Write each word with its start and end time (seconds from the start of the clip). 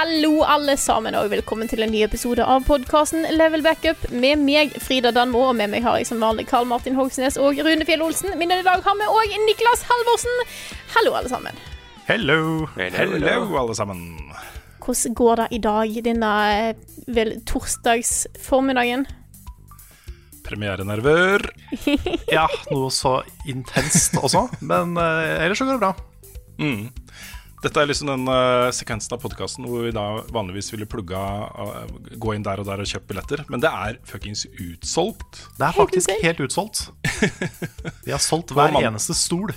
Hallo, 0.00 0.38
alle 0.48 0.78
sammen, 0.80 1.12
og 1.12 1.26
velkommen 1.28 1.68
til 1.68 1.82
en 1.84 1.90
ny 1.92 1.98
episode 2.06 2.40
av 2.40 2.62
podkasten 2.64 3.26
Level 3.34 3.60
Backup 3.60 4.06
med 4.08 4.40
meg, 4.40 4.70
Frida 4.80 5.10
Danmo, 5.12 5.42
og 5.50 5.58
med 5.58 5.68
meg 5.74 5.84
har 5.84 5.98
jeg 6.00 6.06
som 6.08 6.22
vanlig 6.24 6.46
Karl 6.48 6.64
Martin 6.70 6.96
Hogsnes 6.96 7.36
og 7.36 7.60
Rune 7.60 7.84
Fjell 7.84 8.00
Olsen. 8.06 8.32
Min 8.40 8.54
i 8.54 8.62
dag 8.64 8.80
har 8.86 8.96
vi 8.96 9.08
òg 9.12 9.34
Niklas 9.44 9.84
Halvorsen. 9.90 10.40
Hallo, 10.94 11.12
alle 11.18 11.28
sammen. 11.28 11.60
Hello. 12.08 12.40
Hello, 12.78 13.44
alle 13.60 13.76
sammen. 13.76 14.00
Hvordan 14.80 15.18
går 15.20 15.42
det 15.42 15.48
i 15.58 15.60
dag, 15.68 16.00
denne 16.08 16.32
eh, 16.54 17.00
vel 17.20 17.36
torsdagsformiddagen? 17.44 19.04
Premierenerver. 20.48 21.44
Ja, 22.38 22.48
noe 22.72 22.88
så 22.88 23.18
intenst 23.44 24.16
også, 24.16 24.46
men 24.64 24.96
uh, 24.96 25.44
ellers 25.44 25.60
så 25.60 25.68
går 25.68 25.76
det 25.76 25.84
bra. 25.84 25.92
Mm. 26.56 26.88
Dette 27.60 27.82
er 27.82 27.90
liksom 27.90 28.08
den 28.08 28.28
uh, 28.30 28.70
sekvensen 28.72 29.12
av 29.12 29.20
podkasten 29.20 29.66
hvor 29.68 29.82
vi 29.84 29.90
da 29.92 30.22
vanligvis 30.32 30.70
ville 30.72 30.86
plugga 30.88 31.20
uh, 31.52 31.82
Gå 32.16 32.32
inn 32.32 32.44
der 32.46 32.62
og 32.62 32.66
der 32.68 32.80
og 32.80 32.88
kjøpe 32.88 33.12
billetter, 33.12 33.42
men 33.52 33.60
det 33.60 33.68
er 33.68 33.98
fuckings 34.08 34.46
utsolgt. 34.54 35.42
Det 35.58 35.66
er 35.68 35.76
faktisk 35.76 36.08
helt 36.24 36.40
utsolgt. 36.46 36.88
Vi 38.06 38.14
har 38.14 38.22
solgt 38.22 38.54
hver 38.56 38.72
eneste 38.80 39.14
stol. 39.16 39.52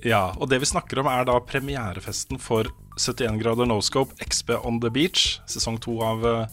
Ja, 0.00 0.32
og 0.40 0.48
det 0.48 0.62
vi 0.62 0.68
snakker 0.68 0.98
om 1.02 1.08
er 1.12 1.24
da 1.28 1.34
premierefesten 1.44 2.38
for 2.40 2.64
71 2.96 3.36
grader 3.42 3.66
Noscope 3.68 4.16
XB 4.24 4.50
on 4.64 4.80
the 4.80 4.88
beach, 4.92 5.40
sesong 5.50 5.76
to 5.84 6.00
av 6.04 6.24
uh, 6.24 6.46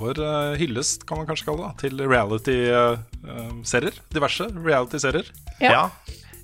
vår 0.00 0.20
uh, 0.20 0.56
hyllest, 0.56 1.04
kan 1.08 1.18
man 1.20 1.26
kanskje 1.28 1.46
kalle 1.50 1.68
det, 1.68 1.76
til 1.84 2.00
reality-serier. 2.00 3.94
diverse 4.16 4.44
reality-serier. 4.56 5.26
Ja. 5.60 5.72
Ja. 5.72 5.90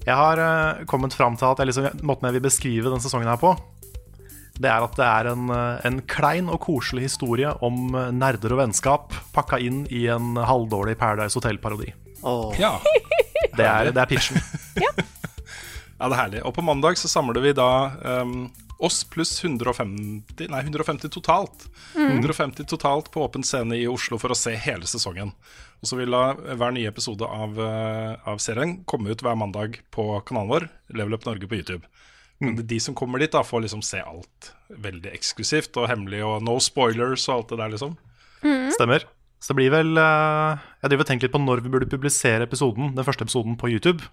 Jeg 0.07 0.17
har 0.19 0.41
eh, 0.43 0.85
kommet 0.91 1.15
fram 1.15 1.37
til 1.39 1.47
at 1.53 1.61
jeg 1.63 1.71
liksom, 1.71 2.03
måten 2.09 2.27
jeg 2.29 2.37
vil 2.39 2.47
beskrive 2.49 2.89
denne 2.91 3.03
sesongen 3.05 3.31
her 3.31 3.39
på, 3.39 3.53
det 4.63 4.69
er 4.69 4.85
at 4.85 4.97
det 4.99 5.07
er 5.09 5.29
en, 5.33 5.47
eh, 5.55 5.85
en 5.89 6.01
klein 6.11 6.51
og 6.53 6.59
koselig 6.65 7.07
historie 7.09 7.53
om 7.65 7.95
eh, 7.99 8.11
nerder 8.15 8.55
og 8.57 8.61
vennskap 8.65 9.15
pakka 9.35 9.61
inn 9.63 9.85
i 9.95 10.05
en 10.13 10.35
halvdårlig 10.37 10.97
Paradise 11.01 11.39
Hotel-parodi. 11.39 11.93
Ja. 12.59 12.77
Det, 13.53 13.67
er- 13.69 13.91
det 13.93 14.01
er 14.01 14.09
pitchen. 14.09 14.39
Ja, 16.03 16.09
det 16.09 16.17
er 16.17 16.19
herlig. 16.19 16.41
Og 16.49 16.55
på 16.57 16.63
mandag 16.67 16.97
så 16.99 17.07
samler 17.07 17.39
vi 17.45 17.51
da 17.55 17.67
um, 18.25 18.47
oss 18.83 19.03
pluss 19.07 19.37
150 19.45 20.49
Nei, 20.51 20.63
150 20.65 21.13
totalt. 21.15 21.69
150 21.95 22.65
totalt 22.67 23.11
på 23.15 23.23
åpen 23.23 23.45
scene 23.47 23.77
i 23.79 23.85
Oslo 23.87 24.19
for 24.19 24.35
å 24.35 24.39
se 24.39 24.57
hele 24.65 24.89
sesongen. 24.91 25.31
Og 25.83 25.91
så 25.91 25.99
vil 25.99 26.15
da 26.15 26.37
hver 26.39 26.75
nye 26.77 26.91
episode 26.91 27.27
av, 27.27 27.59
eh, 27.59 28.13
av 28.31 28.39
serien 28.39 28.85
komme 28.87 29.11
ut 29.11 29.23
hver 29.23 29.35
mandag 29.39 29.81
på 29.91 30.05
kanalen 30.29 30.53
vår, 30.53 30.69
Level 30.95 31.19
Up 31.19 31.27
Norge 31.27 31.49
på 31.51 31.59
YouTube. 31.59 31.83
Men 32.43 32.59
er 32.59 32.67
de 32.67 32.79
som 32.83 32.95
kommer 32.95 33.19
dit, 33.23 33.31
da 33.31 33.43
får 33.43 33.65
liksom 33.65 33.83
se 33.87 33.99
alt 34.03 34.53
veldig 34.71 35.11
eksklusivt 35.15 35.77
og 35.79 35.89
hemmelig, 35.91 36.23
og 36.27 36.43
no 36.47 36.57
spoilers 36.63 37.27
og 37.29 37.35
alt 37.35 37.53
det 37.53 37.59
der, 37.59 37.75
liksom. 37.75 37.99
Stemmer. 38.75 39.07
Så 39.43 39.51
det 39.51 39.59
blir 39.59 39.71
vel 39.75 39.99
eh, 39.99 40.63
Jeg 40.83 40.91
driver 40.91 41.03
og 41.03 41.09
tenker 41.11 41.27
litt 41.27 41.35
på 41.35 41.43
når 41.43 41.63
vi 41.63 41.71
burde 41.75 41.91
publisere 41.91 42.47
episoden, 42.47 42.95
den 42.95 43.07
første 43.07 43.27
episoden 43.27 43.59
på 43.59 43.71
YouTube. 43.71 44.07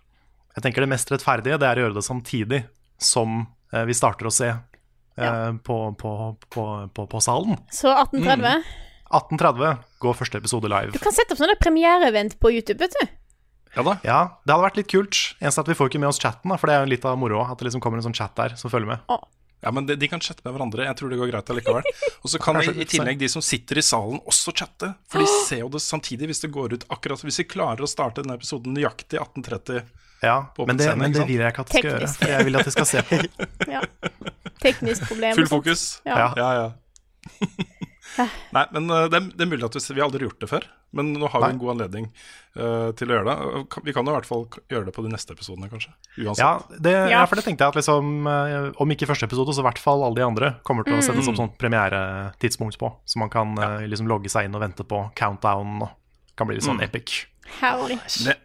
Jeg 0.58 0.66
tenker 0.66 0.86
Det 0.86 0.90
mest 0.90 1.14
rettferdige 1.14 1.62
det 1.62 1.70
er 1.70 1.78
å 1.78 1.86
gjøre 1.86 1.98
det 2.00 2.06
samtidig 2.06 2.64
som 2.98 3.44
eh, 3.74 3.86
vi 3.86 3.98
starter 3.98 4.30
å 4.30 4.34
se 4.34 4.50
ja. 4.50 5.32
på, 5.66 5.78
på, 6.00 6.14
på, 6.50 6.66
på, 6.94 7.10
på 7.14 7.22
salen. 7.22 7.62
Så 7.74 7.94
1830. 7.94 8.89
18.30 9.10 9.80
går 10.04 10.18
første 10.18 10.40
episode 10.42 10.70
live. 10.72 10.94
Du 10.94 11.02
kan 11.02 11.16
sette 11.16 11.34
opp 11.36 11.42
sånne 11.42 11.58
premiereevent 11.62 12.38
på 12.42 12.54
YouTube, 12.54 12.80
vet 12.84 12.96
du. 13.00 13.16
Ja 13.76 13.84
da. 13.86 13.98
Ja, 14.06 14.20
det 14.46 14.54
hadde 14.54 14.66
vært 14.66 14.80
litt 14.82 14.90
kult. 14.92 15.18
Eneste 15.42 15.64
at 15.64 15.70
vi 15.70 15.78
får 15.78 15.92
ikke 15.92 16.02
med 16.02 16.10
oss 16.12 16.22
chatten, 16.22 16.50
da, 16.50 16.58
for 16.58 16.70
det 16.70 16.78
er 16.78 16.86
jo 16.86 16.94
litt 16.94 17.06
av 17.06 17.20
moroa. 17.22 17.52
At 17.52 17.62
det 17.62 17.70
liksom 17.70 17.84
kommer 17.84 18.02
en 18.02 18.08
sånn 18.08 18.18
chat 18.18 18.34
der 18.38 18.56
som 18.60 18.72
følger 18.74 18.96
med. 18.96 19.20
Ja, 19.60 19.74
men 19.76 19.86
de, 19.90 19.98
de 20.00 20.08
kan 20.08 20.22
chatte 20.24 20.46
med 20.46 20.56
hverandre. 20.56 20.86
Jeg 20.88 20.98
tror 21.00 21.12
det 21.12 21.20
går 21.20 21.32
greit 21.34 21.50
allikevel. 21.52 21.88
Og 22.24 22.32
så 22.32 22.40
kan 22.42 22.58
Kanskje 22.58 22.78
i 22.80 22.88
tillegg 22.90 23.20
de 23.20 23.30
som 23.32 23.44
sitter 23.44 23.82
i 23.82 23.84
salen, 23.86 24.22
også 24.30 24.54
chatte. 24.56 24.94
For 25.12 25.22
de 25.22 25.28
ser 25.50 25.66
jo 25.66 25.72
det 25.74 25.82
samtidig 25.84 26.30
hvis 26.32 26.46
det 26.46 26.52
går 26.56 26.78
ut 26.78 26.86
akkurat 26.94 27.26
Hvis 27.26 27.42
vi 27.44 27.48
klarer 27.50 27.84
å 27.84 27.90
starte 27.90 28.24
denne 28.24 28.38
episoden 28.40 28.78
nøyaktig 28.78 29.20
18.30. 29.20 29.84
Ja, 30.24 30.38
På 30.56 30.66
men 30.68 30.80
det, 30.80 30.88
scenen, 30.88 31.04
men 31.06 31.16
det 31.16 31.28
vil 31.28 31.40
jeg 31.44 31.54
ikke 31.54 31.64
at 31.64 31.74
de 31.74 31.80
skal 31.80 31.92
gjøre. 31.94 32.12
For 32.16 32.34
jeg 32.34 32.48
vil 32.48 32.60
at 32.60 32.70
de 32.70 32.76
skal 32.76 32.90
se 32.90 33.04
på. 33.10 33.20
Ja. 33.76 33.84
Teknisk 34.60 35.06
problem. 35.08 35.36
Full 35.40 35.48
fokus. 35.48 35.84
Ja. 36.08 36.32
ja. 36.36 36.50
ja. 36.60 37.76
Nei, 38.18 38.66
men 38.76 38.90
uh, 38.92 39.06
det, 39.12 39.20
er, 39.20 39.32
det 39.36 39.46
er 39.46 39.50
mulig 39.52 39.66
at 39.68 39.78
vi, 39.78 39.82
vi 39.94 40.02
har 40.02 40.08
aldri 40.10 40.28
gjort 40.28 40.44
det 40.44 40.50
før. 40.52 40.68
Men 40.98 41.12
nå 41.14 41.28
har 41.30 41.44
vi 41.44 41.50
en 41.54 41.60
god 41.62 41.72
anledning 41.76 42.08
uh, 42.58 42.90
til 42.98 43.12
å 43.12 43.18
gjøre 43.20 43.30
det. 43.30 43.62
Vi 43.86 43.94
kan 43.94 44.08
jo 44.08 44.14
i 44.14 44.18
hvert 44.18 44.30
fall 44.30 44.48
gjøre 44.72 44.88
det 44.88 44.94
på 44.96 45.04
de 45.06 45.12
neste 45.14 45.36
episodene, 45.36 45.70
kanskje. 45.70 45.94
Uansett. 46.18 46.42
Ja, 46.42 46.80
det, 46.80 46.96
Ja. 46.96 47.06
ja, 47.14 47.22
for 47.30 47.38
det 47.38 47.46
tenkte 47.46 47.68
jeg 47.68 47.76
at 47.76 47.78
liksom, 47.78 48.26
eh, 48.26 48.70
om 48.82 48.96
ikke 48.96 49.10
første 49.10 49.30
episode, 49.30 49.54
så 49.54 49.62
i 49.62 49.68
hvert 49.70 49.82
fall 49.82 50.02
alle 50.08 50.18
de 50.18 50.26
andre 50.26 50.52
kommer 50.66 50.88
til 50.88 50.98
å 50.98 51.04
settes 51.06 51.30
opp 51.30 51.38
sånn 51.38 51.54
premieretidspunkt 51.62 52.80
på. 52.82 52.90
Så 53.06 53.22
man 53.22 53.30
kan 53.34 53.54
eh, 53.54 53.86
liksom 53.92 54.10
logge 54.10 54.34
seg 54.34 54.50
inn 54.50 54.58
og 54.58 54.66
vente 54.66 54.86
på 54.88 55.04
countdown. 55.20 55.84
Og 55.86 56.34
kan 56.40 56.50
bli 56.50 56.58
litt 56.58 56.66
sånn 56.66 56.82
epic. 56.82 57.28
Herlig. 57.60 58.00
Det, 58.26 58.36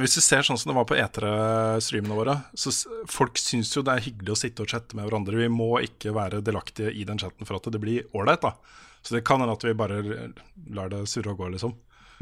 hvis 0.00 0.16
vi 0.18 0.22
ser 0.24 0.46
sånn 0.46 0.58
som 0.60 0.70
det 0.70 0.76
var 0.78 0.86
på 0.88 0.96
E3-streamene 0.98 2.16
våre, 2.16 2.38
så 2.56 2.72
folk 3.10 3.38
syns 3.40 3.72
jo 3.76 3.82
det 3.84 3.92
er 3.98 4.06
hyggelig 4.06 4.34
å 4.34 4.38
sitte 4.38 4.64
og 4.64 4.72
chatte 4.72 4.96
med 4.96 5.08
hverandre. 5.08 5.36
Vi 5.40 5.50
må 5.52 5.74
ikke 5.84 6.14
være 6.16 6.40
delaktige 6.46 6.92
i 6.94 7.04
den 7.08 7.20
chatten 7.20 7.48
for 7.48 7.58
at 7.58 7.68
det 7.74 7.82
blir 7.82 8.08
ålreit, 8.16 8.44
da. 8.44 8.54
Så 9.04 9.14
det 9.14 9.24
kan 9.28 9.42
hende 9.42 9.52
at 9.52 9.64
vi 9.64 9.74
bare 9.76 10.00
lar 10.72 10.88
det 10.92 11.02
surre 11.10 11.34
og 11.34 11.42
gå, 11.42 11.50
liksom. 11.52 11.74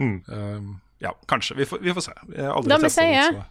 Um, 0.03 0.81
ja, 0.99 1.13
kanskje. 1.31 1.57
Vi 1.61 1.67
får, 1.67 1.79
vi 1.85 1.95
får 1.95 2.01
se. 2.09 2.15
Jeg 2.35 2.47
har 2.47 2.57
aldri 2.57 2.73
det, 2.73 3.45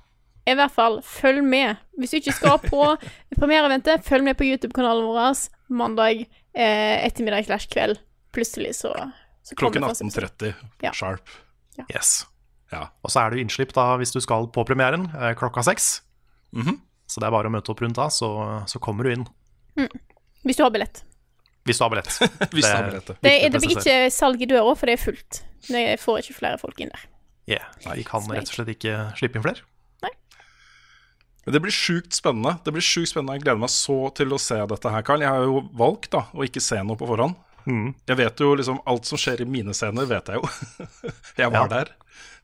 I 0.51 0.55
hvert 0.57 0.73
fall, 0.73 0.97
følg 1.05 1.43
med. 1.45 1.79
Hvis 1.99 2.11
du 2.11 2.17
ikke 2.19 2.33
skal 2.35 2.57
på 2.63 2.85
premiereventet, 3.39 4.03
følg 4.07 4.25
med 4.25 4.39
på 4.39 4.47
YouTube-kanalen 4.49 5.05
vår 5.07 5.45
mandag 5.71 6.23
eh, 6.25 6.97
ettermiddag 7.05 7.45
slash 7.47 7.69
kveld. 7.71 8.01
Plutselig 8.35 8.73
så, 8.79 8.91
så 9.43 9.55
Klokken 9.59 9.83
18.30 9.85 10.53
Ja. 10.81 10.91
sharp. 10.93 11.29
Yes. 11.93 12.25
Ja. 12.71 12.87
Og 13.03 13.11
så 13.11 13.21
er 13.21 13.29
det 13.31 13.39
jo 13.39 13.45
innslipp 13.45 13.71
da 13.75 13.93
hvis 13.99 14.11
du 14.15 14.19
skal 14.23 14.49
på 14.51 14.65
premieren 14.67 15.07
eh, 15.13 15.33
klokka 15.39 15.63
seks. 15.67 16.01
Mhm. 16.55 16.81
Så 17.11 17.19
det 17.19 17.27
er 17.27 17.33
bare 17.35 17.49
å 17.49 17.51
møte 17.51 17.73
opp 17.73 17.81
rundt 17.83 17.99
da, 17.99 18.07
så, 18.07 18.27
så 18.71 18.79
kommer 18.79 19.03
du 19.03 19.11
inn. 19.11 19.25
Hvis 20.47 20.55
du 20.55 20.63
har 20.63 20.71
billett. 20.71 21.03
Hvis 21.65 21.77
du 21.77 21.83
har 21.85 21.91
billett. 21.93 22.07
Hvis 22.09 22.21
det 22.49 22.61
Det- 22.61 22.75
er 22.75 22.87
billettet. 22.89 23.17
Det, 23.21 23.31
Viktig 23.31 23.51
det 23.51 23.61
blir 23.61 23.75
ikke 23.81 23.97
salg 24.15 24.41
i 24.41 24.47
døra, 24.49 24.75
for 24.75 24.85
det 24.89 24.93
er 24.99 25.03
fullt. 25.03 25.41
Jeg 25.69 25.99
får 26.01 26.23
ikke 26.23 26.37
flere 26.39 26.57
folk 26.61 26.79
inn 26.81 26.89
der. 26.93 27.03
Yeah. 27.49 27.67
Vi 27.97 28.03
kan 28.07 28.25
rett 28.31 28.47
og 28.49 28.55
slett 28.55 28.71
ikke 28.77 28.95
slippe 29.19 29.37
inn 29.37 29.45
flere. 29.45 29.61
Men 31.45 31.55
det 31.55 31.61
blir 31.63 31.73
sjukt 31.73 32.13
spennende. 32.13 32.51
Det 32.65 32.69
blir 32.75 32.83
sjukt 32.85 33.09
spennende. 33.09 33.33
Jeg 33.39 33.41
gleder 33.47 33.61
meg 33.63 33.71
så 33.73 33.95
til 34.13 34.29
å 34.35 34.37
se 34.37 34.59
dette 34.69 34.91
her, 34.93 35.01
Karl. 35.07 35.23
Jeg 35.25 35.33
har 35.33 35.47
jo 35.47 35.63
valgt 35.73 36.11
da, 36.13 36.27
å 36.37 36.45
ikke 36.45 36.61
se 36.61 36.77
noe 36.85 36.99
på 36.99 37.07
forhånd. 37.09 37.33
Mm. 37.65 37.87
Jeg 38.09 38.17
vet 38.17 38.41
jo 38.41 38.51
liksom 38.57 38.77
Alt 38.89 39.05
som 39.09 39.19
skjer 39.21 39.41
i 39.41 39.47
mine 39.49 39.73
scener, 39.77 40.05
vet 40.09 40.29
jeg 40.29 40.37
jo. 40.37 40.51
jeg 41.41 41.49
var 41.53 41.65
Ja. 41.65 41.71
der. 41.73 41.91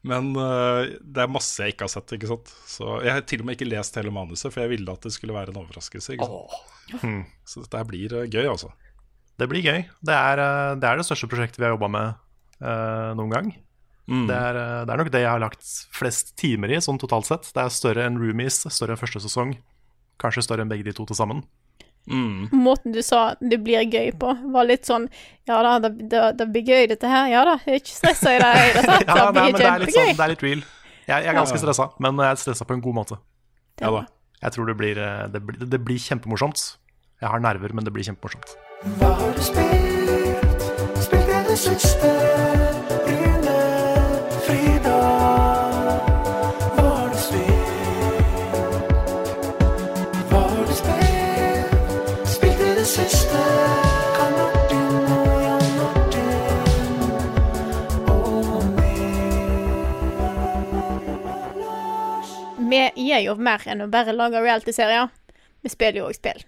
Men 0.08 0.32
uh, 0.38 0.86
det 1.02 1.24
er 1.24 1.30
masse 1.30 1.62
jeg 1.62 1.74
ikke 1.76 1.86
har 1.86 1.94
sett. 1.94 2.14
ikke 2.18 2.30
sant? 2.30 2.50
Så 2.70 2.98
Jeg 3.06 3.14
har 3.14 3.22
til 3.30 3.42
og 3.42 3.50
med 3.50 3.58
ikke 3.58 3.70
lest 3.70 3.98
hele 4.02 4.14
manuset, 4.14 4.50
for 4.54 4.62
jeg 4.66 4.74
ville 4.74 4.94
at 4.98 5.06
det 5.06 5.14
skulle 5.14 5.34
være 5.38 5.54
en 5.54 5.62
overraskelse. 5.62 6.18
ikke 6.18 6.26
sant? 6.34 7.02
Mm. 7.06 7.22
Så 7.46 7.62
dette 7.66 7.78
her 7.78 7.90
blir 7.94 8.14
øh, 8.24 8.26
gøy, 8.30 8.46
altså. 8.50 8.74
Det 9.38 9.48
blir 9.50 9.62
gøy. 9.62 9.86
Det 10.02 10.18
er, 10.18 10.42
eh, 10.42 10.74
det 10.82 10.90
er 10.90 11.00
det 11.00 11.06
største 11.06 11.30
prosjektet 11.30 11.62
vi 11.62 11.68
har 11.68 11.76
jobba 11.76 11.90
med 11.94 12.14
uh, 12.64 13.14
noen 13.18 13.34
gang. 13.34 13.52
Mm. 14.08 14.26
Det, 14.30 14.36
er, 14.36 14.56
eh, 14.56 14.82
det 14.88 14.94
er 14.94 15.02
nok 15.02 15.12
det 15.12 15.22
jeg 15.22 15.30
har 15.30 15.44
lagt 15.44 15.72
flest 15.94 16.34
timer 16.40 16.72
i, 16.72 16.82
sånn 16.84 17.00
totalt 17.02 17.28
sett. 17.28 17.50
Det 17.54 17.64
er 17.64 17.74
større 17.74 18.08
enn 18.08 18.18
Roomies, 18.22 18.64
større 18.72 18.96
enn 18.96 19.02
første 19.02 19.22
sesong. 19.24 19.58
Kanskje 20.22 20.46
større 20.46 20.64
enn 20.64 20.72
begge 20.72 20.88
de 20.88 20.96
to 20.96 21.06
til 21.06 21.20
sammen. 21.20 21.44
Mm. 22.08 22.48
Måten 22.56 22.94
du 22.96 23.02
sa 23.04 23.36
'det 23.36 23.58
blir 23.60 23.84
gøy' 23.84 24.16
på, 24.16 24.32
var 24.54 24.64
litt 24.64 24.86
sånn 24.88 25.10
Ja 25.44 25.60
da, 25.60 25.74
det, 25.84 26.08
det, 26.08 26.38
det 26.40 26.46
blir 26.54 26.64
gøy, 26.64 26.88
dette 26.88 27.04
her. 27.04 27.28
Ja 27.28 27.44
da, 27.44 27.58
ikke 27.68 27.92
stressa 27.92 28.32
i 28.32 28.40
det 28.40 28.52
hele 28.56 28.84
tatt. 28.88 29.04
Ja, 29.04 29.26
Det 29.28 29.34
blir 29.34 29.44
men 29.44 29.60
det 29.60 29.80
litt, 29.84 29.94
sånn, 29.94 30.14
det 30.16 30.24
er 30.24 30.32
litt 30.32 30.46
real. 30.46 30.64
Jeg, 31.08 31.24
jeg 31.24 31.28
er 31.28 31.36
ganske 31.36 31.60
stressa, 31.60 31.90
men 32.00 32.24
jeg 32.24 32.32
er 32.32 32.40
stressa 32.40 32.66
på 32.66 32.78
en 32.78 32.82
god 32.82 32.96
måte. 32.96 33.20
Ja 33.84 33.92
da. 33.92 34.06
Jeg 34.40 34.56
tror 34.56 34.72
det 34.72 34.78
blir, 34.80 34.96
det 35.34 35.44
blir, 35.44 35.68
det 35.68 35.82
blir 35.84 36.00
kjempemorsomt. 36.00 36.64
Jeg 37.20 37.30
har 37.30 37.44
nerver, 37.44 37.74
men 37.74 37.84
det 37.84 37.92
blir 37.92 38.08
kjempemorsomt. 38.08 38.56
Hva 38.84 39.08
har 39.08 39.32
du 39.34 39.42
spilt? 39.42 40.62
Spilt 41.02 41.30
i 41.34 41.40
det 41.48 41.58
siste? 41.58 42.10
Rune, 43.08 43.56
Frida. 44.46 44.98
Hva 46.76 46.84
har 46.84 47.08
du 47.10 47.18
spilt? 47.24 48.44
Hva 50.30 50.42
har 50.44 50.70
du 50.70 50.76
spilt? 50.78 51.74
Spilt 52.36 52.62
i 52.62 52.76
det 52.78 52.86
siste? 52.92 53.42
Vi 62.68 63.10
gjør 63.10 63.22
jo 63.24 63.36
mer 63.42 63.64
enn 63.72 63.82
å 63.86 63.90
bare 63.90 64.14
lage 64.14 64.42
reality-serier. 64.44 65.10
Vi 65.64 65.70
spiller 65.72 66.04
jo 66.04 66.12
òg 66.12 66.18
spill. 66.18 66.46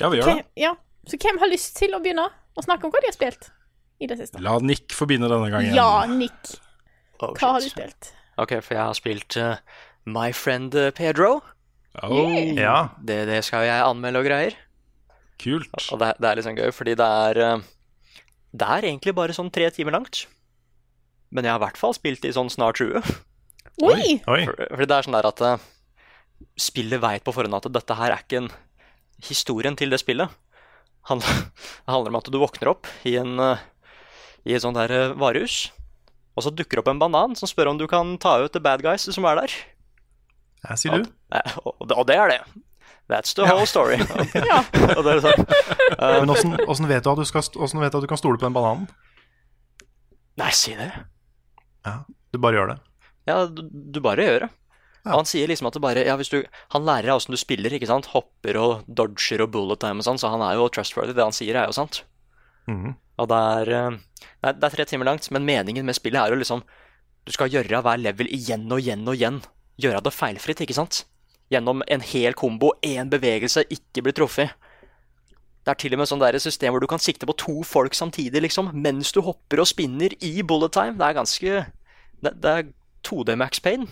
Ja, 0.00 0.08
vi 0.08 0.22
gjør 0.22 0.30
det. 0.30 0.44
ja. 0.56 0.72
Så 1.10 1.18
hvem 1.20 1.38
har 1.42 1.50
lyst 1.52 1.76
til 1.78 1.94
å 1.96 2.00
begynne 2.02 2.26
å 2.30 2.64
snakke 2.64 2.86
om 2.86 2.92
hva 2.94 3.00
de 3.02 3.10
har 3.10 3.16
spilt 3.16 3.50
i 4.02 4.08
det 4.10 4.16
siste? 4.20 4.40
La 4.42 4.56
Nick 4.62 4.94
få 4.96 5.06
begynne 5.10 5.28
denne 5.30 5.50
gangen. 5.52 5.74
Ja, 5.76 6.04
Nick. 6.10 6.54
Oh, 7.22 7.32
Hva 7.38 7.54
har 7.56 7.62
du 7.62 7.68
spilt? 7.70 8.10
Ok, 8.40 8.56
for 8.64 8.74
jeg 8.74 8.82
har 8.82 8.96
spilt 8.98 9.36
uh, 9.38 9.58
My 10.10 10.32
Friend 10.34 10.74
eh, 10.74 10.90
Pedro. 10.96 11.36
Oh, 12.02 12.32
Ja, 12.58 12.88
Det, 12.98 13.20
det 13.28 13.38
skal 13.46 13.68
jeg 13.68 13.84
anmelde 13.86 14.18
og 14.24 14.26
greier. 14.26 14.56
kult. 15.38 15.70
Og 15.92 16.00
det, 16.02 16.14
det 16.18 16.28
er 16.30 16.38
litt 16.40 16.46
sånn 16.48 16.58
gøy, 16.58 16.72
fordi 16.74 16.96
det 16.98 17.06
er 17.06 17.40
uh, 17.54 17.62
Det 18.50 18.66
er 18.78 18.88
egentlig 18.90 19.14
bare 19.14 19.36
sånn 19.36 19.52
tre 19.54 19.68
timer 19.70 19.94
langt. 19.94 20.24
Men 21.30 21.46
jeg 21.46 21.54
har 21.54 21.60
i 21.60 21.64
hvert 21.66 21.78
fall 21.78 21.94
spilt 21.94 22.26
i 22.26 22.32
sånn 22.34 22.50
snart 22.50 22.80
20. 22.82 22.98
Oi! 23.82 24.18
oi. 24.30 24.42
For, 24.46 24.58
fordi 24.70 24.86
det 24.90 24.96
er 24.98 25.06
sånn 25.06 25.16
der 25.18 25.30
at 25.30 25.44
uh, 25.46 25.64
spillet 26.58 27.02
veit 27.02 27.24
på 27.26 27.34
forhånd 27.34 27.60
at 27.60 27.70
dette 27.74 27.96
her 27.98 28.14
er 28.14 28.24
ikke 28.26 28.44
en 28.44 28.52
Historien 29.24 29.76
til 29.78 29.92
det 29.94 30.00
spillet 30.02 30.32
han, 31.10 31.20
det 31.20 31.90
handler 31.92 32.12
om 32.14 32.18
at 32.20 32.30
du 32.32 32.38
våkner 32.40 32.70
opp 32.74 32.88
i, 33.08 33.16
en, 33.20 33.34
eh, 33.40 33.62
i 34.48 34.54
et 34.56 34.62
sånt 34.64 34.78
der 34.78 34.92
eh, 34.94 35.14
varehus, 35.20 35.70
og 36.34 36.42
så 36.46 36.50
dukker 36.54 36.80
opp 36.82 36.88
en 36.90 36.98
banan 37.02 37.36
som 37.38 37.46
spør 37.50 37.70
om 37.74 37.78
du 37.80 37.86
kan 37.90 38.16
ta 38.18 38.38
ut 38.42 38.52
the 38.56 38.60
bad 38.64 38.82
guys 38.82 39.04
som 39.14 39.26
er 39.30 39.42
der. 39.44 39.52
Ja, 40.64 40.76
sier 40.80 41.02
du? 41.04 41.10
Og, 41.64 41.74
og 41.80 41.88
det- 41.90 41.98
og 42.00 42.06
det 42.08 42.16
er 42.16 42.32
det. 42.32 42.40
That's 43.12 43.34
the 43.36 43.44
whole 43.44 43.66
story. 43.68 43.98
Ja. 44.48 44.62
og 44.96 45.02
det 45.04 45.12
er 45.12 45.20
sånn, 45.26 45.42
eh, 45.98 46.14
Men 46.22 46.30
åssen 46.32 46.54
åssen 46.64 46.88
vet, 46.88 47.04
du 47.04 47.10
at 47.12 47.20
du 47.20 47.26
skal 47.28 47.44
åssen 47.60 47.82
vet 47.82 47.92
du 47.92 47.98
at 48.00 48.06
du 48.06 48.08
kan 48.08 48.16
stole 48.20 48.40
på 48.40 48.46
den 48.48 48.56
bananen? 48.56 48.86
Nei, 50.40 50.48
si 50.56 50.72
det. 50.78 50.88
Ja, 51.84 51.98
Du 52.32 52.40
bare 52.42 52.56
gjør 52.56 52.70
det. 52.72 52.78
Ja, 53.28 53.36
du, 53.46 53.60
du 53.70 54.00
bare 54.04 54.24
gjør 54.24 54.46
det. 54.46 54.50
Og 55.04 55.18
han 55.20 55.28
sier 55.28 55.50
liksom 55.50 55.68
at 55.68 55.76
det 55.76 55.82
bare 55.84 56.04
ja, 56.06 56.14
hvis 56.16 56.30
du, 56.32 56.38
Han 56.72 56.86
lærer 56.86 57.10
deg 57.10 57.18
åssen 57.18 57.34
du 57.34 57.40
spiller, 57.40 57.74
ikke 57.76 57.90
sant? 57.90 58.08
Hopper 58.14 58.56
og 58.56 58.86
dodger 58.88 59.44
og 59.44 59.52
bullet 59.52 59.82
time 59.82 60.00
og 60.00 60.06
sånn, 60.06 60.20
så 60.20 60.30
han 60.32 60.44
er 60.44 60.56
jo 60.56 60.70
trustworthy. 60.72 61.12
Det 61.16 61.26
han 61.26 61.36
sier, 61.36 61.58
er 61.60 61.68
jo 61.68 61.76
sant. 61.76 62.02
Mm. 62.70 62.94
Og 63.20 63.28
det 63.28 63.40
er, 63.58 63.72
eh, 63.76 63.98
det 64.24 64.48
er, 64.48 64.56
det 64.56 64.68
er 64.68 64.76
tre 64.78 64.86
timer 64.88 65.10
langt, 65.10 65.28
men 65.34 65.44
meningen 65.44 65.84
med 65.84 65.96
spillet 65.98 66.22
er 66.22 66.32
jo 66.32 66.40
liksom 66.40 66.64
Du 67.24 67.32
skal 67.32 67.48
gjøre 67.48 67.80
hver 67.80 68.00
level 68.00 68.28
igjen 68.28 68.66
og 68.68 68.82
igjen 68.82 69.04
og 69.08 69.16
igjen. 69.16 69.38
Gjøre 69.80 70.02
det 70.04 70.12
feilfritt, 70.12 70.60
ikke 70.60 70.76
sant? 70.76 71.06
Gjennom 71.52 71.80
en 71.88 72.02
hel 72.04 72.36
kombo, 72.36 72.74
én 72.84 73.08
bevegelse, 73.08 73.64
ikke 73.72 74.04
bli 74.04 74.12
truffet. 74.12 74.52
Det 75.64 75.72
er 75.72 75.78
til 75.80 75.96
og 75.96 76.02
med 76.02 76.10
sånn 76.10 76.20
der 76.20 76.36
system 76.36 76.74
hvor 76.74 76.84
du 76.84 76.88
kan 76.90 77.00
sikte 77.00 77.24
på 77.24 77.36
to 77.40 77.62
folk 77.64 77.96
samtidig, 77.96 78.42
liksom, 78.44 78.68
mens 78.76 79.12
du 79.16 79.22
hopper 79.24 79.62
og 79.62 79.70
spinner 79.70 80.12
i 80.20 80.42
bullet 80.44 80.76
time. 80.76 80.98
Det 81.00 81.06
er 81.08 81.16
ganske 81.16 81.64
Det, 82.24 82.32
det 82.40 82.50
er 82.50 82.68
2D 83.04 83.36
Max 83.36 83.60
Payne. 83.60 83.88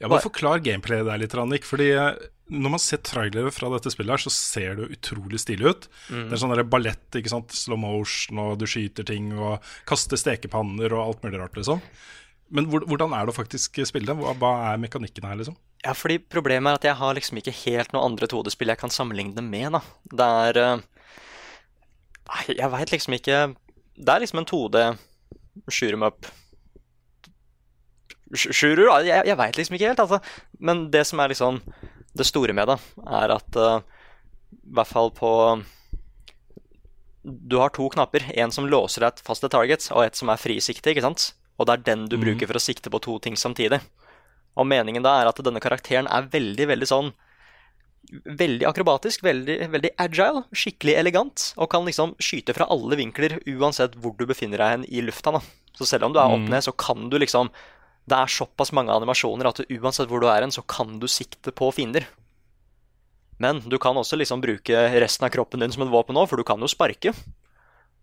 Ja, 0.00 0.08
bare 0.08 0.24
Forklar 0.24 0.62
gameplayet 0.64 1.08
der 1.08 1.20
litt, 1.20 1.36
Nick. 1.50 1.66
Fordi 1.68 1.90
eh, 1.94 2.18
når 2.52 2.74
man 2.76 2.82
ser 2.82 3.02
trailere 3.04 3.52
fra 3.54 3.70
dette 3.72 3.92
spillet, 3.92 4.16
her, 4.16 4.24
så 4.26 4.32
ser 4.32 4.76
det 4.78 4.90
utrolig 4.96 5.40
stilig 5.42 5.72
ut. 5.72 5.88
Det 6.10 6.36
er 6.36 6.42
sånn 6.42 6.54
ballett, 6.70 7.08
ikke 7.18 7.32
sant? 7.32 7.56
slow 7.56 7.80
motion, 7.80 8.42
og 8.42 8.60
du 8.60 8.66
skyter 8.70 9.06
ting 9.08 9.32
og 9.34 9.64
kaster 9.88 10.20
stekepanner 10.20 10.94
og 10.94 11.02
alt 11.02 11.26
mulig 11.26 11.42
rart, 11.42 11.58
liksom. 11.58 11.82
Men 12.54 12.68
hvordan 12.70 13.10
er 13.16 13.26
det 13.26 13.32
å 13.32 13.34
faktisk 13.34 13.80
spille 13.88 14.06
det? 14.06 14.34
Hva, 14.38 14.50
er 14.70 14.78
mekanikken 14.78 15.26
her, 15.26 15.38
liksom? 15.40 15.56
Ja, 15.82 15.96
fordi 15.98 16.20
problemet 16.22 16.70
er 16.70 16.78
at 16.78 16.86
jeg 16.86 16.98
har 17.00 17.16
liksom 17.18 17.40
ikke 17.40 17.54
helt 17.64 17.90
noe 17.94 18.06
andre 18.06 18.28
2D-spill 18.30 18.70
jeg 18.70 18.80
kan 18.80 18.94
sammenligne 18.94 19.34
det 19.34 19.42
med, 19.46 19.74
da. 19.74 19.82
Det 20.12 20.28
er 20.46 20.60
eh, 20.62 20.84
jeg 22.50 22.72
veit 22.72 22.90
liksom 22.90 23.14
ikke 23.14 23.36
Det 23.94 24.12
er 24.12 24.22
liksom 24.22 24.40
en 24.42 24.48
2D 24.50 24.82
shoot 25.70 25.94
'em 25.94 26.06
up 26.06 26.26
Da, 28.26 28.96
Jeg, 29.06 29.22
jeg 29.28 29.38
veit 29.38 29.58
liksom 29.58 29.76
ikke 29.76 29.90
helt, 29.92 30.02
altså. 30.02 30.18
Men 30.58 30.88
det 30.90 31.04
som 31.06 31.20
er 31.22 31.30
liksom 31.30 31.60
det 32.16 32.26
store 32.26 32.54
med 32.56 32.68
det, 32.72 32.78
er 33.06 33.34
at 33.34 33.58
uh, 33.60 33.80
i 34.50 34.74
hvert 34.74 34.90
fall 34.90 35.10
på 35.14 35.30
Du 37.22 37.58
har 37.58 37.70
to 37.74 37.88
knapper. 37.90 38.24
En 38.34 38.50
som 38.54 38.66
låser 38.66 39.02
deg 39.02 39.22
fast 39.26 39.42
til 39.44 39.52
target, 39.52 39.88
og 39.92 40.04
et 40.04 40.18
som 40.18 40.30
er 40.30 40.40
frisikte, 40.40 40.90
ikke 40.90 41.04
sant? 41.04 41.32
Og 41.58 41.66
det 41.66 41.76
er 41.76 41.86
den 41.86 42.08
du 42.10 42.18
bruker 42.20 42.46
for 42.46 42.58
å 42.58 42.62
sikte 42.62 42.90
på 42.92 43.00
to 43.02 43.18
ting 43.22 43.36
samtidig. 43.38 43.80
Og 44.56 44.66
meningen 44.68 45.04
da 45.04 45.20
er 45.20 45.30
at 45.30 45.40
denne 45.44 45.62
karakteren 45.62 46.08
er 46.08 46.28
veldig, 46.32 46.68
veldig 46.72 46.90
sånn 46.90 47.14
Veldig 48.06 48.62
akrobatisk, 48.68 49.24
veldig, 49.26 49.54
veldig 49.72 49.88
agile, 49.98 50.44
skikkelig 50.54 50.92
elegant, 50.94 51.48
og 51.58 51.66
kan 51.72 51.82
liksom 51.82 52.12
skyte 52.22 52.54
fra 52.54 52.68
alle 52.70 52.94
vinkler 53.00 53.40
uansett 53.50 53.96
hvor 53.98 54.14
du 54.14 54.22
befinner 54.30 54.62
deg 54.62 54.70
hen 54.70 54.84
i 54.86 55.02
lufta. 55.02 55.32
da. 55.34 55.40
Så 55.74 55.88
selv 55.90 56.06
om 56.06 56.14
du 56.14 56.20
er 56.22 56.30
opp 56.30 56.44
ned, 56.46 56.62
så 56.62 56.70
kan 56.70 57.08
du 57.10 57.18
liksom 57.18 57.50
Det 58.06 58.14
er 58.14 58.30
såpass 58.30 58.70
mange 58.76 58.94
animasjoner 58.94 59.48
at 59.50 59.64
uansett 59.66 60.10
hvor 60.10 60.22
du 60.22 60.28
er 60.30 60.44
hen, 60.44 60.54
så 60.54 60.62
kan 60.62 61.00
du 61.02 61.08
sikte 61.10 61.50
på 61.50 61.72
fiender. 61.74 62.06
Men 63.42 63.60
du 63.66 63.76
kan 63.82 63.98
også 63.98 64.16
liksom 64.16 64.40
bruke 64.40 64.84
resten 65.00 65.26
av 65.26 65.32
kroppen 65.34 65.60
din 65.60 65.74
som 65.74 65.84
en 65.84 65.92
våpen 65.92 66.16
òg, 66.16 66.28
for 66.30 66.40
du 66.40 66.46
kan 66.46 66.62
jo 66.62 66.70
sparke. 66.70 67.12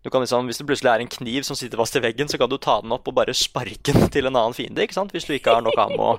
Du 0.04 0.10
kan 0.12 0.20
liksom, 0.20 0.46
Hvis 0.46 0.60
det 0.60 0.66
plutselig 0.68 0.92
er 0.92 1.00
en 1.00 1.08
kniv 1.08 1.46
som 1.48 1.56
sitter 1.56 1.80
fast 1.80 1.96
i 1.96 2.02
veggen, 2.04 2.28
så 2.28 2.38
kan 2.38 2.50
du 2.52 2.58
ta 2.60 2.80
den 2.82 2.92
opp 2.92 3.08
og 3.08 3.16
bare 3.16 3.34
sparke 3.34 3.94
den 3.96 4.10
til 4.12 4.28
en 4.28 4.36
annen 4.36 4.56
fiende, 4.56 4.84
ikke 4.84 4.98
sant? 4.98 5.16
hvis 5.16 5.24
du 5.24 5.32
ikke 5.32 5.56
har 5.56 5.64
nok 5.64 5.80
ammo. 5.80 6.18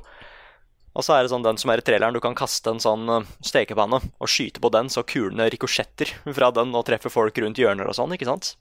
Og 0.96 1.04
så 1.04 1.14
er 1.14 1.24
det 1.24 1.30
sånn 1.30 1.46
den 1.46 1.60
som 1.62 1.70
er 1.70 1.82
i 1.82 1.86
traileren, 1.86 2.16
du 2.16 2.24
kan 2.24 2.38
kaste 2.38 2.72
en 2.72 2.82
sånn 2.82 3.06
eh, 3.12 3.28
stekepanne 3.44 4.00
og 4.02 4.32
skyte 4.32 4.64
på 4.64 4.72
den, 4.74 4.90
så 4.90 5.04
kulene 5.04 5.50
rikosjetter 5.52 6.16
fra 6.34 6.50
den 6.56 6.72
og 6.74 6.88
treffer 6.88 7.14
folk 7.14 7.38
rundt 7.44 7.60
hjørner 7.60 7.92
og 7.92 7.98
sånn, 7.98 8.16
ikke 8.16 8.30
sant? 8.32 8.56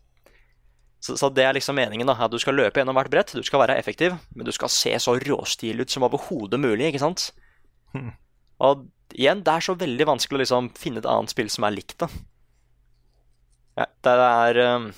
Så, 1.04 1.18
så 1.20 1.28
det 1.36 1.44
er 1.44 1.56
liksom 1.56 1.76
meningen, 1.76 2.08
da. 2.08 2.16
At 2.24 2.32
du 2.32 2.38
skal 2.40 2.56
løpe 2.56 2.80
gjennom 2.80 2.96
hvert 2.96 3.12
brett, 3.12 3.34
du 3.36 3.44
skal 3.44 3.60
være 3.60 3.76
effektiv, 3.76 4.16
men 4.32 4.48
du 4.48 4.52
skal 4.56 4.72
se 4.72 4.94
så 5.02 5.18
råstil 5.20 5.82
ut 5.84 5.92
som 5.92 6.06
overhodet 6.06 6.60
mulig, 6.60 6.88
ikke 6.88 7.02
sant? 7.02 7.26
Og 8.64 8.86
igjen, 9.12 9.42
det 9.44 9.52
er 9.52 9.66
så 9.66 9.74
veldig 9.76 10.06
vanskelig 10.08 10.38
å 10.38 10.42
liksom 10.44 10.70
finne 10.80 11.02
et 11.02 11.10
annet 11.10 11.34
spill 11.34 11.50
som 11.52 11.66
er 11.68 11.76
likt 11.76 11.98
da. 12.00 12.08
Ja, 13.74 13.88
det 14.06 14.14
er 14.14 14.60
eh, 14.62 14.88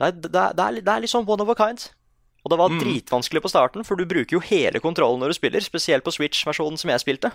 det 0.00 0.06
er, 0.06 0.12
det, 0.16 0.30
det, 0.32 0.64
er, 0.64 0.76
det 0.80 0.92
er 0.94 1.10
sånn 1.10 1.28
one 1.28 1.44
of 1.44 1.50
a 1.52 1.56
kind. 1.58 1.90
Og 2.40 2.52
det 2.52 2.56
var 2.56 2.72
dritvanskelig 2.72 3.42
på 3.44 3.50
starten, 3.52 3.84
for 3.84 4.00
du 4.00 4.06
bruker 4.08 4.38
jo 4.38 4.40
hele 4.40 4.80
kontrollen 4.80 5.20
når 5.20 5.34
du 5.34 5.36
spiller, 5.36 5.60
spesielt 5.60 6.06
på 6.06 6.14
Switch-versjonen 6.14 6.80
som 6.80 6.92
jeg 6.94 7.02
spilte. 7.02 7.34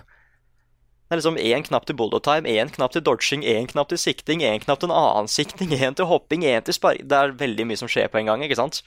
Det 1.06 1.14
er 1.14 1.20
liksom 1.20 1.36
én 1.38 1.62
knapp 1.62 1.84
til 1.86 1.94
bullet 1.94 2.22
time, 2.26 2.48
én 2.50 2.70
knapp 2.74 2.90
til 2.92 3.02
dodging, 3.06 3.44
én 3.46 3.68
knapp 3.70 3.88
til 3.92 3.98
sikting, 4.02 4.40
én 4.42 4.58
knapp 4.64 4.80
til 4.82 4.90
en 4.90 4.96
annen 4.98 5.28
sikting, 5.30 5.70
én 5.70 5.94
til 5.94 6.08
hopping, 6.10 6.42
én 6.42 6.64
til 6.66 6.74
spark 6.74 7.04
Det 7.06 7.14
er 7.14 7.30
veldig 7.38 7.66
mye 7.70 7.78
som 7.78 7.86
skjer 7.88 8.08
på 8.10 8.18
en 8.18 8.26
gang, 8.26 8.42
ikke 8.42 8.58
sant? 8.58 8.80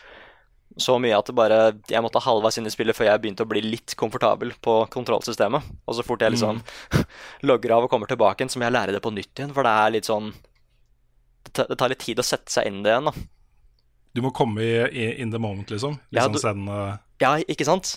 Så 0.77 0.99
mye 1.01 1.15
at 1.17 1.25
det 1.25 1.33
bare 1.35 1.59
Jeg 1.89 2.03
måtte 2.03 2.19
halvveis 2.21 2.59
inn 2.59 2.67
i 2.67 2.73
spillet 2.73 2.95
før 2.95 3.07
jeg 3.09 3.21
begynte 3.23 3.43
å 3.47 3.49
bli 3.49 3.61
litt 3.63 3.95
komfortabel 3.97 4.51
på 4.61 4.75
kontrollsystemet. 4.93 5.63
Og 5.87 5.95
så 5.97 6.03
fort 6.05 6.21
jeg 6.21 6.35
liksom 6.35 6.59
logger 7.49 7.71
av 7.77 7.87
og 7.87 7.89
kommer 7.89 8.07
tilbake 8.11 8.43
igjen, 8.43 8.51
så 8.51 8.59
må 8.59 8.67
jeg 8.67 8.75
lære 8.75 8.93
det 8.97 9.01
på 9.01 9.11
nytt 9.15 9.31
igjen, 9.39 9.55
for 9.55 9.63
det 9.63 9.71
er 9.71 9.95
litt 9.95 10.09
sånn 10.11 10.33
Det 11.55 11.77
tar- 11.79 11.89
litt 11.89 12.03
tid 12.03 12.19
å 12.19 12.25
sette 12.25 12.51
seg 12.51 12.67
inn 12.69 12.81
i 12.81 12.83
det 12.85 12.91
igjen, 12.97 13.09
da. 13.09 13.13
Du 14.15 14.21
må 14.25 14.31
komme 14.35 14.59
i, 14.65 14.75
i 14.91 15.07
in 15.21 15.31
the 15.31 15.39
moment, 15.39 15.69
liksom. 15.71 15.95
Litt 16.11 16.19
Ja, 16.19 16.27
sånn 16.27 16.33
du- 16.35 16.39
zen, 16.43 16.67
eh, 16.67 16.97
Ja, 17.23 17.35
ikke 17.47 17.65
sant? 17.65 17.95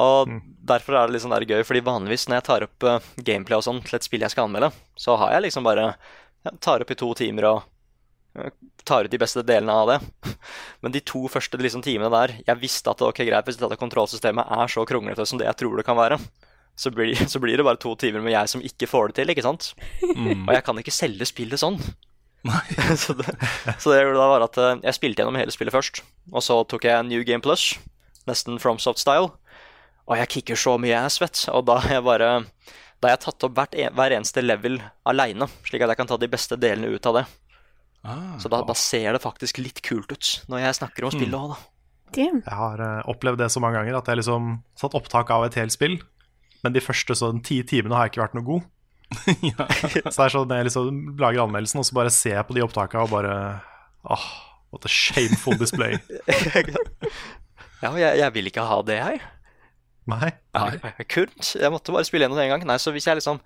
Og 0.00 0.32
derfor 0.66 0.96
er 0.96 1.06
det 1.06 1.14
litt 1.14 1.22
sånn 1.22 1.34
der 1.36 1.46
gøy, 1.46 1.62
fordi 1.66 1.84
vanligvis 1.86 2.26
når 2.26 2.40
jeg 2.40 2.46
tar 2.48 2.66
opp 2.66 2.86
uh, 2.88 3.10
gameplay 3.22 3.60
og 3.60 3.66
sånn 3.66 3.82
til 3.84 3.98
et 3.98 4.06
spill 4.06 4.24
jeg 4.24 4.34
skal 4.34 4.48
anmelde, 4.48 4.72
så 4.98 5.14
har 5.20 5.36
jeg 5.36 5.46
liksom 5.46 5.66
bare 5.66 5.92
jeg 6.44 6.60
tar 6.64 6.82
opp 6.84 6.90
i 6.92 6.96
to 6.98 7.08
timer 7.16 7.46
og 7.48 7.60
eh, 8.36 8.50
tar 8.84 9.06
ut 9.06 9.12
de 9.12 9.20
beste 9.20 9.44
delene 9.46 9.72
av 9.72 9.92
det. 9.92 9.98
Men 10.84 10.92
de 10.92 11.00
to 11.00 11.22
første 11.32 11.60
liksom, 11.60 11.84
timene 11.86 12.10
der, 12.12 12.34
jeg 12.44 12.60
visste 12.60 12.92
at 12.92 13.04
ok, 13.04 13.22
greit, 13.24 13.46
hvis 13.48 13.60
dette 13.60 13.78
kontrollsystemet 13.80 14.50
er 14.58 14.72
så 14.74 14.84
kronglete 14.88 15.24
som 15.28 15.40
det 15.40 15.48
jeg 15.48 15.60
tror 15.62 15.78
det 15.80 15.86
kan 15.88 15.96
være, 15.96 16.18
så 16.76 16.90
blir, 16.92 17.14
så 17.32 17.40
blir 17.40 17.56
det 17.56 17.66
bare 17.66 17.80
to 17.80 17.94
timer 18.00 18.24
med 18.24 18.34
jeg 18.34 18.52
som 18.52 18.64
ikke 18.64 18.90
får 18.90 19.12
det 19.12 19.22
til, 19.22 19.32
ikke 19.32 19.46
sant? 19.46 19.70
Og 20.04 20.52
jeg 20.52 20.66
kan 20.66 20.82
ikke 20.82 20.94
selge 20.94 21.30
spillet 21.30 21.62
sånn. 21.62 21.80
så, 23.00 23.14
det, 23.16 23.30
så 23.80 23.88
det 23.88 24.02
gjorde 24.02 24.20
da, 24.20 24.28
var 24.28 24.44
at 24.44 24.58
eh, 24.60 24.76
jeg 24.84 24.98
spilte 24.98 25.22
gjennom 25.22 25.40
hele 25.40 25.54
spillet 25.54 25.72
først. 25.72 26.02
Og 26.32 26.44
så 26.44 26.60
tok 26.68 26.84
jeg 26.84 27.06
New 27.08 27.24
Game 27.24 27.40
Plus, 27.44 27.70
nesten 28.28 28.60
FromSoft-style. 28.60 29.32
Og 30.08 30.18
jeg 30.20 30.28
kicker 30.34 30.58
så 30.60 30.74
mye 30.80 30.98
ass, 31.06 31.20
vet. 31.22 31.46
Og 31.54 31.64
da 31.68 31.78
har 31.80 31.96
jeg 31.98 32.04
bare 32.04 32.30
Da 33.00 33.08
har 33.08 33.16
jeg 33.16 33.24
tatt 33.26 33.44
opp 33.44 33.54
hvert, 33.56 33.74
en- 33.76 33.92
hver 33.96 34.12
eneste 34.16 34.40
level 34.42 34.78
aleine, 35.04 35.48
slik 35.64 35.82
at 35.84 35.90
jeg 35.92 35.96
kan 35.98 36.06
ta 36.08 36.16
de 36.16 36.28
beste 36.32 36.56
delene 36.56 36.88
ut 36.94 37.06
av 37.06 37.14
det. 37.18 37.24
ah, 38.04 38.38
Så 38.38 38.48
da, 38.48 38.62
da 38.64 38.72
ser 38.72 39.12
det 39.12 39.20
faktisk 39.22 39.58
litt 39.60 39.82
kult 39.84 40.10
ut 40.12 40.30
når 40.48 40.60
jeg 40.64 40.74
snakker 40.80 41.04
om 41.04 41.10
spillet 41.12 41.34
òg, 41.36 41.52
da. 41.52 41.58
Damn. 42.14 42.40
Jeg 42.46 42.54
har 42.54 42.80
uh, 42.80 43.02
opplevd 43.10 43.38
det 43.42 43.50
så 43.50 43.60
mange 43.60 43.76
ganger 43.80 43.96
at 43.98 44.06
jeg 44.06 44.20
liksom 44.22 44.62
satt 44.78 44.94
opptak 44.94 45.30
av 45.34 45.44
et 45.48 45.54
helt 45.58 45.72
spill, 45.74 45.98
men 46.62 46.72
de 46.72 46.80
første 46.80 47.12
sånn 47.18 47.42
ti 47.44 47.58
timene 47.66 47.96
har 47.98 48.06
jeg 48.06 48.14
ikke 48.14 48.22
vært 48.24 48.36
noe 48.38 48.46
god. 48.46 48.62
Så 50.14 50.16
det 50.16 50.26
er 50.28 50.34
sånn 50.36 50.54
jeg 50.56 50.68
liksom 50.70 51.00
lager 51.20 51.42
anmeldelsen, 51.44 51.80
og 51.82 51.88
så 51.88 51.96
bare 51.98 52.10
ser 52.14 52.38
jeg 52.38 52.46
på 52.48 52.54
de 52.56 52.62
opptakene 52.64 53.04
og 53.04 53.10
bare 53.12 53.34
Åh, 54.08 54.26
what 54.72 54.84
a 54.84 54.88
shameful 54.88 55.58
display. 55.60 55.98
Ja, 57.82 57.90
jeg, 58.00 58.16
jeg 58.22 58.32
vil 58.32 58.46
ikke 58.48 58.64
ha 58.64 58.78
det, 58.86 58.94
jeg. 58.96 59.18
Nei. 60.10 60.30
Nei. 60.54 61.04
Kult. 61.08 61.54
Jeg 61.56 61.70
måtte 61.72 61.92
bare 61.94 62.04
spille 62.04 62.26
gjennom 62.26 62.36
det 62.38 62.44
en 62.48 62.52
gang. 62.56 62.66
Nei, 62.68 62.76
så 62.82 62.92
hvis 62.92 63.06
jeg 63.08 63.16
liksom 63.20 63.38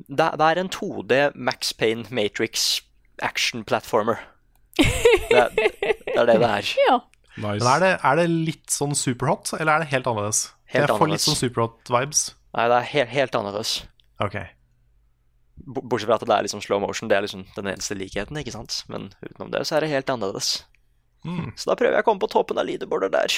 Det, 0.00 0.26
det 0.40 0.46
er 0.50 0.58
en 0.60 0.68
2D 0.72 1.16
Max 1.36 1.72
Payne 1.76 2.04
Matrix 2.10 2.80
action 3.22 3.64
platformer. 3.64 4.20
Det, 4.76 4.86
er- 5.36 5.50
det 5.56 6.16
er 6.16 6.26
det 6.30 6.36
det 6.40 6.50
er. 6.50 6.70
Ja. 6.88 6.98
Men 7.40 7.62
er 7.62 7.80
det, 7.80 7.90
er 8.04 8.16
det 8.18 8.24
litt 8.30 8.72
sånn 8.74 8.92
superhot, 8.98 9.52
eller 9.58 9.72
er 9.78 9.84
det 9.84 9.90
helt 9.92 10.08
annerledes? 10.10 10.40
Helt 10.72 10.82
jeg 10.82 10.88
får 10.90 10.96
annerledes. 10.96 11.12
litt 11.12 11.26
sånn 11.28 11.38
superhot-vibes. 11.40 12.22
Nei, 12.56 12.64
det 12.72 12.78
er 12.80 12.88
helt, 12.90 13.12
helt 13.14 13.36
annerledes. 13.38 13.74
Ok. 14.20 14.36
Bortsett 15.70 16.08
fra 16.08 16.16
at 16.18 16.24
det 16.26 16.34
er 16.36 16.46
liksom 16.48 16.62
slow 16.64 16.80
motion. 16.82 17.08
Det 17.08 17.16
er 17.18 17.24
liksom 17.26 17.44
den 17.56 17.68
eneste 17.70 17.96
likheten, 17.96 18.36
ikke 18.40 18.52
sant? 18.56 18.80
Men 18.92 19.10
utenom 19.22 19.52
det 19.54 19.62
så 19.68 19.76
er 19.78 19.84
det 19.86 19.92
helt 19.94 20.10
annerledes. 20.12 20.50
Mm. 21.24 21.52
Så 21.60 21.68
da 21.70 21.76
prøver 21.78 21.98
jeg 21.98 22.04
å 22.04 22.08
komme 22.08 22.22
på 22.24 22.30
toppen 22.32 22.58
av 22.60 22.66
leaderboardet 22.68 23.12
der. 23.14 23.36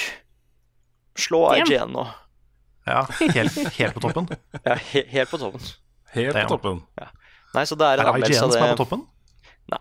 Slå. 1.19 1.43
IGN 1.59 1.95
og 1.99 2.07
Ja, 2.87 3.05
helt, 3.19 3.57
helt 3.77 3.95
på 3.95 4.01
toppen. 4.03 4.27
Ja, 4.67 4.75
he 4.91 5.03
helt 5.13 5.31
på 5.31 5.39
toppen. 5.39 5.61
Helt 6.13 6.35
på 6.35 6.47
toppen. 6.57 6.81
Nei, 7.53 7.63
så 7.69 7.77
det 7.79 7.85
er 7.87 8.01
Er 8.03 8.09
det 8.17 8.29
IGN 8.29 8.51
som 8.51 8.55
er 8.59 8.73
på 8.75 8.83
toppen? 8.83 9.05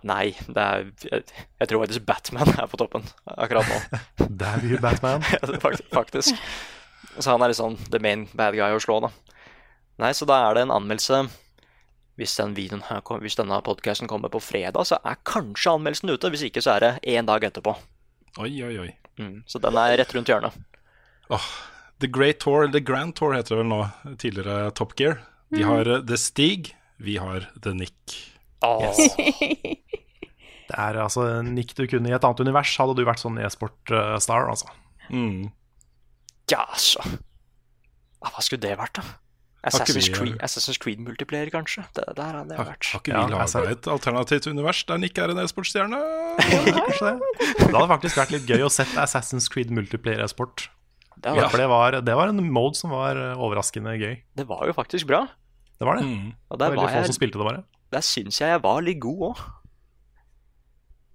Nei, 0.07 0.31
det 0.47 0.63
er 0.63 0.85
jeg, 1.11 1.25
jeg 1.61 1.69
tror 1.69 1.83
faktisk 1.83 2.05
Batman 2.07 2.53
er 2.55 2.69
på 2.71 2.79
toppen 2.81 3.03
akkurat 3.27 3.67
nå. 3.69 4.01
Damn 4.43 4.65
you, 4.69 4.79
Batman. 4.81 5.25
Ja, 5.35 5.41
det 5.49 5.57
er 5.59 5.65
fakt- 5.65 5.89
faktisk. 5.93 6.39
Så 7.19 7.27
han 7.35 7.43
er 7.45 7.51
liksom 7.53 7.75
the 7.93 7.99
main 8.01 8.29
bad 8.39 8.55
guy 8.57 8.73
å 8.73 8.81
slå, 8.81 9.01
da. 9.05 9.11
Nei, 10.01 10.13
så 10.17 10.25
da 10.29 10.39
er 10.47 10.55
det 10.57 10.63
en 10.69 10.73
anmeldelse 10.73 11.19
Hvis, 12.17 12.37
den 12.39 12.55
videoen 12.57 12.85
her, 12.87 13.03
hvis 13.25 13.37
denne 13.37 13.59
podkasten 13.65 14.09
kommer 14.09 14.31
på 14.33 14.41
fredag, 14.41 14.87
så 14.89 14.99
er 15.05 15.19
kanskje 15.29 15.75
anmeldelsen 15.75 16.13
ute. 16.13 16.31
Hvis 16.33 16.45
ikke, 16.49 16.63
så 16.65 16.77
er 16.77 16.85
det 16.87 16.93
én 17.17 17.27
dag 17.29 17.45
etterpå. 17.49 17.73
Oi, 18.41 18.53
oi, 18.65 18.75
oi. 18.87 18.89
Mm, 19.21 19.43
så 19.49 19.59
den 19.61 19.77
er 19.81 19.97
rett 20.01 20.13
rundt 20.17 20.29
hjørnet. 20.31 20.57
Åh, 21.33 21.47
The 22.03 22.11
Great 22.11 22.41
Tour, 22.43 22.65
eller 22.65 22.75
The 22.77 22.85
Grand 22.85 23.15
Tour 23.19 23.35
heter 23.37 23.55
det 23.57 23.61
vel 23.63 23.71
nå, 23.71 23.81
tidligere 24.21 24.71
Top 24.79 24.95
Gear. 24.99 25.21
De 25.55 25.63
har 25.67 25.89
eh, 25.97 26.03
The 26.09 26.19
Stig, 26.19 26.73
vi 27.03 27.17
har 27.23 27.47
The 27.63 27.75
Nick. 27.79 28.19
Det 30.73 30.79
er 30.79 30.97
altså 31.03 31.25
Nick 31.45 31.75
du 31.77 31.83
kunne 31.91 32.09
i 32.09 32.15
et 32.17 32.25
annet 32.25 32.41
univers, 32.47 32.71
hadde 32.81 32.95
du 32.97 33.03
vært 33.05 33.21
sånn 33.21 33.37
e-sport-star, 33.45 34.47
altså. 34.49 34.71
Mm. 35.13 35.51
Ja, 36.49 36.63
så 36.81 37.03
ah, 37.05 38.31
Hva 38.33 38.41
skulle 38.45 38.63
det 38.65 38.79
vært, 38.81 38.97
da? 39.01 39.05
Assassin's 39.69 40.09
vi- 40.09 40.15
Creed, 40.17 40.39
Assassin's 40.43 40.81
Creed 40.83 41.03
multiplayer, 41.05 41.51
kanskje? 41.53 41.85
Det, 41.95 42.07
der 42.19 42.39
hadde 42.41 42.57
jeg 42.57 42.67
vært. 42.67 42.89
Har 42.95 43.03
ikke 43.05 43.13
vi 43.13 43.47
ser- 43.53 43.67
laga 43.67 43.75
et 43.77 43.89
alternativt 43.93 44.49
univers 44.51 44.81
der 44.89 44.99
Nick 44.99 45.19
er 45.23 45.31
en 45.35 45.43
e-sportstjerne? 45.45 46.01
Det. 46.41 47.13
Det 47.61 47.75
hadde 47.77 47.89
faktisk 47.93 48.19
vært 48.23 48.33
litt 48.35 48.49
gøy 48.49 48.65
å 48.67 48.73
sette 48.73 48.97
Assassin's 49.05 49.47
Creed 49.53 49.71
multiplayer 49.71 50.25
e-sport. 50.25 50.67
Det 51.23 51.33
var, 51.37 51.49
For 51.53 51.59
det 51.63 51.69
var, 51.71 51.97
det 52.03 52.15
var 52.19 52.29
en 52.33 52.41
mode 52.53 52.75
som 52.79 52.91
var 52.91 53.17
eh, 53.17 53.39
overraskende 53.39 53.95
gøy. 53.99 54.17
det 54.37 54.47
var 54.49 54.67
jo 54.67 54.73
faktisk 54.75 55.07
bra. 55.07 55.25
Det 55.79 55.87
var 55.87 55.99
det. 56.01 56.07
Mm. 56.07 56.33
Og 56.51 56.59
Det 56.59 56.65
der 56.67 56.71
var 56.71 56.77
var 56.77 56.83
Veldig 56.83 56.91
få 56.91 56.99
jeg 56.99 57.11
som 57.11 57.19
spilte 57.19 57.39
det, 57.39 57.47
bare. 57.47 57.63
Der 57.93 58.01
syns 58.07 58.41
jeg 58.41 58.49
jeg 58.51 58.63
var 58.65 58.81
litt 58.83 59.01
god 59.03 59.23
òg. 59.31 59.43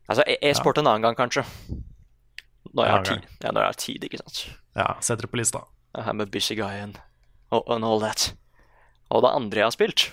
Altså, 0.07 0.23
e- 0.27 0.37
e-sport 0.49 0.77
en 0.79 0.87
annen 0.87 1.03
gang, 1.03 1.15
kanskje. 1.19 1.43
Når 2.73 2.85
jeg 2.85 2.93
har 2.93 3.03
tid, 3.07 3.27
ja, 3.43 3.51
når 3.51 3.61
jeg 3.63 3.67
har 3.73 3.79
tid 3.81 4.03
ikke 4.07 4.19
sant. 4.21 4.39
Ja, 4.77 4.87
setter 5.03 5.25
det 5.27 5.31
på 5.33 5.39
lista. 5.39 5.63
I'm 5.97 6.21
a 6.21 6.25
busy 6.25 6.55
guy 6.55 6.77
and, 6.83 6.99
and 7.51 7.83
all 7.85 7.99
that. 8.03 8.33
Og 9.09 9.23
det 9.23 9.31
andre 9.33 9.57
jeg 9.63 9.65
har 9.65 9.75
spilt, 9.75 10.05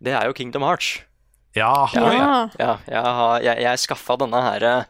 det 0.00 0.12
er 0.16 0.26
jo 0.28 0.32
Kingdom 0.36 0.62
Hearts. 0.62 1.00
Ja, 1.56 1.88
Ja, 1.94 2.02
Ja. 2.14 2.48
Ja, 2.60 2.76
jeg, 2.86 3.02
har, 3.02 3.40
jeg, 3.42 3.58
jeg 3.64 3.78
skaffa 3.82 4.16
denne 4.20 4.40
her 4.44 4.62
eh, 4.62 4.84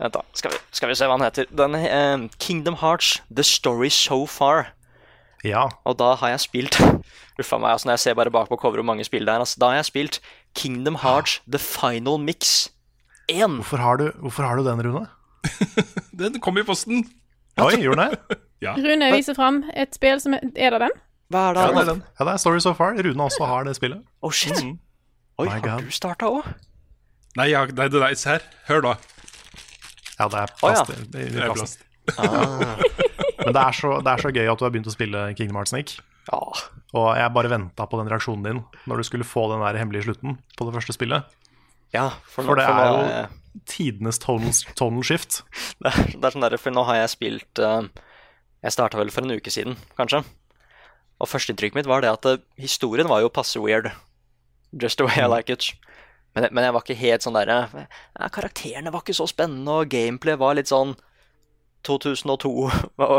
Vent, 0.00 0.14
da. 0.16 0.22
Skal 0.32 0.54
vi, 0.54 0.58
skal 0.72 0.88
vi 0.88 0.94
se 0.96 1.06
hva 1.08 1.16
den 1.18 1.26
heter. 1.26 1.48
Den, 1.52 1.74
eh, 1.76 2.28
Kingdom 2.40 2.78
Hearts 2.80 3.18
The 3.28 3.44
Story 3.44 3.90
So 3.92 4.22
Far. 4.26 4.70
ja. 5.44 5.66
Og 5.84 5.98
da 5.98 6.14
har 6.20 6.28
jeg 6.34 6.40
spilt 6.40 6.76
Uffa 7.40 7.56
meg, 7.60 7.70
altså 7.72 7.88
når 7.88 7.92
jeg 7.96 8.00
ser 8.04 8.14
bare 8.18 8.30
bak 8.32 8.48
på 8.48 8.56
coveret 8.60 8.80
hvor 8.82 8.88
mange 8.92 9.04
spill 9.04 9.24
det 9.24 9.32
er. 9.32 9.40
Altså, 9.44 9.56
da 9.60 9.70
har 9.72 9.80
jeg 9.80 9.84
spilt 9.88 10.20
Kingdom 10.56 10.96
Hearts 11.00 11.38
The 11.48 11.58
Final 11.58 12.18
Mix 12.20 12.68
1. 13.28 13.46
Hvorfor, 13.60 13.76
har 13.80 13.96
du, 13.96 14.10
hvorfor 14.20 14.42
har 14.44 14.56
du 14.56 14.64
den, 14.66 14.82
Rune? 14.84 15.06
Den 16.20 16.40
kom 16.40 16.58
i 16.58 16.62
posten. 16.68 17.06
Oi, 17.60 17.76
gjorde 17.80 18.02
den 18.02 18.16
det? 18.28 18.38
Ja. 18.60 18.74
Rune 18.76 19.06
viser 19.14 19.32
fram 19.32 19.62
et 19.72 19.94
spill 19.96 20.18
som 20.20 20.34
er 20.36 20.42
Er 20.52 20.74
det 20.74 20.80
den? 20.82 20.96
Hva 21.32 21.46
er 21.48 21.54
det? 21.56 21.62
Ja, 21.62 21.68
det 21.72 21.80
er 21.80 21.88
den. 21.94 22.02
Ja, 22.18 22.24
det 22.28 22.32
er 22.34 22.40
Story 22.42 22.58
So 22.60 22.74
Far. 22.76 22.92
Rune 22.92 23.22
også 23.24 23.46
har 23.48 23.64
det 23.64 23.72
spillet. 23.78 24.02
Oh 24.20 24.30
shit. 24.36 24.52
Oi, 24.60 25.46
My 25.46 25.54
har 25.54 25.62
God. 25.64 25.86
du 25.86 25.94
starta 25.96 26.28
òg? 26.28 26.44
Nei, 27.40 27.46
jeg, 27.54 27.72
nei, 27.78 27.86
det 27.88 28.02
der, 28.02 28.14
se 28.20 28.34
her. 28.34 28.44
Hør 28.68 28.82
da. 28.84 28.92
Ja, 30.20 30.28
det 30.28 30.44
er 30.44 30.52
plast 30.60 30.92
Oh, 30.92 31.00
i 31.16 31.26
Det 31.32 31.40
er 31.40 31.54
plast. 31.56 31.84
Ah. 32.18 32.76
Men 33.44 33.54
det 33.56 33.62
er, 33.62 33.72
så, 33.72 33.96
det 34.04 34.12
er 34.12 34.20
så 34.20 34.32
gøy 34.34 34.48
at 34.52 34.60
du 34.60 34.66
har 34.66 34.72
begynt 34.74 34.90
å 34.90 34.92
spille 34.92 35.24
Kingdom 35.38 35.56
Hearts, 35.56 35.72
Nick. 35.72 35.94
Ja. 36.28 36.40
Og 36.92 37.06
jeg 37.16 37.32
bare 37.32 37.50
venta 37.52 37.86
på 37.88 38.00
den 38.00 38.10
reaksjonen 38.10 38.44
din 38.44 38.60
når 38.90 39.00
du 39.00 39.06
skulle 39.08 39.26
få 39.26 39.46
den 39.52 39.62
der 39.64 39.78
hemmelige 39.80 40.08
slutten 40.08 40.36
på 40.58 40.66
det 40.68 40.74
første 40.76 40.96
spillet. 40.96 41.36
ja 41.94 42.10
for, 42.28 42.44
nå, 42.44 42.52
For 42.52 42.60
det 42.60 42.66
for 42.68 42.82
er 42.82 42.90
jo 42.90 43.62
tidenes 43.70 44.20
tonal, 44.22 44.52
tonal 44.78 45.06
shift. 45.06 45.40
det, 45.82 45.94
er, 45.94 46.12
det 46.12 46.28
er 46.28 46.36
sånn 46.36 46.44
der, 46.44 46.58
For 46.60 46.74
nå 46.74 46.84
har 46.90 47.00
jeg 47.00 47.14
spilt 47.14 47.62
uh, 47.64 47.82
Jeg 48.60 48.76
starta 48.76 49.00
vel 49.00 49.10
for 49.14 49.24
en 49.24 49.38
uke 49.40 49.50
siden, 49.50 49.78
kanskje. 49.98 50.22
Og 51.20 51.28
førsteinntrykket 51.28 51.80
mitt 51.80 51.90
var 51.90 52.04
det 52.04 52.12
at 52.12 52.28
uh, 52.28 52.42
historien 52.60 53.08
var 53.08 53.24
jo 53.24 53.32
passe 53.32 53.60
weird. 53.62 53.90
Just 54.70 55.00
the 55.00 55.08
way 55.08 55.24
I 55.24 55.30
like 55.30 55.50
it. 55.52 55.72
Men, 56.36 56.46
men 56.54 56.66
jeg 56.66 56.74
var 56.76 56.84
ikke 56.84 57.00
helt 57.00 57.24
sånn 57.24 57.34
derre 57.34 57.56
ja, 57.74 58.28
Karakterene 58.30 58.92
var 58.94 59.02
ikke 59.02 59.16
så 59.18 59.26
spennende, 59.30 59.80
og 59.80 59.90
gameplay 59.90 60.38
var 60.38 60.54
litt 60.58 60.70
sånn 60.70 60.94
2002. 61.86 62.50
og 62.50 62.70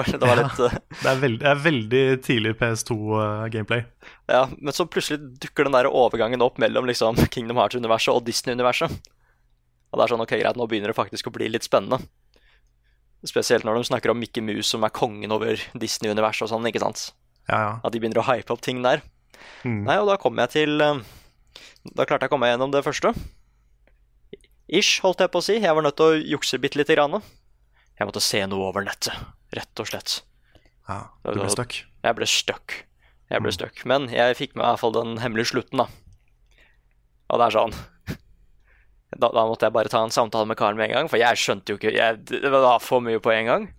Det 0.11 0.21
var 0.21 0.39
litt 0.39 0.59
ja, 0.61 0.69
Det 0.69 1.09
er, 1.09 1.21
veldig, 1.23 1.39
det 1.41 1.49
er 1.49 1.63
veldig 1.65 2.03
tidlig 2.25 2.55
PS2-gameplay. 2.59 3.85
Ja, 4.31 4.45
men 4.57 4.75
så 4.77 4.85
plutselig 4.87 5.21
dukker 5.43 5.67
den 5.67 5.75
der 5.75 5.89
overgangen 5.89 6.45
opp 6.45 6.61
mellom 6.61 6.87
liksom 6.89 7.19
Kingdom 7.33 7.59
Hearts-universet 7.61 8.13
og 8.13 8.25
Disney-universet. 8.27 8.99
Og 9.91 9.99
det 9.99 10.05
er 10.05 10.13
sånn, 10.13 10.23
ok, 10.23 10.35
greit, 10.39 10.59
nå 10.59 10.67
begynner 10.71 10.93
det 10.93 10.99
faktisk 10.99 11.27
å 11.27 11.35
bli 11.35 11.49
litt 11.51 11.67
spennende. 11.67 11.99
Spesielt 13.27 13.65
når 13.67 13.77
de 13.77 13.89
snakker 13.89 14.13
om 14.13 14.21
Mickey 14.21 14.41
Mouse 14.45 14.71
som 14.71 14.85
er 14.87 14.93
kongen 14.95 15.33
over 15.35 15.59
Disney-universet 15.77 16.47
og 16.47 16.53
sånn, 16.53 16.69
ikke 16.69 16.81
sant? 16.81 17.09
ja, 17.49 17.57
ja. 17.57 17.73
At 17.83 17.93
de 17.93 17.99
begynner 18.01 18.21
å 18.21 18.27
hype 18.29 18.53
opp 18.53 18.61
ting 18.63 18.81
der. 18.85 19.01
Mm. 19.65 19.83
Nei, 19.87 19.97
og 20.01 20.09
da 20.09 20.17
kom 20.21 20.39
jeg 20.41 20.53
til 20.53 20.83
eh, 20.85 21.01
Da 21.95 22.05
klarte 22.05 22.25
jeg 22.25 22.31
å 22.31 22.33
komme 22.35 22.47
meg 22.47 22.55
gjennom 22.55 22.73
det 22.73 22.83
første. 22.85 23.13
Ish, 24.71 25.01
holdt 25.03 25.23
jeg 25.23 25.31
på 25.33 25.41
å 25.41 25.45
si. 25.45 25.57
Jeg 25.59 25.75
var 25.75 25.83
nødt 25.83 25.97
til 25.99 26.13
å 26.13 26.19
jukse 26.35 26.59
bitte 26.61 26.79
lite 26.79 26.95
grann. 26.95 27.19
Jeg 27.99 28.07
måtte 28.07 28.23
se 28.23 28.39
noe 28.49 28.69
over 28.69 28.85
nettet, 28.85 29.13
rett 29.55 29.83
og 29.83 29.89
slett. 29.91 30.21
ja. 30.87 31.03
Du 31.27 31.35
ble 31.35 31.49
stuck. 31.51 31.75
Jeg 32.01 32.17
ble 32.17 32.27
stuck. 32.29 32.77
Jeg 33.31 33.43
ble 33.43 33.51
stuck. 33.55 33.83
Men 33.87 34.07
jeg 34.11 34.37
fikk 34.39 34.55
med 34.55 34.63
i 34.63 34.69
hvert 34.69 34.81
fall 34.81 34.95
den 34.95 35.19
hemmelige 35.21 35.51
slutten, 35.51 35.83
da. 35.83 35.87
Og 37.31 37.39
det 37.39 37.45
er 37.47 37.55
sånn 37.55 37.75
da, 39.21 39.29
da 39.29 39.43
måtte 39.47 39.67
jeg 39.67 39.75
bare 39.75 39.91
ta 39.91 40.01
en 40.03 40.13
samtale 40.13 40.49
med 40.49 40.59
Karen 40.59 40.79
med 40.79 40.89
en 40.89 40.97
gang, 40.97 41.11
for 41.11 41.21
jeg 41.21 41.39
skjønte 41.39 41.71
jo 41.71 41.79
ikke 41.79 41.93
jeg, 41.95 42.17
Det 42.27 42.51
var 42.51 42.81
for 42.83 43.03
mye 43.03 43.21
på 43.23 43.31
en 43.35 43.51
gang. 43.51 43.69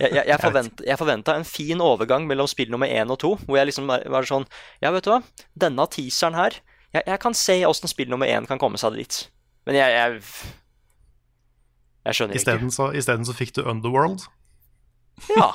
Jeg, 0.00 0.08
jeg, 0.08 0.24
jeg, 0.26 0.38
forvent, 0.46 0.82
jeg 0.86 0.98
forventa 0.98 1.36
en 1.38 1.46
fin 1.46 1.82
overgang 1.82 2.26
mellom 2.30 2.48
spill 2.50 2.72
nummer 2.72 2.90
én 2.90 3.10
og 3.12 3.20
to, 3.22 3.36
hvor 3.44 3.58
jeg 3.60 3.70
liksom 3.70 3.90
var 3.90 4.06
var 4.10 4.26
sånn 4.26 4.46
Ja, 4.82 4.90
vet 4.94 5.06
du 5.06 5.12
hva, 5.12 5.20
denne 5.66 5.86
teaseren 5.92 6.38
her 6.38 6.62
Jeg, 6.92 7.02
jeg 7.06 7.18
kan 7.22 7.34
se 7.34 7.54
åssen 7.66 7.88
spill 7.88 8.10
nummer 8.12 8.28
én 8.28 8.46
kan 8.46 8.58
komme 8.60 8.78
seg 8.80 8.94
dit. 8.98 9.20
Men 9.66 9.74
jeg 9.78 9.92
Jeg, 9.94 10.22
jeg 12.04 12.14
skjønner 12.18 12.34
ikke. 12.36 12.42
Isteden 12.42 12.70
så, 12.74 12.88
isteden 12.98 13.24
så 13.28 13.34
fikk 13.36 13.52
du 13.56 13.62
Underworld. 13.62 14.24
Ja. 15.30 15.50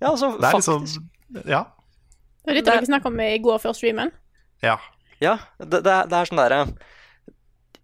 ja, 0.00 0.08
altså, 0.10 0.30
Det 0.40 0.46
er 0.48 0.54
faktisk. 0.56 0.70
liksom 0.80 1.44
Ja. 1.50 1.64
Det 2.40 2.48
var 2.50 2.54
litt 2.56 2.68
av 2.68 2.74
det 2.78 2.80
vi 2.86 2.90
snakka 2.90 3.10
om 3.12 3.20
i 3.20 3.38
går 3.44 3.58
før 3.62 3.76
streamen. 3.76 4.10
ja. 4.64 4.78
Ja, 5.20 5.34
det, 5.58 5.82
det, 5.84 5.92
er- 5.92 6.06
det 6.08 6.16
er 6.16 6.28
sånn 6.30 6.38
derre 6.40 6.60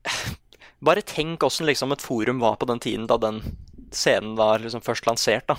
Bare 0.87 1.03
tenk 1.05 1.43
åssen 1.45 1.67
liksom 1.69 1.93
et 1.93 2.01
forum 2.01 2.39
var 2.41 2.57
på 2.57 2.65
den 2.71 2.81
tiden 2.81 3.05
da 3.11 3.19
den 3.21 3.43
scenen 3.93 4.35
var 4.39 4.59
liksom 4.63 4.81
først 4.85 5.05
lansert. 5.09 5.45
da. 5.51 5.57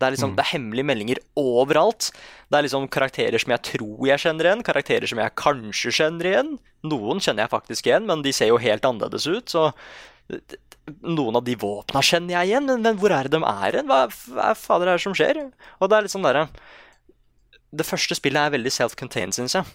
Det 0.00 0.08
er 0.08 0.14
liksom, 0.16 0.32
det 0.34 0.42
er 0.42 0.52
hemmelige 0.56 0.88
meldinger 0.88 1.18
overalt. 1.38 2.10
Det 2.50 2.58
er 2.58 2.66
liksom 2.66 2.88
karakterer 2.90 3.38
som 3.38 3.52
jeg 3.54 3.62
tror 3.68 4.08
jeg 4.08 4.22
kjenner 4.24 4.48
igjen, 4.48 4.64
karakterer 4.66 5.10
som 5.10 5.20
jeg 5.22 5.36
kanskje 5.38 5.94
kjenner 5.94 6.30
igjen. 6.32 6.52
Noen 6.90 7.22
kjenner 7.22 7.44
jeg 7.44 7.52
faktisk 7.52 7.86
igjen, 7.86 8.08
men 8.10 8.24
de 8.26 8.32
ser 8.34 8.50
jo 8.50 8.58
helt 8.62 8.88
annerledes 8.88 9.28
ut. 9.30 9.52
så 9.52 9.68
noen 11.02 11.38
av 11.38 11.44
de 11.46 11.54
våpna 11.58 12.02
kjenner 12.02 12.36
jeg 12.36 12.50
igjen, 12.50 12.66
men, 12.66 12.82
men 12.82 12.98
hvor 12.98 13.14
er 13.14 13.28
det 13.28 13.38
de 13.38 13.46
er 13.46 13.78
hen? 13.78 13.90
Hva, 13.90 14.06
hva 14.34 14.48
fader 14.58 14.90
er 14.90 14.98
det 14.98 15.04
som 15.04 15.14
skjer? 15.16 15.38
Og 15.78 15.90
det 15.90 15.98
er 15.98 16.06
litt 16.06 16.14
sånn 16.14 16.26
derre 16.26 16.48
Det 17.70 17.86
første 17.86 18.16
spillet 18.18 18.48
er 18.48 18.54
veldig 18.56 18.72
self-contained, 18.74 19.36
syns 19.36 19.54
jeg. 19.58 19.68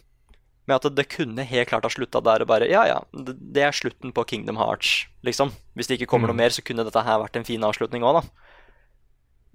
Med 0.68 0.82
at 0.82 0.98
det 0.98 1.08
kunne 1.14 1.46
helt 1.48 1.70
klart 1.70 1.88
ha 1.88 1.92
slutta 1.94 2.20
der 2.24 2.44
og 2.44 2.52
bare 2.52 2.68
Ja, 2.68 2.84
ja, 2.90 3.00
det 3.16 3.38
det 3.56 3.64
er 3.64 3.76
slutten 3.76 4.12
på 4.14 4.26
Kingdom 4.28 4.60
Hearts, 4.60 5.08
liksom. 5.24 5.54
Hvis 5.80 5.88
det 5.88 5.98
ikke 5.98 6.12
kommer 6.12 6.30
noe 6.30 6.38
mer, 6.38 6.52
så 6.52 6.66
kunne 6.66 6.84
dette 6.86 7.06
her 7.08 7.24
vært 7.24 7.40
en 7.40 7.48
fin 7.48 7.64
avslutning 7.64 8.04
òg, 8.04 8.20
da. 8.20 8.47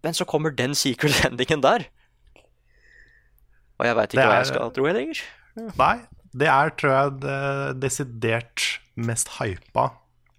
Men 0.02 0.16
så 0.18 0.26
kommer 0.28 0.54
den 0.54 0.75
secret 0.78 1.25
endingen 1.28 1.62
der. 1.64 1.87
Og 3.78 3.88
jeg 3.88 3.99
veit 3.99 4.14
ikke 4.14 4.23
er, 4.23 4.30
hva 4.30 4.40
jeg 4.40 4.50
skal 4.52 4.75
tro 4.75 4.87
lenger. 4.87 5.23
Ja. 5.59 5.71
Nei, 5.78 5.97
det 6.38 6.49
er, 6.49 6.71
tror 6.78 6.94
jeg, 6.94 7.16
det 7.25 7.40
desidert 7.82 8.68
mest 8.97 9.35
hypa 9.38 9.88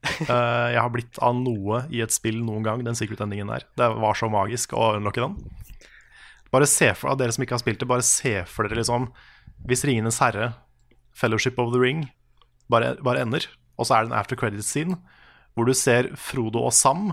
eh, 0.04 0.70
jeg 0.74 0.80
har 0.80 0.92
blitt 0.94 1.20
av 1.24 1.36
noe 1.38 1.84
i 1.94 2.02
et 2.04 2.14
spill 2.14 2.42
noen 2.46 2.66
gang, 2.66 2.84
den 2.86 2.98
secret 2.98 3.22
endingen 3.24 3.52
der. 3.52 3.66
Det 3.80 3.90
var 4.02 4.18
så 4.18 4.30
magisk 4.32 4.76
å 4.78 4.94
unlocke 4.98 5.24
den. 5.24 5.38
Bare 6.54 6.70
se 6.70 6.92
for 6.98 7.14
av 7.14 7.20
dere 7.22 7.34
som 7.34 7.46
ikke 7.46 7.58
har 7.58 7.64
spilt 7.64 7.82
det, 7.82 7.90
bare 7.90 8.06
se 8.06 8.36
for 8.46 8.68
dere 8.68 8.84
liksom 8.84 9.10
Hvis 9.66 9.86
Ringenes 9.88 10.20
herre, 10.22 10.52
Fellowship 11.16 11.58
of 11.62 11.72
the 11.74 11.80
Ring, 11.82 12.08
bare, 12.70 12.94
bare 13.06 13.24
ender, 13.24 13.48
og 13.78 13.88
så 13.88 13.96
er 13.96 14.06
det 14.06 14.12
en 14.12 14.20
after 14.20 14.38
credit 14.38 14.66
scene 14.66 15.00
hvor 15.54 15.68
du 15.70 15.74
ser 15.78 16.10
Frodo 16.18 16.64
og 16.66 16.74
Sam 16.74 17.12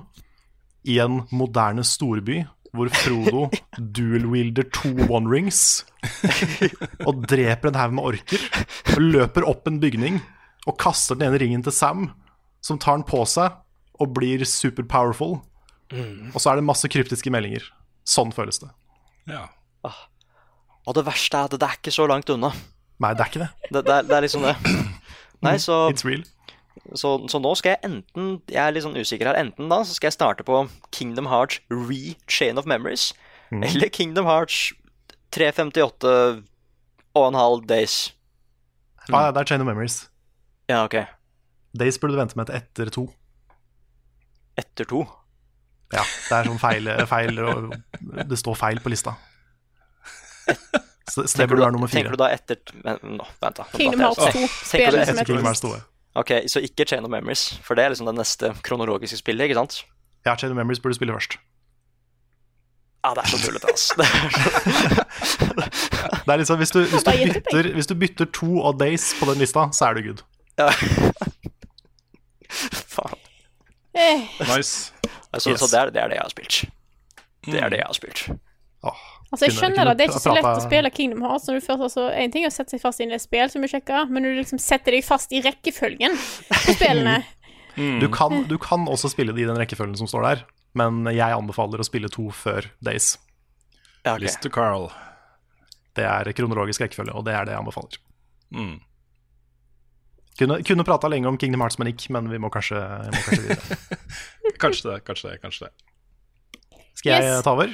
i 0.89 0.99
en 1.03 1.23
moderne 1.35 1.85
storby, 1.87 2.43
hvor 2.77 2.91
Frodo 2.95 3.49
dual-wielder 3.99 4.69
to 4.75 4.93
one 5.11 5.29
rings 5.31 5.85
og 7.09 7.25
dreper 7.29 7.73
en 7.73 7.79
haug 7.81 7.97
med 7.97 8.13
orker. 8.13 8.45
Og 8.95 9.03
løper 9.03 9.49
opp 9.51 9.69
en 9.69 9.81
bygning 9.83 10.21
og 10.69 10.79
kaster 10.81 11.19
den 11.19 11.29
ene 11.29 11.41
ringen 11.43 11.65
til 11.67 11.75
Sam, 11.75 12.11
som 12.63 12.79
tar 12.79 13.01
den 13.01 13.07
på 13.09 13.25
seg 13.29 13.59
og 14.01 14.15
blir 14.17 14.45
super 14.49 14.87
powerful. 14.87 15.41
Og 15.91 16.39
så 16.39 16.53
er 16.53 16.61
det 16.61 16.67
masse 16.69 16.89
kryptiske 16.89 17.33
meldinger. 17.33 17.65
Sånn 18.07 18.31
føles 18.33 18.63
det. 18.63 18.71
Ja. 19.29 19.49
Og 20.87 20.97
det 20.97 21.05
verste 21.07 21.39
er 21.39 21.49
at 21.49 21.57
det 21.57 21.67
er 21.67 21.79
ikke 21.79 21.93
så 21.95 22.07
langt 22.11 22.31
unna. 22.33 22.53
Nei, 23.01 23.13
det 23.17 23.25
er 23.25 23.33
ikke 23.33 23.43
det. 23.43 23.51
Det, 23.69 23.83
det, 23.87 23.95
er, 23.97 24.07
det 24.09 24.17
er 24.17 24.25
liksom 24.27 24.47
det. 24.47 24.55
Nei, 25.47 25.57
så, 25.63 25.83
It's 25.93 26.05
real. 26.07 26.25
Så, 26.99 27.15
så 27.31 27.39
nå 27.43 27.53
skal 27.59 27.77
jeg 27.77 27.85
enten 27.87 28.31
Jeg 28.51 28.61
er 28.63 28.75
litt 28.75 28.85
sånn 28.85 28.99
usikker 28.99 29.31
her. 29.31 29.39
Enten 29.41 29.71
da 29.71 29.81
så 29.87 29.97
skal 29.97 30.11
jeg 30.11 30.19
starte 30.19 30.47
på 30.47 30.65
Kingdom 30.95 31.29
Hearts 31.31 31.61
Re 31.71 32.17
Chain 32.31 32.59
of 32.61 32.69
Memories. 32.71 33.11
Eller 33.51 33.91
Kingdom 33.93 34.29
Hearts 34.31 34.73
358 35.35 36.43
og 37.15 37.25
en 37.27 37.39
halv 37.39 37.67
days. 37.71 38.13
Ja, 39.09 39.27
ja, 39.27 39.31
det 39.35 39.43
er 39.43 39.51
Chain 39.53 39.63
of 39.63 39.67
Memories. 39.67 40.05
Ja, 40.71 40.85
OK. 40.85 40.99
Days 41.79 41.99
burde 41.99 42.15
du 42.15 42.21
vente 42.21 42.39
med 42.39 42.51
til 42.51 42.59
etter 42.59 42.91
to. 42.95 43.07
Etter 44.59 44.87
to. 44.91 45.05
Ja, 45.91 46.05
det 46.05 46.37
er 46.37 46.47
sånn 46.47 46.61
feil, 46.63 46.87
feil 47.11 47.41
og 47.43 47.73
Det 48.31 48.39
står 48.39 48.59
feil 48.59 48.79
på 48.83 48.93
lista. 48.93 49.17
Så, 51.11 51.25
så 51.27 51.41
det 51.41 51.49
burde 51.49 51.59
du, 51.59 51.65
være 51.65 51.75
nummer 51.75 51.91
fire. 51.91 52.05
tenker 52.05 52.15
du 52.15 52.21
da 52.21 52.29
etter 52.31 52.61
vent, 52.85 53.57
da. 53.59 53.65
Kingdom 53.75 54.05
Hearts 54.05 54.21
2. 54.21 54.45
Tenker 54.71 54.95
du 54.95 55.01
etter 55.01 55.25
Kingdom 55.27 55.49
Hearts 55.49 55.63
2. 55.65 55.73
Ok, 56.15 56.31
så 56.51 56.61
ikke 56.61 56.85
Chain 56.89 57.05
of 57.05 57.11
Memories, 57.11 57.59
for 57.63 57.75
det 57.79 57.85
er 57.85 57.89
liksom 57.93 58.07
det 58.11 58.15
neste 58.19 58.51
kronologiske 58.67 59.17
spillet, 59.21 59.45
ikke 59.47 59.55
sant? 59.61 59.85
Ja, 60.27 60.35
Chain 60.37 60.51
of 60.53 60.57
Memories 60.57 60.81
burde 60.83 60.95
spille 60.99 61.13
først. 61.15 61.37
Ja, 63.05 63.11
det 63.17 63.23
er 63.23 63.29
så 63.31 63.39
tullete, 63.45 63.67
altså. 63.71 63.95
Det 64.01 64.07
er 64.07 64.11
så- 65.25 66.21
Det 66.27 66.33
er 66.33 66.37
liksom, 66.37 66.57
hvis, 66.59 66.71
du, 66.71 66.81
hvis, 66.85 67.03
du 67.03 67.11
bytter, 67.11 67.73
hvis 67.73 67.87
du 67.87 67.95
bytter 67.95 68.25
to 68.35 68.59
og 68.61 68.81
Days 68.81 69.15
på 69.21 69.31
den 69.31 69.39
lista, 69.41 69.69
så 69.73 69.85
er 69.89 69.95
du 69.95 70.03
good. 70.03 70.23
ja. 70.59 70.69
Faen. 72.95 73.19
Eh, 73.95 74.21
Nice. 74.57 74.93
Altså, 75.33 75.51
Yes. 75.51 75.61
Så 75.61 75.67
det 75.71 75.81
er, 75.81 75.91
det 75.91 76.03
er 76.03 76.09
det 76.09 76.15
jeg 76.15 76.23
har 76.23 76.29
spilt. 76.29 76.65
Det 77.47 77.55
er 77.63 77.69
det 77.69 77.77
jeg 77.79 77.87
har 77.87 77.93
spilt. 77.95 78.29
Åh, 78.83 79.01
Altså, 79.31 79.47
jeg 79.47 79.55
skjønner 79.55 79.87
det, 79.87 79.93
det 79.99 80.05
er 80.05 80.11
ikke 80.11 80.23
så 80.25 80.33
lett 80.35 80.47
å 80.49 80.63
spille 80.65 80.91
Kingdom 80.91 81.21
Hearts 81.23 81.45
når 81.47 81.61
du 81.61 81.63
først 81.63 81.85
altså, 81.87 82.07
En 82.19 82.33
ting 82.35 82.43
er 82.43 82.51
å 82.51 82.55
sette 82.55 82.75
seg 82.75 82.81
fast 82.83 83.03
inn 83.05 83.13
i 83.13 83.15
et 83.15 83.23
spill, 83.23 83.47
som 83.53 83.63
du 83.63 83.69
sjekka, 83.71 84.01
men 84.11 84.25
når 84.27 84.35
du 84.35 84.41
liksom 84.43 84.59
setter 84.63 84.97
deg 84.97 85.05
fast 85.07 85.31
i 85.31 85.43
rekkefølgen 85.45 86.17
på 86.51 86.75
spillene 86.75 87.21
Du 88.03 88.09
kan, 88.13 88.43
du 88.51 88.57
kan 88.61 88.89
også 88.91 89.09
spille 89.13 89.33
det 89.33 89.45
i 89.45 89.47
den 89.49 89.57
rekkefølgen 89.57 89.95
som 89.97 90.09
står 90.11 90.25
der, 90.27 90.41
men 90.77 91.05
jeg 91.15 91.33
anbefaler 91.33 91.81
å 91.81 91.87
spille 91.87 92.11
to 92.13 92.27
før 92.35 92.67
Days. 92.85 93.13
Ja, 94.03 94.17
okay. 94.17 94.25
List 94.27 94.43
to 94.43 94.51
Carl. 94.53 94.89
Det 95.97 96.05
er 96.05 96.29
kronologisk 96.37 96.83
rekkefølge, 96.83 97.15
og 97.17 97.25
det 97.29 97.37
er 97.39 97.47
det 97.47 97.55
jeg 97.55 97.63
anbefaler. 97.63 98.01
Mm. 98.53 98.75
Kunne, 100.43 100.59
kunne 100.67 100.85
prata 100.85 101.09
lenge 101.15 101.31
om 101.31 101.39
Kingdom 101.41 101.63
Hearts, 101.63 101.79
men 101.81 101.93
ikke, 101.95 102.11
men 102.19 102.29
vi 102.35 102.43
må 102.43 102.51
kanskje, 102.53 102.83
må 102.83 103.23
kanskje 103.23 103.41
videre. 103.47 103.79
Kanskje 104.67 104.91
det, 104.91 104.99
kanskje 105.07 105.31
det. 105.31 105.39
kanskje 105.41 105.69
det 105.69 106.77
Skal 106.99 107.13
jeg 107.15 107.25
Yes. 107.31 107.43
ta 107.47 107.55
over? 107.55 107.73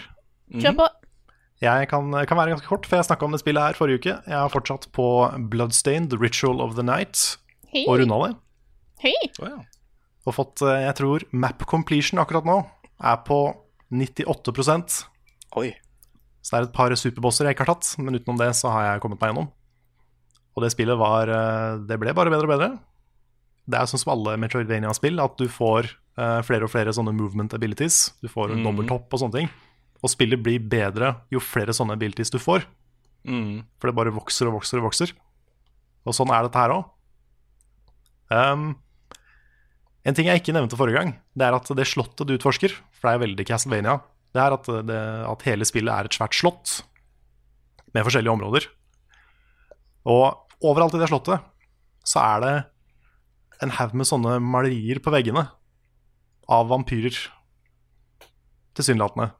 Kjør 0.54 0.74
på. 0.78 0.86
Jeg 1.62 1.88
kan, 1.88 2.12
kan 2.28 2.36
være 2.36 2.52
ganske 2.52 2.68
kort, 2.68 2.84
for 2.84 2.98
jeg 2.98 3.08
snakka 3.08 3.24
om 3.24 3.32
det 3.32 3.40
spillet 3.40 3.64
her 3.64 3.78
forrige 3.78 4.02
uke. 4.02 4.14
Jeg 4.28 4.36
har 4.36 4.52
fortsatt 4.52 4.90
på 4.96 5.06
Bloodstained, 5.52 6.10
The 6.12 6.20
Ritual 6.20 6.60
of 6.60 6.74
the 6.76 6.84
Night, 6.84 7.38
hey. 7.72 7.86
og 7.88 8.02
runda 8.02 8.18
det. 8.26 8.34
Hey. 9.00 9.16
Oh, 9.40 9.48
ja. 9.48 9.62
Og 10.26 10.36
fått, 10.36 10.60
eh, 10.66 10.82
jeg 10.84 10.98
tror, 10.98 11.24
map 11.32 11.64
completion 11.70 12.20
akkurat 12.20 12.46
nå 12.48 12.60
er 12.96 13.20
på 13.26 13.40
98% 13.92 15.04
Oi. 15.56 15.70
Så 16.42 16.52
det 16.52 16.58
er 16.58 16.66
et 16.66 16.74
par 16.74 16.92
superbosser 16.94 17.46
jeg 17.46 17.56
ikke 17.56 17.64
har 17.66 17.76
tatt, 17.76 17.88
men 18.02 18.18
utenom 18.18 18.38
det 18.40 18.50
så 18.58 18.70
har 18.74 18.90
jeg 18.90 19.02
kommet 19.04 19.20
meg 19.22 19.32
gjennom. 19.32 19.48
Og 20.56 20.64
det 20.64 20.72
spillet 20.72 20.98
var 20.98 21.30
eh, 21.30 21.78
Det 21.88 21.98
ble 22.00 22.14
bare 22.16 22.32
bedre 22.32 22.48
og 22.48 22.52
bedre. 22.52 22.68
Det 23.66 23.78
er 23.78 23.88
sånn 23.90 24.02
som 24.02 24.12
alle 24.14 24.36
Metroidvania-spill, 24.38 25.18
at 25.22 25.40
du 25.40 25.48
får 25.50 25.88
eh, 25.88 26.40
flere 26.46 26.68
og 26.68 26.72
flere 26.74 26.92
sånne 26.94 27.14
movement 27.16 27.56
abilities. 27.56 28.12
Du 28.22 28.28
får 28.30 28.54
en 28.54 28.66
dobbelthopp 28.66 29.10
og 29.10 29.22
sånne 29.22 29.40
ting. 29.40 29.50
Og 30.02 30.12
spillet 30.12 30.42
blir 30.42 30.62
bedre 30.62 31.14
jo 31.32 31.40
flere 31.42 31.74
sånne 31.76 31.96
abilities 31.96 32.32
du 32.32 32.38
får. 32.42 32.66
Mm. 33.26 33.64
For 33.80 33.90
det 33.90 33.96
bare 33.98 34.14
vokser 34.14 34.50
og 34.50 34.58
vokser 34.58 34.80
og 34.80 34.88
vokser. 34.88 35.14
Og 36.06 36.14
sånn 36.14 36.30
er 36.34 36.46
dette 36.46 36.60
her 36.60 36.74
òg. 36.76 36.90
Um, 38.30 38.68
en 40.06 40.14
ting 40.14 40.28
jeg 40.28 40.42
ikke 40.42 40.54
nevnte 40.54 40.78
forrige 40.78 40.98
gang, 40.98 41.12
det 41.34 41.46
er 41.46 41.54
at 41.56 41.70
det 41.78 41.86
slottet 41.88 42.28
du 42.28 42.36
utforsker, 42.36 42.74
for 42.94 43.08
det 43.08 43.14
er 43.14 43.22
veldig 43.24 43.46
Castlevania, 43.46 43.96
det 44.34 44.42
er 44.42 44.54
at, 44.54 44.68
det, 44.86 45.00
at 45.26 45.44
hele 45.48 45.66
spillet 45.66 45.90
er 45.92 46.08
et 46.08 46.16
svært 46.16 46.36
slott 46.36 46.80
med 47.94 48.04
forskjellige 48.06 48.34
områder. 48.34 48.68
Og 50.06 50.26
overalt 50.66 50.94
i 50.94 51.00
det 51.02 51.08
slottet 51.10 51.42
så 52.06 52.22
er 52.22 52.42
det 52.44 52.54
en 53.64 53.72
haug 53.78 53.96
med 53.96 54.06
sånne 54.06 54.36
malerier 54.44 55.00
på 55.02 55.10
veggene 55.14 55.46
av 56.52 56.68
vampyrer. 56.70 57.16
Tilsynelatende. 58.76 59.32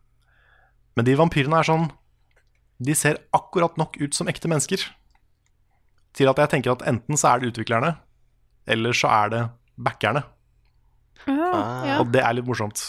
Men 0.96 1.06
de 1.08 1.16
vampyrene 1.18 1.58
er 1.60 1.68
sånn 1.68 1.90
De 2.82 2.94
ser 2.96 3.18
akkurat 3.36 3.76
nok 3.80 3.96
ut 4.00 4.16
som 4.16 4.28
ekte 4.28 4.48
mennesker 4.52 4.82
til 6.16 6.30
at 6.30 6.38
jeg 6.40 6.48
tenker 6.54 6.72
at 6.72 6.84
enten 6.88 7.18
så 7.20 7.34
er 7.34 7.42
det 7.42 7.50
utviklerne, 7.50 7.90
eller 8.72 8.96
så 8.96 9.10
er 9.12 9.32
det 9.34 9.40
backerne. 9.76 10.22
Ah, 11.28 11.84
ja. 11.84 11.96
Og 12.00 12.08
det 12.14 12.22
er 12.24 12.38
litt 12.38 12.46
morsomt. 12.48 12.80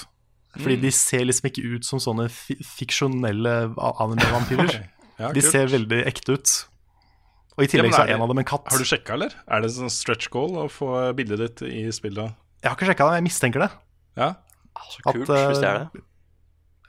Fordi 0.55 0.77
de 0.79 0.91
ser 0.95 1.25
liksom 1.27 1.49
ikke 1.49 1.63
ut 1.73 1.87
som 1.87 1.99
sånne 1.99 2.29
fiksjonelle 2.31 3.57
anime-vampyrer. 3.75 4.77
Ja, 5.17 5.31
De 5.33 5.41
ser 5.41 5.65
veldig 5.65 5.97
ekte 6.05 6.35
ut. 6.37 6.51
Og 7.57 7.63
i 7.63 7.65
Ja, 7.65 7.71
tillegg 7.71 7.95
så 7.95 8.03
er 8.03 8.11
er 8.11 8.19
en 8.19 8.21
av 8.21 8.29
dem 8.29 8.37
en 8.37 8.45
katt. 8.45 8.67
Har 8.69 8.77
du 8.77 8.85
sjekka, 8.85 9.15
eller? 9.15 9.31
Er 9.49 9.63
det 9.63 9.71
sånn 9.73 9.89
stretch 9.89 10.27
goal 10.29 10.59
å 10.61 10.67
få 10.69 10.91
bildet 11.17 11.41
ditt 11.41 11.63
i 11.65 11.79
spillet? 11.89 12.35
Jeg 12.61 12.69
har 12.69 12.75
ikke 12.77 12.85
sjekka 12.91 13.07
det, 13.07 13.15
men 13.15 13.17
jeg 13.17 13.25
mistenker 13.25 13.63
det. 13.65 13.69
Ja? 14.19 14.27
så 14.77 14.93
så 14.93 15.01
At, 15.01 15.17
kult, 15.17 15.31
hvis 15.33 15.63
det 15.63 15.71
er 15.71 15.79
eh, 15.79 15.87
det. 15.89 16.03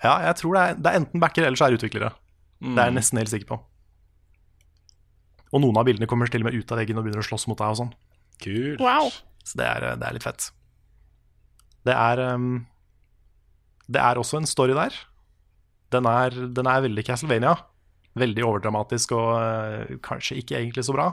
Ja, 0.04 0.14
jeg 0.28 0.36
tror 0.38 0.54
det 0.54 0.62
er, 0.62 0.74
det 0.78 0.90
er 0.92 1.00
enten 1.00 1.20
backer 1.22 1.46
eller 1.46 1.58
så 1.58 1.66
er 1.66 1.74
det 1.74 1.80
utviklere. 1.82 2.12
Det 2.58 2.68
Mm. 2.68 2.78
er 2.78 2.88
jeg 2.88 2.94
nesten 2.98 3.18
helt 3.20 3.30
sikker 3.30 3.46
på. 3.52 3.56
Og 5.52 5.60
noen 5.62 5.76
av 5.80 5.84
bildene 5.86 6.08
kommer 6.10 6.28
til 6.30 6.42
og 6.42 6.48
med 6.50 6.58
ut 6.58 6.72
av 6.74 6.78
veggen 6.80 6.98
og 6.98 7.04
begynner 7.06 7.22
å 7.22 7.28
slåss 7.28 7.46
mot 7.48 7.58
deg 7.58 7.70
og 7.72 7.76
sånn. 7.80 7.92
Kult. 8.42 8.80
Wow. 8.82 9.08
Så 9.46 9.56
det 9.60 9.66
er, 9.66 9.86
det 9.96 10.06
er 10.08 10.16
litt 10.16 10.26
fett. 10.26 10.50
Det 11.86 11.94
er 11.94 12.20
um, 12.34 12.66
Det 13.88 14.00
er 14.02 14.18
også 14.20 14.36
en 14.42 14.46
story 14.50 14.74
der. 14.76 14.92
Den 15.94 16.04
er, 16.10 16.30
den 16.52 16.66
er 16.68 16.82
veldig 16.84 17.04
Castlevania. 17.06 17.54
Veldig 18.18 18.44
overdramatisk 18.44 19.14
og 19.16 19.30
uh, 19.40 19.96
kanskje 20.04 20.36
ikke 20.42 20.58
egentlig 20.58 20.84
så 20.84 20.92
bra. 20.92 21.08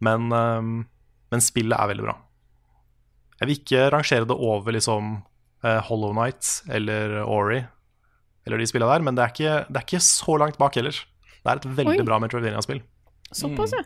Men, 0.00 0.30
um, 0.32 0.86
men 1.30 1.40
spillet 1.44 1.76
er 1.76 1.90
veldig 1.90 2.06
bra. 2.06 2.16
Jeg 3.40 3.48
vil 3.50 3.58
ikke 3.60 3.90
rangere 3.92 4.26
det 4.30 4.34
over 4.38 4.72
liksom 4.72 5.18
Hollow 5.62 6.12
Knight 6.14 6.62
eller 6.70 7.18
Ori 7.24 7.62
eller 8.48 8.62
de 8.62 8.66
spillene 8.70 8.94
der, 8.94 9.04
men 9.04 9.16
det 9.18 9.24
er 9.24 9.32
ikke, 9.34 9.54
det 9.68 9.80
er 9.80 9.84
ikke 9.84 10.00
så 10.04 10.36
langt 10.40 10.56
bak 10.60 10.76
heller. 10.78 10.96
Det 11.42 11.50
er 11.52 11.60
et 11.60 11.68
veldig 11.78 12.00
Oi. 12.00 12.06
bra 12.08 12.18
Metroidvania-spill. 12.22 12.80
Såpass, 13.36 13.74
ja. 13.76 13.82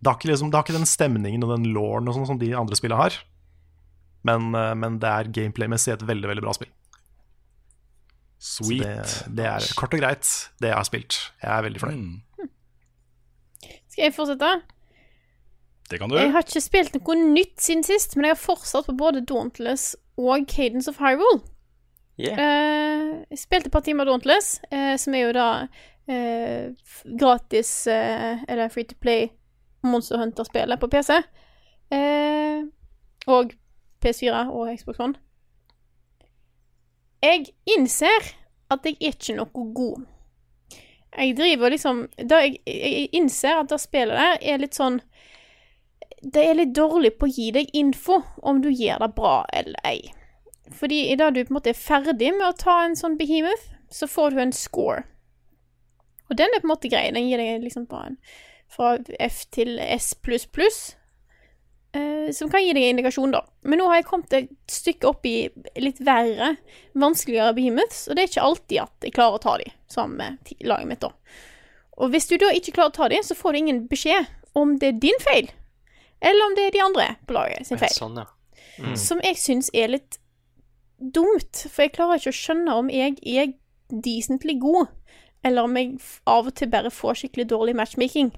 Det 0.00 0.08
har, 0.08 0.16
ikke 0.16 0.30
liksom, 0.32 0.50
det 0.50 0.58
har 0.58 0.64
ikke 0.64 0.78
den 0.78 0.88
stemningen 0.88 1.44
og 1.44 1.52
den 1.52 1.68
lauren 1.74 2.08
og 2.08 2.16
sånn 2.16 2.26
som 2.32 2.40
de 2.40 2.50
andre 2.56 2.78
spillene 2.78 2.98
har. 2.98 3.18
Men, 4.26 4.50
eh, 4.56 4.72
men 4.80 4.98
det 5.00 5.10
er 5.10 5.30
gameplay-messig 5.36 5.94
et 5.94 6.04
veldig 6.08 6.32
veldig 6.32 6.44
bra 6.44 6.54
spill. 6.56 6.72
Så 8.40 8.64
Sweet. 8.64 8.82
det, 8.82 9.36
det 9.36 9.46
er 9.46 9.66
kort 9.76 9.94
og 9.94 10.00
greit 10.00 10.26
det 10.64 10.72
jeg 10.72 10.78
har 10.78 10.88
spilt. 10.88 11.18
Jeg 11.42 11.50
er 11.52 11.66
veldig 11.68 11.82
fornøyd. 11.82 12.04
Mm. 12.08 12.50
Skal 13.92 14.06
jeg 14.06 14.16
fortsette? 14.16 14.50
Det 15.90 15.98
kan 15.98 16.10
du. 16.10 16.16
Jeg 16.18 16.30
har 16.34 16.46
ikke 16.46 16.62
spilt 16.62 16.94
noe 16.94 17.16
nytt 17.20 17.58
siden 17.62 17.82
sist, 17.86 18.14
men 18.16 18.28
jeg 18.28 18.36
har 18.36 18.42
fortsatt 18.42 18.86
på 18.86 18.94
både 18.98 19.24
Dauntless 19.26 19.96
og 20.20 20.46
Cadence 20.50 20.90
of 20.90 21.00
Hyrule. 21.02 21.40
Yeah. 22.20 22.36
Uh, 22.36 23.24
jeg 23.32 23.40
spilte 23.40 23.70
et 23.70 23.74
par 23.74 23.82
timer 23.82 24.06
Dauntless, 24.06 24.60
uh, 24.70 24.94
som 25.00 25.16
er 25.16 25.24
jo 25.24 25.32
da 25.34 25.48
uh, 25.64 26.70
gratis 27.04 27.86
eh, 27.86 28.42
eller 28.48 28.68
free 28.68 28.84
to 28.84 28.94
play 29.00 29.28
Monster 29.82 30.18
Hunter-spillet 30.18 30.80
på 30.80 30.88
PC. 30.88 31.10
Eh, 31.90 32.62
og 33.26 33.52
PS4 34.04 34.46
og 34.48 34.78
Xbox 34.78 35.00
One. 35.00 35.14
Jeg 37.22 37.46
innser 37.76 38.32
at 38.70 38.84
jeg 38.84 38.96
er 39.00 39.14
ikke 39.14 39.36
noe 39.36 39.64
god. 39.74 40.06
Jeg 41.16 41.36
driver 41.36 41.72
liksom 41.72 42.04
da 42.30 42.38
jeg, 42.44 42.60
jeg 42.66 43.08
innser 43.18 43.58
at 43.60 43.70
det 43.72 43.80
spillet 43.82 44.14
der 44.16 44.38
er 44.52 44.62
litt 44.62 44.78
sånn 44.78 45.00
Det 46.20 46.42
er 46.44 46.58
litt 46.58 46.74
dårlig 46.76 47.14
på 47.18 47.26
å 47.28 47.32
gi 47.32 47.50
deg 47.56 47.70
info 47.72 48.20
om 48.44 48.60
du 48.60 48.68
gjør 48.68 49.00
det 49.00 49.14
bra 49.16 49.46
eller 49.56 49.80
ei. 49.88 50.12
Fordi 50.70 51.06
idet 51.12 51.32
du 51.34 51.40
på 51.44 51.50
en 51.50 51.56
måte 51.56 51.72
er 51.72 51.78
ferdig 51.78 52.34
med 52.36 52.46
å 52.46 52.56
ta 52.60 52.82
en 52.84 52.96
sånn 52.98 53.16
behemoth, 53.18 53.70
så 53.90 54.06
får 54.06 54.36
du 54.36 54.42
en 54.42 54.52
score. 54.54 55.02
Og 56.30 56.36
den 56.38 56.52
er 56.54 56.60
på 56.62 56.68
en 56.68 56.74
måte 56.74 56.90
grei. 56.92 57.08
Den 57.10 57.26
gir 57.26 57.40
deg 57.40 57.64
liksom 57.64 57.88
bare 57.90 58.12
en 58.12 58.18
fra 58.70 58.92
F 59.18 59.44
til 59.50 59.80
S 59.82 60.12
pluss 60.14 60.46
pluss. 60.46 60.96
eh, 61.92 62.30
som 62.30 62.46
kan 62.50 62.62
gi 62.62 62.70
deg 62.70 62.84
en 62.84 62.92
indikasjon, 62.94 63.32
da. 63.34 63.40
Men 63.66 63.80
nå 63.80 63.88
har 63.90 63.96
jeg 63.98 64.06
kommet 64.06 64.34
et 64.36 64.50
stykke 64.70 65.08
opp 65.08 65.24
i 65.26 65.48
litt 65.82 65.98
verre, 66.06 66.52
vanskeligere 66.94 67.56
behemoths, 67.56 68.04
og 68.06 68.14
det 68.14 68.22
er 68.22 68.30
ikke 68.30 68.44
alltid 68.46 68.76
at 68.84 69.08
jeg 69.08 69.14
klarer 69.16 69.40
å 69.40 69.42
ta 69.42 69.56
de 69.58 69.72
sammen 69.90 70.20
med 70.20 70.52
laget 70.62 70.86
mitt, 70.86 71.02
da. 71.02 71.10
Og 71.98 72.12
hvis 72.12 72.30
du 72.30 72.36
da 72.38 72.52
ikke 72.54 72.76
klarer 72.76 72.92
å 72.92 72.98
ta 73.00 73.08
de, 73.10 73.18
så 73.26 73.34
får 73.34 73.52
du 73.52 73.58
ingen 73.58 73.80
beskjed 73.90 74.30
om 74.54 74.76
det 74.78 74.92
er 74.92 75.02
din 75.02 75.18
feil, 75.24 75.50
eller 76.20 76.46
om 76.46 76.56
det 76.56 76.66
er 76.68 76.76
de 76.76 76.84
andre 76.84 77.06
på 77.26 77.36
laget 77.36 77.68
sin 77.68 77.80
feil. 77.80 77.94
Sånn, 77.96 78.20
ja. 78.20 78.94
Som 78.96 79.20
jeg 79.24 79.38
syns 79.40 79.70
er 79.76 79.92
litt 79.92 80.18
dumt, 81.00 81.64
for 81.72 81.84
jeg 81.84 81.94
klarer 81.96 82.20
ikke 82.20 82.32
å 82.32 82.36
skjønne 82.40 82.76
om 82.76 82.92
jeg 82.92 83.16
er 83.24 83.52
decently 83.90 84.56
god, 84.60 84.92
eller 85.44 85.66
om 85.66 85.76
jeg 85.80 85.96
av 86.28 86.50
og 86.50 86.56
til 86.56 86.70
bare 86.72 86.92
får 86.92 87.22
skikkelig 87.22 87.48
dårlig 87.50 87.76
matchmaking. 87.80 88.30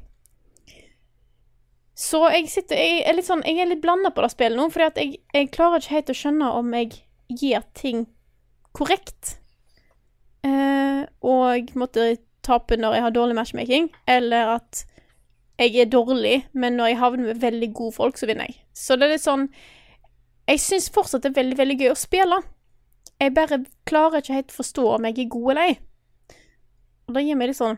Så 1.99 2.23
jeg 2.33 2.49
sitter 2.49 2.79
Jeg 2.81 3.03
er 3.05 3.13
litt 3.19 3.27
sånn 3.27 3.43
Jeg 3.45 3.59
er 3.61 3.69
litt 3.69 3.83
blanda 3.83 4.09
på 4.17 4.23
det 4.25 4.31
spillet 4.33 4.57
nå, 4.57 4.65
fordi 4.73 4.87
at 4.87 4.97
jeg, 4.99 5.19
jeg 5.37 5.51
klarer 5.53 5.83
ikke 5.83 5.97
helt 5.99 6.13
å 6.13 6.17
skjønne 6.17 6.53
om 6.57 6.71
jeg 6.79 6.95
gir 7.43 7.67
ting 7.77 8.07
korrekt, 8.73 9.37
eh, 10.47 11.05
og 11.21 11.75
måtte 11.77 12.15
tape 12.45 12.79
når 12.81 12.97
jeg 12.97 13.05
har 13.05 13.15
dårlig 13.15 13.37
matchmaking, 13.37 13.91
eller 14.09 14.55
at 14.57 14.83
jeg 15.61 15.77
er 15.79 15.91
dårlig, 15.93 16.47
men 16.53 16.77
når 16.79 16.93
jeg 16.93 16.99
havner 16.99 17.29
med 17.29 17.41
veldig 17.43 17.69
gode 17.77 17.95
folk, 17.97 18.19
så 18.19 18.27
vinner 18.27 18.49
jeg. 18.49 18.59
Så 18.73 18.97
det 18.97 19.07
er 19.07 19.15
litt 19.17 19.25
sånn 19.25 19.49
Jeg 20.49 20.59
syns 20.59 20.89
fortsatt 20.91 21.23
det 21.23 21.33
er 21.33 21.39
veldig, 21.39 21.57
veldig 21.61 21.77
gøy 21.83 21.91
å 21.93 21.99
spille. 21.99 22.39
Jeg 23.21 23.35
bare 23.37 23.61
klarer 23.87 24.23
ikke 24.23 24.39
helt 24.41 24.55
forstå 24.55 24.87
om 24.97 25.07
jeg 25.07 25.19
er 25.23 25.31
god 25.31 25.51
eller 25.53 25.71
ei. 25.71 25.75
Og 27.07 27.17
det 27.17 27.25
gir 27.27 27.39
meg 27.39 27.51
litt 27.51 27.59
sånn 27.59 27.77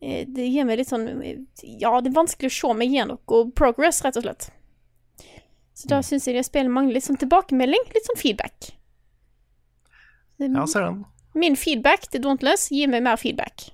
eh, 0.00 0.22
Det 0.28 0.46
gir 0.46 0.68
meg 0.68 0.78
litt 0.80 0.90
sånn 0.90 1.06
Ja, 1.10 1.92
det 2.00 2.10
er 2.12 2.16
vanskelig 2.16 2.52
å 2.52 2.56
se 2.56 2.70
om 2.70 2.84
jeg 2.84 2.94
gir 2.94 3.10
noe 3.10 3.42
progress, 3.58 4.00
rett 4.06 4.20
og 4.20 4.26
slett. 4.28 4.48
Så 5.76 5.90
da 5.90 6.00
syns 6.04 6.24
jeg 6.24 6.38
det 6.38 6.46
spillet 6.46 6.72
mangler 6.72 6.96
litt 6.96 7.04
sånn 7.04 7.20
tilbakemelding, 7.20 7.90
litt 7.92 8.06
sånn 8.08 8.16
feedback. 8.16 8.70
Ja, 10.40 10.64
ser 10.64 10.86
den. 10.86 11.02
Min 11.36 11.56
feedback 11.60 12.06
til 12.08 12.22
Dauntless 12.24 12.70
gir 12.72 12.88
meg 12.88 13.04
mer 13.04 13.20
feedback. 13.20 13.66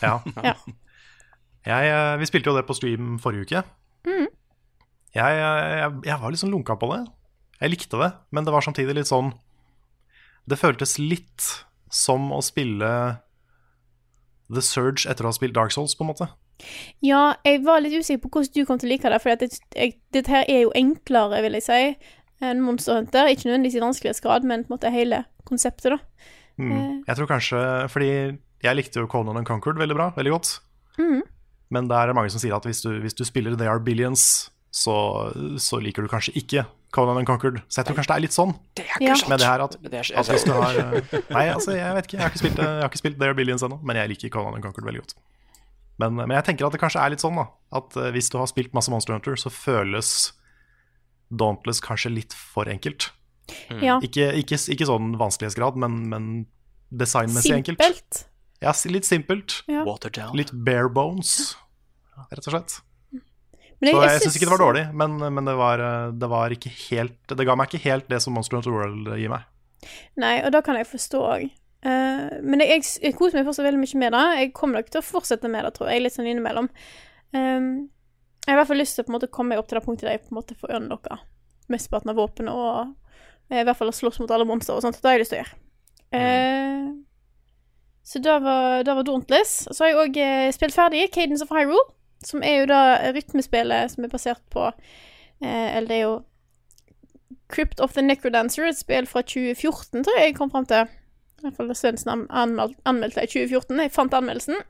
Ja. 0.00 0.22
Ja. 0.40 0.54
Jeg, 1.64 1.90
eh, 1.90 2.14
vi 2.20 2.28
spilte 2.28 2.50
jo 2.50 2.56
det 2.58 2.66
på 2.68 2.76
stream 2.76 3.18
forrige 3.22 3.48
uke. 3.48 3.62
Mm. 4.08 4.28
Jeg, 5.14 5.36
jeg, 5.38 5.92
jeg 6.04 6.20
var 6.20 6.32
litt 6.32 6.42
sånn 6.42 6.52
lunka 6.52 6.76
på 6.80 6.90
det. 6.92 7.04
Jeg 7.60 7.72
likte 7.72 8.00
det, 8.00 8.10
men 8.34 8.44
det 8.44 8.52
var 8.52 8.64
samtidig 8.66 8.96
litt 8.98 9.08
sånn 9.08 9.28
Det 10.50 10.58
føltes 10.58 10.98
litt 10.98 11.44
som 11.94 12.26
å 12.34 12.40
spille 12.44 12.88
The 14.52 14.60
Surge 14.64 15.06
etter 15.08 15.24
å 15.24 15.30
ha 15.30 15.36
spilt 15.36 15.54
Dark 15.56 15.72
Souls, 15.72 15.94
på 15.96 16.04
en 16.04 16.10
måte. 16.10 16.28
Ja, 17.04 17.36
jeg 17.46 17.62
var 17.64 17.80
litt 17.80 17.94
usikker 17.96 18.26
på 18.26 18.32
hvordan 18.34 18.52
du 18.52 18.68
kom 18.68 18.80
til 18.80 18.90
å 18.90 18.92
like 18.92 19.10
det, 19.10 19.20
for 19.22 19.32
dette 19.32 19.88
det 20.14 20.24
her 20.28 20.44
er 20.50 20.66
jo 20.66 20.74
enklere, 20.76 21.40
vil 21.46 21.56
jeg 21.58 21.66
si, 21.66 21.80
enn 22.44 22.60
Monster 22.64 22.98
Hunter. 22.98 23.30
Ikke 23.30 23.48
nødvendigvis 23.48 23.78
i 23.78 23.84
vanskelighetsgrad, 23.84 24.46
men 24.48 24.66
på 24.66 24.72
en 24.72 24.76
måte 24.76 24.92
hele 24.92 25.22
konseptet, 25.48 25.94
da. 25.94 26.28
Mm. 26.60 26.72
Eh. 26.72 26.90
Jeg 27.08 27.18
tror 27.18 27.26
kanskje 27.26 27.60
Fordi 27.90 28.10
jeg 28.62 28.76
likte 28.78 29.00
jo 29.02 29.08
Conan 29.10 29.40
and 29.40 29.46
Conquered 29.48 29.80
veldig 29.80 29.96
bra, 29.96 30.12
veldig 30.14 30.34
godt. 30.36 30.52
Mhm. 31.00 31.22
Men 31.74 31.90
det 31.90 31.98
er 31.98 32.14
mange 32.16 32.32
som 32.32 32.42
sier 32.42 32.54
at 32.56 32.66
hvis 32.68 32.84
du, 32.84 32.92
hvis 33.02 33.16
du 33.18 33.24
spiller 33.26 33.56
They 33.58 33.70
Are 33.70 33.82
Billions, 33.82 34.48
så, 34.74 34.96
så 35.62 35.78
liker 35.82 36.04
du 36.04 36.10
kanskje 36.10 36.34
ikke 36.38 36.64
Conan 36.94 37.18
and 37.18 37.26
Conquered. 37.26 37.60
Så 37.68 37.80
jeg 37.80 37.88
tror 37.88 37.98
kanskje 37.98 38.12
det 38.12 38.16
er 38.16 38.22
litt 38.22 38.34
sånn 38.34 38.52
Det 38.78 38.84
er 38.86 39.02
ikke 39.02 39.30
med 39.32 39.42
det 39.42 39.46
her 39.48 39.62
at, 39.64 39.76
at 39.78 40.30
hvis 40.30 40.46
du 40.46 40.52
har 40.54 40.78
eh, 40.82 41.14
Nei, 41.34 41.44
altså, 41.50 41.74
jeg 41.74 41.98
vet 41.98 42.08
ikke. 42.08 42.18
Jeg 42.18 42.24
har 42.24 42.32
ikke 42.32 42.42
spilt, 42.42 42.60
jeg 42.62 42.82
har 42.82 42.90
ikke 42.90 43.02
spilt 43.02 43.18
They 43.20 43.30
Are 43.30 43.38
Billions 43.38 43.66
ennå, 43.66 43.80
men 43.82 43.98
jeg 43.98 44.14
liker 44.14 44.32
Conan 44.34 44.58
and 44.58 44.66
Conquered 44.66 44.86
veldig 44.86 45.02
godt. 45.02 45.16
Men, 46.02 46.16
men 46.18 46.34
jeg 46.34 46.46
tenker 46.48 46.66
at 46.66 46.74
det 46.74 46.82
kanskje 46.82 47.02
er 47.02 47.14
litt 47.14 47.22
sånn, 47.22 47.38
da. 47.38 47.48
At 47.78 47.98
eh, 47.98 48.10
hvis 48.14 48.30
du 48.34 48.38
har 48.40 48.50
spilt 48.50 48.74
masse 48.74 48.90
Monster 48.90 49.14
Hunter, 49.14 49.38
så 49.38 49.50
føles 49.54 50.10
Dauntless 51.34 51.82
kanskje 51.82 52.12
litt 52.14 52.34
for 52.34 52.70
enkelt. 52.70 53.10
Ja. 53.82 53.98
Ikke, 54.02 54.30
ikke, 54.38 54.58
ikke 54.74 54.88
sånn 54.88 55.14
vanskelighetsgrad, 55.20 55.78
men, 55.80 55.98
men 56.10 56.30
designmessig 56.94 57.54
enkelt. 57.58 57.82
Simpelt. 57.82 58.24
Ja, 58.62 58.72
litt 58.90 59.06
simpelt. 59.06 59.60
Ja. 59.70 59.82
Waterdown. 59.86 60.34
Litt 60.38 60.52
bare 60.66 60.90
bones, 60.92 61.54
rett 62.30 62.46
og 62.48 62.52
slett. 62.54 62.76
Men 63.82 63.90
Så 63.90 64.00
jeg 64.00 64.10
jeg 64.12 64.20
syns- 64.22 64.36
ikke 64.38 64.46
det 64.46 64.54
var 64.54 64.62
dårlig, 64.62 64.84
men, 64.94 65.16
men 65.34 65.44
det, 65.44 65.54
var, 65.58 65.80
eh, 65.82 66.12
det 66.16 66.28
var 66.30 66.52
ikke 66.54 66.70
helt 66.88 67.34
Det 67.36 67.44
ga 67.44 67.56
meg 67.58 67.68
ikke 67.68 67.82
helt 67.90 68.06
det 68.08 68.20
som 68.22 68.32
Monster 68.36 68.56
Hunter 68.56 68.72
World 68.72 69.10
gir 69.18 69.32
meg. 69.32 69.42
Nei, 70.16 70.38
og 70.46 70.52
da 70.54 70.62
kan 70.64 70.78
jeg 70.78 70.86
forstå 70.88 71.20
òg. 71.20 71.50
men 71.84 72.62
jeg, 72.62 72.70
jeg, 72.70 72.84
jeg 73.02 73.16
koser 73.18 73.36
meg 73.36 73.44
fortsatt 73.44 73.66
veldig 73.66 73.82
mye 73.82 73.98
med 74.00 74.14
det. 74.16 74.22
Jeg 74.40 74.52
kommer 74.56 74.80
nok 74.80 74.88
til 74.94 75.02
å 75.02 75.04
fortsette 75.04 75.50
med 75.52 75.66
det, 75.66 75.74
tror 75.76 75.90
jeg, 75.92 76.00
litt 76.00 76.14
sånn 76.14 76.30
innimellom. 76.30 76.70
Um, 77.34 77.66
jeg 78.46 78.52
har 78.52 78.56
i 78.56 78.60
hvert 78.62 78.70
fall 78.70 78.80
lyst 78.80 78.96
til 78.96 79.04
å 79.04 79.06
på 79.08 79.12
en 79.12 79.16
måte 79.18 79.28
komme 79.34 79.52
meg 79.52 79.60
opp 79.60 79.68
til 79.68 79.76
det 79.80 79.84
punktet 79.84 80.06
der 80.06 80.14
jeg 80.16 80.22
på 80.24 80.32
en 80.32 80.38
måte 80.38 80.56
får 80.56 80.72
unlocka 80.78 81.18
mesteparten 81.72 82.12
av 82.12 82.16
våpenet, 82.20 82.52
og 82.54 82.94
eh, 83.50 83.60
i 83.60 83.64
hvert 83.66 83.76
fall 83.76 83.90
å 83.92 83.96
slåss 83.96 84.20
mot 84.22 84.32
alle 84.36 84.46
monstre 84.48 84.76
og 84.76 84.84
sånt. 84.84 84.96
Det 85.00 85.08
har 85.10 85.18
jeg 85.18 85.24
lyst 85.24 85.34
til 85.34 85.40
å 85.40 85.44
gjøre. 85.44 85.60
Uh, 86.14 86.88
så 88.04 88.20
det 88.20 88.34
var, 88.44 88.82
det 88.84 88.96
var 88.96 89.06
Dauntless. 89.08 89.54
Så 89.72 89.84
har 89.84 89.92
jeg 89.92 90.00
òg 90.02 90.18
eh, 90.20 90.48
spilt 90.56 90.76
ferdig 90.76 91.06
Cadence 91.12 91.44
of 91.44 91.52
Hyrule, 91.52 91.84
som 92.26 92.42
er 92.42 92.60
jo 92.60 92.68
da 92.70 92.80
rytmespillet 93.14 93.94
som 93.94 94.04
er 94.04 94.12
basert 94.12 94.42
på 94.52 94.66
eh, 94.68 95.76
Eller 95.76 95.88
det 95.88 95.96
er 95.96 96.04
jo 96.04 96.14
Crypt 97.52 97.80
of 97.80 97.92
the 97.92 98.02
Necrodancer, 98.02 98.66
et 98.66 98.78
spill 98.78 99.06
fra 99.06 99.22
2014, 99.22 100.02
tror 100.02 100.16
jeg 100.18 100.30
jeg 100.30 100.36
kom 100.38 100.50
fram 100.50 100.66
til. 100.66 100.88
I 101.38 101.44
hvert 101.44 101.58
fall 101.58 101.68
det 101.68 101.76
Svendsen 101.76 102.26
anmeldte 102.30 102.80
anmeld, 102.88 103.18
i 103.20 103.26
2014. 103.28 103.82
Jeg 103.84 103.92
fant 103.92 104.16
anmeldelsen 104.16 104.62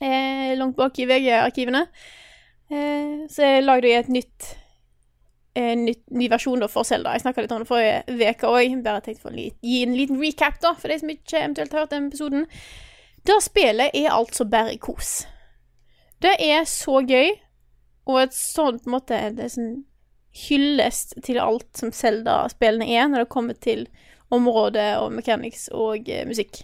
eh, 0.00 0.56
langt 0.58 0.76
bak 0.76 0.98
i 0.98 1.06
VG-arkivene. 1.06 1.84
Eh, 2.70 3.26
så 3.30 3.46
jeg 3.46 3.64
lagde 3.64 3.88
jeg 3.88 4.04
et 4.04 4.12
nytt 4.16 4.50
en 5.58 5.82
ny, 5.84 5.94
ny 6.14 6.28
versjon 6.30 6.62
da 6.62 6.68
for 6.70 6.86
Selda. 6.86 7.12
Jeg 7.14 7.24
snakka 7.24 7.42
litt 7.42 7.52
om 7.54 7.64
det 7.64 7.68
forrige 7.68 8.04
uke 8.06 8.50
òg. 8.50 8.76
Bare 8.84 9.02
tenkte 9.04 9.24
for 9.24 9.34
å 9.34 9.48
gi 9.50 9.82
en 9.82 9.96
liten 9.98 10.20
recap, 10.22 10.60
da, 10.62 10.76
for 10.78 10.92
de 10.92 11.00
som 11.02 11.10
ikke 11.10 11.40
eventuelt 11.42 11.74
har 11.74 11.84
hørt 11.84 11.94
den 11.94 12.06
episoden. 12.10 12.46
Det 13.26 13.36
spillet 13.44 13.96
er 13.98 14.14
altså 14.14 14.46
bare 14.48 14.78
kos. 14.80 15.24
Det 16.20 16.34
er 16.44 16.66
så 16.68 17.00
gøy, 17.00 17.30
og 18.10 18.22
et 18.22 18.34
sånt 18.36 18.82
på 18.84 18.90
en 18.90 18.96
måte 18.96 19.18
Det 19.36 19.46
er 19.46 19.52
sånn 19.54 19.78
hyllest 20.30 21.16
til 21.26 21.40
alt 21.42 21.68
som 21.78 21.90
Zelda-spillene 21.94 22.86
er, 22.86 23.08
når 23.10 23.24
det 23.24 23.32
kommer 23.32 23.56
til 23.58 23.86
område 24.30 24.84
og 25.02 25.10
mechanics 25.12 25.68
og 25.74 26.06
uh, 26.06 26.22
musikk. 26.28 26.62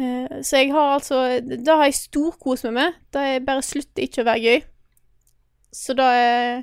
Uh, 0.00 0.40
så 0.42 0.62
jeg 0.62 0.72
har 0.72 0.96
altså 0.96 1.40
Da 1.66 1.76
har 1.76 1.90
jeg 1.90 1.94
storkost 1.94 2.66
med 2.66 2.76
meg. 2.78 2.98
Det 3.12 3.22
er 3.22 3.46
bare 3.46 3.62
slutter 3.62 4.06
ikke 4.06 4.24
å 4.24 4.28
være 4.32 4.44
gøy. 4.46 4.62
Så 5.70 5.94
da 5.94 6.08
er 6.18 6.62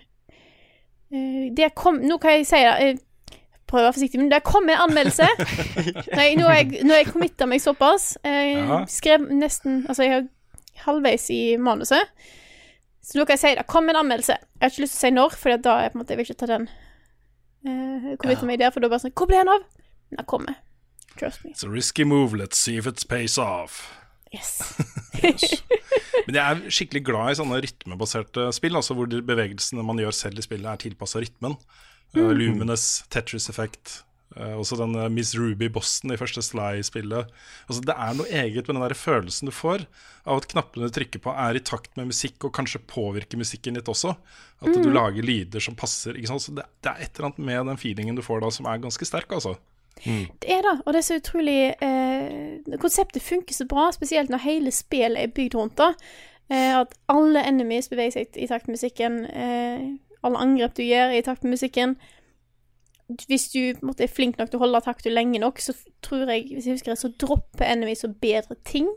uh, 1.13 1.43
Det 1.55 1.71
kom 1.75 2.01
Nå 2.03 2.17
kan 2.19 2.39
jeg 2.39 2.49
si 2.49 2.63
det. 2.65 2.73
Jeg 2.83 2.97
prøver 3.67 3.83
å 3.83 3.87
være 3.87 3.97
forsiktig, 3.97 4.19
men 4.19 4.31
det 4.31 4.43
kom 4.47 4.69
en 4.71 4.83
anmeldelse. 4.89 5.27
Nei, 6.19 6.29
nå 6.39 6.47
har 6.47 6.61
jeg, 6.61 6.83
nå 6.87 6.95
har 6.95 7.01
jeg 7.01 7.11
committa 7.11 7.47
meg 7.47 7.63
såpass. 7.63 8.13
Jeg 8.23 8.83
skrev 8.91 9.25
nesten 9.27 9.81
Altså, 9.87 10.03
jeg 10.07 10.19
er 10.21 10.27
halvveis 10.85 11.29
i 11.33 11.41
manuset. 11.61 12.13
Så 13.07 13.15
nå 13.17 13.25
kan 13.25 13.37
jeg 13.37 13.43
si 13.43 13.53
det. 13.55 13.67
Kom 13.71 13.87
en 13.89 13.99
anmeldelse. 14.01 14.35
Jeg 14.35 14.65
har 14.65 14.73
ikke 14.73 14.83
lyst 14.83 14.97
til 14.97 14.99
å 14.99 15.05
si 15.05 15.15
når, 15.15 15.35
for 15.39 15.55
da 15.55 15.75
på 15.87 15.95
en 15.95 16.01
måte, 16.01 16.13
jeg 16.13 16.19
vil 16.19 16.27
ikke 16.27 16.41
ta 16.41 16.49
den 16.51 16.67
uh, 16.67 18.15
committe 18.19 18.49
meg 18.49 18.59
der, 18.59 18.73
for 18.75 18.83
da 18.83 18.89
bare 18.91 19.05
sånn 19.05 19.15
Hvor 19.15 19.29
ble 19.29 19.39
den 19.39 19.53
av? 19.53 19.63
Den 20.11 20.21
har 20.21 20.27
kommer. 20.27 20.57
Trust 21.17 21.45
me. 21.45 21.53
It's 21.55 21.63
a 21.63 21.71
risky 21.71 22.03
move, 22.03 22.35
let's 22.37 22.59
see 22.59 22.77
if 22.77 22.87
it 22.87 23.03
pays 23.09 23.37
off. 23.41 23.79
Yes. 24.35 24.59
Men 26.27 26.35
jeg 26.35 26.43
er 26.43 26.73
skikkelig 26.73 27.03
glad 27.07 27.31
i 27.31 27.37
sånne 27.39 27.61
rytmebaserte 27.63 28.49
spill, 28.55 28.75
altså 28.75 28.97
hvor 28.97 29.07
bevegelsene 29.07 29.85
man 29.87 30.01
gjør 30.03 30.15
selv 30.15 30.41
i 30.41 30.45
spillet, 30.45 30.67
er 30.67 30.83
tilpassa 30.83 31.23
rytmen. 31.23 31.55
Uh, 32.15 32.31
Lumines, 32.35 33.05
Tetris 33.13 33.47
Effect, 33.51 34.01
uh, 34.01 34.06
også 34.57 34.77
den 34.79 34.95
uh, 34.97 35.07
Miss 35.13 35.33
Ruby-bossen 35.37 36.13
i 36.13 36.19
første 36.19 36.43
Sly-spillet. 36.45 37.31
Altså, 37.67 37.81
det 37.87 37.95
er 37.95 38.17
noe 38.17 38.27
eget 38.29 38.67
med 38.67 38.75
den 38.75 38.83
der 38.85 38.97
følelsen 38.97 39.49
du 39.49 39.55
får 39.55 39.85
av 40.27 40.41
at 40.41 40.49
knappene 40.51 40.89
du 40.89 40.93
trykker 40.93 41.23
på, 41.23 41.31
er 41.31 41.57
i 41.57 41.63
takt 41.63 41.93
med 41.97 42.09
musikk, 42.11 42.41
og 42.43 42.53
kanskje 42.57 42.83
påvirker 42.89 43.39
musikken 43.39 43.79
litt 43.79 43.89
også. 43.91 44.13
At 44.61 44.75
du 44.75 44.89
lager 44.91 45.25
lyder 45.25 45.63
som 45.63 45.77
passer. 45.77 46.17
Ikke 46.17 46.33
sant? 46.33 46.43
Så 46.43 46.53
det, 46.57 46.67
det 46.83 46.91
er 46.91 47.05
et 47.05 47.17
eller 47.17 47.31
annet 47.31 47.43
med 47.49 47.71
den 47.71 47.81
feelingen 47.81 48.17
du 48.19 48.25
får 48.25 48.43
da, 48.43 48.51
som 48.53 48.69
er 48.69 48.83
ganske 48.83 49.07
sterk, 49.07 49.31
altså. 49.31 49.55
Det 50.03 50.49
er 50.53 50.61
det, 50.61 50.75
og 50.85 50.93
det 50.93 50.99
er 50.99 51.05
så 51.07 51.15
utrolig 51.17 51.61
eh, 51.81 52.75
Konseptet 52.77 53.23
funker 53.25 53.55
så 53.55 53.65
bra, 53.65 53.87
spesielt 53.95 54.29
når 54.29 54.43
hele 54.43 54.71
spillet 54.71 55.23
er 55.23 55.31
bygd 55.33 55.55
rundt 55.57 55.77
det. 55.79 55.89
Eh, 56.51 56.73
at 56.79 56.93
alle 57.09 57.41
enemies 57.47 57.89
beveger 57.89 58.19
seg 58.19 58.37
i 58.37 58.49
takt 58.49 58.67
med 58.67 58.77
musikken. 58.77 59.23
Eh, 59.25 59.87
alle 60.25 60.43
angrep 60.43 60.77
du 60.77 60.83
gjør, 60.85 61.15
i 61.15 61.23
takt 61.25 61.43
med 61.43 61.55
musikken. 61.57 61.97
Hvis 63.07 63.49
du 63.53 63.85
måte, 63.87 64.03
er 64.03 64.11
flink 64.11 64.37
nok 64.37 64.49
til 64.51 64.59
å 64.59 64.65
holde 64.65 64.81
takta 64.83 65.09
lenge 65.13 65.39
nok, 65.39 65.61
så 65.63 65.73
tror 66.03 66.27
jeg, 66.27 66.49
hvis 66.51 66.65
jeg 66.67 66.75
husker 66.77 66.91
rett, 66.91 66.99
så 66.99 67.13
dropper 67.15 67.65
enemies 67.69 68.03
og 68.03 68.17
bedre 68.21 68.57
ting. 68.67 68.89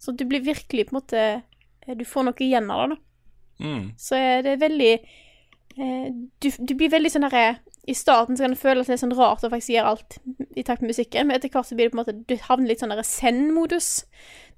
Så 0.00 0.12
du 0.12 0.26
blir 0.28 0.44
virkelig 0.44 0.86
på 0.88 0.94
en 0.94 0.98
måte 1.00 1.22
eh, 1.22 1.94
Du 1.96 2.04
får 2.04 2.24
noe 2.28 2.44
igjen 2.44 2.70
av 2.72 2.82
det, 2.88 2.96
da. 2.96 3.66
Mm. 3.66 3.90
Så 4.00 4.16
er 4.16 4.42
det 4.44 4.60
veldig 4.60 4.92
eh, 5.76 6.06
du, 6.40 6.46
du 6.58 6.74
blir 6.74 6.92
veldig 6.92 7.10
sånn 7.12 7.26
herre 7.28 7.58
I 7.88 7.96
starten 7.96 8.36
så 8.36 8.46
kan 8.46 8.54
det 8.54 8.60
føles 8.62 8.88
litt 8.88 9.02
sånn 9.02 9.12
rart 9.18 9.44
å 9.44 9.50
faktisk 9.52 9.74
gjøre 9.74 9.90
alt 9.92 10.16
i 10.56 10.64
takt 10.64 10.80
med 10.80 10.94
musikken, 10.94 11.28
men 11.28 11.36
etter 11.36 11.52
hvert 11.52 11.68
så 11.68 11.76
blir 11.76 11.88
det 11.88 11.92
på 11.92 11.98
en 11.98 12.02
måte 12.04 12.16
Du 12.28 12.36
havner 12.46 12.72
litt 12.72 12.80
sånn 12.80 12.92
derre 12.94 13.04
send-modus. 13.04 14.06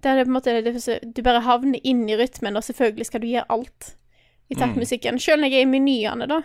Der 0.03 0.19
det 0.19 0.27
på 0.27 0.31
en 0.31 0.39
måte 0.39 0.55
det, 0.63 0.99
du 1.03 1.23
bare 1.23 1.43
havner 1.47 1.83
inn 1.87 2.05
i 2.11 2.19
rytmen, 2.19 2.59
og 2.59 2.67
selvfølgelig 2.67 3.07
skal 3.11 3.23
du 3.23 3.29
gjøre 3.31 3.51
alt 3.55 3.93
i 4.51 4.55
takt 4.55 4.75
med 4.75 4.83
Mm. 4.83 4.83
musikken. 4.83 5.19
Selv 5.23 5.41
når 5.41 5.51
jeg 5.51 5.63
er 5.63 5.67
i 5.67 5.71
menyene, 5.71 6.27
da, 6.29 6.43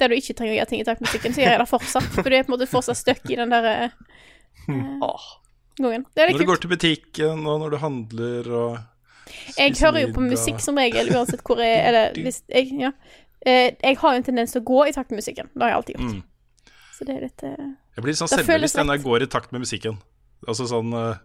der 0.00 0.10
du 0.10 0.16
ikke 0.16 0.34
trenger 0.36 0.54
å 0.54 0.58
gjøre 0.58 0.70
ting 0.72 0.82
i 0.82 0.86
takt 0.86 1.02
med 1.02 1.08
musikken, 1.08 1.34
så 1.34 1.42
gjør 1.42 1.54
jeg 1.54 1.62
det 1.62 1.70
fortsatt. 1.70 2.10
For 2.14 2.26
du 2.26 2.36
er 2.36 2.44
på 2.44 2.52
en 2.52 2.56
måte 2.56 2.70
fortsatt 2.70 3.00
stuck 3.00 3.24
i 3.30 3.38
den 3.38 3.54
der 3.54 3.68
uh, 4.68 5.24
gangen. 5.78 6.06
Det 6.14 6.22
er 6.22 6.30
Når 6.30 6.32
litt 6.32 6.44
du 6.44 6.50
går 6.50 6.62
til 6.62 6.72
butikken, 6.72 7.46
og 7.46 7.62
når 7.62 7.74
du 7.74 7.78
handler 7.82 8.50
og 8.54 8.78
Jeg 9.56 9.74
hører 9.80 10.04
jo 10.04 10.12
på 10.14 10.24
musikk 10.24 10.60
som 10.62 10.78
regel, 10.78 11.10
uansett 11.14 11.42
hvor 11.46 11.62
jeg 11.62 11.80
Eller 11.88 12.14
hvis 12.18 12.42
jeg 12.48 12.70
Ja. 12.80 12.92
Eh, 13.46 13.72
Jeg 13.82 13.98
har 14.00 14.14
jo 14.14 14.20
en 14.20 14.24
tendens 14.24 14.54
til 14.54 14.62
å 14.62 14.64
gå 14.64 14.86
i 14.88 14.92
takt 14.92 15.10
med 15.10 15.20
musikken. 15.20 15.50
Det 15.52 15.62
har 15.62 15.74
jeg 15.74 15.76
alltid 15.76 15.98
gjort. 15.98 16.14
Mm. 16.14 16.72
Så 16.94 17.04
det 17.04 17.14
er 17.16 17.24
litt 17.26 17.42
uh, 17.44 17.70
Jeg 17.96 18.06
blir 18.06 18.16
sånn 18.16 18.30
selvbevisst 18.30 18.78
når 18.78 18.96
jeg 18.96 19.04
går 19.04 19.26
i 19.26 19.30
takt 19.30 19.52
med 19.52 19.64
musikken. 19.64 19.98
Altså 20.46 20.68
sånn 20.70 20.94
uh, 20.94 21.16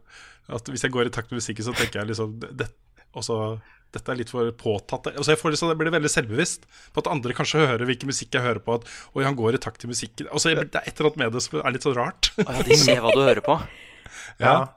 at 0.49 0.71
Hvis 0.71 0.84
jeg 0.84 0.91
går 0.95 1.10
i 1.10 1.13
takt 1.13 1.32
med 1.32 1.39
musikken, 1.43 1.67
så 1.67 1.75
tenker 1.77 2.01
jeg 2.01 2.12
liksom 2.12 2.39
det, 2.41 2.49
det, 2.58 2.67
også, 3.13 3.60
Dette 3.95 4.13
er 4.13 4.19
litt 4.19 4.30
for 4.30 4.49
påtatt. 4.54 5.08
Altså 5.15 5.34
jeg, 5.34 5.39
får 5.41 5.56
liksom, 5.56 5.71
jeg 5.73 5.80
blir 5.80 5.93
veldig 5.95 6.12
selvbevisst 6.13 6.67
på 6.93 7.02
at 7.02 7.10
andre 7.10 7.34
kanskje 7.38 7.63
hører 7.63 7.89
hvilken 7.89 8.12
musikk 8.12 8.36
jeg 8.38 8.45
hører 8.45 8.62
på. 8.65 8.78
At 8.78 8.89
Oi, 9.17 9.23
han 9.25 9.38
går 9.38 9.58
i 9.58 9.62
takt 9.62 9.82
til 9.82 9.89
musikken. 9.89 10.30
Altså, 10.30 10.52
jeg, 10.52 10.67
det 10.69 10.82
er 10.82 10.89
et 10.89 10.99
eller 10.99 11.10
annet 11.10 11.21
med 11.23 11.38
det 11.38 11.41
som 11.45 11.58
er 11.62 11.73
litt 11.73 11.88
sånn 11.88 11.97
rart. 11.97 12.30
Ja, 12.38 12.60
de 12.67 12.78
ser 12.78 13.02
hva 13.04 13.15
du 13.15 13.23
hører 13.23 13.45
på. 13.45 13.60
Ja. 14.39 14.71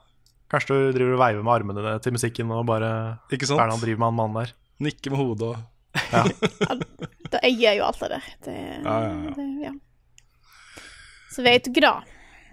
Kanskje 0.51 0.75
du 0.75 0.95
driver 0.97 1.15
og 1.15 1.21
veiver 1.21 1.45
med 1.45 1.53
armene 1.53 1.93
til 2.03 2.13
musikken 2.13 2.49
og 2.53 2.65
bare 2.67 2.89
Ikke 3.33 3.47
sant? 3.47 3.57
Hvordan 3.61 3.79
driver 3.81 4.01
med, 4.01 4.09
han 4.09 4.17
mannen 4.17 4.35
der? 4.41 4.51
Nikke 4.83 5.13
med 5.13 5.21
hodet 5.21 5.47
og 5.53 6.03
Ja. 6.11 6.25
Jeg 7.47 7.55
gjør 7.57 7.77
jo 7.79 7.85
alt 7.87 8.01
det 8.03 8.09
der. 8.11 8.27
Det, 8.45 8.55
Ja, 8.83 8.97
ja, 9.07 9.13
ja. 9.13 9.31
Det, 9.37 9.45
ja. 9.63 9.71
Så 11.33 11.45
vet 11.47 11.65
du 11.65 11.71
ikke 11.71 11.93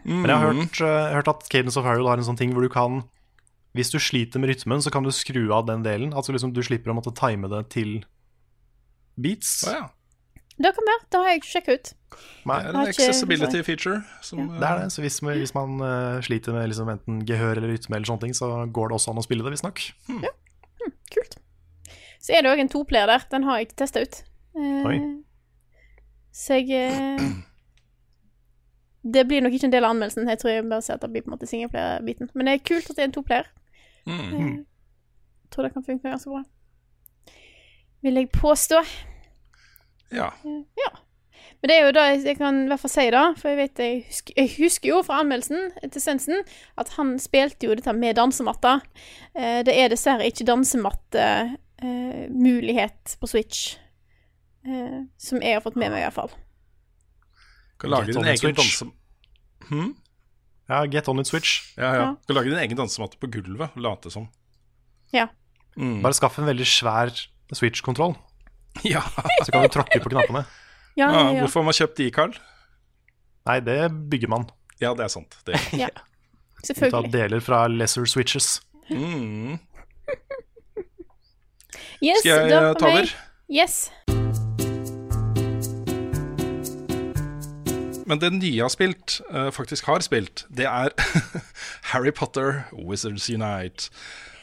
Mm. 0.01 0.23
Men 0.23 0.31
jeg 0.31 0.39
har 0.39 0.47
hørt, 0.55 0.79
uh, 0.81 1.13
hørt 1.13 1.29
at 1.29 1.49
Cadence 1.53 1.77
of 1.77 1.85
Harrow 1.85 2.09
har 2.09 2.17
en 2.17 2.25
sånn 2.25 2.39
ting 2.39 2.55
hvor 2.57 2.65
du 2.65 2.71
kan 2.73 3.03
Hvis 3.77 3.93
du 3.93 3.99
sliter 4.03 4.43
med 4.43 4.51
rytmen, 4.51 4.83
så 4.83 4.91
kan 4.91 5.05
du 5.07 5.13
skru 5.15 5.53
av 5.55 5.67
den 5.69 5.85
delen. 5.87 6.13
Altså 6.13 6.33
liksom 6.35 6.53
du 6.55 6.63
slipper 6.67 6.91
å 6.91 6.97
måtte 6.99 7.13
time 7.15 7.49
det 7.53 7.69
til 7.71 8.01
beats. 9.21 9.61
Oh, 9.69 9.75
ja. 9.77 9.89
Det 10.61 10.73
kan 10.77 10.89
være. 10.91 11.05
Det 11.09 11.21
har 11.21 11.29
jeg 11.31 11.41
ikke 11.41 11.51
sjekka 11.51 11.75
ut. 11.77 11.91
Nei, 12.51 12.57
Det 12.61 12.67
er 12.67 12.75
en 12.75 12.81
ikke- 12.81 12.89
accessibility 12.91 13.63
feature. 13.65 14.01
Som, 14.27 14.43
det 14.59 14.67
er 14.67 14.83
det. 14.83 14.89
Så 14.93 15.01
hvis, 15.01 15.21
hvis 15.23 15.55
man 15.55 15.79
uh, 15.81 16.21
sliter 16.21 16.53
med 16.53 16.69
liksom 16.69 16.91
enten 16.93 17.23
gehør 17.29 17.57
eller 17.57 17.71
rytme, 17.73 17.97
eller 17.97 18.11
sånne 18.11 18.21
ting, 18.27 18.35
så 18.37 18.51
går 18.67 18.91
det 18.91 18.99
også 18.99 19.15
an 19.15 19.23
å 19.23 19.25
spille 19.25 19.47
det, 19.47 19.55
visstnok. 19.55 19.81
Kult. 21.15 21.39
Så 22.21 22.35
er 22.37 22.43
det 22.45 22.51
òg 22.53 22.61
en 22.61 22.69
toplayer 22.69 23.07
der. 23.09 23.25
Den 23.31 23.47
har 23.49 23.57
jeg 23.61 23.71
ikke 23.71 23.79
testa 23.85 24.03
ut. 24.05 24.21
Uh, 24.59 24.83
Oi. 24.91 24.99
Så 26.35 26.59
jeg 26.61 26.91
uh, 26.91 27.23
Det 29.07 29.23
blir 29.29 29.41
nok 29.41 29.55
ikke 29.57 29.71
en 29.71 29.73
del 29.73 29.87
av 29.87 29.95
anmeldelsen. 29.95 30.29
Jeg 30.29 30.43
tror 30.43 30.53
jeg 30.53 30.67
bare 30.69 30.83
ser 30.85 30.99
at 30.99 31.07
det 31.07 31.11
blir 31.15 31.25
på 31.25 31.31
en 31.31 31.39
måte 31.39 31.49
singelplayer-biten. 31.49 32.29
Men 32.35 32.51
det 32.51 32.59
er 32.59 32.67
kult 32.69 32.91
at 32.91 32.99
det 32.99 33.07
er 33.07 33.09
en 33.09 33.17
toplayer. 33.17 33.49
Mm. 34.11 34.41
Eh, 34.41 34.57
Jeg 35.45 35.51
tror 35.55 35.67
det 35.67 35.73
kan 35.75 35.85
funke 35.87 36.09
ganske 36.11 36.31
bra. 36.31 36.43
Vil 38.03 38.15
jeg 38.21 38.29
påstå. 38.33 38.81
Ja. 40.13 40.29
Ja. 40.79 40.91
Men 41.61 41.69
det 41.69 41.75
er 41.77 41.87
jo 41.87 41.93
da 41.93 42.05
jeg, 42.09 42.23
jeg 42.25 42.37
kan 42.39 42.63
i 42.65 42.69
hvert 42.71 42.81
fall 42.81 42.91
si 42.93 43.05
det, 43.13 43.25
for 43.41 43.51
jeg 43.51 43.59
vet 43.59 43.81
jeg 43.83 43.97
husker, 44.07 44.35
jeg 44.39 44.51
husker 44.57 44.89
jo 44.89 45.01
fra 45.05 45.19
anmeldelsen 45.21 45.91
til 45.93 46.01
Sensen 46.01 46.39
at 46.81 46.89
han 46.97 47.19
spilte 47.21 47.67
jo 47.69 47.75
dette 47.77 47.93
med 47.93 48.17
dansematta. 48.17 48.79
Eh, 49.35 49.61
det 49.69 49.75
er 49.77 49.93
dessverre 49.93 50.25
ikke 50.31 50.47
dansematte 50.49 51.27
eh, 51.83 52.23
mulighet 52.33 53.17
på 53.21 53.29
Switch. 53.29 53.75
Eh, 54.65 55.03
som 55.21 55.43
jeg 55.45 55.59
har 55.59 55.65
fått 55.65 55.77
med 55.77 55.93
meg, 55.93 56.01
i 56.01 56.07
hvert 56.09 56.17
fall. 56.17 56.33
Kan 57.81 57.91
lage 57.93 58.13
din 58.15 58.25
egen 58.25 58.41
Switch. 58.41 58.57
danse... 58.63 58.89
Hm? 59.69 59.93
Ja, 60.71 60.85
Get 60.87 61.09
on 61.11 61.19
it 61.19 61.27
switch. 61.27 61.57
Ja, 61.77 61.91
ja. 61.97 62.03
Ja. 62.29 62.35
Lage 62.37 62.51
din 62.53 62.59
egen 62.63 62.79
dansematte 62.79 63.19
på 63.19 63.27
gulvet 63.33 63.75
og 63.75 63.83
late 63.83 64.11
som. 64.15 64.29
Ja. 65.15 65.27
Mm. 65.77 65.99
Bare 66.05 66.15
skaff 66.15 66.39
en 66.39 66.47
veldig 66.47 66.67
svær 66.69 67.11
switch-kontroll, 67.55 68.15
Ja. 68.87 69.03
så 69.43 69.51
kan 69.51 69.65
du 69.67 69.73
tråkke 69.75 69.99
på 70.05 70.13
knappene. 70.13 70.45
Ja, 70.99 71.09
ja. 71.11 71.25
ja. 71.35 71.41
Hvorfor 71.43 71.61
har 71.65 71.69
man 71.71 71.77
kjøpt 71.79 71.99
de, 71.99 72.07
Carl? 72.15 72.37
Nei, 73.49 73.59
det 73.67 73.79
bygger 74.13 74.31
man. 74.31 74.47
Ja, 74.83 74.93
det 74.95 75.07
er 75.09 75.13
sant. 75.13 75.35
Det. 75.49 75.59
ja. 75.75 75.89
Ta 75.91 76.07
Selvfølgelig. 76.71 77.11
deler 77.15 77.41
fra 77.43 77.65
lesser 77.73 78.07
switches. 78.07 78.61
Mm. 78.91 79.59
Yes, 82.01 82.23
Skal 82.23 82.49
jeg 82.49 82.77
ta 82.81 82.89
over? 82.89 83.11
Yes. 83.51 83.75
Men 88.11 88.19
det 88.23 88.33
nye 88.35 88.51
jeg 88.57 88.65
har 88.67 88.73
spilt, 88.75 89.21
eh, 89.31 89.51
faktisk 89.55 89.87
har 89.91 90.03
spilt, 90.03 90.43
det 90.51 90.67
er 90.67 90.91
Harry 91.93 92.11
Potter 92.11 92.65
Wizards 92.75 93.29
Unite. 93.31 93.91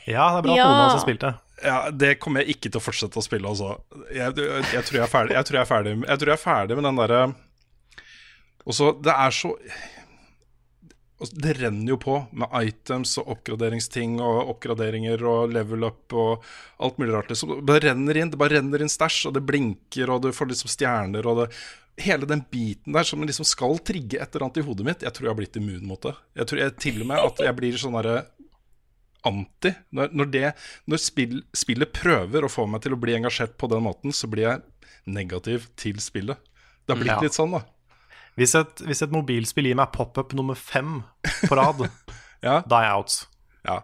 Ja, 0.08 0.30
det 0.32 0.40
er 0.40 0.46
bra 0.48 0.54
at 0.54 0.62
Ja. 0.62 0.70
noen 0.72 0.80
av 0.80 0.88
oss 0.88 0.98
har 1.02 1.04
spilt 1.04 1.26
det. 1.26 1.34
Ja, 1.66 1.78
Det 1.92 2.14
kommer 2.22 2.44
jeg 2.46 2.56
ikke 2.56 2.70
til 2.72 2.80
å 2.80 2.86
fortsette 2.86 3.18
å 3.20 3.26
spille, 3.26 3.50
altså. 3.50 3.76
Jeg, 4.14 4.38
jeg, 4.38 4.66
jeg, 4.74 4.84
tror, 4.88 5.00
jeg, 5.02 5.10
ferdig, 5.12 5.36
jeg, 5.36 5.46
tror, 5.50 5.58
jeg, 5.58 5.66
er 5.66 5.70
ferdig, 5.72 5.94
jeg 6.06 6.22
tror 6.22 6.32
jeg 6.32 6.38
er 6.38 6.44
ferdig 6.44 6.78
med 6.78 6.86
den 6.88 7.00
derre 7.02 7.22
Og 8.68 8.76
så 8.78 8.92
Det 9.02 9.16
er 9.16 9.34
så 9.42 9.52
Det 11.42 11.56
renner 11.58 11.96
jo 11.96 11.98
på 11.98 12.16
med 12.38 12.54
items 12.62 13.16
og 13.18 13.32
oppgraderingsting 13.34 14.20
og 14.22 14.52
oppgraderinger 14.54 15.24
og 15.26 15.56
level 15.56 15.88
up 15.90 16.14
og 16.14 16.46
alt 16.86 17.00
mulig 17.02 17.16
rart. 17.16 17.32
Liksom. 17.34 17.56
Det 17.56 17.66
bare 17.66 17.88
renner 17.90 18.20
inn, 18.22 18.30
det 18.30 18.38
bare 18.38 18.60
renner 18.60 18.84
inn 18.86 18.92
stæsj, 18.94 19.24
og 19.32 19.34
det 19.34 19.42
blinker, 19.50 20.12
og 20.14 20.22
du 20.22 20.30
får 20.30 20.52
liksom 20.52 20.70
stjerner 20.70 21.26
og 21.26 21.42
det 21.42 21.48
Hele 21.98 22.28
den 22.30 22.44
biten 22.54 22.94
der 22.94 23.04
som 23.10 23.24
liksom 23.26 23.46
skal 23.48 23.80
trigge 23.82 24.20
et 24.22 24.30
eller 24.36 24.46
annet 24.48 24.60
i 24.62 24.66
hodet 24.68 24.86
mitt, 24.86 25.02
jeg 25.02 25.14
tror 25.16 25.26
jeg 25.26 25.32
har 25.34 25.40
blitt 25.40 25.56
immun 25.58 25.86
mot 25.90 26.02
det. 26.06 26.14
Jeg 26.38 26.48
tror 26.52 26.60
jeg, 26.62 26.76
til 26.84 27.00
og 27.02 27.08
med 27.10 27.24
at 27.24 27.40
jeg 27.48 27.56
blir 27.58 27.80
sånn 27.82 27.96
derre 27.98 28.20
anti. 29.28 29.72
Når, 29.98 30.12
når, 30.16 30.30
det, 30.34 30.44
når 30.88 31.02
spill, 31.02 31.40
spillet 31.58 31.92
prøver 31.98 32.46
å 32.46 32.52
få 32.52 32.68
meg 32.70 32.84
til 32.86 32.94
å 32.96 33.00
bli 33.02 33.16
engasjert 33.18 33.58
på 33.60 33.70
den 33.72 33.84
måten, 33.88 34.14
så 34.16 34.30
blir 34.32 34.46
jeg 34.46 34.94
negativ 35.10 35.66
til 35.80 35.98
spillet. 36.04 36.38
Det 36.86 36.94
har 36.96 37.02
blitt 37.02 37.16
Ja. 37.16 37.20
litt 37.26 37.36
sånn, 37.36 37.52
da. 37.58 37.64
Hvis 38.38 38.54
et, 38.56 38.84
hvis 38.86 39.02
et 39.02 39.12
mobilspill 39.12 39.66
gir 39.66 39.76
meg 39.80 39.90
pop-up 39.96 40.36
nummer 40.38 40.56
fem 40.56 41.02
på 41.50 41.58
rad, 41.58 41.88
Ja. 42.46 42.60
da 42.62 42.84
er 42.84 42.86
jeg 42.92 42.94
out. 43.02 43.18
Ja. 43.66 43.80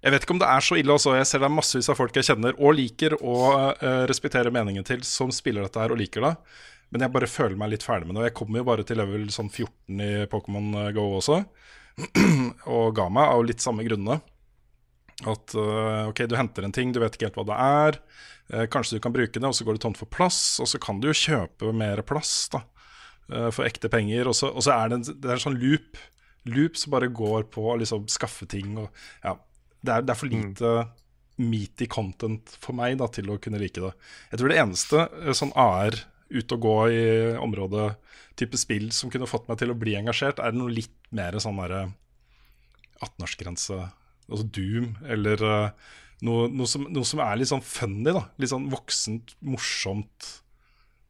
Jeg 0.00 0.14
vet 0.14 0.22
ikke 0.24 0.32
om 0.38 0.40
det 0.40 0.48
er 0.48 0.62
så 0.64 0.78
ille 0.80 0.94
også. 0.94 1.16
Jeg 1.18 1.26
ser 1.28 1.42
det 1.42 1.48
er 1.50 1.52
massevis 1.58 1.90
av 1.92 1.98
folk 1.98 2.14
jeg 2.16 2.24
kjenner 2.30 2.54
og 2.56 2.72
liker 2.78 3.18
og 3.18 3.82
uh, 3.82 4.06
respekterer 4.08 4.54
meningen 4.54 4.86
til, 4.86 5.02
som 5.04 5.28
spiller 5.34 5.66
dette 5.66 5.82
her 5.82 5.92
og 5.92 5.98
liker 6.00 6.24
det. 6.24 6.30
Men 6.90 7.04
jeg 7.04 7.14
bare 7.14 7.30
føler 7.30 7.58
meg 7.58 7.72
litt 7.72 7.86
ferdig 7.86 8.08
med 8.08 8.18
det. 8.18 8.30
Jeg 8.30 8.36
kommer 8.40 8.60
jo 8.60 8.66
bare 8.66 8.84
til 8.86 8.98
level 8.98 9.28
sånn 9.30 9.50
14 9.50 10.02
i 10.02 10.10
Pokémon 10.30 10.90
Go 10.96 11.06
også. 11.20 11.42
og 12.74 12.94
ga 12.96 13.06
meg 13.12 13.34
av 13.34 13.44
litt 13.46 13.62
samme 13.62 13.86
grunnene. 13.86 14.18
At 15.28 15.54
eh, 15.54 16.08
ok, 16.08 16.24
du 16.30 16.36
henter 16.38 16.64
en 16.64 16.74
ting, 16.74 16.94
du 16.94 17.00
vet 17.02 17.16
ikke 17.16 17.28
helt 17.28 17.40
hva 17.40 17.46
det 17.50 17.58
er. 17.64 17.98
Eh, 18.50 18.66
kanskje 18.72 18.98
du 18.98 19.04
kan 19.04 19.14
bruke 19.14 19.36
det, 19.36 19.46
og 19.46 19.56
så 19.56 19.66
går 19.66 19.76
det 19.76 19.84
tomt 19.84 20.00
for 20.00 20.10
plass. 20.10 20.58
Og 20.62 20.70
så 20.70 20.80
kan 20.82 21.00
du 21.00 21.10
jo 21.10 21.16
kjøpe 21.16 21.74
mer 21.76 22.02
plass 22.06 22.48
da, 22.54 22.64
eh, 23.30 23.50
for 23.54 23.68
ekte 23.68 23.92
penger. 23.92 24.30
Og 24.30 24.38
så, 24.38 24.50
og 24.50 24.64
så 24.66 24.74
er 24.76 24.90
det 24.90 25.00
en, 25.00 25.06
det 25.12 25.30
er 25.30 25.36
en 25.36 25.44
sånn 25.48 25.60
loop. 25.60 26.00
Loop 26.50 26.80
som 26.80 26.94
bare 26.94 27.12
går 27.12 27.50
på 27.52 27.66
å 27.68 27.76
liksom 27.80 28.08
skaffe 28.10 28.48
ting. 28.50 28.72
Og, 28.80 29.04
ja, 29.22 29.36
det, 29.80 29.92
er, 29.92 30.08
det 30.08 30.14
er 30.14 30.20
for 30.22 30.32
lite 30.32 30.74
meaty 31.40 31.86
content 31.88 32.52
for 32.60 32.76
meg 32.76 32.98
da, 33.00 33.08
til 33.12 33.30
å 33.32 33.38
kunne 33.40 33.60
like 33.60 33.80
det. 33.80 33.92
Jeg 34.32 34.40
tror 34.40 34.52
det 34.52 34.62
eneste 34.62 35.04
eh, 35.20 35.36
sånn 35.36 35.54
AR 35.58 35.96
ute 36.30 36.56
og 36.56 36.64
gå 36.64 36.76
i 36.94 37.04
området 37.40 37.88
type 38.38 38.58
spill 38.60 38.90
som 38.94 39.10
kunne 39.12 39.28
fått 39.28 39.48
meg 39.50 39.58
til 39.60 39.72
å 39.72 39.78
bli 39.78 39.96
engasjert, 39.98 40.40
er 40.40 40.54
det 40.54 40.60
noe 40.60 40.72
litt 40.72 40.94
mer 41.14 41.36
sånn 41.42 41.58
derre 41.60 41.88
18-årsgrense, 43.00 43.78
altså 44.28 44.46
Doom, 44.54 44.92
eller 45.08 45.42
eh, 45.46 45.88
noe, 46.26 46.48
noe, 46.52 46.68
som, 46.68 46.84
noe 46.92 47.06
som 47.08 47.22
er 47.24 47.40
litt 47.40 47.50
sånn 47.50 47.64
funny, 47.64 48.12
da. 48.12 48.26
Litt 48.40 48.52
sånn 48.52 48.68
voksent, 48.72 49.34
morsomt. 49.44 50.34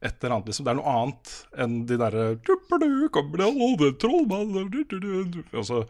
Et 0.01 0.15
eller 0.23 0.37
annet, 0.37 0.49
liksom. 0.49 0.65
Det 0.65 0.73
er 0.73 0.79
noe 0.79 0.95
annet 1.01 1.33
enn 1.61 1.75
de 1.89 1.99
derre 2.01 2.23
altså, 5.51 5.83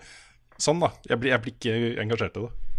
Sånn, 0.62 0.82
da. 0.84 0.92
Jeg 1.10 1.22
blir, 1.22 1.32
jeg 1.32 1.42
blir 1.42 1.56
ikke 1.56 1.78
engasjert 2.04 2.36
i 2.38 2.44
det. 2.44 2.71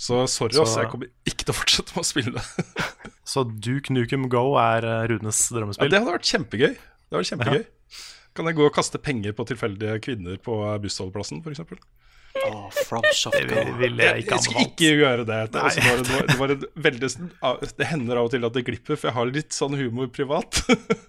Så 0.00 0.22
sorry, 0.32 0.56
Så- 0.56 0.64
ass. 0.64 0.76
Jeg 0.80 0.88
kommer 0.94 1.10
ikke 1.28 1.44
til 1.44 1.52
å 1.52 1.58
fortsette 1.60 1.92
med 1.96 2.04
å 2.04 2.08
spille 2.08 2.32
det. 2.38 2.44
Så 3.30 3.44
Duke 3.46 3.92
Nukem 3.94 4.24
Go 4.32 4.54
er 4.58 4.86
Runes 5.12 5.42
drømmespill? 5.52 5.86
Ja, 5.86 5.92
det 5.92 6.00
hadde 6.00 6.14
vært 6.16 6.30
kjempegøy. 6.32 6.72
Det 6.72 7.12
hadde 7.12 7.20
vært 7.20 7.32
kjempegøy. 7.34 7.64
Kan 8.38 8.46
jeg 8.48 8.56
gå 8.56 8.64
og 8.68 8.74
kaste 8.74 8.98
penger 9.02 9.34
på 9.36 9.44
tilfeldige 9.50 9.98
kvinner 10.06 10.38
på 10.42 10.56
bussholdeplassen, 10.82 11.42
f.eks.? 11.44 11.60
Åh, 12.46 12.68
FromSoft 12.86 13.34
Det 13.50 13.64
ville 13.80 14.04
jeg 14.06 14.22
ikke 14.22 14.36
Jeg 14.36 14.44
skal 14.44 14.54
anbefalt. 14.54 14.68
ikke 14.70 14.90
gjøre 15.00 15.24
det. 15.26 15.38
Det, 15.50 15.58
er 15.60 15.66
også 15.66 15.80
Nei. 15.82 15.94
det, 15.98 16.10
var, 16.14 16.26
det, 16.28 16.36
var 16.38 16.52
en 16.54 16.62
veldig, 16.86 17.08
sånn- 17.10 17.74
det 17.80 17.88
hender 17.90 18.20
av 18.20 18.28
og 18.28 18.30
til 18.36 18.46
at 18.46 18.54
det 18.54 18.62
glipper, 18.68 18.94
for 19.00 19.10
jeg 19.10 19.16
har 19.16 19.32
litt 19.34 19.56
sånn 19.56 19.74
humor 19.80 20.06
privat. 20.14 20.60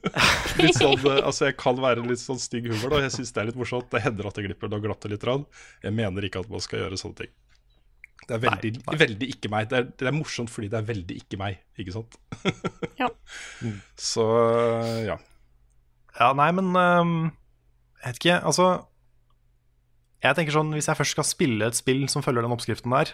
litt 0.64 0.80
sånn, 0.80 0.98
eh, 0.98 1.22
altså 1.22 1.48
Jeg 1.52 1.58
kan 1.62 1.78
være 1.82 2.04
litt 2.10 2.22
sånn 2.24 2.42
stygg 2.42 2.68
humor, 2.74 2.96
da. 2.96 3.04
Jeg 3.06 3.14
syns 3.20 3.32
det 3.38 3.44
er 3.44 3.52
litt 3.52 3.60
morsomt. 3.62 3.88
Det 3.94 4.02
hender 4.04 4.28
at 4.32 4.40
det 4.42 4.48
glipper. 4.50 4.74
Da 4.74 4.82
glatter 4.82 5.14
det 5.14 5.20
litt. 5.20 5.28
Rann. 5.30 5.46
Jeg 5.86 5.96
mener 6.02 6.26
ikke 6.28 6.42
at 6.42 6.50
man 6.52 6.64
skal 6.66 6.84
gjøre 6.84 7.00
sånne 7.00 7.22
ting. 7.22 7.32
Det 8.28 8.36
er 8.38 8.42
veldig, 8.44 8.70
Nei, 8.78 8.84
nei. 8.86 8.98
veldig 9.02 9.28
ikke 9.34 9.50
meg. 9.52 9.68
Det 9.72 9.78
er, 9.80 9.86
det 9.98 10.08
er 10.08 10.14
morsomt 10.16 10.52
fordi 10.54 10.70
det 10.72 10.78
er 10.80 10.86
veldig 10.88 11.16
ikke 11.24 11.40
meg, 11.42 11.58
ikke 11.82 11.96
sant? 11.96 12.18
Ja. 13.02 13.08
Så 14.00 14.26
ja. 15.08 15.16
Ja, 16.20 16.28
nei, 16.38 16.50
men 16.54 16.70
um, 16.76 17.14
Jeg 18.04 18.12
vet 18.12 18.20
ikke, 18.20 18.36
altså 18.52 18.66
Jeg 20.22 20.36
tenker 20.38 20.54
sånn, 20.54 20.74
Hvis 20.76 20.90
jeg 20.92 21.00
først 21.00 21.16
skal 21.16 21.26
spille 21.26 21.70
et 21.72 21.78
spill 21.80 22.04
som 22.12 22.22
følger 22.26 22.44
den 22.46 22.54
oppskriften 22.54 22.94
der, 22.94 23.14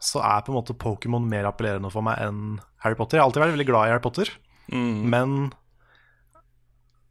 så 0.00 0.20
er 0.24 0.42
på 0.46 0.52
en 0.52 0.58
måte 0.60 0.76
Pokémon 0.78 1.24
mer 1.28 1.48
appellerende 1.48 1.88
for 1.92 2.04
meg 2.04 2.20
enn 2.22 2.58
Harry 2.84 2.96
Potter. 2.98 3.16
Jeg 3.18 3.24
har 3.24 3.30
alltid 3.30 3.42
vært 3.42 3.54
veldig 3.56 3.66
glad 3.70 3.88
i 3.88 3.92
Harry 3.94 4.02
Potter, 4.04 4.30
men 4.70 5.36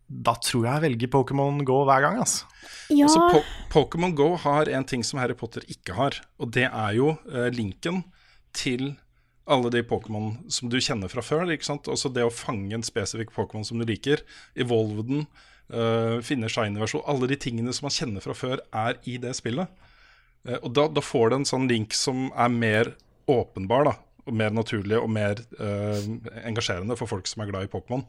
da 0.07 0.35
tror 0.37 0.67
jeg 0.67 0.73
jeg 0.73 0.83
velger 0.83 1.11
Pokémon 1.15 1.63
Go 1.65 1.79
hver 1.87 2.03
gang. 2.05 2.19
altså. 2.21 2.45
Ja, 2.89 3.07
Altså, 3.07 3.21
po 3.31 3.41
Pokémon 3.73 4.13
Go 4.15 4.35
har 4.37 4.69
en 4.69 4.85
ting 4.85 5.03
som 5.03 5.19
Harry 5.19 5.33
Potter 5.33 5.65
ikke 5.67 5.95
har, 5.97 6.19
og 6.39 6.51
det 6.53 6.67
er 6.69 6.93
jo 6.93 7.15
eh, 7.31 7.49
linken 7.53 8.03
til 8.53 8.95
alle 9.45 9.69
de 9.69 9.83
Pokémon 9.85 10.35
som 10.49 10.69
du 10.69 10.77
kjenner 10.81 11.09
fra 11.09 11.21
før. 11.21 11.49
ikke 11.51 11.65
sant? 11.65 11.89
Også 11.89 12.09
det 12.13 12.25
å 12.25 12.33
fange 12.33 12.73
en 12.73 12.85
spesifikk 12.85 13.33
Pokémon 13.33 13.65
som 13.65 13.81
du 13.81 13.85
liker, 13.85 14.21
evolve 14.55 15.05
den, 15.05 15.27
eh, 15.69 16.21
finne 16.21 16.49
shiny-versjon 16.49 17.05
Alle 17.05 17.27
de 17.27 17.35
tingene 17.35 17.73
som 17.73 17.85
man 17.85 17.97
kjenner 17.97 18.21
fra 18.21 18.33
før, 18.33 18.61
er 18.73 18.97
i 19.05 19.17
det 19.17 19.35
spillet. 19.35 19.67
Uh, 20.45 20.59
og 20.61 20.73
da, 20.77 20.87
da 20.87 21.01
får 21.01 21.29
du 21.29 21.35
en 21.39 21.45
sånn 21.49 21.67
link 21.67 21.93
som 21.97 22.29
er 22.37 22.49
mer 22.53 22.91
åpenbar, 23.25 23.87
da, 23.87 23.95
og 24.25 24.33
mer 24.37 24.51
naturlig 24.53 24.97
og 24.99 25.09
mer 25.09 25.39
eh, 25.61 26.05
engasjerende 26.45 26.97
for 26.97 27.09
folk 27.09 27.25
som 27.29 27.41
er 27.41 27.49
glad 27.49 27.65
i 27.65 27.71
Pokémon. 27.71 28.03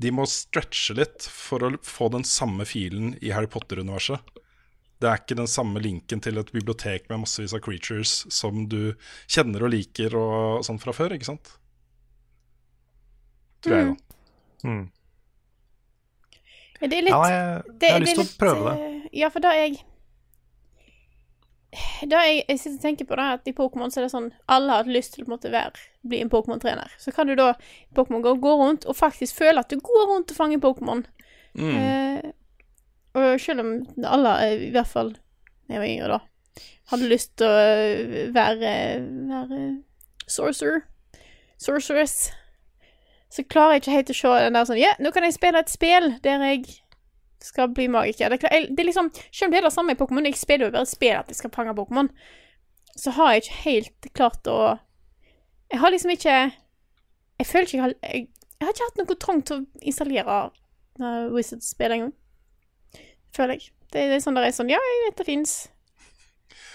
De 0.00 0.10
må 0.14 0.24
stretche 0.26 0.94
litt 0.96 1.26
for 1.28 1.62
å 1.66 1.72
få 1.84 2.08
den 2.14 2.24
samme 2.24 2.64
filen 2.68 3.12
i 3.20 3.32
Harry 3.34 3.48
Potter-universet. 3.50 4.20
Det 5.02 5.10
er 5.10 5.18
ikke 5.18 5.36
den 5.36 5.50
samme 5.50 5.80
linken 5.82 6.20
til 6.22 6.38
et 6.38 6.52
bibliotek 6.54 7.08
med 7.10 7.24
massevis 7.24 7.52
av 7.56 7.60
creatures 7.64 8.22
som 8.32 8.68
du 8.70 8.94
kjenner 9.26 9.64
og 9.66 9.72
liker 9.74 10.14
og 10.16 10.62
sånn 10.66 10.78
fra 10.82 10.94
før, 10.94 11.16
ikke 11.16 11.26
sant? 11.32 11.56
Tror 13.62 13.76
jeg, 13.78 13.90
da. 13.92 14.68
Mm. 14.68 14.84
det 16.82 16.98
er 16.98 17.04
litt 17.06 17.12
Ja, 17.14 17.22
jeg, 17.30 17.40
jeg 17.82 17.92
har 17.92 18.00
det 18.00 18.06
lyst 18.06 18.14
er 18.14 18.20
til 18.20 18.26
å 18.26 18.38
prøve 18.42 18.62
det. 18.68 18.74
eh, 18.86 19.08
Ja, 19.22 19.28
for 19.34 19.44
da 19.44 19.52
jeg 19.58 19.80
Da 22.10 22.20
jeg, 22.26 22.42
jeg 22.48 22.60
sitter 22.60 22.76
og 22.76 22.82
tenker 22.84 23.08
på 23.08 23.16
det, 23.16 23.28
at 23.38 23.48
i 23.48 23.54
Pokémon 23.56 23.92
så 23.92 24.02
er 24.02 24.04
det 24.04 24.12
sånn 24.12 24.28
Alle 24.52 24.74
har 24.74 24.82
hatt 24.82 24.92
lyst 24.92 25.14
til 25.16 25.24
å 25.24 25.30
måte 25.32 25.52
være, 25.52 25.72
bli 26.04 26.20
en 26.20 26.30
Pokémon-trener. 26.32 26.92
Så 27.00 27.14
kan 27.16 27.30
du 27.30 27.34
da 27.38 27.54
i 27.54 27.96
Pokémon 27.96 28.24
Go 28.24 28.34
gå 28.42 28.52
rundt 28.60 28.84
og 28.84 28.98
faktisk 28.98 29.38
føle 29.40 29.62
at 29.62 29.72
du 29.72 29.80
går 29.80 30.04
rundt 30.10 30.34
og 30.34 30.36
fanger 30.36 30.60
Pokémon. 30.60 31.04
Mm. 31.56 31.72
Eh, 31.78 32.28
og 33.16 33.40
selv 33.40 33.64
om 33.64 33.72
alle, 34.08 34.36
eh, 34.44 34.68
i 34.68 34.70
hvert 34.74 34.88
fall 34.90 35.14
jeg 35.70 35.80
var 35.80 35.88
yngre, 35.88 36.18
da, 36.18 36.62
hadde 36.92 37.08
lyst 37.08 37.32
til 37.40 37.48
å 37.48 37.64
eh, 37.64 38.14
være, 38.34 38.76
være 39.30 39.60
sorcerer, 40.28 40.84
sorceress, 41.60 42.32
så 43.32 43.44
klarer 43.48 43.78
jeg 43.78 43.84
ikke 43.84 43.96
helt 43.96 44.12
å 44.12 44.16
se 44.18 44.32
den 44.44 44.56
der 44.58 44.66
sånn 44.68 44.80
Ja, 44.80 44.92
nå 45.00 45.12
kan 45.14 45.24
jeg 45.24 45.38
spille 45.38 45.62
et 45.62 45.72
spill 45.72 46.10
der 46.24 46.42
jeg 46.50 46.66
skal 47.44 47.72
bli 47.74 47.88
magiker. 47.90 48.30
Det 48.30 48.40
det 48.42 48.80
er 48.80 48.88
liksom, 48.88 49.10
selv 49.30 49.48
om 49.48 49.52
det 49.54 49.60
er 49.60 49.66
det 49.66 49.74
samme 49.74 49.94
i 49.94 49.98
Pokémon, 49.98 50.26
jeg 50.26 50.38
spiller 50.38 50.68
jo 50.68 50.74
bare 50.74 50.88
spill 50.88 51.18
at 51.18 51.28
jeg 51.32 51.40
skal 51.40 51.52
fange 51.54 51.74
Pokémon, 51.78 52.08
så 52.96 53.10
har 53.16 53.32
jeg 53.32 53.42
ikke 53.42 53.60
helt 53.64 54.08
klart 54.14 54.48
å 54.52 54.78
Jeg 55.72 55.80
har 55.80 55.90
liksom 55.90 56.10
ikke 56.12 56.34
Jeg 57.40 57.46
føler 57.48 57.64
ikke 57.64 57.76
jeg 57.78 57.82
har 57.82 57.94
Jeg, 58.02 58.26
jeg 58.60 58.66
har 58.66 58.74
ikke 58.74 58.88
hatt 58.90 58.98
noe 59.00 59.16
trang 59.18 59.40
til 59.42 59.56
å 59.56 59.80
installere 59.80 60.34
uh, 61.00 61.32
Wizards-spill 61.32 61.94
engang. 61.96 62.12
Føler 63.34 63.56
jeg. 63.56 63.72
Det, 63.88 64.04
det 64.12 64.18
er 64.18 64.22
sånn 64.22 64.36
der 64.38 64.46
er 64.46 64.54
sånn 64.54 64.70
Ja, 64.70 64.78
jeg 64.78 65.00
vet 65.06 65.22
det 65.22 65.26
fins. 65.26 65.54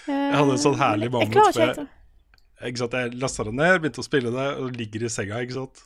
Jeg 0.08 0.34
hadde 0.34 0.56
en 0.56 0.60
sånn 0.60 0.76
herlig 0.80 1.08
Jeg 1.08 1.14
moment. 1.14 1.38
Jeg, 1.56 1.86
jeg, 2.58 2.74
ikke 2.74 2.90
jeg 2.98 3.14
lasta 3.22 3.46
det 3.46 3.54
ned, 3.54 3.78
begynte 3.80 4.02
å 4.02 4.06
spille 4.06 4.34
det, 4.34 4.48
og 4.58 4.76
ligger 4.76 5.06
i 5.06 5.12
senga 5.12 5.40
ikke 5.44 5.56
sant? 5.60 5.82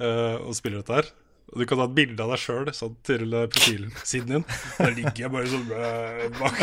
Uh, 0.00 0.42
og 0.48 0.56
spiller 0.58 0.82
dette 0.82 0.98
her. 0.98 1.12
Og 1.52 1.60
Du 1.62 1.66
kan 1.68 1.78
ta 1.78 1.86
et 1.86 1.94
bilde 1.96 2.22
av 2.24 2.32
deg 2.34 2.40
sjøl 2.42 2.70
sånn, 2.74 2.96
til 3.06 3.30
eh, 3.30 3.46
profilsiden 3.52 4.32
din. 4.32 4.44
Der 4.80 4.96
ligger 4.96 5.20
jeg 5.26 5.32
bare 5.34 5.52
sånn 5.52 5.68
eh, 5.76 6.26
bak 6.40 6.56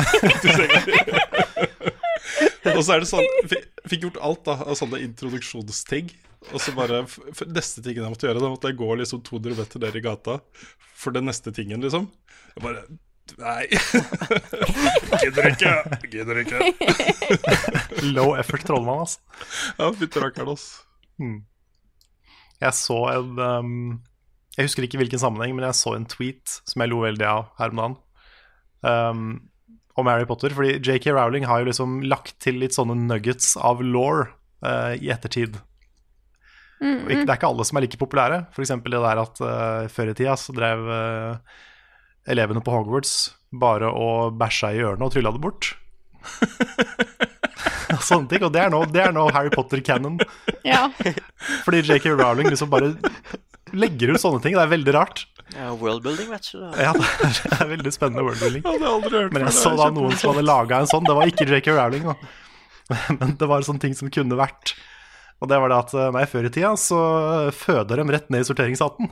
og 2.74 2.82
så 2.84 2.96
er 2.96 3.04
det 3.04 3.10
sånn 3.10 3.28
Fikk, 3.52 4.02
gjort 4.06 4.20
alt 4.24 4.44
da 4.48 4.58
av 4.66 4.76
sånne 4.80 5.02
introduksjonsting. 5.04 6.12
Og 6.52 6.60
så 6.60 6.74
bare 6.76 7.04
Neste 7.48 7.84
tingen 7.84 8.04
jeg 8.04 8.12
måtte 8.12 8.28
gjøre, 8.28 8.44
da 8.44 8.52
måtte 8.52 8.72
jeg 8.72 8.80
gå 8.82 8.90
liksom 9.00 9.24
200 9.24 9.60
meter 9.62 9.84
ned 9.84 10.00
i 10.00 10.04
gata 10.04 10.40
for 11.04 11.16
den 11.16 11.28
neste 11.28 11.52
tingen, 11.56 11.82
liksom. 11.84 12.08
Jeg 12.56 12.64
bare 12.64 12.86
Nei. 13.40 13.66
Gidder 15.24 15.46
ikke. 15.48 15.72
Gidder 16.12 16.40
ikke. 16.42 16.60
Low 18.16 18.34
effort 18.36 18.66
trollmann, 18.68 19.06
altså. 19.06 19.20
Ja, 19.80 19.88
fytti 19.96 20.20
rakkeren, 20.20 20.52
altså. 20.52 20.84
Jeg 22.60 22.76
så 22.78 23.00
en 23.14 23.40
um, 23.40 23.72
Jeg 24.54 24.68
husker 24.68 24.86
ikke 24.86 25.00
hvilken 25.02 25.22
sammenheng, 25.22 25.56
men 25.58 25.66
jeg 25.66 25.80
så 25.80 25.96
en 25.98 26.06
tweet 26.10 26.60
som 26.70 26.84
jeg 26.84 26.92
lo 26.92 27.02
veldig 27.02 27.26
av 27.26 27.50
her 27.58 27.74
om 27.74 27.82
dagen. 27.82 27.98
Um, 28.84 29.28
om 29.98 30.10
Harry 30.10 30.26
Potter. 30.30 30.54
Fordi 30.54 30.78
JK 30.78 31.10
Rowling 31.16 31.48
har 31.50 31.62
jo 31.62 31.70
liksom 31.70 32.02
lagt 32.10 32.38
til 32.44 32.60
litt 32.62 32.76
sånne 32.78 32.98
nuggets 33.08 33.56
av 33.58 33.82
law 33.86 34.26
uh, 34.26 34.94
i 34.98 35.10
ettertid. 35.14 35.58
Mm, 36.84 37.06
ikke, 37.08 37.24
det 37.24 37.32
er 37.32 37.38
ikke 37.38 37.52
alle 37.54 37.66
som 37.68 37.80
er 37.80 37.86
like 37.86 38.02
populære. 38.02 38.42
F.eks. 38.54 38.74
det 38.84 39.04
der 39.06 39.22
at 39.24 39.44
uh, 39.44 39.86
før 39.92 40.12
i 40.12 40.18
tida 40.18 40.36
så 40.40 40.56
drev 40.56 40.90
uh, 40.90 41.62
elevene 42.30 42.64
på 42.64 42.74
Hogwarts 42.74 43.32
bare 43.54 43.90
og 43.94 44.38
bæsja 44.40 44.74
i 44.74 44.82
ørene 44.84 45.06
og 45.08 45.14
trylla 45.14 45.34
det 45.34 45.42
bort. 45.44 45.74
Sånne 48.04 48.28
ting. 48.30 48.44
Og 48.44 48.54
det 48.54 48.64
er 48.64 48.72
nå, 48.74 48.84
det 48.92 49.02
er 49.04 49.14
nå 49.16 49.28
Harry 49.36 49.52
Potter-canon. 49.54 50.18
Ja. 50.66 50.88
Fordi 51.64 51.84
JK 51.86 52.10
Rowling 52.18 52.50
liksom 52.50 52.72
bare 52.74 52.94
legger 53.74 54.14
ut 54.14 54.22
sånne 54.22 54.42
ting. 54.44 54.56
Det 54.56 54.64
er 54.64 54.72
veldig 54.72 54.94
rart. 54.96 55.26
Ja, 55.54 55.74
worldbuilding, 55.78 56.30
vet 56.34 56.50
du. 56.54 56.62
Ja, 56.80 56.94
det 56.96 57.52
er, 57.60 57.68
veldig 57.70 57.94
spennende 57.94 58.24
worldbuilding. 58.26 58.64
Jeg 58.66 58.88
aldri 58.90 59.22
hørt 59.26 59.36
Men 59.36 59.46
jeg 59.48 59.56
så 59.58 59.74
da 59.78 59.90
noen 59.94 60.16
som 60.18 60.34
hadde 60.34 60.46
laga 60.48 60.80
en 60.82 60.90
sånn. 60.90 61.06
Det 61.08 61.18
var 61.18 61.30
ikke 61.30 61.48
JK 61.50 61.70
Rowling, 61.76 62.10
da. 62.10 62.16
Men 63.20 63.36
det 63.40 63.50
var 63.50 63.66
sånne 63.66 63.84
ting 63.84 63.96
som 63.98 64.12
kunne 64.14 64.40
vært. 64.40 64.76
Og 65.44 65.50
det 65.52 65.60
var 65.60 65.74
det 65.74 65.80
at 65.82 65.92
nei, 66.16 66.24
før 66.30 66.48
i 66.48 66.54
tida 66.54 66.72
så 66.80 67.00
føder 67.56 68.00
de 68.00 68.06
rett 68.16 68.30
ned 68.32 68.46
i 68.46 68.48
sorteringshatten. 68.48 69.12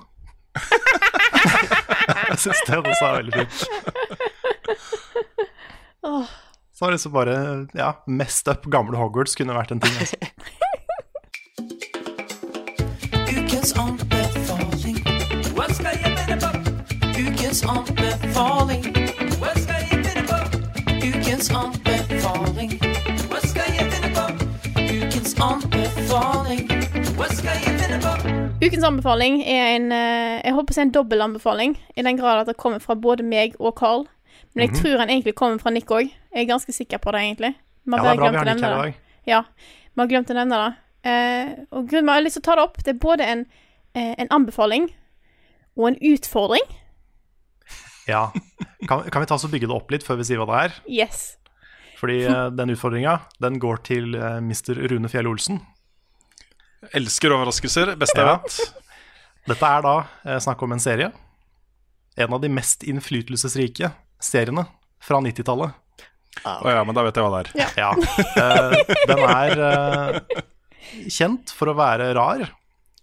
jeg 2.32 2.40
syns 2.46 2.64
det 2.68 2.80
også 2.80 3.06
er 3.10 3.20
veldig 3.20 3.34
fint. 3.42 3.58
Så 6.02 6.86
var 6.86 6.90
det 6.90 6.98
liksom 6.98 7.14
bare 7.14 7.36
ja, 7.78 7.92
messed 8.08 8.50
up 8.50 8.66
gamle 8.74 8.98
Hogwarts 8.98 9.38
kunne 9.38 9.54
vært 9.58 9.76
en 9.76 9.84
ting. 9.84 9.94
Altså. 10.02 10.18
Ukens 17.22 17.60
anbefaling. 17.70 18.82
Hva 19.38 19.52
skal 19.62 19.84
jeg 19.92 20.00
finne 20.02 20.24
på? 20.26 20.38
Ukens 21.06 21.50
anbefaling. 21.54 22.72
Hva 22.80 22.80
skal 22.80 22.80
jeg 22.80 22.80
finne 22.88 23.04
på? 23.12 23.12
Ukens 23.12 23.12
anbefaling. 23.22 23.28
Hva 23.30 23.42
skal 23.46 23.68
jeg 23.76 23.86
finne 23.92 24.10
på? 24.16 24.24
Ukens 24.82 25.36
anbefaling. 25.46 26.64
Hva 27.14 27.28
skal 27.30 27.60
jeg 27.62 27.76
finne 27.78 28.00
på? 28.02 28.14
Ukens 28.66 28.88
anbefaling 28.90 29.38
er 29.46 29.68
en 29.76 29.86
eh, 29.94 30.40
Jeg 30.48 30.56
håper 30.58 30.74
å 30.74 30.78
si 30.80 30.82
en 30.88 30.94
dobbel 30.98 31.22
anbefaling, 31.28 31.76
i 31.94 32.06
den 32.08 32.18
grad 32.18 32.42
at 32.42 32.50
det 32.50 32.58
kommer 32.58 32.82
fra 32.82 32.96
både 32.98 33.22
meg 33.22 33.54
og 33.60 33.76
Carl. 33.78 34.08
Men 34.56 34.66
jeg 34.66 34.80
tror 34.80 35.04
han 35.04 35.14
egentlig 35.14 35.36
kommer 35.38 35.62
fra 35.62 35.70
Nick 35.76 35.94
òg. 35.94 36.10
Jeg 36.10 36.48
er 36.48 36.50
ganske 36.50 36.74
sikker 36.74 36.98
på 37.04 37.14
det, 37.14 37.22
egentlig. 37.28 37.52
Man 37.86 38.02
Ja, 38.02 38.08
det 38.10 38.16
er 38.16 38.24
bra 38.24 38.32
vi 38.32 38.38
har 38.42 38.50
Nick 38.50 38.66
her 38.66 38.72
i 38.72 38.80
det. 38.80 38.82
dag. 38.82 38.98
Ja, 39.30 39.44
vi 39.94 40.02
har 40.02 40.10
glemt 40.10 40.34
å 40.34 40.40
nevne 40.40 40.64
det. 40.64 40.72
Eh, 41.12 41.54
og 41.70 41.86
grunnen 41.86 42.10
til 42.10 42.10
at 42.10 42.18
jeg 42.18 42.18
har 42.18 42.26
lyst 42.26 42.40
til 42.40 42.44
å 42.44 42.50
ta 42.50 42.58
det 42.58 42.66
opp, 42.66 42.82
det 42.82 42.96
er 42.96 43.00
både 43.06 43.30
en, 43.36 43.46
eh, 43.94 44.16
en 44.18 44.34
anbefaling 44.40 44.90
og 45.78 45.88
en 45.92 45.98
utfordring. 46.14 46.66
Ja. 48.10 48.32
Kan, 48.90 49.06
kan 49.14 49.22
vi 49.24 49.28
ta 49.30 49.36
oss 49.38 49.46
og 49.46 49.52
bygge 49.54 49.70
det 49.70 49.76
opp 49.76 49.92
litt 49.94 50.04
før 50.06 50.18
vi 50.20 50.26
sier 50.28 50.42
hva 50.42 50.48
det 50.50 50.62
er? 50.66 50.78
Yes. 50.90 51.22
Fordi 52.02 52.18
eh, 52.26 52.48
den 52.58 52.74
utfordringa, 52.74 53.20
den 53.44 53.60
går 53.62 53.84
til 53.88 54.16
eh, 54.18 54.40
Mr. 54.42 54.74
Rune 54.90 55.12
Fjell 55.12 55.30
Olsen. 55.30 55.60
Elsker 56.98 57.34
overraskelser. 57.36 57.94
Beste 58.02 58.18
jeg 58.20 58.28
Ja. 58.28 58.40
vet. 58.42 58.88
Dette 59.52 59.70
er 59.78 59.86
da 59.86 59.94
eh, 60.26 60.40
snakk 60.42 60.62
om 60.66 60.74
en 60.76 60.82
serie. 60.82 61.12
En 62.18 62.34
av 62.36 62.42
de 62.44 62.50
mest 62.52 62.84
innflytelsesrike 62.84 63.92
seriene 64.22 64.66
fra 65.02 65.22
90-tallet. 65.24 65.78
Å 66.48 66.72
ja, 66.74 66.82
men 66.88 66.96
da 66.98 67.04
vet 67.06 67.18
jeg 67.20 67.26
hva 67.26 67.38
det 67.38 67.54
er. 67.54 67.72
Ja. 67.78 67.92
Eh, 68.42 68.98
den 69.08 69.24
er 69.30 70.22
kjent 71.12 71.54
for 71.56 71.70
å 71.72 71.78
være 71.78 72.10
rar, 72.18 72.48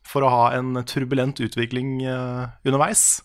for 0.08 0.24
å 0.24 0.30
ha 0.32 0.44
en 0.56 0.78
turbulent 0.88 1.40
utvikling 1.44 1.98
eh, 2.08 2.44
underveis. 2.64 3.20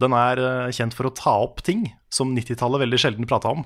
Den 0.00 0.16
er 0.16 0.40
eh, 0.40 0.72
kjent 0.74 0.96
for 0.96 1.10
å 1.10 1.14
ta 1.16 1.36
opp 1.44 1.60
ting 1.66 1.84
som 2.12 2.32
90-tallet 2.36 2.82
veldig 2.86 3.00
sjelden 3.00 3.28
prata 3.28 3.52
om. 3.52 3.64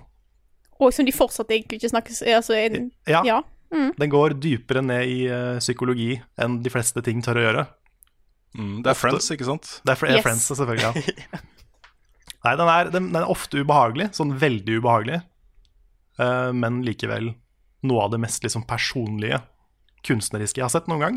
Og 0.82 0.90
som 0.94 1.06
de 1.06 1.14
fortsatt 1.14 1.52
egentlig 1.54 1.78
ikke 1.78 1.92
snakkes 1.94 2.24
altså, 2.34 2.56
en, 2.58 2.90
Ja. 3.10 3.22
ja. 3.26 3.40
Den 3.74 4.10
går 4.10 4.36
dypere 4.38 4.82
ned 4.86 5.10
i 5.10 5.24
eh, 5.26 5.56
psykologi 5.62 6.12
enn 6.38 6.60
de 6.62 6.70
fleste 6.70 7.02
ting 7.02 7.22
tør 7.24 7.40
å 7.40 7.44
gjøre. 7.46 7.64
Mm, 8.54 8.74
det 8.84 8.92
er 8.92 8.98
Friends, 8.98 9.30
ikke 9.34 9.48
sant? 9.48 9.70
Det 9.82 9.94
er, 9.94 10.14
Yes. 10.14 10.22
Friends, 10.26 10.46
selvfølgelig. 10.50 11.06
Ja. 11.32 11.40
Nei, 12.44 12.52
den 12.60 12.68
er, 12.70 12.90
den, 12.92 13.08
den 13.10 13.22
er 13.22 13.30
ofte 13.32 13.62
ubehagelig, 13.62 14.12
sånn 14.18 14.34
veldig 14.40 14.82
ubehagelig, 14.82 15.22
Uh, 16.14 16.52
men 16.54 16.76
likevel 16.86 17.32
noe 17.82 18.04
av 18.06 18.12
det 18.12 18.20
mest 18.22 18.44
liksom, 18.44 18.62
personlige, 18.68 19.40
kunstneriske 20.06 20.60
jeg 20.60 20.66
har 20.68 20.72
sett 20.72 20.86
noen 20.86 21.02
gang. 21.02 21.16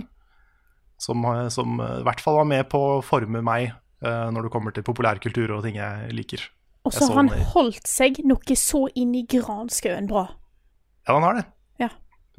Som, 0.98 1.26
som 1.54 1.80
eh, 1.84 2.00
i 2.02 2.06
hvert 2.08 2.22
fall 2.24 2.40
var 2.40 2.50
med 2.50 2.70
på 2.72 2.80
å 2.82 3.02
forme 3.06 3.44
meg 3.46 3.70
uh, 4.02 4.30
når 4.34 4.48
det 4.48 4.54
kommer 4.54 4.74
til 4.74 4.86
populærkultur 4.88 5.54
og 5.54 5.66
ting 5.66 5.78
jeg 5.78 6.16
liker. 6.18 6.48
Og 6.88 6.96
så 6.96 7.10
har 7.10 7.20
han 7.20 7.30
den 7.32 7.46
holdt 7.54 7.88
seg 7.90 8.22
noe 8.26 8.58
så 8.58 8.86
inn 8.96 9.14
i 9.18 9.26
granskauen 9.28 10.08
bra. 10.10 10.26
Ja, 11.08 11.18
han 11.18 11.26
har 11.26 11.40
det. 11.40 11.46
Ja. 11.84 11.90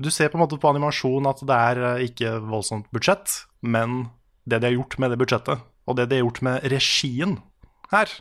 Du 0.00 0.11
ser 0.14 0.30
på 0.30 0.38
en 0.38 0.44
måte 0.44 0.59
på 0.61 0.70
animasjon 0.70 1.28
at 1.28 1.42
det 1.46 1.59
er 1.70 1.82
eh, 1.90 2.06
ikke 2.09 2.38
voldsomt 2.48 2.88
budsjett, 2.94 3.42
men 3.61 4.09
det 4.48 4.62
de 4.62 4.70
har 4.70 4.78
gjort 4.78 4.98
med 5.02 5.12
det 5.12 5.20
budsjettet, 5.20 5.64
og 5.88 5.98
det 5.98 6.09
de 6.09 6.18
har 6.18 6.26
gjort 6.26 6.42
med 6.46 6.66
regien 6.72 7.38
her, 7.92 8.12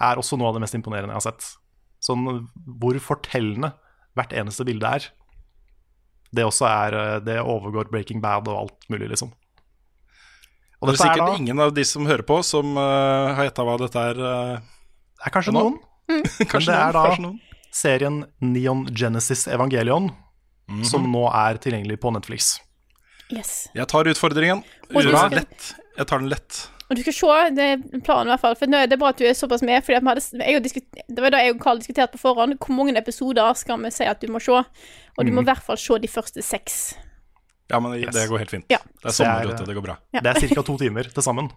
er 0.00 0.20
også 0.20 0.38
noe 0.40 0.48
av 0.48 0.56
det 0.56 0.64
mest 0.64 0.76
imponerende 0.78 1.12
jeg 1.12 1.20
har 1.20 1.26
sett. 1.28 1.48
Sånn 2.00 2.24
hvor 2.80 2.96
fortellende 3.04 3.74
hvert 4.16 4.32
eneste 4.36 4.64
bilde 4.68 4.88
er. 4.88 5.08
Det 6.30 6.46
også 6.46 6.66
er 6.70 6.96
eh, 6.96 7.18
Det 7.26 7.40
overgår 7.42 7.90
Breaking 7.92 8.22
Bad 8.24 8.48
og 8.48 8.64
alt 8.64 8.88
mulig, 8.92 9.10
liksom. 9.12 9.34
Og 10.80 10.88
det 10.88 10.94
er 10.94 10.96
er 10.96 11.02
sikkert 11.04 11.26
da 11.28 11.36
ingen 11.36 11.60
av 11.60 11.74
de 11.76 11.84
som 11.84 12.06
hører 12.08 12.22
på, 12.24 12.38
som 12.46 12.76
uh, 12.76 13.34
har 13.36 13.44
gjetta 13.50 13.64
hva 13.68 13.76
dette 13.82 14.04
er. 14.12 14.16
Uh, 14.16 14.58
Det 15.20 15.26
er 15.28 15.34
kanskje 15.34 15.52
noen. 15.52 15.78
Mm. 16.08 16.22
kanskje, 16.52 16.72
det 16.72 16.78
er 16.80 16.92
noen, 16.96 17.10
da 17.10 17.22
noen. 17.26 17.40
serien 17.70 18.24
Neon 18.40 18.86
Genesis 18.96 19.46
Evangelion, 19.48 20.10
Mhm. 20.70 20.84
som 20.86 21.02
nå 21.10 21.24
er 21.34 21.58
tilgjengelig 21.58 21.96
på 22.00 22.12
Netflix. 22.14 22.60
Yes. 23.30 23.68
Jeg 23.74 23.86
tar 23.90 24.04
utfordringen. 24.06 24.62
Skal- 24.90 25.30
Lett. 25.34 25.74
Jeg 25.98 26.06
tar 26.06 26.18
den 26.22 26.28
lett. 26.30 26.68
Og 26.88 26.96
du 26.96 27.02
skal 27.02 27.12
se, 27.12 27.54
det 27.54 27.64
er 27.66 28.00
planen 28.06 28.26
i 28.26 28.30
hvert 28.32 28.40
fall. 28.40 28.54
For 28.58 28.66
nå 28.70 28.78
er 28.78 28.86
det 28.90 28.98
bra 28.98 29.08
at 29.10 29.18
du 29.18 29.24
er 29.26 29.34
såpass 29.34 29.62
med. 29.62 29.82
Fordi 29.84 29.96
at 29.98 30.02
vi 30.02 30.08
hadde, 30.08 30.44
jeg 30.46 30.56
og 30.56 30.62
diskut- 30.62 31.02
det 31.08 31.22
var 31.22 31.30
da 31.30 31.38
jeg 31.42 31.54
og 31.54 31.60
Carl 31.62 31.78
diskuterte 31.78 32.12
på 32.16 32.22
forhånd. 32.22 32.56
Hvor 32.58 32.74
mange 32.74 32.96
episoder 32.98 33.52
skal 33.54 33.78
vi 33.82 33.90
si 33.90 34.04
at 34.04 34.20
du 34.20 34.26
må 34.30 34.40
se? 34.42 34.52
Og 34.52 35.26
du 35.26 35.30
må 35.30 35.42
i 35.42 35.44
hvert 35.50 35.62
fall 35.62 35.76
se 35.76 35.98
de 35.98 36.08
første 36.08 36.42
seks. 36.42 36.94
Ja, 37.70 37.80
men 37.80 37.92
det 37.96 38.06
Yes. 38.08 38.28
går 38.30 38.38
helt 38.42 38.50
fint. 38.50 38.66
Ja. 38.72 38.78
Det 39.00 39.10
er 39.12 39.16
sommer 39.16 39.40
er- 39.46 39.54
ute, 39.54 39.66
det 39.66 39.76
går 39.76 39.84
bra. 39.84 39.96
Ja. 40.12 40.20
Det 40.20 40.30
er 40.36 40.48
ca. 40.54 40.62
to 40.62 40.76
timer 40.78 41.04
til 41.10 41.22
sammen. 41.22 41.50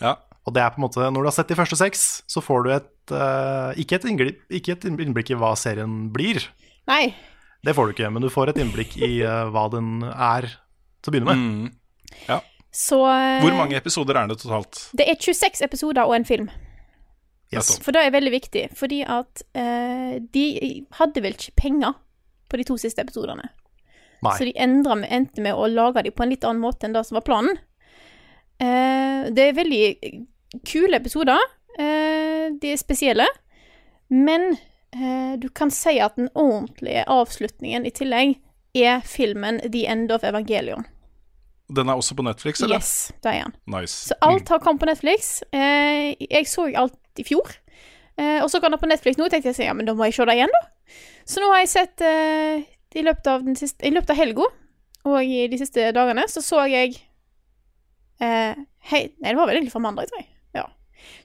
Ja. 0.00 0.16
Og 0.46 0.54
det 0.54 0.62
er 0.62 0.70
på 0.74 0.80
en 0.80 0.88
måte, 0.88 1.04
når 1.12 1.22
du 1.22 1.28
har 1.28 1.36
sett 1.36 1.48
de 1.52 1.54
første 1.54 1.76
seks, 1.78 2.22
så 2.26 2.42
får 2.42 2.64
du 2.64 2.70
et, 2.74 3.12
uh, 3.12 3.70
ikke, 3.78 4.00
et 4.00 4.04
innblikk, 4.10 4.40
ikke 4.50 4.72
et 4.74 4.84
innblikk 4.90 5.30
i 5.30 5.38
hva 5.38 5.52
serien 5.56 6.10
blir. 6.12 6.48
Nei. 6.88 7.14
Det 7.62 7.76
får 7.76 7.86
du 7.86 7.92
ikke, 7.94 8.10
men 8.10 8.22
du 8.22 8.28
får 8.28 8.48
et 8.50 8.56
innblikk 8.64 8.96
i 8.98 9.22
uh, 9.22 9.46
hva 9.54 9.68
den 9.70 10.02
er 10.02 10.48
til 11.02 11.12
å 11.12 11.14
begynne 11.14 11.30
med. 11.30 11.36
Mm. 11.38 12.18
ja. 12.28 12.40
Så 12.72 12.96
eh, 13.04 13.42
Hvor 13.44 13.52
mange 13.52 13.76
episoder 13.76 14.16
er 14.16 14.26
det 14.30 14.38
totalt? 14.40 14.88
Det 14.96 15.04
er 15.06 15.18
26 15.20 15.60
episoder 15.62 16.08
og 16.08 16.14
en 16.16 16.24
film. 16.24 16.48
Yes. 17.52 17.74
For 17.84 17.92
det 17.92 18.00
er 18.06 18.14
veldig 18.14 18.32
viktig. 18.32 18.62
Fordi 18.74 19.02
at 19.04 19.42
uh, 19.54 20.16
de 20.32 20.44
hadde 20.96 21.22
vel 21.22 21.36
ikke 21.36 21.52
penger 21.60 21.92
på 22.48 22.56
de 22.56 22.64
to 22.64 22.78
siste 22.80 23.04
episodene. 23.04 23.44
Nei. 24.22 24.34
Så 24.38 24.46
de 24.46 24.54
endra, 24.54 24.96
med, 24.98 25.10
endte 25.10 25.42
med 25.42 25.58
å 25.58 25.66
lage 25.70 26.04
dem 26.06 26.14
på 26.14 26.24
en 26.24 26.32
litt 26.32 26.44
annen 26.46 26.62
måte 26.62 26.86
enn 26.86 26.94
det 26.94 27.04
som 27.08 27.18
var 27.18 27.26
planen. 27.26 27.58
Eh, 28.62 29.30
det 29.34 29.48
er 29.48 29.58
veldig 29.58 29.82
kule 30.68 31.00
episoder. 31.00 31.42
Eh, 31.78 32.52
de 32.62 32.72
er 32.72 32.80
spesielle. 32.80 33.26
Men 34.12 34.52
eh, 34.94 35.34
du 35.42 35.48
kan 35.50 35.72
si 35.74 35.96
at 36.04 36.18
den 36.20 36.30
ordentlige 36.38 37.04
avslutningen 37.10 37.88
i 37.88 37.94
tillegg 37.96 38.36
er 38.78 39.02
filmen 39.04 39.60
The 39.64 39.86
End 39.90 40.12
of 40.14 40.24
Evangelion. 40.24 40.86
Den 41.72 41.88
er 41.88 41.96
også 41.96 42.14
på 42.14 42.24
Netflix, 42.26 42.60
eller? 42.60 42.76
Yes, 42.76 43.12
det 43.24 43.32
er 43.32 43.46
den. 43.46 43.54
Nice. 43.74 44.08
Så 44.10 44.16
alt 44.20 44.48
har 44.52 44.60
kommet 44.60 44.82
på 44.82 44.88
Netflix. 44.90 45.40
Eh, 45.52 46.12
jeg 46.20 46.46
så 46.50 46.68
alt 46.76 46.98
i 47.18 47.24
fjor. 47.24 47.48
Eh, 48.20 48.42
og 48.42 48.50
så 48.52 48.60
kom 48.60 48.74
det 48.74 48.80
på 48.82 48.90
Netflix 48.90 49.18
nå, 49.18 49.28
tenkte 49.32 49.54
jeg 49.54 49.70
ja, 49.70 49.74
men 49.76 49.88
da 49.88 49.96
må 49.96 50.06
jeg 50.08 50.18
se 50.18 50.26
det 50.28 50.36
igjen, 50.36 50.52
da. 50.52 50.62
Så 51.24 51.40
nå 51.40 51.48
har 51.52 51.62
jeg 51.62 51.72
sett 51.72 52.04
eh, 52.04 52.66
i 52.94 53.04
løpet 53.04 53.30
av 53.30 53.46
den 53.46 53.56
siste 53.58 53.86
I 53.86 53.92
løpet 53.94 54.12
av 54.14 54.18
helga 54.18 54.48
og 55.08 55.18
i 55.24 55.46
de 55.50 55.58
siste 55.58 55.88
dagene 55.94 56.26
så 56.30 56.42
så 56.44 56.66
jeg 56.70 56.94
eh, 58.22 58.54
hei, 58.90 59.02
Nei, 59.18 59.32
det 59.32 59.38
var 59.38 59.48
vel 59.48 59.58
egentlig 59.58 59.74
fra 59.74 59.82
mandag, 59.82 60.10
tror 60.10 60.20
jeg. 60.20 60.28
Ja. 60.56 60.68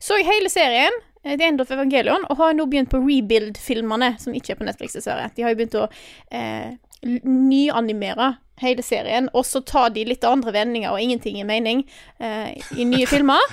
Så 0.02 0.18
jeg 0.18 0.28
hele 0.30 0.50
serien, 0.50 0.98
eh, 1.24 1.38
The 1.38 1.52
End 1.52 1.62
of 1.62 1.72
Evangelion, 1.74 2.26
og 2.30 2.42
har 2.42 2.58
nå 2.58 2.66
begynt 2.70 2.92
på 2.94 3.02
Rebuild-filmene, 3.04 4.16
som 4.22 4.36
ikke 4.38 4.56
er 4.56 4.62
på 4.62 4.68
Netflix, 4.68 4.98
dessverre. 4.98 5.30
De 5.36 5.46
har 5.46 5.54
jo 5.54 5.60
begynt 5.60 5.78
å 5.78 5.86
eh, 6.34 6.74
nyanimere 7.06 8.32
hele 8.64 8.86
serien, 8.86 9.30
og 9.38 9.46
så 9.46 9.62
tar 9.62 9.92
de 9.94 10.08
litt 10.10 10.26
andre 10.26 10.56
vendinger 10.56 10.96
og 10.96 11.02
ingenting 11.02 11.38
i 11.38 11.46
mening 11.46 11.86
eh, 12.18 12.58
i 12.74 12.88
nye 12.90 13.06
filmer. 13.14 13.44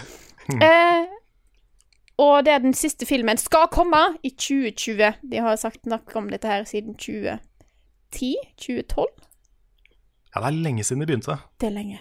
Eh, 0.57 1.05
og 2.21 2.45
det 2.47 2.53
er 2.55 2.63
den 2.63 2.77
siste 2.79 3.09
filmen 3.09 3.41
skal 3.41 3.67
komme 3.73 4.01
i 4.23 4.31
2020. 4.31 5.21
De 5.33 5.43
har 5.43 5.59
sagt 5.61 5.85
nok 5.91 6.15
om 6.17 6.31
dette 6.33 6.49
her 6.49 6.65
siden 6.69 6.97
2010? 6.97 7.43
2012? 8.15 9.07
Ja, 10.35 10.43
det 10.43 10.49
er 10.49 10.59
lenge 10.65 10.85
siden 10.87 11.05
de 11.05 11.09
begynte. 11.09 11.39
Det 11.61 11.69
er 11.71 11.75
lenge. 11.75 12.01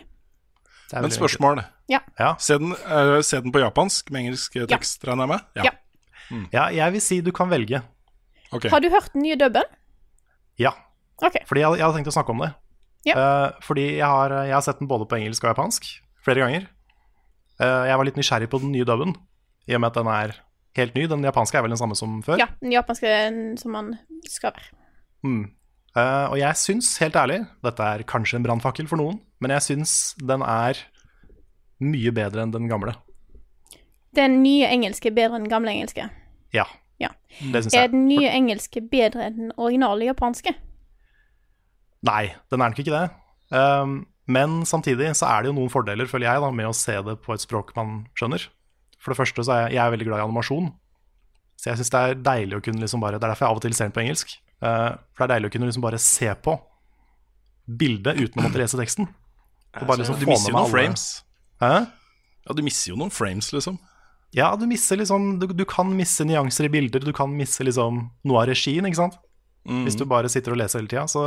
Det 0.90 0.98
er 0.98 1.06
Men 1.06 1.14
spørsmål. 1.14 1.64
Ja. 1.90 2.00
Ja. 2.20 2.34
Se 2.40 2.58
den, 2.62 2.74
uh, 2.74 3.20
se 3.22 3.42
den 3.42 3.54
på 3.54 3.62
japansk 3.62 4.12
med 4.12 4.26
engelsk 4.26 4.54
tekst, 4.54 4.70
tekst, 4.72 5.08
regner 5.08 5.28
jeg 5.28 5.34
med? 5.34 5.40
Ja. 5.56 5.70
lenge. 6.32 6.48
Ja, 6.54 6.66
jeg 6.74 6.96
vil 6.96 7.02
si 7.02 7.22
du 7.22 7.32
kan 7.36 7.50
velge. 7.50 7.82
Okay. 8.54 8.70
Har 8.70 8.80
du 8.80 8.90
hørt 8.90 9.14
den 9.14 9.26
nye 9.26 9.38
dubben? 9.38 9.66
Ja. 10.60 10.72
Okay. 11.18 11.46
Fordi 11.48 11.62
jeg, 11.62 11.78
jeg 11.78 11.86
hadde 11.86 11.98
tenkt 11.98 12.12
å 12.12 12.16
snakke 12.16 12.34
om 12.34 12.44
det. 12.46 12.52
Ja. 13.08 13.18
Uh, 13.18 13.62
fordi 13.66 13.86
jeg 13.98 14.08
har, 14.08 14.34
jeg 14.48 14.56
har 14.56 14.64
sett 14.66 14.80
den 14.80 14.90
både 14.90 15.08
på 15.10 15.20
engelsk 15.20 15.44
og 15.44 15.54
japansk 15.54 15.90
flere 16.24 16.46
ganger. 16.46 16.70
Uh, 17.62 17.86
jeg 17.90 18.00
var 18.00 18.08
litt 18.08 18.20
nysgjerrig 18.20 18.50
på 18.50 18.62
den 18.64 18.74
nye 18.74 18.88
dubben, 18.88 19.14
i 19.70 19.76
og 19.76 19.84
med 19.84 19.92
at 19.92 20.00
den 20.00 20.10
er 20.12 20.38
helt 20.80 20.96
ny. 20.98 21.06
Den 21.10 21.26
japanske 21.26 21.60
er 21.60 21.66
vel 21.66 21.74
den 21.76 21.82
samme 21.82 21.98
som 22.00 22.22
før. 22.26 22.40
Ja, 22.42 22.48
den 22.62 22.74
japanske 22.74 23.10
er 23.10 23.28
den 23.30 23.58
som 23.62 23.76
man 23.76 23.94
skal 24.30 24.56
være. 24.56 24.72
Mm. 25.24 25.44
Eh, 25.94 26.26
og 26.32 26.38
jeg 26.40 26.58
syns, 26.58 26.90
helt 27.04 27.18
ærlig, 27.20 27.40
dette 27.66 27.86
er 27.86 28.04
kanskje 28.10 28.40
en 28.40 28.46
brannfakkel 28.48 28.88
for 28.90 28.98
noen, 28.98 29.20
men 29.44 29.54
jeg 29.54 29.66
syns 29.68 29.96
den 30.18 30.42
er 30.42 30.80
mye 31.84 32.14
bedre 32.16 32.46
enn 32.46 32.54
den 32.54 32.70
gamle. 32.72 32.96
Den 34.18 34.40
nye 34.44 34.70
engelske 34.70 35.12
bedre 35.14 35.38
enn 35.38 35.46
den 35.48 35.54
gamle 35.54 35.74
engelske. 35.74 36.08
Ja, 36.54 36.66
Ja. 37.02 37.10
det 37.52 37.64
syns 37.66 37.74
Er 37.76 37.88
den 37.90 38.08
nye 38.08 38.30
engelske 38.30 38.82
bedre 38.82 39.28
enn 39.28 39.38
den 39.38 39.52
originale 39.58 40.06
japanske? 40.06 40.54
Nei, 42.04 42.36
den 42.52 42.62
er 42.62 42.70
nok 42.70 42.80
ikke 42.80 42.94
det. 42.94 43.10
Um, 43.54 44.06
men 44.28 44.64
samtidig 44.66 45.16
så 45.16 45.28
er 45.30 45.44
det 45.44 45.52
jo 45.52 45.58
noen 45.58 45.72
fordeler, 45.72 46.08
føler 46.08 46.30
jeg, 46.30 46.42
da, 46.42 46.52
med 46.52 46.70
å 46.70 46.76
se 46.76 46.96
det 47.02 47.18
på 47.22 47.34
et 47.34 47.44
språk 47.44 47.74
man 47.76 48.06
skjønner. 48.16 48.48
For 49.00 49.12
det 49.12 49.20
første 49.20 49.44
så 49.44 49.52
er 49.54 49.62
jeg, 49.68 49.76
jeg 49.78 49.84
er 49.86 49.92
veldig 49.92 50.08
glad 50.08 50.22
i 50.22 50.26
animasjon. 50.28 50.72
Så 51.60 51.70
jeg 51.70 51.80
syns 51.80 51.94
det 51.94 52.00
er 52.02 52.22
deilig 52.24 52.58
å 52.58 52.64
kunne 52.64 52.82
liksom 52.82 53.02
bare 53.04 53.20
Det 53.20 53.24
er 53.28 53.34
derfor 53.34 53.46
jeg 53.46 53.52
av 53.52 53.60
og 53.60 53.62
til 53.66 53.74
ser 53.74 53.90
den 53.90 53.96
på 53.96 54.04
engelsk. 54.04 54.34
Uh, 54.64 54.96
for 55.12 55.24
det 55.24 55.28
er 55.28 55.34
deilig 55.36 55.50
å 55.50 55.54
kunne 55.58 55.68
liksom 55.68 55.84
bare 55.84 56.00
se 56.00 56.30
på 56.40 56.54
bildet 57.68 58.20
uten 58.20 58.40
å 58.42 58.46
måtte 58.46 58.60
lese 58.62 58.80
teksten. 58.80 59.08
Og 59.80 59.88
bare 59.90 60.04
liksom 60.04 60.20
Du 60.22 60.26
mister 60.30 60.52
jo 60.52 60.56
noen 60.58 60.64
alle- 60.66 60.72
frames. 60.72 61.24
Hæ? 61.62 61.74
Ja, 62.48 62.54
du 62.54 62.62
mister 62.64 62.92
jo 62.92 62.98
noen 63.00 63.12
frames, 63.12 63.52
liksom. 63.56 63.80
Ja, 64.34 64.56
du 64.56 64.66
liksom 64.66 65.40
du, 65.40 65.48
du 65.48 65.66
kan 65.66 65.96
misse 65.96 66.26
nyanser 66.26 66.66
i 66.66 66.70
bilder, 66.74 67.00
du 67.00 67.14
kan 67.14 67.30
misse 67.30 67.64
liksom 67.64 68.10
noe 68.26 68.42
av 68.42 68.48
regien, 68.50 68.86
ikke 68.86 68.96
sant? 68.96 69.18
Mm. 69.68 69.84
Hvis 69.86 69.96
du 69.96 70.06
bare 70.06 70.28
sitter 70.30 70.52
og 70.52 70.58
leser 70.58 70.80
hele 70.82 70.90
tida. 70.92 71.06
Så 71.08 71.22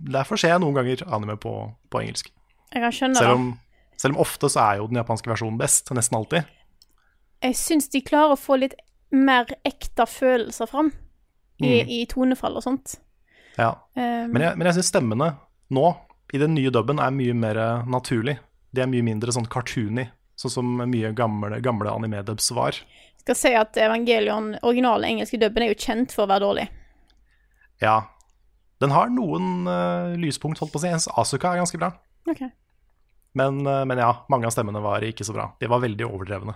derfor 0.00 0.38
ser 0.38 0.54
jeg 0.54 0.60
noen 0.60 0.74
ganger 0.74 1.02
anime 1.12 1.36
på, 1.36 1.52
på 1.90 2.00
engelsk. 2.00 2.30
Jeg 2.72 2.82
kan 2.84 2.92
skjønne 2.92 3.16
Selv 3.18 3.42
det. 3.42 3.58
selv 4.00 4.14
om 4.14 4.20
ofte 4.22 4.48
så 4.48 4.60
er 4.62 4.76
jo 4.78 4.86
den 4.86 5.00
japanske 5.02 5.28
versjonen 5.28 5.58
best, 5.58 5.90
nesten 5.90 6.16
alltid. 6.16 6.44
Jeg 7.42 7.54
syns 7.58 7.88
de 7.92 8.00
klarer 8.00 8.34
å 8.34 8.40
få 8.40 8.58
litt 8.58 8.74
mer 9.10 9.46
ekte 9.64 10.06
følelser 10.06 10.68
fram 10.68 10.92
i, 11.60 11.82
Mm. 11.82 11.88
i 11.90 12.06
tonefall 12.06 12.56
og 12.56 12.62
sånt. 12.62 12.96
Ja. 13.58 13.72
Um, 13.96 14.30
Men 14.32 14.42
jeg, 14.42 14.56
men 14.58 14.66
jeg 14.68 14.74
syns 14.78 14.90
stemmene 14.92 15.32
nå, 15.74 15.96
i 16.32 16.38
den 16.38 16.54
nye 16.54 16.70
dubben, 16.70 17.00
er 17.02 17.10
mye 17.10 17.34
mer 17.34 17.58
naturlig. 17.88 18.38
De 18.72 18.82
er 18.84 18.86
mye 18.90 19.02
mindre 19.02 19.32
sånn 19.32 19.48
cartoony, 19.50 20.04
sånn 20.38 20.50
som 20.52 20.76
mye 20.90 21.10
gamle, 21.16 21.58
gamle 21.64 21.90
anime-dubs 21.90 22.50
var. 22.54 22.76
skal 23.20 23.34
si 23.36 23.54
at 23.54 23.76
Evangelion, 23.76 24.54
originale 24.62 25.04
engelske 25.08 25.38
dubben, 25.40 25.62
er 25.62 25.72
jo 25.74 25.80
kjent 25.80 26.12
for 26.14 26.24
å 26.24 26.28
være 26.30 26.44
dårlig. 26.46 26.68
Ja. 27.82 27.96
Den 28.80 28.90
har 28.94 29.08
noen 29.10 29.66
uh, 29.66 30.14
lyspunkt, 30.16 30.60
holdt 30.62 30.72
på 30.72 30.78
å 30.78 30.84
si. 30.84 30.88
Ens 30.94 31.08
Asuka 31.18 31.50
er 31.52 31.58
ganske 31.64 31.78
bra. 31.80 31.90
Okay. 32.30 32.48
Men, 33.34 33.60
uh, 33.66 33.82
men 33.84 33.98
ja, 33.98 34.12
mange 34.30 34.46
av 34.46 34.54
stemmene 34.54 34.80
var 34.84 35.02
ikke 35.02 35.26
så 35.26 35.34
bra. 35.34 35.48
De 35.60 35.66
var 35.70 35.82
veldig 35.82 36.06
overdrevne. 36.06 36.54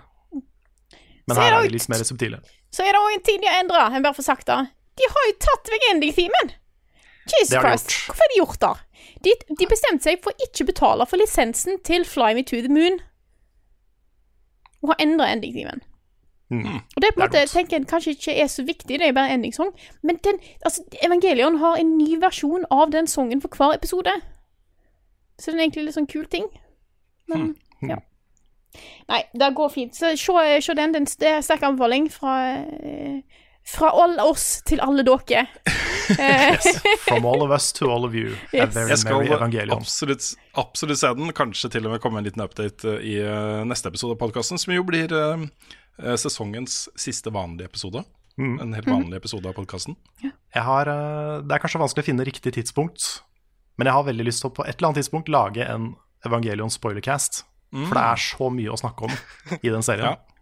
Men 1.27 1.35
Ser 1.37 1.41
her 1.43 1.57
er 1.59 1.67
de 1.67 1.73
litt 1.75 1.89
mer 1.91 2.01
subtile. 2.07 2.39
Så 2.73 2.83
er 2.83 2.95
det 2.95 2.99
òg 3.03 3.13
en 3.17 3.21
ting 3.27 3.41
de 3.43 3.47
har 3.47 3.61
endra. 3.63 3.85
Jeg 3.93 4.03
bare 4.03 4.17
får 4.17 4.25
sagt 4.27 4.47
det. 4.49 4.57
De 4.99 5.07
har 5.09 5.29
jo 5.29 5.37
tatt 5.45 5.71
vekk 5.73 5.87
ending-themen! 5.93 6.51
Jesus 7.23 7.49
Det 7.49 7.57
har 7.57 7.63
de 7.63 7.69
Christ. 7.77 7.91
gjort. 7.91 8.05
Hvorfor 8.07 8.23
har 8.23 8.33
de 8.33 8.41
gjort 8.41 8.59
det? 8.65 8.73
De, 9.23 9.33
de 9.59 9.67
bestemte 9.71 10.03
seg 10.03 10.19
for 10.23 10.33
å 10.35 10.45
ikke 10.47 10.65
betale 10.67 11.05
for 11.07 11.21
lisensen 11.21 11.79
til 11.87 12.03
Fly 12.05 12.33
Me 12.35 12.43
to 12.43 12.59
the 12.61 12.71
Moon. 12.71 12.99
Og 14.83 14.91
har 14.91 15.03
endra 15.05 15.29
ending-themen. 15.31 15.83
Og 16.53 17.01
det 17.01 17.07
er 17.07 17.13
på 17.15 17.21
en 17.21 17.23
måte, 17.23 17.39
jeg 17.39 17.49
tenker 17.49 17.77
jeg 17.79 17.87
kanskje 17.89 18.11
ikke 18.13 18.33
er 18.43 18.49
så 18.51 18.63
viktig, 18.67 18.99
det 18.99 19.07
er 19.07 19.15
bare 19.15 19.31
en 19.31 19.39
endingssang. 19.39 19.71
Men 20.05 20.19
den, 20.23 20.37
altså, 20.61 20.83
Evangelion 21.01 21.55
har 21.57 21.79
en 21.81 21.95
ny 21.97 22.19
versjon 22.21 22.67
av 22.71 22.91
den 22.93 23.07
sangen 23.09 23.41
for 23.41 23.49
hver 23.57 23.73
episode. 23.73 24.13
Så 25.39 25.51
den 25.51 25.59
er 25.59 25.63
egentlig 25.65 25.87
litt 25.87 25.97
sånn 25.97 26.09
kul 26.11 26.27
ting. 26.29 26.45
Men, 27.31 27.55
ja. 27.81 27.97
Nei, 29.09 29.23
det 29.33 29.49
går 29.57 29.71
fint. 29.73 29.95
Så 29.97 30.11
se, 30.19 30.75
den. 30.77 30.93
den. 30.93 31.07
Det 31.19 31.31
er 31.31 31.41
sterk 31.41 31.63
anbefaling 31.65 32.11
fra, 32.13 32.35
eh, 32.59 33.23
fra 33.65 33.89
alle 34.03 34.23
oss 34.27 34.61
til 34.67 34.81
alle 34.83 35.05
dere. 35.07 35.45
yes. 36.19 36.81
From 37.05 37.25
all 37.25 37.43
of 37.45 37.51
us 37.51 37.71
to 37.73 37.89
all 37.91 38.05
of 38.05 38.15
you. 38.15 38.33
A 38.51 38.57
Yes. 38.57 38.73
very 38.75 38.89
Jeg 38.89 38.99
skal 38.99 39.71
absolutt, 39.71 40.33
absolutt 40.59 40.99
se 40.99 41.13
den. 41.17 41.31
Kanskje 41.35 41.71
til 41.71 41.87
og 41.87 41.95
med 41.95 42.03
komme 42.03 42.19
en 42.19 42.27
liten 42.27 42.43
update 42.43 42.97
eh, 42.97 43.05
i 43.13 43.15
eh, 43.23 43.61
neste 43.67 43.91
episode 43.91 44.17
av 44.17 44.21
podkasten, 44.21 44.59
som 44.59 44.75
jo 44.75 44.83
blir 44.87 45.13
eh, 45.15 45.45
sesongens 46.19 46.87
siste 46.99 47.31
vanlige 47.33 47.71
episode. 47.71 48.03
En 48.37 48.73
helt 48.73 48.89
vanlig 48.89 49.19
episode 49.21 49.45
av 49.45 49.53
podkasten. 49.53 49.93
Ja. 50.23 50.31
det 51.45 51.53
er 51.53 51.61
kanskje 51.61 51.81
vanskelig 51.83 52.01
å 52.01 52.07
finne 52.07 52.25
riktig 52.25 52.55
tidspunkt, 52.55 53.21
men 53.77 53.85
jeg 53.85 53.93
har 53.93 54.07
veldig 54.07 54.25
lyst 54.25 54.41
til 54.41 54.49
å 54.49 54.55
på 54.57 54.65
et 54.65 54.73
eller 54.73 54.89
annet 54.89 55.03
tidspunkt 55.03 55.29
lage 55.29 55.67
en 55.69 55.91
Evangelion 56.25 56.71
spoilercast. 56.73 57.43
For 57.73 57.93
det 57.93 58.03
er 58.05 58.21
så 58.21 58.49
mye 58.53 58.73
å 58.73 58.79
snakke 58.79 59.05
om 59.05 59.13
i 59.59 59.69
den 59.69 59.85
serien. 59.85 60.13
Ja. 60.17 60.32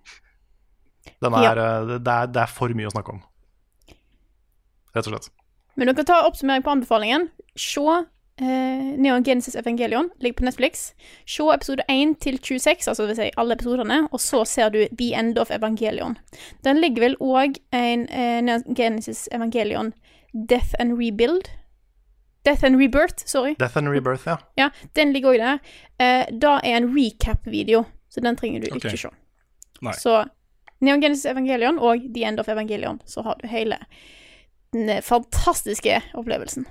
Den 1.21 1.33
er, 1.33 1.43
ja. 1.43 1.83
det, 1.97 1.99
er, 2.07 2.31
det 2.31 2.41
er 2.43 2.49
for 2.51 2.73
mye 2.77 2.89
å 2.89 2.93
snakke 2.93 3.15
om. 3.15 3.21
Rett 4.95 5.07
og 5.07 5.13
slett. 5.15 5.29
Men 5.79 5.89
dere 5.89 6.05
tar 6.05 6.27
oppsummering 6.27 6.65
på 6.65 6.73
anbefalingen. 6.73 7.29
Se 7.55 7.83
eh, 8.41 8.89
Neon 9.01 9.23
Genesis 9.23 9.55
Evangelion. 9.55 10.09
Ligger 10.19 10.41
på 10.41 10.47
Netflix. 10.49 10.91
Se 11.25 11.47
episode 11.53 11.85
1 11.89 12.17
til 12.21 12.39
26, 12.43 12.87
altså 12.91 13.07
vil 13.07 13.17
si 13.17 13.29
alle 13.37 13.55
episodene, 13.57 14.01
og 14.11 14.21
så 14.21 14.43
ser 14.45 14.73
du 14.73 14.81
The 14.99 15.13
End 15.19 15.39
of 15.39 15.51
Evangelion. 15.51 16.17
Den 16.65 16.81
ligger 16.83 17.07
vel 17.07 17.17
òg 17.21 17.61
en 17.71 18.05
eh, 18.09 18.41
Neon 18.43 18.67
Genesis 18.77 19.27
Evangelion 19.31 19.93
Death 20.33 20.75
and 20.79 20.99
Rebuild. 20.99 21.49
Death 22.43 22.65
and 22.65 22.77
Rebirth, 22.77 23.27
sorry. 23.27 23.55
Death 23.59 23.77
and 23.77 23.89
Rebirth, 23.89 24.27
ja. 24.27 24.37
Ja, 24.57 24.69
den 24.95 25.13
ligger 25.13 25.35
òg 25.35 25.37
der. 25.37 25.59
Eh, 26.01 26.25
da 26.41 26.57
er 26.63 26.79
en 26.79 26.89
recap-video, 26.95 27.83
så 28.09 28.21
den 28.21 28.37
trenger 28.37 28.63
du 28.63 28.71
okay. 28.71 28.89
ikke 28.89 28.97
se. 28.97 29.11
Nei. 29.81 29.93
Så 29.93 30.23
Neon 30.81 31.01
Genesis 31.01 31.29
Evangelion 31.29 31.79
og 31.79 32.07
The 32.13 32.25
End 32.25 32.41
of 32.41 32.49
Evangelion, 32.49 33.01
så 33.05 33.21
har 33.25 33.37
du 33.41 33.47
hele 33.47 33.77
den 34.73 34.89
fantastiske 35.05 35.99
opplevelsen. 36.17 36.65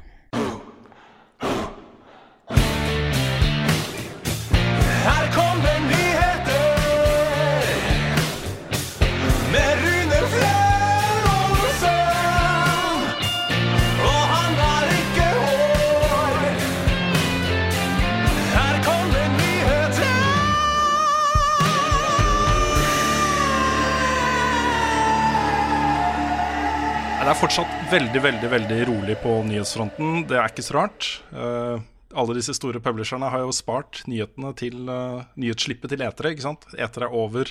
Veldig 27.90 28.20
veldig, 28.22 28.48
veldig 28.50 28.76
rolig 28.86 29.14
på 29.18 29.32
nyhetsfronten. 29.48 30.22
Det 30.30 30.36
er 30.38 30.52
ikke 30.52 30.62
så 30.62 30.76
rart. 30.76 31.06
Uh, 31.34 31.80
alle 32.14 32.36
disse 32.36 32.54
store 32.54 32.78
publisherne 32.82 33.30
har 33.32 33.42
jo 33.42 33.54
spart 33.54 34.04
nyhetene 34.10 34.52
til 34.58 34.84
uh, 34.86 35.24
nyhetsslippet 35.40 35.90
til 35.90 36.04
etere. 36.06 36.30
ikke 36.30 36.44
sant? 36.44 36.68
Etere 36.78 37.08
er 37.08 37.16
over, 37.18 37.50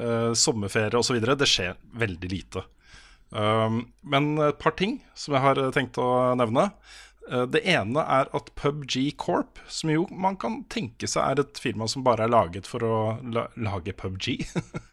uh, 0.00 0.32
sommerferie 0.34 0.98
osv. 0.98 1.20
Det 1.22 1.48
skjer 1.48 1.78
veldig 2.02 2.30
lite. 2.32 2.64
Uh, 3.30 3.78
men 4.02 4.32
et 4.48 4.58
par 4.58 4.74
ting 4.78 4.98
som 5.14 5.38
jeg 5.38 5.44
har 5.46 5.62
tenkt 5.76 6.02
å 6.02 6.08
nevne. 6.40 6.72
Det 7.30 7.60
ene 7.68 8.02
er 8.10 8.26
at 8.34 8.48
PubG 8.58 9.12
Corp, 9.20 9.60
som 9.70 9.92
jo 9.92 10.08
man 10.10 10.34
kan 10.40 10.64
tenke 10.72 11.06
seg 11.06 11.22
er 11.22 11.42
et 11.44 11.60
firma 11.62 11.86
som 11.86 12.02
bare 12.02 12.24
er 12.26 12.32
laget 12.32 12.66
for 12.66 12.82
å 12.82 12.96
la 13.22 13.44
lage 13.54 13.94
PubG, 13.94 14.40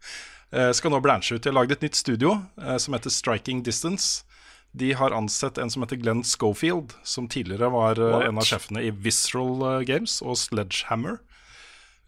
skal 0.78 0.94
nå 0.94 1.00
blanche 1.02 1.34
ut. 1.34 1.42
De 1.42 1.50
har 1.50 1.58
laget 1.58 1.80
et 1.80 1.88
nytt 1.88 1.98
studio 1.98 2.36
som 2.78 2.94
heter 2.94 3.16
Striking 3.16 3.64
Distance. 3.66 4.28
De 4.72 4.92
har 4.94 5.12
ansett 5.16 5.58
en 5.58 5.70
som 5.72 5.82
heter 5.82 5.96
Glenn 6.02 6.24
Schofield, 6.28 6.94
som 7.04 7.28
tidligere 7.32 7.70
var 7.74 7.96
What? 8.02 8.28
en 8.28 8.38
av 8.38 8.46
sjefene 8.46 8.84
i 8.86 8.92
Visceral 8.92 9.62
eh, 9.72 9.86
Games 9.88 10.20
og 10.22 10.38
Sledgehammer, 10.38 11.18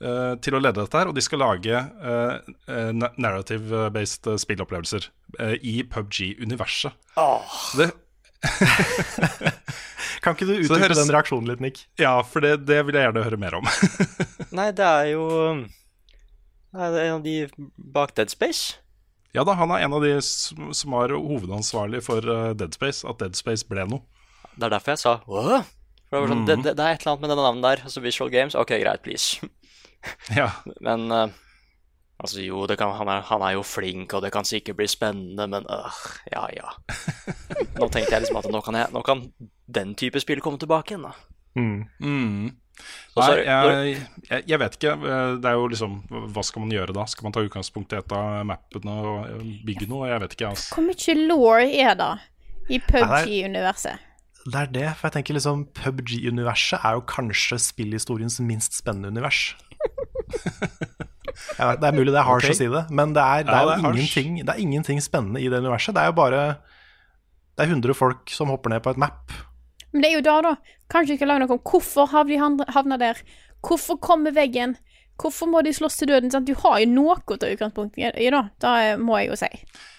uh, 0.04 0.36
til 0.44 0.56
å 0.56 0.62
lede 0.62 0.84
dette 0.84 1.00
her. 1.00 1.10
Og 1.10 1.16
de 1.18 1.24
skal 1.26 1.42
lage 1.42 1.80
eh, 1.80 2.52
eh, 2.70 2.92
narrative-based 3.18 4.30
eh, 4.34 4.38
spillopplevelser 4.44 5.10
uh, 5.40 5.56
i 5.62 5.80
PubG-universet. 5.88 6.94
Oh. 7.18 7.58
det, 7.80 7.90
Kan 10.24 10.36
ikke 10.36 10.48
du 10.48 10.54
utdype 10.58 10.80
høres- 10.84 11.00
den 11.02 11.12
reaksjonen 11.16 11.50
litt, 11.50 11.62
Nick? 11.64 11.82
ja, 12.00 12.14
for 12.24 12.44
det, 12.44 12.66
det 12.68 12.82
vil 12.88 12.96
jeg 12.96 13.08
gjerne 13.08 13.24
høre 13.26 13.40
mer 13.40 13.58
om. 13.60 13.68
Nei, 14.60 14.70
det 14.76 14.86
er 14.86 15.10
jo 15.14 15.26
Nei, 16.70 16.88
det 16.94 17.00
er 17.02 17.06
en 17.08 17.18
av 17.18 17.24
de 17.26 17.36
bak 17.96 18.14
Dead 18.18 18.30
Space. 18.32 18.78
Ja 19.36 19.44
da, 19.46 19.56
han 19.60 19.74
er 19.76 19.86
en 19.86 19.96
av 19.98 20.06
de 20.06 20.16
som, 20.26 20.72
som 20.76 20.96
var 20.96 21.14
hovedansvarlig 21.14 22.02
for 22.06 22.26
eh, 22.26 22.54
Dead 22.58 22.74
Space, 22.78 23.06
at 23.08 23.20
Dead 23.22 23.38
Space 23.38 23.68
ble 23.70 23.86
noe. 23.90 24.02
Det 24.56 24.68
er 24.68 24.74
derfor 24.74 24.96
jeg 24.96 25.02
sa 25.04 25.20
Åh? 25.24 25.68
For 26.10 26.18
det, 26.18 26.22
var 26.24 26.32
sånn, 26.32 26.48
det, 26.48 26.56
det, 26.66 26.72
det 26.74 26.86
er 26.86 26.96
et 26.96 27.04
eller 27.04 27.12
annet 27.14 27.22
med 27.22 27.32
denne 27.32 27.44
navnet 27.46 27.66
der. 27.68 27.84
Altså 27.86 28.02
Visual 28.02 28.32
Games, 28.34 28.56
ok, 28.58 28.74
greit, 28.82 29.06
please. 29.06 29.46
Ja, 30.40 30.48
Men 30.80 31.12
uh, 31.12 31.28
altså, 32.18 32.40
jo, 32.42 32.64
det 32.72 32.80
kan, 32.80 32.94
han, 32.96 33.12
er, 33.12 33.22
han 33.28 33.44
er 33.46 33.58
jo 33.58 33.66
flink, 33.68 34.16
og 34.16 34.24
det 34.24 34.32
kan 34.34 34.48
sikkert 34.48 34.80
bli 34.80 34.88
spennende, 34.90 35.46
men 35.52 35.68
øh, 35.70 36.00
ja, 36.32 36.46
ja. 36.56 36.72
Nå 37.80 37.90
tenkte 37.92 38.16
jeg 38.16 38.24
liksom 38.24 38.40
at 38.40 38.48
nå 38.50 38.64
kan, 38.66 38.80
jeg, 38.80 38.90
nå 38.96 39.04
kan 39.06 39.26
den 39.68 39.94
type 40.00 40.24
spill 40.24 40.42
komme 40.42 40.62
tilbake 40.62 40.96
igjen, 40.96 41.06
da. 41.06 41.14
Mm. 41.60 41.84
Så 42.00 42.59
Nei, 43.20 43.30
jeg, 43.44 43.94
jeg, 44.30 44.44
jeg 44.48 44.60
vet 44.62 44.76
ikke. 44.78 44.96
Det 45.42 45.50
er 45.50 45.56
jo 45.58 45.66
liksom 45.72 45.96
Hva 46.32 46.44
skal 46.46 46.64
man 46.64 46.72
gjøre 46.72 46.94
da? 46.96 47.04
Skal 47.10 47.26
man 47.28 47.34
ta 47.36 47.44
utgangspunkt 47.44 47.96
i 47.96 48.00
et 48.00 48.14
av 48.16 48.44
mappene 48.48 48.98
og 49.12 49.48
bygge 49.68 49.90
noe? 49.92 50.08
Jeg 50.12 50.24
vet 50.24 50.36
ikke, 50.38 50.52
altså. 50.54 50.76
Hvor 50.78 50.86
mye 50.88 51.18
law 51.26 51.48
er 51.66 51.98
det 52.00 52.12
i 52.70 52.80
PubG-universet? 52.86 54.06
Det 54.50 54.56
er 54.56 54.70
det, 54.72 54.86
for 54.96 55.10
jeg 55.10 55.18
tenker 55.18 55.36
liksom 55.36 55.66
PubG-universet 55.76 56.86
er 56.86 56.96
jo 56.96 57.04
kanskje 57.10 57.60
spillhistoriens 57.62 58.40
minst 58.46 58.78
spennende 58.78 59.12
univers. 59.12 59.50
Vet, 61.60 61.80
det 61.82 61.88
er 61.88 61.96
mulig 61.96 62.14
det 62.14 62.20
er 62.20 62.28
harsh 62.28 62.48
okay. 62.48 62.56
å 62.56 62.58
si 62.58 62.68
det, 62.72 62.82
men 62.96 63.14
det 63.16 63.24
er, 63.24 63.46
det 63.48 63.54
Ja, 63.54 63.60
er 63.60 63.70
det 63.70 63.84
jo 63.84 63.90
er 63.90 64.00
ingenting, 64.00 64.40
det 64.42 64.54
er 64.54 64.64
ingenting 64.64 65.04
spennende 65.04 65.42
i 65.44 65.50
det 65.52 65.60
universet. 65.62 65.96
Det 65.96 66.02
er 66.04 66.12
jo 66.12 66.18
bare 66.18 66.42
Det 67.56 67.66
er 67.66 67.74
100 67.76 67.96
folk 67.98 68.32
som 68.32 68.52
hopper 68.54 68.74
ned 68.74 68.84
på 68.86 68.94
et 68.96 69.02
map. 69.02 69.36
Men 69.94 70.04
det 70.04 70.10
er 70.12 70.18
jo 70.20 70.26
da, 70.26 70.36
da. 70.46 70.56
Kanskje 70.92 71.16
vi 71.16 71.20
skal 71.22 71.32
lage 71.34 71.46
noe 71.46 71.58
om 71.58 71.64
hvorfor 71.72 72.10
har 72.12 72.28
de 72.30 72.38
havn- 72.42 72.70
havna 72.76 72.98
der? 73.02 73.22
Hvorfor 73.66 74.00
kommer 74.02 74.34
veggen? 74.36 74.78
Hvorfor 75.20 75.50
må 75.52 75.62
de 75.66 75.74
slåss 75.76 75.98
til 76.00 76.08
døden? 76.14 76.32
Sant? 76.32 76.48
Du 76.48 76.56
har 76.62 76.80
jo 76.80 76.88
noe 76.94 77.18
til 77.28 77.36
utgangspunktet 77.36 77.56
utgangspunkt 77.58 78.00
i, 78.00 78.30
da. 78.32 78.46
Da 78.64 78.76
eh, 78.86 79.00
må 79.02 79.18
jeg 79.20 79.32
jo 79.34 79.40
si. 79.42 79.50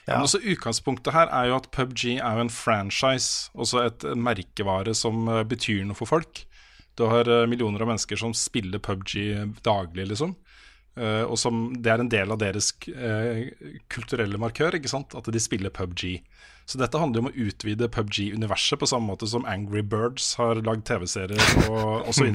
Ja. 0.07 0.15
Men 0.15 0.25
også 0.25 0.41
Utgangspunktet 0.41 1.13
her 1.15 1.29
er 1.29 1.51
jo 1.51 1.59
at 1.59 1.69
PubG 1.75 2.07
er 2.17 2.39
jo 2.39 2.47
en 2.47 2.53
franchise, 2.53 3.51
også 3.55 3.85
et 3.85 4.07
merkevare 4.17 4.95
som 4.97 5.29
eh, 5.29 5.43
betyr 5.45 5.85
noe 5.85 5.99
for 5.99 6.09
folk. 6.09 6.47
Du 6.97 7.05
har 7.13 7.29
eh, 7.29 7.45
millioner 7.51 7.85
av 7.85 7.93
mennesker 7.93 8.17
som 8.21 8.33
spiller 8.37 8.81
PubG 8.83 9.19
daglig, 9.67 10.09
liksom. 10.15 10.37
Og 11.01 11.37
som, 11.39 11.61
det 11.81 11.89
er 11.89 12.03
en 12.03 12.09
del 12.11 12.33
av 12.35 12.41
deres 12.43 12.73
kulturelle 13.89 14.37
markør, 14.43 14.75
ikke 14.77 14.91
sant? 14.91 15.15
at 15.17 15.29
de 15.33 15.41
spiller 15.41 15.73
PubG. 15.73 16.19
Så 16.71 16.79
dette 16.79 16.99
handler 17.03 17.19
jo 17.19 17.25
om 17.25 17.31
å 17.33 17.47
utvide 17.49 17.89
PubG-universet 17.91 18.79
på 18.79 18.87
samme 18.87 19.11
måte 19.11 19.27
som 19.27 19.43
Angry 19.51 19.81
Birds 19.83 20.37
har 20.39 20.61
lagd 20.63 20.85
TV-serier 20.87 21.65
og 21.67 22.07
osv. 22.13 22.29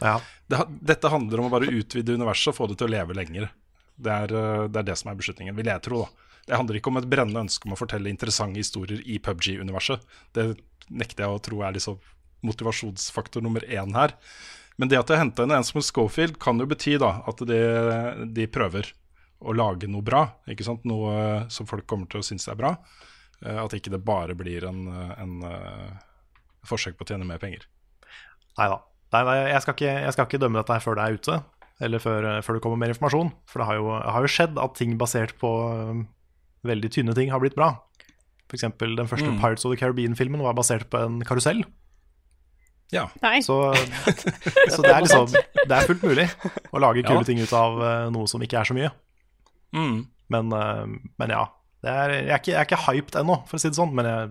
Ja. 0.00 0.16
Det, 0.50 0.58
dette 0.90 1.12
handler 1.12 1.38
om 1.38 1.46
å 1.46 1.52
bare 1.52 1.70
utvide 1.70 2.16
universet 2.18 2.50
og 2.50 2.56
få 2.58 2.66
det 2.72 2.80
til 2.80 2.88
å 2.88 2.94
leve 2.96 3.14
lenger. 3.14 3.46
Det 3.94 4.10
er, 4.10 4.34
eh, 4.34 4.64
det 4.66 4.82
er 4.82 4.88
det 4.90 4.98
som 4.98 5.12
er 5.12 5.20
beslutningen, 5.20 5.54
vil 5.54 5.70
jeg 5.70 5.84
tro. 5.86 6.02
da. 6.02 6.34
Det 6.50 6.58
handler 6.58 6.80
ikke 6.80 6.90
om 6.90 6.98
et 6.98 7.08
brennende 7.14 7.46
ønske 7.46 7.70
om 7.70 7.76
å 7.76 7.78
fortelle 7.78 8.10
interessante 8.10 8.58
historier 8.58 9.06
i 9.06 9.20
PubG-universet. 9.22 10.02
Det 10.34 10.48
nekter 10.90 11.28
jeg 11.28 11.38
å 11.38 11.42
tro 11.46 11.62
er 11.62 11.78
liksom 11.78 12.02
motivasjonsfaktor 12.46 13.46
nummer 13.46 13.62
én 13.70 13.94
her. 13.94 14.18
Men 14.82 14.90
det 14.90 14.98
at 14.98 15.06
de 15.06 15.14
har 15.14 15.24
henta 15.24 15.46
inn 15.46 15.54
en 15.54 15.64
som 15.66 15.78
Schofield, 15.78 16.40
kan 16.42 16.58
jo 16.58 16.66
bety 16.66 16.98
da 16.98 17.20
at 17.26 17.38
de, 17.48 17.62
de 18.34 18.50
prøver 18.50 18.90
å 19.46 19.54
lage 19.54 19.86
noe 19.86 20.02
bra. 20.02 20.26
ikke 20.50 20.66
sant? 20.66 20.82
Noe 20.82 21.46
som 21.54 21.70
folk 21.70 21.86
kommer 21.86 22.10
til 22.10 22.18
å 22.18 22.26
synes 22.26 22.50
er 22.50 22.58
bra. 22.58 22.74
Eh, 23.44 23.58
At 23.64 23.74
ikke 23.76 23.90
det 23.92 24.04
bare 24.06 24.34
blir 24.38 24.64
en, 24.68 24.86
en, 25.18 25.34
en 25.44 25.98
forsøk 26.66 26.96
på 26.96 27.04
å 27.04 27.10
tjene 27.12 27.26
mer 27.28 27.38
penger. 27.42 27.66
Nei 28.56 28.68
da. 28.72 28.78
Jeg, 29.16 29.60
skal 29.62 29.74
ikke, 29.76 29.92
jeg 30.02 30.12
skal 30.16 30.26
ikke 30.26 30.40
dømme 30.42 30.58
dette 30.60 30.72
her 30.76 30.82
før 30.82 30.96
det 30.98 31.04
er 31.04 31.14
ute, 31.20 31.36
eller 31.86 32.00
før, 32.02 32.26
før 32.42 32.56
det 32.56 32.62
kommer 32.64 32.80
mer 32.80 32.92
informasjon. 32.94 33.30
For 33.48 33.60
det 33.62 33.66
har 33.68 33.76
jo, 33.78 33.90
har 34.00 34.24
jo 34.24 34.30
skjedd 34.32 34.58
at 34.60 34.74
ting 34.78 34.96
basert 35.00 35.36
på 35.40 35.50
veldig 36.66 36.90
tynne 36.90 37.14
ting 37.14 37.30
har 37.30 37.40
blitt 37.42 37.54
bra. 37.56 37.74
For 38.46 38.56
eksempel 38.58 38.96
den 38.98 39.08
første 39.10 39.28
Mm. 39.30 39.38
Pirates 39.42 39.64
of 39.66 39.72
the 39.72 39.78
Caribbean-filmen 39.80 40.42
var 40.42 40.54
basert 40.58 40.88
på 40.90 40.98
en 41.02 41.20
karusell. 41.26 41.64
Ja. 42.94 43.08
Nei. 43.22 43.40
Så, 43.42 43.56
så 44.72 44.82
det 44.84 44.92
er 44.94 45.02
liksom 45.02 45.26
Det 45.32 45.74
er 45.74 45.88
fullt 45.88 46.04
mulig 46.06 46.26
å 46.70 46.78
lage 46.82 47.02
kule 47.02 47.18
Ja. 47.18 47.26
ting 47.26 47.40
ut 47.42 47.52
av 47.58 47.80
eh, 47.82 48.10
noe 48.14 48.28
som 48.30 48.42
ikke 48.46 48.60
er 48.60 48.68
så 48.68 48.76
mye. 48.76 48.90
Mm. 49.74 49.96
Men, 50.30 50.52
eh, 50.54 50.84
men 51.18 51.34
ja. 51.34 51.44
Er, 51.86 52.14
jeg, 52.18 52.28
er 52.28 52.40
ikke, 52.40 52.52
jeg 52.52 52.60
er 52.60 52.68
ikke 52.68 52.84
hyped 52.86 53.18
ennå, 53.22 53.40
for 53.48 53.58
å 53.58 53.62
si 53.62 53.70
det 53.70 53.78
sånn, 53.78 53.94
men 53.96 54.08
jeg, 54.10 54.30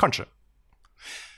kanskje. 0.00 0.28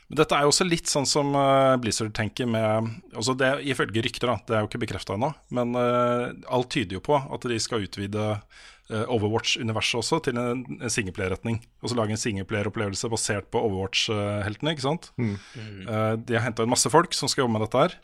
Men 0.09 0.21
dette 0.21 0.37
er 0.37 0.45
jo 0.45 0.53
også 0.53 0.67
litt 0.69 0.91
sånn 0.91 1.07
som 1.09 1.33
eh, 1.39 1.75
Blizzard 1.81 2.13
tenker 2.17 2.49
med 2.51 2.91
altså 3.17 3.35
det, 3.41 3.51
Ifølge 3.73 4.05
rykter, 4.05 4.31
da, 4.31 4.37
det 4.47 4.57
er 4.57 4.65
jo 4.65 4.69
ikke 4.69 4.83
bekrefta 4.85 5.17
ennå, 5.17 5.33
men 5.57 5.73
uh, 5.79 6.29
alt 6.53 6.71
tyder 6.75 6.99
jo 6.99 7.05
på 7.05 7.17
at 7.17 7.47
de 7.49 7.57
skal 7.63 7.87
utvide 7.87 8.27
uh, 8.35 9.05
Overwatch-universet 9.15 10.01
også 10.03 10.21
til 10.27 10.41
en, 10.41 10.65
en 10.77 10.93
singleplayer-retning. 10.93 11.63
Og 11.81 11.91
så 11.91 11.97
lage 11.97 12.17
en 12.17 12.21
singleplayer-opplevelse 12.21 13.09
basert 13.13 13.49
på 13.53 13.63
Overwatch-heltene, 13.65 14.75
ikke 14.75 14.85
sant. 14.85 15.09
Eh, 15.17 16.13
de 16.21 16.37
har 16.37 16.45
henta 16.45 16.67
inn 16.67 16.73
masse 16.73 16.93
folk 16.93 17.17
som 17.17 17.31
skal 17.33 17.47
jobbe 17.47 17.57
med 17.57 17.65
dette 17.65 17.87
her. 17.87 17.97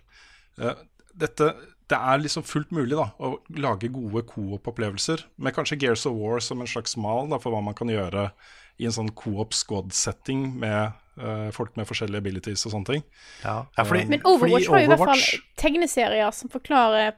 Dette 1.21 1.51
det 1.91 1.99
er 1.99 2.23
liksom 2.23 2.45
fullt 2.47 2.71
mulig 2.75 2.97
da 2.99 3.09
å 3.19 3.35
lage 3.59 3.91
gode 3.93 4.23
coop-opplevelser, 4.31 5.25
med 5.43 5.55
kanskje 5.57 5.79
Gears 5.83 6.07
of 6.09 6.17
War 6.19 6.41
som 6.45 6.63
en 6.63 6.71
slags 6.71 6.97
mal 7.01 7.29
da, 7.31 7.39
for 7.43 7.55
hva 7.55 7.63
man 7.67 7.77
kan 7.79 7.91
gjøre 7.91 8.29
i 8.81 8.87
en 8.89 8.95
sånn 8.95 9.11
coop 9.19 9.53
squad-setting 9.57 10.47
med 10.63 10.95
uh, 11.21 11.49
folk 11.53 11.75
med 11.77 11.89
forskjellige 11.89 12.23
abilities 12.23 12.63
og 12.65 12.73
sånne 12.77 12.89
ting. 12.95 13.03
Ja, 13.45 13.59
ja 13.77 13.85
fordi, 13.85 14.07
Men 14.09 14.23
Overwatch 14.25 14.71
fordi 14.71 14.73
har 14.73 14.85
jo 14.85 14.89
i 14.89 14.93
hvert 14.95 15.11
fall 15.11 15.25
tegneserier 15.61 16.31
som 16.37 16.53
forklarer 16.53 17.11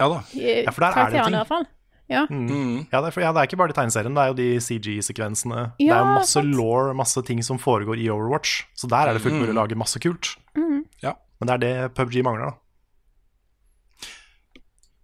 Ja 0.00 0.08
da. 0.12 0.18
eh, 0.36 0.64
Ja, 0.66 0.74
for 0.74 0.84
der 0.84 0.90
er 0.90 0.92
det 0.92 0.98
karakterene, 0.98 1.24
ting. 1.24 1.34
i 1.34 1.40
hvert 1.40 1.52
fall. 1.54 1.68
Ja. 2.10 2.24
Mm. 2.26 2.76
Ja, 2.90 2.98
det 2.98 3.06
er, 3.06 3.14
for, 3.14 3.22
ja, 3.22 3.30
det 3.32 3.38
er 3.38 3.46
ikke 3.46 3.58
bare 3.60 3.70
de 3.70 3.76
tegneserien, 3.78 4.16
det 4.16 4.22
er 4.24 4.32
jo 4.32 4.38
de 4.40 4.48
CG-sekvensene. 4.66 5.60
det 5.78 5.86
er 5.86 6.00
jo 6.02 6.14
masse 6.16 6.34
sant. 6.34 6.56
law, 6.58 6.90
masse 6.98 7.22
ting 7.28 7.38
som 7.46 7.60
foregår 7.62 8.02
i 8.02 8.08
Overwatch. 8.10 8.64
Så 8.74 8.90
der 8.90 9.06
er 9.06 9.14
det 9.14 9.22
fullt 9.22 9.38
mulig 9.38 9.54
å 9.54 9.60
lage 9.62 9.78
masse 9.78 10.02
kult. 10.02 10.34
Ja. 11.04 11.14
Men 11.38 11.46
det 11.48 11.54
er 11.54 11.62
det 11.62 11.94
PubG 11.94 12.18
mangler, 12.26 12.50
da. 12.50 12.56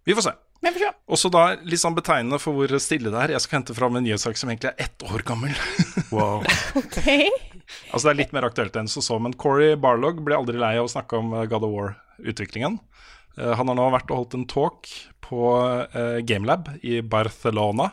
Vi 0.07 0.15
får 0.15 0.21
se. 0.21 0.31
Vi 0.61 0.71
får 0.71 0.79
se. 0.79 0.89
Også 1.11 1.29
da 1.33 1.41
litt 1.67 1.81
sånn 1.81 1.95
betegnende 1.97 2.37
for 2.39 2.55
hvor 2.55 2.71
stille 2.79 3.11
det 3.11 3.19
er. 3.25 3.33
Jeg 3.35 3.43
skal 3.43 3.57
hente 3.59 3.75
fram 3.75 3.97
en 3.99 4.05
nyhetssak 4.05 4.39
som 4.39 4.47
egentlig 4.47 4.69
er 4.71 4.85
ett 4.87 5.03
år 5.03 5.25
gammel. 5.27 5.51
Wow. 6.07 6.39
Ok. 6.79 7.01
altså 7.91 8.05
Det 8.05 8.11
er 8.13 8.15
litt 8.21 8.31
mer 8.31 8.45
aktuelt 8.47 8.77
enn 8.79 8.87
som 8.87 9.03
så, 9.03 9.17
men 9.19 9.33
Corey 9.35 9.73
Barlog 9.75 10.21
ble 10.23 10.37
aldri 10.37 10.55
lei 10.55 10.77
av 10.79 10.85
å 10.87 10.91
snakke 10.93 11.19
om 11.19 11.33
eh, 11.35 11.43
God 11.51 11.65
of 11.67 11.73
War-utviklingen. 11.73 12.77
Eh, 13.35 13.51
han 13.59 13.67
har 13.67 13.75
nå 13.75 13.89
vært 13.91 14.13
og 14.13 14.21
holdt 14.21 14.37
en 14.37 14.47
talk 14.47 14.87
på 15.27 15.49
eh, 15.91 16.21
Gamelab 16.23 16.71
i 16.79 17.01
Barcelona. 17.03 17.89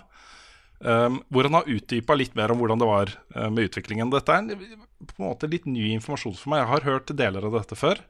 Um, 0.84 1.20
hvor 1.32 1.46
han 1.48 1.56
har 1.56 1.68
utdypa 1.70 2.14
litt 2.18 2.34
mer 2.36 2.52
om 2.52 2.60
hvordan 2.60 2.80
det 2.82 2.86
var 2.86 3.10
uh, 3.34 3.48
med 3.48 3.70
utviklingen. 3.70 4.10
Dette 4.12 4.34
er 4.34 4.42
en, 4.42 4.74
på 5.08 5.14
en 5.16 5.30
måte 5.30 5.48
litt 5.48 5.66
ny 5.66 5.94
informasjon 5.94 6.34
for 6.36 6.52
meg. 6.52 6.60
Jeg 6.60 6.70
har 6.70 6.86
hørt 6.90 7.12
deler 7.16 7.46
av 7.48 7.54
dette 7.56 7.78
før, 7.78 8.02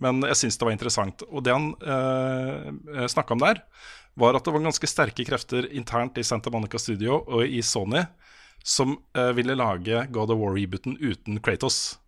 men 0.00 0.24
jeg 0.28 0.38
syns 0.42 0.58
det 0.60 0.68
var 0.68 0.74
interessant. 0.76 1.24
Og 1.30 1.44
det 1.44 1.54
han 1.54 1.70
eh, 1.80 3.06
snakka 3.10 3.36
om 3.36 3.44
der, 3.44 3.62
var 4.16 4.36
at 4.36 4.44
det 4.46 4.54
var 4.54 4.64
ganske 4.64 4.88
sterke 4.88 5.26
krefter 5.28 5.68
internt 5.76 6.16
i 6.20 6.24
Santa 6.24 6.52
Monica 6.52 6.80
Studio 6.80 7.20
og 7.24 7.44
i 7.44 7.60
Sony 7.64 8.04
som 8.66 8.96
eh, 9.16 9.32
ville 9.36 9.54
lage 9.54 10.06
God 10.10 10.32
of 10.34 10.40
War-rebooten 10.40 10.96
uten 10.98 11.40
Kratos. 11.44 11.98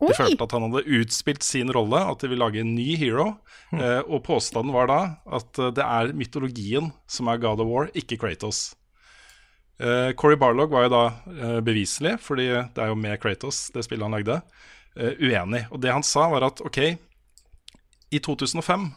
De 0.00 0.08
Oi! 0.08 0.16
følte 0.16 0.44
at 0.44 0.54
han 0.56 0.64
hadde 0.66 0.98
utspilt 1.00 1.44
sin 1.44 1.70
rolle, 1.72 2.00
at 2.00 2.20
de 2.22 2.28
ville 2.32 2.44
lage 2.44 2.62
en 2.62 2.74
ny 2.74 2.94
hero. 3.00 3.30
Eh, 3.72 4.00
og 4.06 4.24
påstanden 4.26 4.74
var 4.74 4.90
da 4.90 5.00
at 5.38 5.60
eh, 5.60 5.72
det 5.76 5.86
er 5.86 6.12
mytologien 6.16 6.90
som 7.10 7.30
er 7.30 7.40
God 7.40 7.62
of 7.64 7.70
War, 7.70 7.90
ikke 7.96 8.18
Kratos. 8.20 8.70
Eh, 9.80 10.10
Corey 10.20 10.36
Barlog 10.40 10.72
var 10.72 10.84
jo 10.84 10.92
da 10.92 11.04
eh, 11.32 11.60
beviselig, 11.64 12.18
fordi 12.20 12.48
det 12.50 12.82
er 12.84 12.92
jo 12.92 12.98
med 13.00 13.20
Kratos, 13.22 13.68
det 13.72 13.86
spillet 13.86 14.04
han 14.04 14.16
lagde, 14.18 14.40
eh, 14.40 14.79
uenig. 14.96 15.62
Og 15.70 15.80
det 15.82 15.92
han 15.94 16.04
sa, 16.06 16.26
var 16.32 16.48
at 16.48 16.60
OK, 16.66 16.80
i 18.10 18.18
2005 18.18 18.88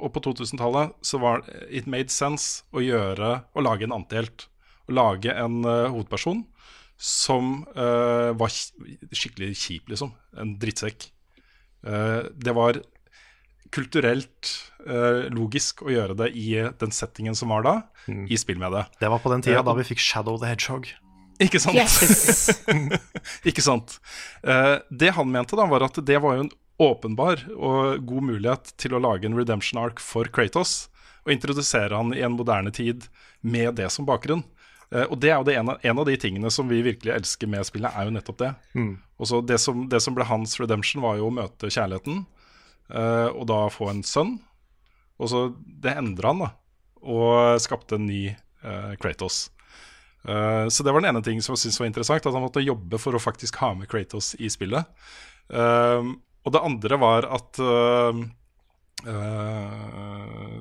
og 0.00 0.12
på 0.14 0.22
2000-tallet 0.24 0.94
så 1.04 1.20
var 1.22 1.44
it 1.68 1.88
made 1.90 2.12
sense 2.12 2.64
å 2.72 2.82
gjøre 2.84 3.40
Å 3.52 3.64
lage 3.64 3.86
en 3.86 3.96
antihelt. 3.96 4.46
Å 4.88 4.94
lage 4.96 5.34
en 5.34 5.60
uh, 5.66 5.90
hovedperson 5.92 6.44
som 7.00 7.62
uh, 7.76 8.32
var 8.36 8.52
skikkelig 8.52 9.54
kjip, 9.56 9.86
liksom. 9.92 10.12
En 10.36 10.56
drittsekk. 10.60 11.06
Uh, 11.86 12.28
det 12.36 12.52
var 12.56 12.80
kulturelt 13.70 14.48
eh, 14.82 15.28
logisk 15.30 15.84
å 15.86 15.92
gjøre 15.92 16.16
det 16.18 16.26
i 16.34 16.56
den 16.80 16.90
settingen 16.90 17.36
som 17.38 17.52
var 17.54 17.62
da, 17.62 17.74
i 18.10 18.34
spill 18.34 18.58
med 18.58 18.74
Det 18.74 18.82
Det 19.04 19.10
var 19.12 19.22
på 19.22 19.30
den 19.30 19.44
tida 19.46 19.62
da 19.62 19.76
vi 19.78 19.84
fikk 19.86 20.02
Shadow 20.02 20.40
the 20.42 20.50
Hedgehog. 20.50 20.88
Ikke 21.40 21.60
sant? 21.62 21.78
Yes! 21.78 22.50
Ikke 23.48 23.64
sant. 23.64 23.98
Eh, 24.42 24.76
det 24.90 25.14
han 25.16 25.30
mente, 25.32 25.56
da 25.58 25.66
var 25.70 25.86
at 25.86 26.00
det 26.04 26.18
var 26.22 26.36
jo 26.36 26.46
en 26.46 26.54
åpenbar 26.80 27.42
og 27.56 28.06
god 28.08 28.26
mulighet 28.30 28.72
til 28.80 28.96
å 28.96 29.02
lage 29.02 29.28
en 29.28 29.36
redemption 29.36 29.80
arc 29.82 30.00
for 30.04 30.28
Kratos. 30.32 30.88
Og 31.26 31.34
introdusere 31.34 31.96
han 31.96 32.14
i 32.16 32.22
en 32.24 32.36
moderne 32.36 32.72
tid 32.72 33.08
med 33.44 33.76
det 33.80 33.90
som 33.92 34.06
bakgrunn. 34.08 34.44
Eh, 34.90 35.06
og 35.06 35.18
det 35.22 35.30
er 35.30 35.38
jo 35.38 35.46
det 35.46 35.56
ene, 35.60 35.76
en 35.86 36.02
av 36.02 36.08
de 36.08 36.16
tingene 36.20 36.50
som 36.52 36.68
vi 36.70 36.82
virkelig 36.84 37.12
elsker 37.14 37.50
med 37.50 37.66
spillet, 37.68 37.92
er 37.94 38.08
jo 38.08 38.14
nettopp 38.16 38.40
det. 38.42 38.52
Og 39.20 39.28
så 39.28 39.40
det, 39.44 39.60
som, 39.62 39.84
det 39.92 40.00
som 40.02 40.16
ble 40.16 40.26
hans 40.28 40.56
redemption, 40.60 41.04
var 41.04 41.20
jo 41.20 41.28
å 41.28 41.34
møte 41.36 41.70
kjærligheten, 41.70 42.24
eh, 42.90 43.28
og 43.30 43.44
da 43.52 43.62
få 43.72 43.90
en 43.92 44.04
sønn. 44.06 44.38
Og 45.20 45.28
så 45.28 45.42
Det 45.60 45.92
endra 46.00 46.32
han, 46.32 46.44
da, 46.46 46.50
og 47.04 47.60
skapte 47.60 47.96
en 48.00 48.08
ny 48.08 48.22
eh, 48.32 48.92
Kratos. 49.00 49.50
Eh, 50.28 50.66
så 50.68 50.84
det 50.84 50.92
var 50.92 51.00
den 51.00 51.14
ene 51.14 51.22
ting 51.24 51.40
som 51.40 51.54
jeg 51.56 51.62
syntes 51.64 51.80
var 51.80 51.86
interessant, 51.88 52.26
at 52.26 52.34
han 52.36 52.42
måtte 52.44 52.60
jobbe 52.64 52.98
for 53.00 53.16
å 53.16 53.22
faktisk 53.22 53.56
ha 53.62 53.72
med 53.74 53.88
Kratos 53.88 54.34
i 54.38 54.50
spillet. 54.52 54.84
Uh, 55.50 56.14
og 56.46 56.52
det 56.54 56.60
andre 56.62 56.96
var 57.00 57.26
at 57.26 57.58
eh, 57.58 58.18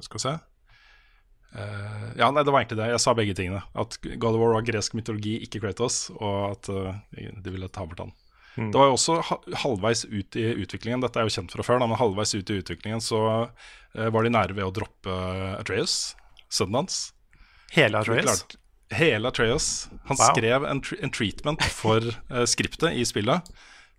Skal 0.02 0.16
vi 0.18 0.24
se 0.24 0.32
Ja, 2.18 2.30
nei, 2.34 2.44
det 2.46 2.52
var 2.54 2.62
egentlig 2.64 2.80
det. 2.80 2.88
Jeg 2.94 3.02
sa 3.04 3.14
begge 3.18 3.36
tingene. 3.38 3.62
At 3.78 3.98
God 4.06 4.36
of 4.36 4.42
War 4.42 4.54
var 4.58 4.66
gresk 4.68 4.94
mytologi, 4.98 5.36
ikke 5.46 5.62
Kratos, 5.64 6.08
og 6.18 6.52
at 6.56 6.70
de 6.70 7.54
ville 7.54 7.70
ta 7.74 7.86
bort 7.90 8.02
han. 8.04 8.12
Det 8.60 8.76
var 8.76 8.90
jo 8.90 8.96
også 8.98 9.16
ha- 9.30 9.40
halvveis 9.64 10.04
ut 10.10 10.36
i 10.38 10.44
utviklingen, 10.62 11.02
dette 11.02 11.18
er 11.22 11.26
jo 11.30 11.34
kjent 11.34 11.54
fra 11.54 11.64
før, 11.64 11.80
men 11.82 11.96
halvveis 11.98 12.34
ut 12.36 12.50
i 12.54 12.58
utviklingen 12.60 13.02
så 13.02 13.22
var 13.96 14.26
de 14.28 14.34
nære 14.36 14.54
ved 14.58 14.68
å 14.68 14.74
droppe 14.76 15.16
Atreus, 15.58 16.14
sønnen 16.54 16.82
hans. 16.84 17.00
Hele 17.74 17.98
De 17.98 18.04
Atreus. 18.04 18.26
klarte- 18.26 18.60
Hele 18.92 19.30
Atreus. 19.30 19.90
Han 20.10 20.18
Wow. 20.18 20.32
skrev 20.32 20.66
en, 20.66 20.82
en 21.02 21.12
treatment 21.14 21.64
for 21.64 22.02
uh, 22.32 22.46
skriptet 22.54 22.98
i 22.98 23.06
spillet, 23.06 23.50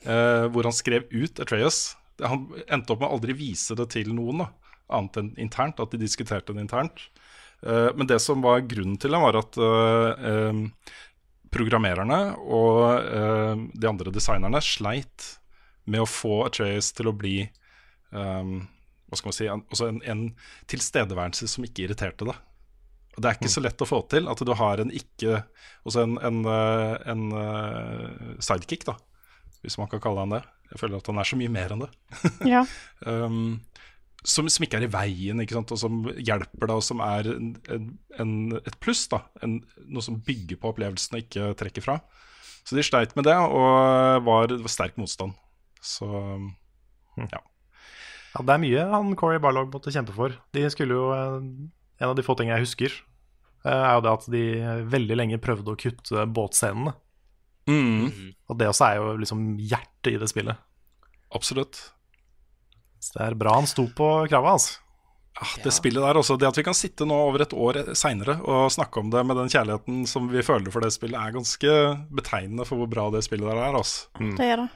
uh, 0.07 0.47
hvor 0.51 0.67
han 0.67 0.75
skrev 0.75 1.07
ut 1.11 1.41
Atreus. 1.41 1.97
Han 2.21 2.49
endte 2.69 2.93
opp 2.93 3.01
med 3.03 3.09
å 3.09 3.19
aldri 3.19 3.37
vise 3.39 3.77
det 3.79 3.91
til 3.95 4.11
noen, 4.17 4.43
da, 4.45 4.49
annet 4.91 5.21
enn 5.21 5.31
internt, 5.41 5.81
at 5.81 5.95
de 5.95 6.01
diskuterte 6.03 6.53
det 6.57 6.65
internt. 6.67 7.07
Uh, 7.63 7.93
men 7.95 8.09
det 8.11 8.19
som 8.25 8.43
var 8.43 8.65
grunnen 8.67 8.99
til 9.01 9.15
det, 9.15 9.21
var 9.23 9.39
at 9.39 9.57
eh, 9.61 10.61
programmererne 11.51 12.19
og 12.39 13.09
de 13.75 13.89
andre 13.89 14.13
designerne 14.15 14.61
sleit 14.63 15.25
med 15.91 16.05
å 16.05 16.09
få 16.09 16.45
Atreus 16.47 16.93
til 16.95 17.11
å 17.11 17.15
bli 17.17 17.41
um, 18.15 18.61
hva 19.11 19.19
skal 19.19 19.31
man 19.31 19.37
si, 19.37 19.49
en, 19.51 19.65
en, 19.89 19.99
en 20.13 20.23
tilstedeværelse 20.71 21.49
som 21.51 21.67
ikke 21.67 21.89
irriterte 21.89 22.29
deg. 22.29 22.39
Det 23.17 23.27
er 23.27 23.37
ikke 23.37 23.53
så 23.53 23.63
lett 23.63 23.83
å 23.83 23.89
få 23.89 24.01
til 24.11 24.29
at 24.31 24.43
du 24.47 24.53
har 24.57 24.81
en 24.83 24.93
ikke 24.95 25.43
Også 25.89 26.05
en, 26.05 26.17
en, 26.25 26.43
eh, 26.47 26.95
en 27.11 27.25
eh, 27.41 28.37
sidekick, 28.43 28.85
da, 28.89 28.95
hvis 29.65 29.79
man 29.81 29.91
kan 29.91 30.03
kalle 30.05 30.25
han 30.25 30.35
det. 30.37 30.43
Jeg 30.71 30.83
føler 30.83 31.01
at 31.01 31.11
han 31.11 31.19
er 31.21 31.29
så 31.29 31.39
mye 31.41 31.53
mer 31.53 31.75
enn 31.75 31.87
det. 31.87 31.91
Ja. 32.49 32.65
Um, 33.01 33.63
som, 34.21 34.45
som 34.53 34.67
ikke 34.67 34.77
er 34.77 34.85
i 34.85 34.93
veien, 34.93 35.41
og 35.41 35.71
som 35.81 36.03
hjelper 36.13 36.69
deg, 36.69 36.75
og 36.75 36.85
som 36.85 37.01
er 37.01 37.31
en, 37.33 37.55
en, 38.21 38.35
et 38.59 38.77
pluss. 38.85 39.07
da 39.09 39.23
en, 39.41 39.63
Noe 39.89 40.05
som 40.05 40.19
bygger 40.21 40.61
på 40.61 40.75
opplevelsen 40.75 41.17
og 41.17 41.25
ikke 41.25 41.55
trekker 41.63 41.87
fra. 41.87 41.97
Så 42.69 42.77
de 42.77 42.85
sleit 42.85 43.17
med 43.17 43.25
det, 43.25 43.39
og 43.41 44.27
var, 44.27 44.51
det 44.53 44.61
var 44.61 44.75
sterk 44.75 45.01
motstand. 45.01 45.33
Så 45.81 46.11
ja. 47.17 47.41
Ja, 48.31 48.45
det 48.47 48.55
er 48.55 48.63
mye 48.63 48.83
han 48.93 49.17
Corey 49.19 49.41
Barlog 49.43 49.73
måtte 49.73 49.93
kjempe 49.95 50.15
for. 50.15 50.35
De 50.55 50.63
skulle 50.71 50.95
jo, 50.95 51.09
eh, 51.17 51.39
En 52.01 52.09
av 52.11 52.17
de 52.17 52.25
få 52.25 52.35
tingene 52.39 52.57
jeg 52.59 52.67
husker, 52.67 52.95
eh, 53.65 53.71
er 53.77 53.95
jo 53.99 54.05
det 54.07 54.13
at 54.17 54.27
de 54.33 54.43
veldig 54.97 55.17
lenge 55.21 55.39
prøvde 55.43 55.75
å 55.75 55.79
kutte 55.81 56.27
båtscenene. 56.33 56.95
Mm, 57.71 58.33
Og 58.49 58.57
det 58.59 58.67
også 58.71 58.87
er 58.89 58.97
jo 58.99 59.17
liksom 59.21 59.43
hjertet 59.61 60.15
i 60.15 60.19
det 60.19 60.29
spillet. 60.33 60.57
absolutt. 61.35 61.91
Så 63.01 63.15
det 63.17 63.27
er 63.31 63.35
bra 63.39 63.55
han 63.55 63.69
sto 63.69 63.87
på 63.97 64.07
kravet, 64.29 64.51
altså. 64.59 64.79
Ja, 65.41 65.47
det 65.65 65.73
spillet 65.73 66.03
der 66.03 66.19
også, 66.19 66.35
det 66.37 66.49
at 66.51 66.57
vi 66.59 66.65
kan 66.67 66.75
sitte 66.75 67.07
nå 67.07 67.15
over 67.15 67.41
et 67.45 67.53
år 67.55 67.79
seinere 67.97 68.35
og 68.43 68.67
snakke 68.75 68.99
om 69.01 69.09
det 69.13 69.23
med 69.25 69.39
den 69.39 69.49
kjærligheten 69.49 70.03
som 70.11 70.27
vi 70.29 70.43
føler 70.45 70.73
for 70.75 70.83
det 70.85 70.91
spillet, 70.93 71.17
er 71.17 71.33
ganske 71.37 71.71
betegnende 72.13 72.67
for 72.69 72.77
hvor 72.83 72.91
bra 72.91 73.07
det 73.15 73.23
spillet 73.25 73.47
der 73.49 73.57
er. 73.69 73.79
Altså. 73.79 74.09
Det 74.37 74.49
er 74.51 74.57
det. 74.65 74.69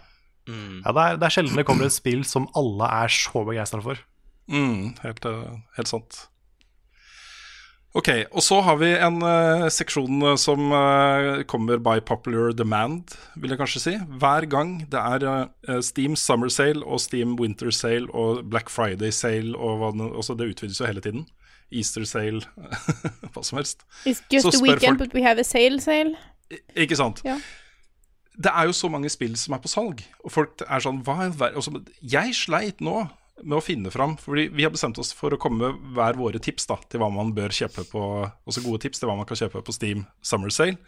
Ja, 0.85 0.93
det, 0.95 1.03
er, 1.05 1.16
det 1.20 1.27
er 1.27 1.35
sjelden 1.35 1.57
det 1.59 1.66
kommer 1.66 1.85
et 1.89 1.93
spill 1.97 2.22
som 2.29 2.47
alle 2.57 2.89
er 3.03 3.12
så 3.12 3.45
begeistra 3.49 3.83
for. 3.85 4.01
Mm, 4.49 4.95
helt, 5.03 5.25
eh, 5.29 5.59
helt 5.77 5.89
sant. 5.91 6.29
Ok, 7.95 8.09
og 8.34 8.42
så 8.42 8.57
har 8.66 8.80
vi 8.80 8.88
en 8.99 9.20
uh, 9.22 9.68
seksjon 9.70 10.24
eh, 10.26 10.38
som 10.40 10.72
uh, 10.74 11.45
kommer 11.47 11.78
by 11.78 12.01
popular 12.03 12.51
demand, 12.59 13.14
vil 13.38 13.55
jeg 13.55 13.61
kanskje 13.61 13.82
si. 13.84 13.92
Hver 14.18 14.49
gang 14.51 14.80
det 14.90 14.99
er 14.99 15.26
uh, 15.70 15.78
Steam 15.78 16.16
Summer 16.18 16.51
Sale 16.51 16.82
og 16.82 16.99
Steam 17.05 17.36
Winter 17.38 17.70
Sale 17.70 18.11
og 18.11 18.42
Black 18.51 18.72
Friday 18.72 19.14
Sale 19.14 19.55
og 19.55 19.95
det, 19.95 20.11
også 20.11 20.34
det 20.34 20.51
utvides 20.51 20.80
jo 20.82 20.90
hele 20.90 21.05
tiden. 21.05 21.26
Easter 21.74 22.05
sale, 22.05 22.42
hva 23.32 23.42
som 23.42 23.59
helst. 23.59 23.86
It's 24.05 24.22
just 24.30 24.47
a 24.47 24.62
weekend, 24.62 24.99
folk- 24.99 24.99
but 24.99 25.14
we 25.14 25.22
have 25.22 25.40
a 25.40 25.47
sale 25.47 25.80
sale. 25.80 26.16
Ikke 26.76 26.99
sant? 26.99 27.22
Ja. 27.24 27.38
Det 28.34 28.51
er 28.51 28.66
jo 28.66 28.74
så 28.74 28.90
mange 28.90 29.09
spill 29.09 29.36
som 29.38 29.55
er 29.55 29.62
på 29.62 29.70
salg, 29.70 30.03
og 30.24 30.34
folk 30.34 30.62
er 30.66 30.82
sånn 30.82 30.99
Hva 31.07 31.20
i 31.22 31.30
all 31.30 31.55
altså, 31.55 31.78
Jeg 32.03 32.34
sleit 32.34 32.82
nå 32.82 33.07
med 33.43 33.59
å 33.59 33.64
finne 33.64 33.91
fram, 33.91 34.14
fordi 34.20 34.47
vi 34.55 34.64
har 34.66 34.72
bestemt 34.74 34.99
oss 35.03 35.11
for 35.16 35.35
å 35.35 35.39
komme 35.41 35.66
med 35.66 35.95
hver 35.97 36.18
våre 36.18 36.41
tips 36.43 36.68
da, 36.70 36.78
til 36.89 37.03
hva 37.03 37.11
man 37.12 37.32
bør 37.35 37.55
kjøpe 37.55 37.87
på 37.91 38.03
Også 38.47 38.62
gode 38.64 38.85
tips 38.85 39.01
til 39.01 39.11
hva 39.11 39.16
man 39.18 39.26
kan 39.28 39.39
kjøpe 39.41 39.64
på 39.64 39.74
Steam 39.74 40.05
Summer 40.22 40.53
Sale. 40.55 40.78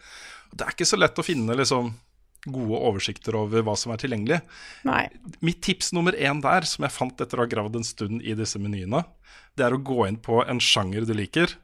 Det 0.53 0.63
er 0.63 0.75
ikke 0.75 0.87
så 0.87 0.99
lett 0.99 1.19
å 1.19 1.25
finne 1.25 1.57
liksom 1.57 1.91
gode 2.47 2.79
oversikter 2.87 3.35
over 3.35 3.65
hva 3.65 3.73
som 3.79 3.91
er 3.91 3.99
tilgjengelig. 3.99 4.39
Nei. 4.87 5.07
Mitt 5.43 5.59
tips 5.65 5.91
nummer 5.95 6.15
én 6.15 6.39
der, 6.43 6.67
som 6.69 6.85
jeg 6.85 6.95
fant 6.95 7.23
etter 7.23 7.39
å 7.39 7.43
ha 7.43 7.51
gravd 7.51 7.79
en 7.79 7.87
stund 7.87 8.23
i 8.23 8.35
disse 8.37 8.61
menyene, 8.61 9.03
det 9.57 9.65
er 9.67 9.75
å 9.75 9.81
gå 9.83 10.05
inn 10.07 10.19
på 10.23 10.39
en 10.45 10.61
sjanger 10.63 11.07
du 11.07 11.11
liker, 11.17 11.57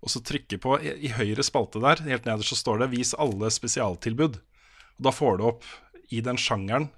og 0.00 0.12
så 0.12 0.22
trykke 0.24 0.56
på 0.62 0.78
i, 0.80 0.94
i 1.10 1.12
høyre 1.12 1.44
spalte 1.44 1.82
der, 1.82 2.00
helt 2.06 2.24
nederst 2.24 2.54
så 2.54 2.56
står 2.56 2.80
det 2.80 2.92
'vis 2.94 3.12
alle 3.20 3.50
spesialtilbud'. 3.52 4.40
Og 4.40 5.04
da 5.04 5.12
får 5.12 5.36
du 5.36 5.44
opp 5.50 5.66
i 6.08 6.22
den 6.24 6.40
sjangeren 6.40 6.88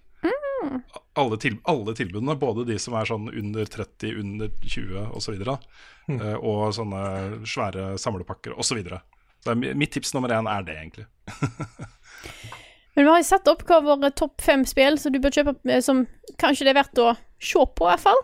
alle, 1.21 1.37
til, 1.43 1.57
alle 1.69 1.95
tilbudene, 1.99 2.37
både 2.41 2.65
de 2.69 2.77
som 2.81 2.95
er 2.99 3.09
sånn 3.09 3.29
under 3.31 3.65
30, 3.69 4.13
under 4.21 4.53
20 4.63 5.09
osv., 5.19 5.39
og, 5.49 5.67
Mm. 6.11 6.17
uh, 6.19 6.35
og 6.43 6.73
sånne 6.75 7.01
svære 7.47 7.93
samlepakker 8.03 8.57
osv. 8.59 8.73
Så 8.73 8.75
videre. 8.75 8.97
så 9.45 9.55
mitt 9.55 9.93
tips 9.95 10.11
nummer 10.17 10.29
én 10.35 10.49
er 10.51 10.65
det, 10.67 10.75
egentlig. 10.81 11.05
Men 12.95 13.05
vi 13.07 13.11
har 13.11 13.21
jo 13.23 13.29
satt 13.29 13.47
opp 13.49 13.63
hva 13.69 13.79
våre 13.87 14.11
topp 14.19 14.43
fem 14.45 14.65
spill 14.69 14.99
som 15.01 15.15
du 15.15 15.21
bør 15.23 15.33
kjøpe, 15.33 15.55
eh, 15.71 15.81
som 15.85 16.03
kanskje 16.43 16.67
det 16.67 16.73
er 16.75 16.81
verdt 16.83 17.01
å 17.01 17.13
se 17.41 17.63
på, 17.63 17.87
i 17.87 17.93
hvert 17.93 18.03
fall. 18.05 18.21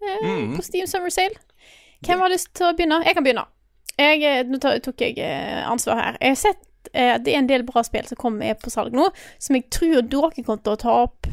Eh, 0.00 0.24
Mm. 0.24 0.56
På 0.56 0.64
Steam 0.64 0.86
Summer 0.88 1.12
Sale. 1.12 1.36
Hvem 2.06 2.22
har 2.24 2.32
lyst 2.32 2.54
til 2.56 2.70
å 2.70 2.72
begynne? 2.76 3.02
Jeg 3.04 3.14
kan 3.18 3.24
begynne. 3.26 3.44
Jeg, 4.00 4.22
eh, 4.24 4.42
nå 4.48 4.58
tok 4.58 4.96
jeg 5.04 5.18
eh, 5.20 5.60
ansvar 5.68 6.00
her. 6.00 6.16
Jeg 6.24 6.32
har 6.32 6.40
sett 6.40 6.90
eh, 6.94 7.18
det 7.20 7.34
er 7.34 7.38
en 7.42 7.50
del 7.50 7.62
bra 7.68 7.82
spill 7.84 8.06
som 8.08 8.16
kommer 8.16 8.48
er 8.48 8.56
på 8.56 8.72
salg 8.72 8.96
nå, 8.96 9.10
som 9.38 9.56
jeg 9.58 9.68
tror 9.70 10.00
dere 10.08 10.32
kommer 10.42 10.64
til 10.64 10.72
å 10.72 10.80
ta 10.80 10.96
opp. 11.04 11.28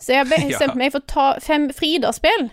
Så 0.00 0.12
jeg 0.14 0.22
har 0.24 0.30
Ja. 0.40 0.46
bestemt 0.48 0.74
meg 0.80 0.92
for 0.94 1.00
å 1.02 1.06
ta 1.06 1.26
fem 1.44 1.68
Frida-spill. 1.76 2.48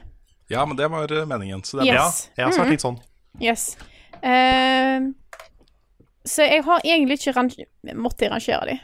Ja, 0.51 0.65
men 0.65 0.77
det 0.79 0.87
var 0.91 1.11
uh, 1.11 1.25
meningen. 1.27 1.63
Så 1.63 1.77
det 1.79 1.87
er 1.89 1.93
Yes. 1.95 2.29
Ja, 2.35 2.43
jeg 2.43 2.45
har 2.45 2.51
svart 2.57 2.67
Mhm. 2.67 2.71
litt 2.75 2.83
sånn. 2.85 2.99
Yes. 3.41 3.77
Uh, 4.23 5.13
så 6.27 6.43
jeg 6.47 6.63
har 6.67 6.81
egentlig 6.83 7.19
ikke 7.21 7.35
range 7.37 7.65
måtte 7.95 8.27
rangere 8.31 8.65
de. 8.73 8.77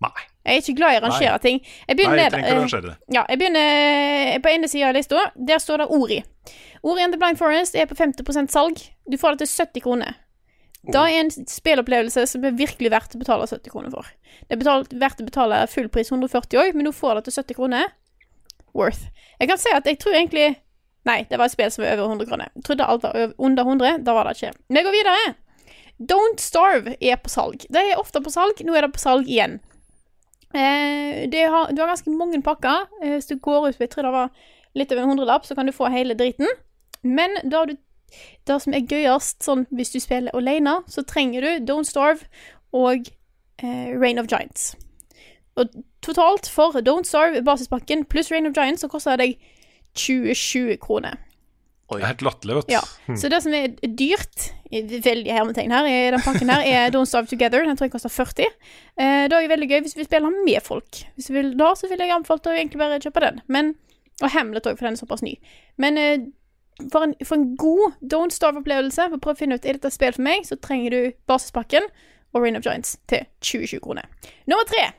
Nei. 0.00 0.12
Jeg 0.46 0.56
er 0.56 0.62
ikke 0.62 0.76
glad 0.78 0.94
i 0.94 0.98
å 1.00 1.02
rangere 1.04 1.32
Nei. 1.36 1.38
ting. 1.44 1.58
Jeg 1.88 1.96
begynner 1.98 2.16
Nei, 2.16 2.22
jeg 2.24 2.32
trenger 2.32 2.48
ikke 2.48 2.54
å 2.54 2.56
eh, 2.56 2.64
rangere 2.64 2.88
det. 2.88 2.96
Ja, 3.12 3.24
jeg 3.28 3.38
begynner 3.42 4.40
på 4.40 4.48
ene 4.54 4.68
sida 4.72 4.88
av 4.88 4.94
lista. 4.96 5.24
Der 5.36 5.58
står 5.60 5.82
det 5.82 5.88
Ori. 5.92 6.22
Ori 6.82 7.02
and 7.04 7.12
the 7.12 7.18
Blind 7.20 7.36
Forest 7.36 7.76
er 7.76 7.84
på 7.90 7.94
50% 7.98 8.48
salg. 8.54 8.80
Du 9.10 9.18
får 9.20 9.36
det 9.36 9.44
til 9.44 9.66
70 9.66 9.84
kroner. 9.84 10.14
Det 10.88 10.96
er 10.96 11.18
en 11.20 11.30
spillopplevelse 11.30 12.24
som 12.30 12.44
er 12.48 12.56
virkelig 12.56 12.90
verdt 12.92 13.14
å 13.16 13.20
betale 13.20 13.48
70 13.50 13.72
kroner 13.72 13.92
for. 13.92 14.08
Det 14.48 14.56
er 14.56 14.60
betalt, 14.62 14.94
verdt 14.96 15.20
å 15.20 15.26
betale 15.26 15.58
full 15.68 15.90
pris 15.92 16.08
140 16.08 16.62
òg, 16.62 16.76
men 16.76 16.88
nå 16.88 16.94
får 16.96 17.18
det 17.18 17.26
til 17.28 17.36
70 17.42 17.58
kroner. 17.58 17.92
Worth. 18.72 19.10
Jeg 19.40 19.50
kan 19.50 19.60
si 19.60 19.72
at 19.74 19.88
jeg 19.88 19.98
tror 20.00 20.14
egentlig 20.14 20.50
Nei, 21.08 21.22
det 21.30 21.38
var 21.40 21.48
et 21.48 21.54
spill 21.54 21.70
som 21.72 21.80
var 21.80 21.96
over 21.96 22.12
100 22.12 22.28
kroner. 22.28 22.50
Jeg 22.58 22.64
trodde 22.66 22.86
alt 22.92 23.04
var 23.06 23.30
under 23.40 23.64
100. 23.64 24.02
Da 24.04 24.12
var 24.12 24.28
det 24.28 24.34
ikke. 24.36 24.50
Vi 24.68 24.82
går 24.84 24.92
videre. 24.92 25.30
Don't 26.12 26.40
Starve 26.44 26.92
er 27.00 27.16
på 27.16 27.32
salg. 27.32 27.64
Det 27.72 27.80
er 27.80 28.00
ofte 28.00 28.20
på 28.20 28.32
salg. 28.32 28.60
Nå 28.64 28.76
er 28.76 28.84
det 28.84 28.92
på 28.92 29.00
salg 29.00 29.28
igjen. 29.28 29.58
Eh, 30.52 31.24
det 31.32 31.46
har, 31.48 31.72
du 31.72 31.80
har 31.80 31.88
ganske 31.88 32.12
mange 32.12 32.42
pakker. 32.44 32.84
Eh, 33.00 33.14
hvis 33.16 33.30
du 33.30 33.38
går 33.40 33.70
ut, 33.70 33.80
jeg 33.80 33.88
tror 33.92 34.10
det 34.10 34.12
var 34.12 34.28
litt 34.76 34.92
over 34.92 35.06
en 35.06 35.12
hundrelapp, 35.14 35.48
så 35.48 35.56
kan 35.56 35.68
du 35.68 35.72
få 35.72 35.88
hele 35.88 36.16
driten. 36.18 36.48
Men 37.00 37.36
har 37.48 37.70
du 37.70 37.78
det 38.46 38.58
som 38.64 38.76
er 38.76 38.86
gøyest, 38.86 39.40
sånn 39.46 39.66
hvis 39.74 39.94
du 39.94 40.00
spiller 40.02 40.34
alene, 40.36 40.80
så 40.90 41.04
trenger 41.06 41.46
du 41.46 41.72
Don't 41.72 41.88
Starve 41.88 42.26
og 42.76 43.10
eh, 43.62 43.90
Rain 43.96 44.20
of 44.20 44.30
Giants. 44.30 44.74
Og 45.60 45.72
totalt 46.04 46.48
for 46.48 46.76
Don't 46.84 47.08
Starve 47.08 47.42
basispakken 47.44 48.06
pluss 48.08 48.30
Rain 48.32 48.48
of 48.48 48.54
Giants, 48.56 48.84
så 48.84 48.90
koster 48.90 49.18
det 49.18 49.26
deg 49.32 49.50
27 49.98 50.78
kroner. 50.82 51.18
Det 51.90 52.04
er 52.04 52.12
helt 52.12 52.22
latterlig, 52.22 52.54
vet 52.60 52.68
du. 52.68 52.74
Ja. 52.76 53.16
Så 53.18 53.28
det 53.32 53.40
som 53.42 53.54
er 53.56 53.72
dyrt, 53.98 54.50
i 54.70 54.84
veldig 54.86 55.32
hermetegn 55.34 55.72
her, 55.74 55.88
i 55.90 56.12
den 56.14 56.22
pakken 56.22 56.52
her, 56.52 56.62
er 56.62 56.92
Don't 56.94 57.10
Starve 57.10 57.26
Together. 57.26 57.64
Den 57.66 57.78
tror 57.78 57.88
jeg 57.88 57.94
koster 57.96 58.12
40. 58.14 58.46
Eh, 58.46 59.24
det 59.26 59.34
er 59.34 59.50
veldig 59.50 59.68
gøy 59.72 59.80
hvis 59.82 59.96
vi 59.98 60.06
spiller 60.06 60.30
med 60.30 60.62
folk. 60.62 61.00
Hvis 61.16 61.30
du 61.30 61.34
vil 61.34 61.50
da, 61.58 61.72
så 61.74 61.90
vil 61.90 61.98
jeg 61.98 62.14
anbefale 62.14 62.52
å 62.52 62.54
egentlig 62.54 62.78
bare 62.78 63.00
kjøpe 63.02 63.24
den. 63.24 63.40
Men, 63.50 63.72
og 64.22 64.30
Hamlet 64.36 64.70
òg, 64.70 64.78
for 64.78 64.86
den 64.86 64.94
er 64.94 65.02
såpass 65.02 65.26
ny. 65.26 65.34
Men 65.82 65.98
eh, 65.98 66.28
for, 66.92 67.02
en, 67.06 67.14
for 67.24 67.36
en 67.36 67.56
god 67.56 67.92
Don't 68.02 68.32
Starve-opplevelse, 68.34 69.08
for 69.10 69.18
å 69.18 69.22
prøve 69.24 69.36
å 69.38 69.40
finne 69.42 69.54
ut 69.58 69.66
er 69.66 69.76
dette 69.78 69.90
et 69.90 69.96
spill 69.96 70.12
for 70.16 70.22
meg, 70.26 70.46
så 70.48 70.56
trenger 70.56 70.90
du 70.90 71.12
basispakken 71.30 71.86
og 72.32 72.42
Rain 72.44 72.56
of 72.56 72.62
Giants 72.64 72.96
til 73.10 73.24
2020 73.42 73.80
kroner. 73.84 74.06
Nummer 74.46 74.64
tre. 74.70 74.90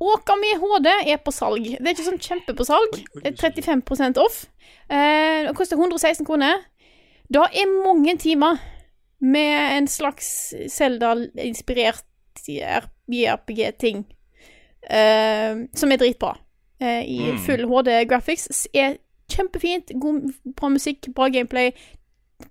Åkami 0.00 0.52
HD 0.60 0.88
er 1.10 1.16
på 1.22 1.32
salg. 1.34 1.64
Det 1.74 1.82
er 1.82 1.94
ikke 1.94 2.06
sånn 2.06 2.20
kjempe 2.22 2.54
på 2.54 2.66
salg. 2.66 2.98
Det 3.22 3.32
er 3.32 3.38
35% 3.38 4.18
off. 4.22 4.44
Eh, 4.90 5.46
det 5.48 5.54
koster 5.58 5.76
116 5.78 6.26
kroner. 6.26 6.60
Det 7.28 7.42
er 7.42 7.72
mange 7.84 8.14
timer 8.22 8.60
med 9.20 9.76
en 9.78 9.88
slags 9.90 10.28
Zelda-inspirert 10.70 12.04
JRPG-ting 12.48 14.04
eh, 14.88 15.64
som 15.74 15.92
er 15.92 15.98
dritbra. 16.00 16.36
Eh, 16.80 17.02
I 17.02 17.18
Mm. 17.32 17.38
full 17.42 17.66
HD 17.66 18.04
graphics. 18.08 18.66
Er 18.74 18.96
kjempefint. 19.32 19.92
God, 20.00 20.28
bra 20.58 20.70
musikk, 20.72 21.10
bra 21.16 21.28
gameplay. 21.32 21.72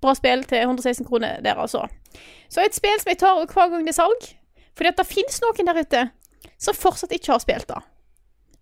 Bra 0.01 0.13
spill 0.17 0.43
til 0.43 0.65
116 0.65 1.05
kroner 1.07 1.41
der, 1.45 1.55
altså. 1.63 1.85
Så 2.51 2.63
et 2.63 2.75
spill 2.75 2.97
som 2.99 3.11
jeg 3.11 3.19
tar 3.21 3.37
hver 3.45 3.69
gang 3.71 3.85
det 3.87 3.93
er 3.93 3.99
salg. 4.01 4.25
Fordi 4.77 4.91
at 4.91 4.99
det 4.99 5.07
fins 5.09 5.39
noen 5.41 5.69
der 5.71 5.79
ute 5.81 6.01
som 6.61 6.75
fortsatt 6.77 7.13
ikke 7.15 7.33
har 7.33 7.41
spilt 7.41 7.69
det. 7.69 7.79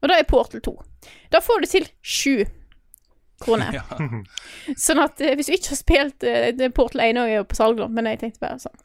Og 0.02 0.12
det 0.12 0.20
er 0.20 0.28
Portal 0.30 0.62
2. 0.64 0.76
Da 1.34 1.42
får 1.44 1.64
du 1.64 1.68
til 1.72 1.88
sju 2.06 2.46
kroner. 3.42 3.80
Sånn 4.86 5.02
at 5.04 5.20
eh, 5.24 5.34
hvis 5.36 5.50
du 5.50 5.56
ikke 5.58 5.74
har 5.74 5.80
spilt 5.80 6.26
det 6.60 6.70
Portal 6.78 7.04
1 7.08 7.20
også 7.20 7.32
er 7.32 7.40
jo 7.40 7.48
på 7.50 7.58
salg, 7.58 7.80
da, 7.82 7.88
men 7.92 8.08
jeg 8.12 8.22
tenkte 8.22 8.44
bare 8.44 8.62
sånn. 8.64 8.82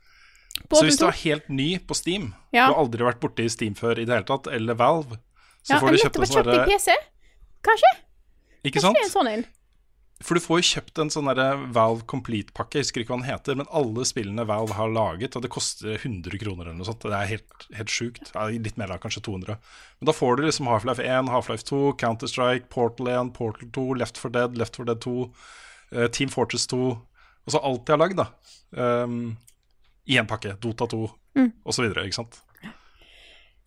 Så 0.71 0.85
hvis 0.87 0.99
du 1.01 1.07
er 1.07 1.17
helt 1.23 1.49
ny 1.51 1.69
på 1.83 1.97
Steam, 1.99 2.31
Ja. 2.55 2.69
du 2.69 2.75
har 2.75 2.81
aldri 2.83 3.07
vært 3.07 3.21
borti 3.23 3.47
Steam 3.51 3.75
før 3.79 3.99
i 3.99 4.05
det 4.07 4.15
hele 4.15 4.27
tatt, 4.29 4.49
eller 4.55 4.77
Valve, 4.79 5.19
så 5.63 5.77
ja, 5.77 5.81
får 5.83 5.95
du 5.95 6.01
kjøpt 6.03 6.19
en 6.21 6.31
sånn 6.31 6.51
PC. 6.69 6.97
Kanskje? 7.67 7.91
Ikke 8.67 8.83
sant? 8.83 8.99
Jeg 8.99 9.09
en 9.09 9.15
sånn 9.15 9.33
inn. 9.33 9.47
For 10.21 10.37
du 10.37 10.43
får 10.45 10.59
jo 10.61 10.67
kjøpt 10.69 10.99
en 11.01 11.11
sånn 11.13 11.29
Valve 11.73 12.05
Complete-pakke, 12.11 12.77
jeg 12.77 12.85
husker 12.85 13.01
ikke 13.01 13.15
hva 13.15 13.23
den 13.23 13.31
heter, 13.31 13.57
men 13.57 13.69
alle 13.73 14.05
spillene 14.05 14.45
Valve 14.45 14.77
har 14.77 14.91
laget, 14.93 15.33
og 15.37 15.47
det 15.47 15.49
koster 15.55 15.95
100 15.95 16.37
kroner 16.43 16.67
eller 16.69 16.77
noe 16.77 16.89
sånt. 16.89 17.07
Det 17.09 17.17
er 17.17 17.31
helt, 17.31 17.65
helt 17.79 17.89
sjukt. 17.95 18.29
Ja, 18.35 18.45
litt 18.53 18.77
mer 18.77 18.93
da, 18.93 18.99
kanskje 19.01 19.23
200. 19.25 19.57
Men 19.97 20.11
da 20.11 20.13
får 20.13 20.37
du 20.37 20.43
liksom 20.45 20.69
Half-Life 20.69 21.01
1, 21.07 21.31
Half-Life 21.33 21.65
2, 21.71 21.81
Counter-Strike, 22.03 22.69
Portal 22.69 23.09
1, 23.15 23.33
Portal 23.39 23.73
2, 23.73 23.87
Left 24.03 24.21
4 24.21 24.35
Dead, 24.37 24.61
Left 24.61 24.77
4 24.77 24.91
Dead 24.93 25.01
2, 25.07 25.15
uh, 25.97 26.07
Team 26.13 26.29
Fortress 26.29 26.69
2, 26.69 26.83
og 26.93 27.55
så 27.57 27.65
alt 27.65 27.87
de 27.89 27.97
har 27.97 28.03
lagd, 28.05 28.21
da. 28.21 28.29
Um, 28.77 29.39
I 30.05 30.21
én 30.21 30.29
pakke. 30.29 30.53
Dota 30.61 30.85
2, 30.91 31.07
Mm. 31.39 31.53
videre, 31.87 32.05
ikke 32.05 32.19
sant. 32.21 32.41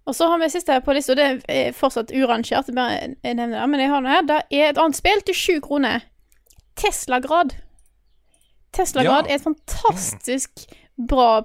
Og 0.05 0.15
så 0.15 0.27
har 0.27 0.39
vi 0.41 0.49
siste 0.51 0.81
på 0.83 0.93
lista, 0.93 1.15
det 1.15 1.43
er 1.49 1.71
fortsatt 1.71 2.11
urangert, 2.11 2.67
men 3.67 3.79
jeg 3.79 3.89
har 3.89 4.01
det 4.03 4.11
her. 4.11 4.21
Det 4.27 4.39
er 4.59 4.69
et 4.73 4.77
annet 4.81 4.95
spill 4.99 5.21
til 5.21 5.35
sju 5.35 5.59
kroner. 5.63 6.03
Teslagrad. 6.75 7.53
Teslagrad 8.73 9.27
Ja. 9.27 9.31
er 9.31 9.35
et 9.35 9.43
fantastisk 9.45 10.51
bra 11.07 11.41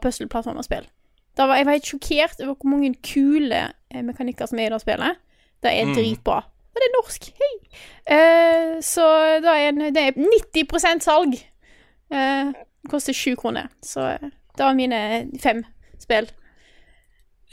var- 1.46 1.56
Jeg 1.56 1.66
var 1.66 1.72
helt 1.72 1.84
sjokkert 1.86 2.40
over 2.40 2.54
hvor 2.54 2.68
mange 2.70 2.94
kule 3.02 3.72
eh, 3.90 4.02
mekanikker 4.02 4.46
som 4.48 4.58
er 4.58 4.66
i 4.66 4.68
det 4.74 4.80
spillet. 4.80 5.16
Det 5.62 5.70
er 5.72 5.84
Mm. 5.86 5.94
dritbra. 5.94 6.36
Og 6.38 6.74
det 6.74 6.82
er 6.88 6.96
norsk. 7.02 7.30
Hei! 7.38 7.54
Uh, 8.10 8.80
så 8.80 9.40
det 9.42 9.46
er 9.48 9.68
en, 9.68 9.78
det 9.94 9.96
er 9.96 10.12
90% 10.12 11.00
salg. 11.02 11.34
Uh, 12.10 12.52
det 12.82 12.90
koster 12.90 13.12
sju 13.12 13.36
kroner. 13.36 13.68
Så 13.82 14.00
eh, 14.00 14.18
det 14.56 14.64
var 14.64 14.74
mine 14.74 15.30
fem 15.40 15.64
spill. 15.98 16.28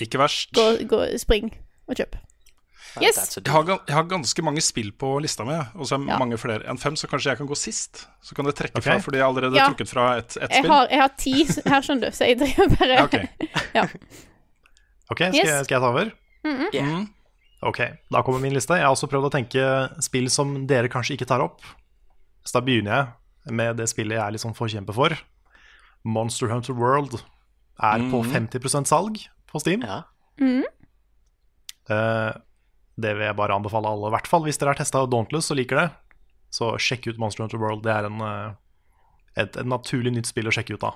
Ikke 0.02 0.20
verst. 0.20 0.52
Gå, 0.56 0.66
gå, 0.90 1.04
spring 1.22 1.52
og 1.88 1.96
kjøp. 1.96 2.16
Yes. 3.02 3.18
Jeg 3.44 3.52
har, 3.52 3.66
jeg 3.68 3.92
har 3.96 4.04
ganske 4.08 4.44
mange 4.46 4.62
spill 4.64 4.92
på 4.96 5.10
lista 5.20 5.44
mi, 5.44 5.56
og 5.76 5.84
så 5.88 5.98
er 5.98 6.06
Ja. 6.08 6.18
mange 6.18 6.38
flere 6.40 6.64
enn 6.70 6.78
fem, 6.80 6.96
så 6.96 7.08
kanskje 7.12 7.32
jeg 7.34 7.38
kan 7.42 7.48
gå 7.48 7.56
sist. 7.60 8.06
Så 8.24 8.36
kan 8.36 8.46
det 8.46 8.56
trekke 8.56 8.78
okay. 8.80 8.94
fra, 8.94 9.00
fordi 9.04 9.18
jeg 9.20 9.24
har 9.26 9.34
allerede 9.34 9.56
Ja. 9.60 9.68
trukket 9.68 9.90
fra 9.92 10.18
ett 10.18 10.38
et 10.38 10.50
Jeg 10.50 10.60
spill. 10.64 10.72
har, 10.72 10.88
jeg 10.90 11.02
har 11.02 11.12
ti 11.18 11.34
her, 11.44 11.82
skjønner 11.82 12.02
du, 12.10 12.16
så 12.16 12.26
jeg 12.30 12.38
driver 12.40 12.70
bare 12.78 12.94
Ja, 12.96 13.04
ok. 13.04 13.18
ja. 13.76 13.84
Ok, 15.12 15.18
skal, 15.18 15.36
Yes. 15.36 15.46
jeg, 15.46 15.66
skal 15.66 15.76
jeg 15.76 15.82
ta 15.82 15.90
over? 15.92 16.12
Mm. 16.46 17.10
Ok, 17.64 17.80
da 18.12 18.22
kommer 18.22 18.40
min 18.40 18.54
liste. 18.54 18.76
Jeg 18.78 18.84
har 18.86 18.94
også 18.96 19.10
prøvd 19.10 19.28
å 19.28 19.32
tenke 19.34 20.02
spill 20.04 20.30
som 20.30 20.66
dere 20.68 20.88
kanskje 20.88 21.16
ikke 21.18 21.28
tar 21.28 21.42
opp. 21.42 21.62
Så 22.46 22.54
da 22.54 22.62
begynner 22.62 22.92
jeg 23.46 23.54
med 23.54 23.76
det 23.78 23.90
spillet 23.90 24.16
jeg 24.20 24.24
er 24.24 24.32
litt 24.32 24.42
sånn 24.42 24.56
forkjemper 24.56 24.94
for. 24.94 25.18
Monster 26.06 26.48
Hunter 26.48 26.74
World 26.78 27.24
er 27.82 28.00
på 28.10 28.24
Mhm. 28.24 28.32
50% 28.32 28.88
salg 28.88 29.28
på 29.56 29.64
Steam. 29.64 29.86
Ja. 29.88 30.04
Mm. 30.42 30.66
Uh, 31.90 32.36
det 32.96 33.12
vil 33.18 33.28
jeg 33.28 33.38
bare 33.38 33.56
anbefale 33.56 33.90
alle, 33.92 34.10
i 34.10 34.16
hvert 34.16 34.30
fall 34.30 34.46
hvis 34.46 34.60
dere 34.60 34.72
har 34.72 34.80
testa 34.80 35.04
Dauntless 35.12 35.52
og 35.52 35.60
liker 35.60 35.82
det. 35.82 35.90
Så 36.56 36.72
sjekk 36.80 37.10
ut 37.10 37.20
Monster 37.20 37.44
Hunter 37.44 37.60
World. 37.60 37.84
Det 37.84 37.92
er 37.92 38.08
en, 38.08 38.22
eh, 38.24 38.54
et, 39.36 39.58
et 39.60 39.68
naturlig 39.68 40.14
nytt 40.16 40.30
spill 40.30 40.48
å 40.48 40.54
sjekke 40.56 40.78
ut 40.78 40.86
da. 40.86 40.94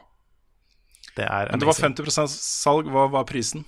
Det 1.18 1.26
er 1.26 1.52
Men 1.52 1.60
det 1.60 1.68
var 1.68 1.76
50% 1.76 2.32
salg. 2.32 2.88
Hva 2.94 3.10
var 3.12 3.26
prisen? 3.28 3.66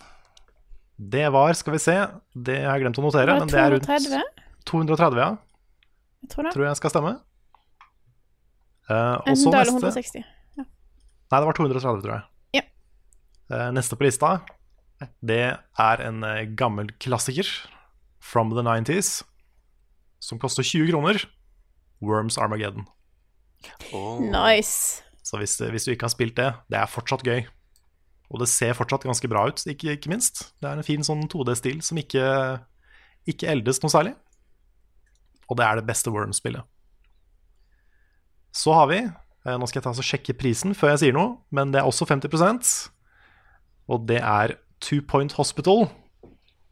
Det 0.96 1.26
var, 1.34 1.52
skal 1.58 1.76
vi 1.76 1.82
se, 1.82 1.98
det 2.32 2.60
har 2.62 2.78
jeg 2.78 2.86
glemt 2.86 3.00
å 3.02 3.04
notere, 3.04 3.34
Det 3.34 3.42
men 3.42 3.50
det 3.50 3.60
er 3.60 3.74
rundt 3.74 3.90
230? 3.90 4.42
230, 4.70 5.18
ja. 5.18 5.30
Jeg 6.22 6.32
tror 6.32 6.46
det. 6.46 6.52
Tror 6.54 6.66
jeg 6.68 6.78
skal 6.78 6.94
stemme. 6.94 7.14
Uh, 8.86 9.18
og 9.26 9.40
så 9.40 9.54
neste 9.56 9.74
160. 9.74 10.28
Nei, 10.62 11.40
det 11.40 11.48
var 11.48 11.58
230, 11.58 12.04
tror 12.06 12.14
jeg. 12.14 12.24
Ja. 12.60 12.64
Uh, 13.50 13.70
neste 13.74 13.98
på 13.98 14.06
lista, 14.06 14.36
det 15.22 15.44
er 15.58 16.04
en 16.06 16.24
eh, 16.28 16.48
gammel 16.58 16.92
klassiker 17.02 17.48
from 18.22 18.52
the 18.54 18.64
90s, 18.66 19.22
som 20.22 20.40
koster 20.42 20.64
20 20.64 20.92
kroner. 20.92 21.24
Worms 22.02 22.38
Armageddon. 22.38 22.88
Nice. 24.20 25.04
Så 25.24 25.38
hvis, 25.38 25.58
hvis 25.60 25.86
du 25.86 25.92
ikke 25.94 26.08
har 26.08 26.14
spilt 26.14 26.38
det, 26.38 26.50
det 26.72 26.80
er 26.80 26.90
fortsatt 26.90 27.26
gøy. 27.26 27.46
Og 28.32 28.40
det 28.42 28.50
ser 28.50 28.74
fortsatt 28.78 29.06
ganske 29.06 29.30
bra 29.30 29.44
ut, 29.50 29.62
ikke, 29.68 29.98
ikke 29.98 30.12
minst. 30.12 30.54
Det 30.62 30.70
er 30.70 30.80
en 30.80 30.88
fin 30.88 31.04
sånn 31.06 31.28
2D-stil 31.30 31.82
som 31.86 32.00
ikke, 32.00 32.24
ikke 33.30 33.50
eldes 33.52 33.82
noe 33.84 33.94
særlig. 33.94 34.16
Og 35.52 35.60
det 35.60 35.68
er 35.68 35.82
det 35.82 35.88
beste 35.90 36.14
Worms-spillet. 36.14 36.64
Så 38.56 38.74
har 38.76 38.88
vi 38.92 39.00
eh, 39.04 39.58
Nå 39.60 39.68
skal 39.68 39.80
jeg 39.80 39.86
ta 39.86 39.94
og 39.94 40.08
sjekke 40.08 40.36
prisen 40.40 40.76
før 40.76 40.94
jeg 40.94 41.04
sier 41.06 41.16
noe, 41.16 41.38
men 41.56 41.72
det 41.72 41.80
er 41.80 41.88
også 41.88 42.04
50% 42.10 42.72
Og 43.92 44.04
det 44.10 44.20
er 44.20 44.58
Two 44.82 45.02
Point 45.06 45.32
Hospital. 45.38 45.88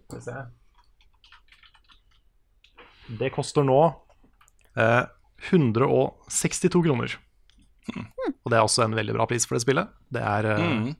Skal 0.09 0.17
vi 0.19 0.23
se 0.25 0.37
Det 3.19 3.31
koster 3.33 3.63
nå 3.65 3.77
eh, 4.77 5.05
162 5.49 6.83
kroner. 6.85 7.15
Og 7.89 8.51
det 8.51 8.57
er 8.59 8.61
også 8.65 8.83
en 8.85 8.93
veldig 8.97 9.15
bra 9.17 9.25
pris 9.29 9.47
for 9.49 9.57
det 9.57 9.63
spillet. 9.65 9.89
Det 10.13 10.21
er 10.21 10.45
eh, 10.51 10.59
Mm. 10.59 10.95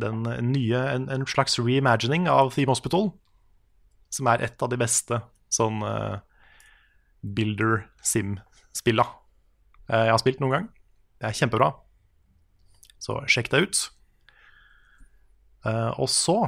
den 0.00 0.22
nye, 0.52 0.78
en, 0.94 1.08
en 1.12 1.26
slags 1.28 1.58
reimagining 1.60 2.28
av 2.30 2.52
Theme 2.54 2.70
Hospital, 2.72 3.10
som 4.14 4.26
er 4.32 4.40
et 4.46 4.62
av 4.62 4.70
de 4.72 4.78
beste 4.80 5.18
sånn 5.52 5.82
eh, 5.84 6.20
builder 7.26 7.82
sim-spilla 8.06 9.04
eh, 9.90 10.06
jeg 10.06 10.14
har 10.14 10.22
spilt 10.22 10.40
noen 10.40 10.54
gang. 10.54 10.68
Det 11.20 11.28
er 11.28 11.36
kjempebra. 11.36 11.72
Så 13.00 13.18
sjekk 13.28 13.50
det 13.52 13.60
ut. 13.66 13.82
Eh, 15.68 16.00
og 16.00 16.08
så 16.10 16.38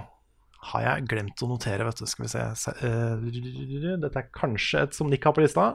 har 0.73 0.85
jeg 0.87 1.07
glemt 1.11 1.43
å 1.43 1.49
notere, 1.51 1.87
vet 1.89 2.01
du. 2.01 2.07
Skal 2.09 2.27
vi 2.27 2.33
se 2.33 2.43
eh, 2.87 3.97
Dette 4.01 4.23
er 4.23 4.29
kanskje 4.35 4.87
et 4.87 4.97
som 4.97 5.11
Nick 5.11 5.27
har 5.27 5.35
på 5.37 5.45
lista. 5.45 5.75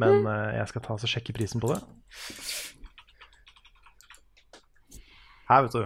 Men 0.00 0.24
eh, 0.26 0.56
jeg 0.58 0.72
skal 0.72 0.84
ta 0.84 0.96
og 0.96 1.10
sjekke 1.10 1.36
prisen 1.36 1.62
på 1.62 1.70
det. 1.70 1.80
Her, 5.48 5.66
vet 5.66 5.76
du. 5.76 5.84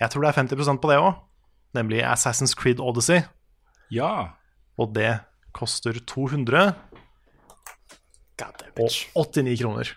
Jeg 0.00 0.10
tror 0.10 0.24
det 0.24 0.32
er 0.32 0.40
50% 0.42 0.82
på 0.82 0.90
det 0.90 0.98
òg. 0.98 1.22
Nemlig 1.74 2.02
Assassin's 2.06 2.54
Creed 2.58 2.82
Odyssey. 2.82 3.22
Ja. 3.94 4.34
Og 4.80 4.94
det 4.96 5.20
koster 5.54 5.96
200 6.10 6.72
og 8.74 8.90
89 9.14 9.60
kroner. 9.60 9.92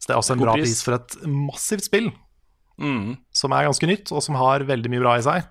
Så 0.00 0.08
det 0.08 0.14
er 0.14 0.20
også 0.20 0.34
en 0.34 0.42
bra 0.42 0.54
pris. 0.56 0.70
pris 0.70 0.82
for 0.86 0.96
et 0.98 1.16
massivt 1.26 1.86
spill. 1.86 2.10
Mm. 2.80 3.16
Som 3.34 3.54
er 3.56 3.68
ganske 3.68 3.88
nytt, 3.88 4.12
og 4.12 4.24
som 4.24 4.38
har 4.40 4.66
veldig 4.68 4.92
mye 4.92 5.02
bra 5.02 5.14
i 5.18 5.24
seg. 5.24 5.46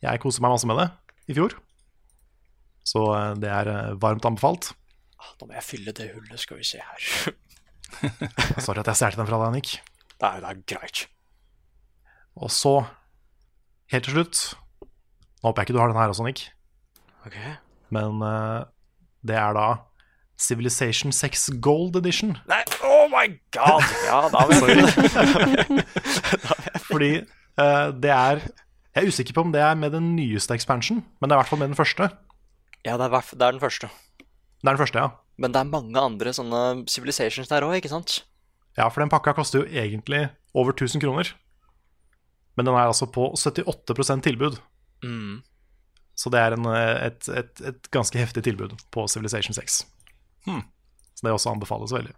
Jeg 0.00 0.22
koser 0.22 0.44
meg 0.44 0.54
masse 0.54 0.68
med 0.68 0.80
det 0.80 0.88
i 1.30 1.36
fjor. 1.36 1.56
Så 2.88 3.04
eh, 3.14 3.34
det 3.40 3.50
er 3.52 3.70
eh, 3.70 3.96
varmt 4.00 4.26
anbefalt. 4.28 4.72
Nå 5.40 5.48
må 5.48 5.56
jeg 5.56 5.66
fylle 5.66 5.94
det 5.96 6.10
hullet, 6.14 6.40
skal 6.40 6.60
vi 6.60 6.66
se 6.66 6.80
her. 6.80 7.34
Sorry 8.64 8.80
at 8.80 8.88
jeg 8.92 9.00
stjal 9.00 9.18
den 9.18 9.28
fra 9.28 9.40
deg, 9.44 9.58
Nick. 9.58 9.74
Nei, 10.20 10.34
det 10.40 10.50
er 10.50 10.62
greit. 10.74 11.04
Og 12.40 12.52
så, 12.52 12.74
helt 13.90 14.06
til 14.06 14.14
slutt 14.14 14.40
Nå 15.40 15.48
håper 15.48 15.62
jeg 15.62 15.66
ikke 15.66 15.74
du 15.74 15.80
har 15.80 15.90
den 15.90 15.96
her 15.96 16.12
også, 16.12 16.24
Nick. 16.26 16.42
Okay. 17.24 17.54
Men 17.92 18.20
uh, 18.20 18.68
det 19.24 19.38
er 19.40 19.54
da 19.56 19.68
Civilization 20.40 21.12
6 21.16 21.48
Gold 21.64 21.96
Edition. 21.96 22.34
Nei, 22.48 22.60
my 23.10 23.26
god! 23.54 23.84
Ja, 24.08 24.20
da 24.32 24.46
vil 24.48 24.56
jeg 24.70 25.84
Fordi 26.86 27.10
uh, 27.20 27.88
det 28.02 28.12
er 28.14 28.42
Jeg 28.94 29.02
er 29.02 29.10
usikker 29.10 29.36
på 29.36 29.44
om 29.46 29.52
det 29.54 29.62
er 29.62 29.74
med 29.78 29.92
den 29.94 30.14
nyeste 30.16 30.54
expansion, 30.54 31.04
men 31.20 31.28
det 31.28 31.34
er 31.34 31.38
i 31.38 31.42
hvert 31.42 31.50
fall 31.52 31.60
med 31.62 31.70
den 31.70 31.78
første. 31.78 32.08
Ja, 32.84 32.96
det 32.98 33.06
er, 33.06 33.20
det 33.34 33.44
er 33.46 33.52
den 33.54 33.62
første. 33.62 33.90
Det 34.60 34.66
er 34.66 34.74
den 34.74 34.80
første, 34.80 34.98
ja. 34.98 35.08
Men 35.40 35.54
det 35.54 35.60
er 35.60 35.70
mange 35.70 36.00
andre 36.00 36.32
sånne 36.36 36.88
civilizations 36.90 37.48
der 37.48 37.64
òg, 37.64 37.76
ikke 37.78 37.92
sant? 37.92 38.24
Ja, 38.76 38.88
for 38.88 39.02
den 39.02 39.12
pakka 39.12 39.32
koster 39.36 39.62
jo 39.62 39.68
egentlig 39.70 40.26
over 40.54 40.74
1000 40.74 41.00
kroner. 41.04 41.30
Men 42.56 42.66
den 42.66 42.74
er 42.74 42.90
altså 42.90 43.06
på 43.06 43.30
78% 43.38 44.26
tilbud. 44.26 44.58
Mm. 45.06 45.40
Så 46.18 46.32
det 46.32 46.40
er 46.42 46.56
en, 46.56 46.66
eh, 46.66 47.06
et, 47.06 47.28
et, 47.28 47.62
et 47.70 47.90
ganske 47.94 48.18
heftig 48.18 48.42
tilbud 48.44 48.74
på 48.92 49.06
Civilization 49.08 49.56
6. 49.56 49.84
Hmm. 50.46 50.66
Så 51.14 51.24
det 51.24 51.32
også 51.32 51.54
anbefales 51.54 51.94
veldig. 51.94 52.12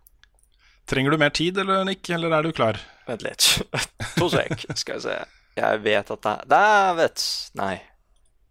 Trenger 0.90 1.14
du 1.14 1.18
mer 1.20 1.30
tid, 1.30 1.58
eller 1.62 1.84
Nick, 1.86 2.08
eller 2.10 2.32
er 2.36 2.42
du 2.48 2.52
klar? 2.52 2.78
Vent 3.06 3.22
litt. 3.24 3.46
to 4.18 4.28
sek, 4.32 4.64
skal 4.76 4.98
jeg 4.98 5.04
se. 5.06 5.16
Jeg 5.58 5.80
vet 5.84 6.10
at 6.14 6.22
det 6.24 6.32
er 6.32 6.46
Dævet! 6.52 7.24
Nei. 7.60 7.74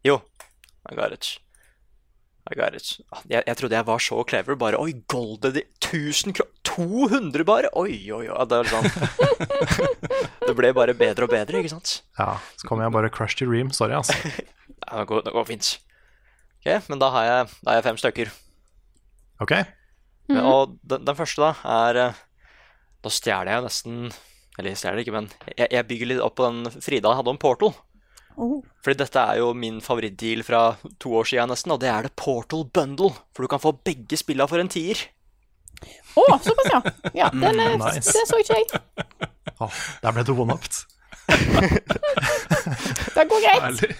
Jo. 0.05 0.19
I 0.89 0.95
got 0.97 1.13
it. 1.15 1.31
I 2.51 2.55
got 2.57 2.73
it. 2.77 2.87
Ah, 3.13 3.21
Jeg, 3.29 3.43
jeg 3.47 3.57
trodde 3.59 3.75
jeg 3.77 3.85
var 3.85 3.99
så 4.01 4.23
clever. 4.27 4.55
Bare 4.57 4.79
Oi, 4.81 4.93
goldet 5.11 5.51
edi- 5.55 5.67
1000 5.91 6.33
kroner 6.39 6.57
200 6.71 7.45
bare? 7.45 7.69
Oi, 7.77 7.93
oi, 8.15 8.25
oi. 8.31 8.45
Det, 8.49 8.61
sånn. 8.71 8.87
det 10.47 10.55
ble 10.57 10.71
bare 10.77 10.95
bedre 10.97 11.27
og 11.27 11.33
bedre, 11.33 11.61
ikke 11.61 11.73
sant? 11.75 11.97
Ja, 12.17 12.37
Så 12.57 12.67
kommer 12.69 12.87
jeg 12.87 12.95
bare 12.95 13.11
crush 13.13 13.37
to 13.41 13.45
ream. 13.49 13.69
Sorry, 13.75 13.93
altså. 13.97 14.15
Det, 14.91 15.03
går, 15.07 15.21
det 15.27 15.31
går 15.35 15.45
fint. 15.47 15.67
Ok, 16.61 16.87
men 16.89 16.99
da 16.99 17.07
har 17.13 17.25
jeg, 17.27 17.51
da 17.61 17.69
har 17.71 17.77
jeg 17.79 17.85
fem 17.85 17.99
stykker. 18.01 18.31
Ok. 19.45 19.53
Men, 20.31 20.41
og 20.47 20.75
den, 20.87 21.05
den 21.07 21.17
første, 21.17 21.41
da, 21.43 21.53
er 21.87 21.99
eh, 22.05 22.19
Da 23.03 23.11
stjeler 23.13 23.49
jeg 23.55 23.65
nesten 23.65 23.95
Eller 24.57 24.71
jeg 24.71 24.79
stjeler 24.81 25.01
ikke, 25.03 25.15
men 25.15 25.29
jeg, 25.55 25.67
jeg 25.71 25.87
bygger 25.89 26.11
litt 26.11 26.21
opp 26.23 26.35
på 26.39 26.47
den 26.49 26.81
Frida 26.83 27.13
hadde 27.17 27.31
om 27.33 27.39
Portal. 27.41 27.73
Oh. 28.39 28.59
Fordi 28.83 28.99
dette 29.01 29.21
er 29.21 29.39
jo 29.41 29.51
min 29.57 29.79
favorittdeal 29.83 30.43
fra 30.47 30.61
to 31.01 31.11
år 31.19 31.27
siden 31.31 31.51
nesten, 31.51 31.73
og 31.75 31.81
det 31.83 31.89
er 31.91 32.07
det 32.07 32.13
Portal 32.19 32.63
Bundle. 32.73 33.11
For 33.35 33.43
du 33.45 33.51
kan 33.51 33.61
få 33.63 33.73
begge 33.85 34.19
spilla 34.19 34.47
for 34.49 34.61
en 34.61 34.71
tier. 34.71 34.99
Å, 36.15 36.25
såpass, 36.43 36.69
ja. 36.71 36.81
ja 37.23 37.29
den, 37.33 37.59
er- 37.59 37.77
Nice. 37.81 38.13
Det 38.13 38.25
så 38.29 38.39
ikke 38.41 38.59
jeg. 38.59 38.81
Oh, 39.61 39.81
der 40.03 40.15
ble 40.15 40.25
du 40.27 40.33
one-upped. 40.35 40.83
Det 43.15 43.23
går 43.29 43.43
greit. 43.43 43.63
Ærlig. 43.63 43.95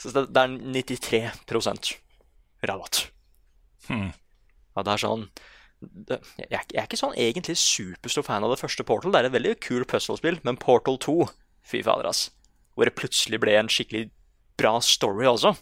Så 0.00 0.10
det, 0.14 0.24
det 0.34 0.42
er 0.42 0.54
93 0.98 1.96
rabatt. 2.68 3.00
Hmm. 3.88 4.10
Ja, 4.76 4.82
det 4.86 4.92
er 4.94 5.02
sånn 5.06 5.26
det, 5.82 6.20
jeg, 6.38 6.46
er 6.52 6.60
ikke- 6.62 6.74
jeg 6.76 6.80
er 6.82 6.86
ikke 6.86 7.00
sånn 7.00 7.16
egentlig 7.18 7.56
superstor 7.58 8.22
fan 8.24 8.44
av 8.46 8.50
det 8.54 8.60
første 8.60 8.84
Portal. 8.86 9.10
Det 9.10 9.18
er 9.20 9.26
et 9.26 9.32
veldig 9.34 9.54
kul 9.60 9.84
puzzle-spill, 9.84 10.38
men 10.46 10.56
Portal 10.56 10.96
2, 11.02 11.16
fy 11.66 11.80
fader, 11.82 12.06
ass. 12.06 12.30
Hvor 12.76 12.86
det 12.86 12.94
plutselig 12.94 13.40
ble 13.42 13.56
en 13.58 13.66
skikkelig 13.68 14.04
bra 14.56 14.76
story 14.80 15.26
også. 15.26 15.56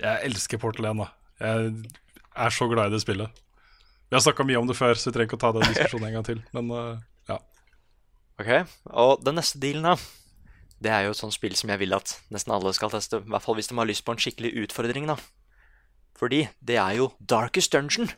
Jeg 0.00 0.24
elsker 0.26 0.58
Portal 0.58 0.86
1, 0.90 0.98
da. 0.98 1.08
Jeg 1.40 1.84
er 2.34 2.50
så 2.50 2.66
glad 2.68 2.90
i 2.90 2.96
det 2.96 3.02
spillet. 3.04 3.30
Vi 4.10 4.16
har 4.16 4.20
snakka 4.24 4.42
mye 4.44 4.58
om 4.58 4.66
det 4.66 4.74
før, 4.76 4.94
så 4.98 5.12
vi 5.12 5.14
trenger 5.14 5.30
ikke 5.30 5.38
å 5.38 5.44
ta 5.44 5.52
den 5.52 5.68
diskusjonen 5.70 6.08
en 6.08 6.14
gang 6.18 6.24
til. 6.26 6.42
Men 6.52 6.70
uh, 6.74 6.98
ja. 7.30 7.38
Ok, 8.40 8.66
Og 8.90 9.22
den 9.24 9.36
neste 9.38 9.60
dealen, 9.62 9.84
da. 9.84 9.94
Det 10.80 10.90
er 10.90 11.04
jo 11.04 11.10
et 11.12 11.20
sånt 11.20 11.34
spill 11.36 11.54
som 11.54 11.68
jeg 11.70 11.78
vil 11.78 11.92
at 11.94 12.16
nesten 12.32 12.52
alle 12.56 12.72
skal 12.74 12.90
teste. 12.90 13.20
I 13.20 13.30
hvert 13.30 13.44
fall 13.44 13.54
hvis 13.60 13.68
de 13.68 13.76
har 13.76 13.86
lyst 13.86 14.02
på 14.06 14.10
en 14.16 14.18
skikkelig 14.18 14.54
utfordring, 14.64 15.06
da. 15.06 15.16
Fordi 16.18 16.44
det 16.60 16.76
er 16.76 16.98
jo 16.98 17.12
Darkest 17.20 17.72
Dungeon. 17.72 18.10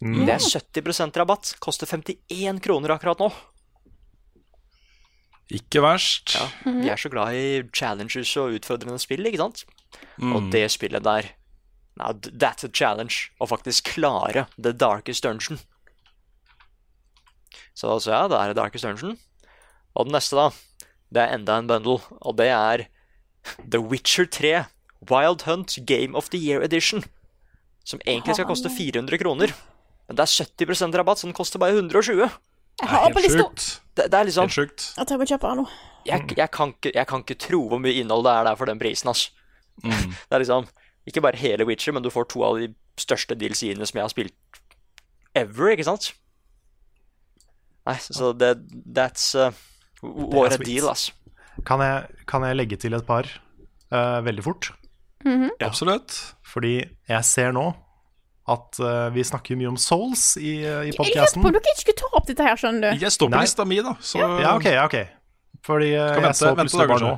Det 0.00 0.28
er 0.28 0.42
70% 0.42 1.16
rabatt. 1.16 1.54
Koster 1.62 1.88
51 1.88 2.60
kroner 2.64 2.94
akkurat 2.94 3.22
nå. 3.22 3.30
Ikke 5.54 5.82
verst. 5.84 6.34
Ja, 6.36 6.72
Vi 6.80 6.88
er 6.88 7.00
så 7.00 7.10
glad 7.12 7.36
i 7.36 7.62
challenges 7.74 8.32
og 8.40 8.56
utfordrende 8.58 8.98
spill, 8.98 9.26
ikke 9.28 9.42
sant? 9.42 9.64
Mm. 10.18 10.32
Og 10.34 10.52
det 10.52 10.70
spillet 10.72 11.04
der 11.04 11.32
Now, 11.96 12.10
that's 12.10 12.64
a 12.66 12.68
challenge. 12.68 13.30
Å 13.38 13.46
faktisk 13.46 13.92
klare 13.94 14.48
The 14.58 14.72
Darkest 14.74 15.22
Dungeon. 15.22 15.60
Så, 17.74 17.86
altså, 17.86 18.10
ja, 18.10 18.24
det 18.26 18.38
er 18.38 18.50
The 18.50 18.58
Darkest 18.58 18.86
Dungeon. 18.86 19.18
Og 19.94 20.08
den 20.08 20.16
neste, 20.16 20.34
da, 20.34 20.88
det 21.14 21.22
er 21.22 21.36
enda 21.36 21.58
en 21.60 21.70
bundle, 21.70 22.00
og 22.18 22.34
det 22.40 22.48
er 22.50 22.86
The 23.62 23.78
Witcher 23.78 24.26
3 24.26 24.64
Wild 25.10 25.44
Hunt 25.48 25.78
Game 25.86 26.16
of 26.16 26.30
the 26.32 26.40
Year 26.40 26.64
Edition. 26.64 27.04
Som 27.84 28.00
egentlig 28.06 28.36
skal 28.38 28.48
koste 28.48 28.72
400 28.72 29.20
kroner. 29.20 29.52
Men 30.08 30.18
det 30.18 30.24
er 30.24 30.44
70% 30.44 30.96
rabatt, 30.98 31.20
så 31.20 31.28
den 31.28 31.36
koster 31.36 31.60
bare 31.60 31.76
120. 31.76 32.28
Jeg 32.80 32.90
har 32.90 33.12
på 33.12 33.22
lista. 33.22 33.44
sjukt. 33.44 33.66
Det, 33.94 34.08
det 34.10 34.18
er 34.18 34.28
liksom 34.28 34.48
sånn 34.48 34.54
sjukt. 34.54 34.86
Jeg 34.96 35.06
tror 35.06 35.14
jeg 35.14 35.22
må 35.22 35.28
kjøpe 35.30 35.50
den 35.50 35.60
nå. 35.62 35.66
jeg, 36.08 36.24
jeg, 36.36 36.50
kan 36.52 36.72
ikke, 36.74 36.92
jeg 36.96 37.08
kan 37.10 37.22
ikke 37.24 37.36
tro 37.40 37.60
hvor 37.70 37.80
mye 37.80 38.00
innhold 38.00 38.26
det 38.26 38.32
er 38.34 38.48
der 38.48 38.58
for 38.60 38.70
den 38.70 38.80
prisen, 38.80 39.12
ass. 39.12 39.28
Mm. 39.84 40.10
Det 40.28 40.36
er 40.36 40.42
liksom 40.44 40.66
ikke 41.08 41.22
bare 41.24 41.40
hele 41.40 41.66
Witcher, 41.68 41.92
men 41.92 42.04
du 42.04 42.10
får 42.12 42.28
to 42.32 42.44
av 42.46 42.58
de 42.60 42.70
største 43.00 43.36
DLC-ene 43.36 43.86
som 43.86 43.98
jeg 43.98 44.06
har 44.06 44.12
spilt 44.12 44.60
ever, 45.36 45.72
ikke 45.74 45.86
sant? 45.86 46.12
Nei, 47.84 47.96
så 48.00 48.32
det 48.32 48.54
That's 48.86 49.34
uh, 49.36 49.50
what 50.00 50.54
a 50.54 50.56
sweet. 50.56 50.68
deal, 50.70 50.88
ass. 50.88 51.10
Kan 51.68 51.82
jeg, 51.84 52.24
kan 52.30 52.46
jeg 52.46 52.56
legge 52.56 52.78
til 52.80 52.96
et 52.96 53.06
par 53.06 53.28
uh, 53.92 54.20
veldig 54.24 54.46
fort? 54.46 54.70
Absolutt. 55.64 56.16
Fordi 56.54 56.76
jeg 57.08 57.24
ser 57.28 57.52
nå 57.56 57.70
at 58.50 58.80
uh, 58.82 59.08
vi 59.14 59.24
snakker 59.24 59.56
mye 59.56 59.70
om 59.72 59.76
souls 59.80 60.34
i, 60.36 60.58
uh, 60.60 60.82
i 60.84 60.90
Jeg 60.90 60.98
på 60.98 61.06
podkasten. 61.06 61.40
om 61.40 61.54
dere 61.54 61.62
ikke 61.64 61.80
skulle 61.80 62.00
ta 62.02 62.10
opp 62.18 62.26
dette 62.28 62.44
her, 62.44 62.58
skjønner 62.60 62.92
du. 62.92 63.04
Jeg 63.06 63.14
står 63.14 63.30
på 63.30 63.36
Nei. 63.38 63.44
lista 63.46 63.64
mi, 63.68 63.78
da, 63.86 63.94
så 64.04 64.20
Ja, 64.20 64.50
ok, 64.58 64.66
ok. 64.84 64.96
Fordi 65.64 65.94
uh, 65.94 66.00
jeg 66.12 66.24
vente- 66.26 66.40
så 66.42 66.50
plutselig 66.58 66.88
bare 66.90 67.06
nå. 67.06 67.14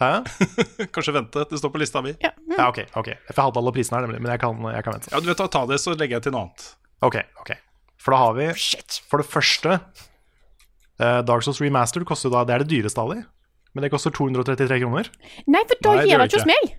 Hæ? 0.00 0.12
kanskje 0.94 1.12
vente. 1.12 1.42
Det 1.50 1.58
står 1.60 1.72
på 1.74 1.80
lista 1.82 2.02
mi. 2.06 2.14
Ja. 2.22 2.30
mm. 2.38 2.54
Ja, 2.54 2.68
ok. 2.70 2.78
ok 2.94 3.08
For 3.26 3.34
jeg 3.34 3.48
hadde 3.48 3.60
alle 3.60 3.72
prisene 3.76 3.98
her, 3.98 4.06
nemlig, 4.06 4.20
men 4.22 4.30
jeg 4.32 4.42
kan, 4.44 4.62
jeg 4.70 4.86
kan 4.86 4.96
vente. 4.96 5.10
Ja, 5.12 5.20
du 5.20 5.26
vet 5.28 5.42
Ta 5.56 5.64
det, 5.68 5.80
så 5.82 5.96
legger 5.96 6.20
jeg 6.20 6.28
til 6.28 6.36
noe 6.36 6.46
annet. 6.46 6.68
Ok, 7.04 7.18
ok 7.42 7.50
For 8.00 8.14
da 8.14 8.20
har 8.22 8.38
vi 8.38 8.46
Shit. 8.60 9.00
For 9.10 9.20
det 9.20 9.28
første 9.28 9.74
uh, 9.74 11.20
Dark 11.26 11.44
Souls 11.44 11.60
Remastered 11.60 12.06
koster 12.08 12.30
jo 12.30 12.36
da 12.38 12.44
Det 12.48 12.54
er 12.54 12.64
det 12.64 12.70
dyreste 12.72 13.02
av 13.02 13.10
de, 13.12 13.24
men 13.74 13.84
det 13.84 13.90
koster 13.92 14.14
233 14.14 14.80
kroner. 14.84 15.10
Nei, 15.50 15.64
for 15.66 15.82
da 15.82 15.98
Nei, 15.98 16.06
gir 16.08 16.22
det 16.22 16.30
ikke 16.30 16.40
hos 16.40 16.48
meg. 16.48 16.72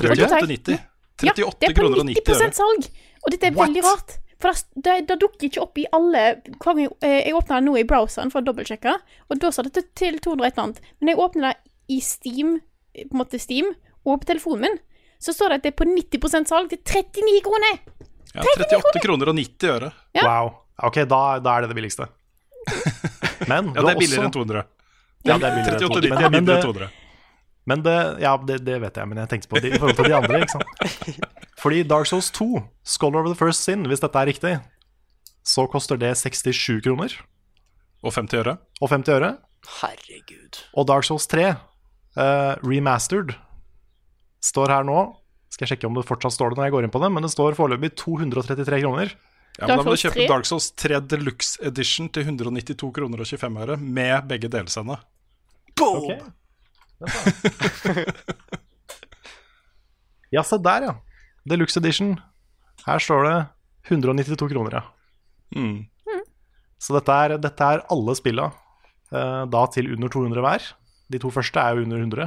38,90. 0.00 0.76
Ja, 1.22 1.32
38 1.32 1.60
det 1.60 1.68
er 1.68 1.74
på 1.74 1.80
kroner 1.80 2.02
og 2.02 2.08
90 2.10 2.34
øre. 2.34 2.50
90 2.50 2.60
salg. 2.60 2.88
Og 3.24 3.34
dette 3.34 3.48
er 3.48 3.56
What? 3.56 3.68
veldig 3.68 3.84
rart. 3.86 4.16
For 4.42 4.50
det, 4.52 4.82
det, 4.84 4.94
det 5.08 5.18
dukker 5.22 5.48
ikke 5.48 5.62
opp 5.62 5.78
i 5.80 5.86
alle 5.94 6.24
hver 6.44 6.58
gang 6.66 6.80
jeg, 6.82 6.94
eh, 7.06 7.20
jeg 7.28 7.36
åpner 7.38 7.60
det 7.62 7.68
nå 7.68 7.76
i 7.80 7.86
browseren 7.88 8.32
for 8.32 8.42
å 8.42 8.48
dobbeltsjekke, 8.48 8.96
og 9.30 9.40
da 9.40 9.50
sa 9.54 9.64
det 9.64 9.72
til, 9.76 9.86
til 9.96 10.18
200 10.20 10.48
et 10.48 10.56
eller 10.56 10.64
annet. 10.66 10.90
Men 11.00 11.12
jeg 11.12 11.22
åpner 11.24 11.46
det 11.48 11.54
i 11.94 12.00
Steam, 12.04 12.58
på 12.98 13.06
en 13.06 13.22
måte 13.22 13.40
Steam, 13.40 13.70
og 14.04 14.20
på 14.20 14.28
telefonen 14.32 14.66
min, 14.66 14.76
så 15.22 15.32
står 15.32 15.54
det 15.54 15.60
at 15.60 15.64
det 15.64 15.72
er 15.72 15.78
på 15.78 15.86
90% 15.88 16.50
salg 16.50 16.74
til 16.74 16.82
39 16.82 17.40
kroner! 17.46 17.78
Ja, 18.34 18.42
38 18.42 19.00
kroner 19.04 19.30
og 19.30 19.38
90 19.38 19.70
øre. 19.70 19.90
Ja. 20.18 20.26
Wow. 20.26 20.52
Ok, 20.90 20.98
da, 21.06 21.22
da 21.38 21.54
er 21.54 21.64
det 21.64 21.70
det 21.70 21.78
billigste. 21.78 22.10
Men 23.50 23.70
Ja, 23.76 23.84
det 23.84 23.92
er 23.94 24.00
billigere 24.00 24.26
enn 24.26 24.34
200. 24.34 24.64
Ja, 25.24 25.38
det 25.38 25.48
er 25.48 25.54
billigere 25.54 25.78
enn 25.78 25.86
38,90 25.86 25.94
200. 25.94 26.10
er 26.10 26.18
Men, 26.18 26.32
men, 26.34 26.48
det, 26.50 26.58
200. 26.66 26.90
men 27.70 27.82
det 27.84 27.96
Ja, 28.22 28.36
det, 28.36 28.60
det 28.66 28.80
vet 28.82 28.96
jeg, 29.00 29.08
men 29.08 29.20
jeg 29.22 29.30
tenkte 29.32 29.50
på 29.50 29.60
det 29.62 29.72
i 29.72 29.78
forhold 29.78 29.96
til 29.98 30.10
de 30.10 30.16
andre, 30.18 30.42
ikke 30.44 30.56
sant. 30.58 31.20
Fordi 31.62 31.82
Dark 31.88 32.08
Souls 32.10 32.30
2, 32.36 32.48
Scholar 32.84 33.24
of 33.24 33.30
the 33.32 33.38
First 33.38 33.64
Sin, 33.64 33.86
hvis 33.88 34.02
dette 34.02 34.20
er 34.20 34.28
riktig, 34.28 34.54
så 35.44 35.66
koster 35.70 35.96
det 36.00 36.12
67 36.20 36.82
kroner 36.84 37.12
Og 38.04 38.12
50 38.12 38.40
øre. 38.42 38.56
og 38.80 38.90
50 38.92 39.14
øre. 39.16 39.30
Herregud. 39.80 40.60
Og 40.76 40.86
Dark 40.88 41.06
Souls 41.08 41.26
3, 41.30 41.54
uh, 42.20 42.54
remastered, 42.64 43.32
står 44.44 44.72
her 44.74 44.84
nå. 44.84 44.98
Skal 45.48 45.64
jeg 45.64 45.74
sjekke 45.74 45.88
om 45.88 45.96
det 45.96 46.04
fortsatt 46.08 46.34
står 46.36 46.52
det 46.52 46.58
når 46.60 46.68
jeg 46.68 46.74
går 46.74 46.84
inn 46.88 46.92
på 46.92 47.00
det, 47.00 47.12
men 47.14 47.24
det 47.24 47.32
står 47.32 47.56
foreløpig 47.56 47.94
233 47.96 48.82
kroner. 48.84 49.14
Ja, 49.54 49.68
men 49.68 49.78
Da 49.78 49.82
må 49.86 49.94
du 49.94 50.00
kjøpe 50.02 50.18
3? 50.18 50.28
Dark 50.28 50.48
Souls 50.50 50.68
3 50.76 50.98
Deluxe 51.08 51.60
Edition 51.64 52.08
til 52.12 52.26
192 52.26 52.90
kroner 52.96 53.22
og 53.22 53.28
25 53.30 53.60
øre, 53.64 53.76
med 53.80 54.28
begge 54.28 54.50
delscenene. 54.52 54.98
Boom! 55.78 56.34
Ja, 60.34 60.42
se 60.42 60.58
der, 60.58 60.88
ja. 60.88 60.94
Deluxe 61.46 61.78
Edition. 61.78 62.16
Her 62.86 63.02
står 63.02 63.26
det 63.28 63.34
192 63.92 64.48
kroner, 64.50 64.80
ja. 64.80 64.84
Mm. 65.54 65.84
Så 66.82 66.96
dette 66.96 67.14
er, 67.14 67.36
dette 67.40 67.68
er 67.68 67.84
alle 67.92 68.16
spilla, 68.18 68.48
eh, 69.14 69.44
da 69.52 69.62
til 69.72 69.92
under 69.94 70.10
200 70.12 70.44
hver. 70.44 70.66
De 71.12 71.20
to 71.22 71.30
første 71.32 71.60
er 71.60 71.76
jo 71.76 71.84
under 71.86 72.02
100. 72.02 72.26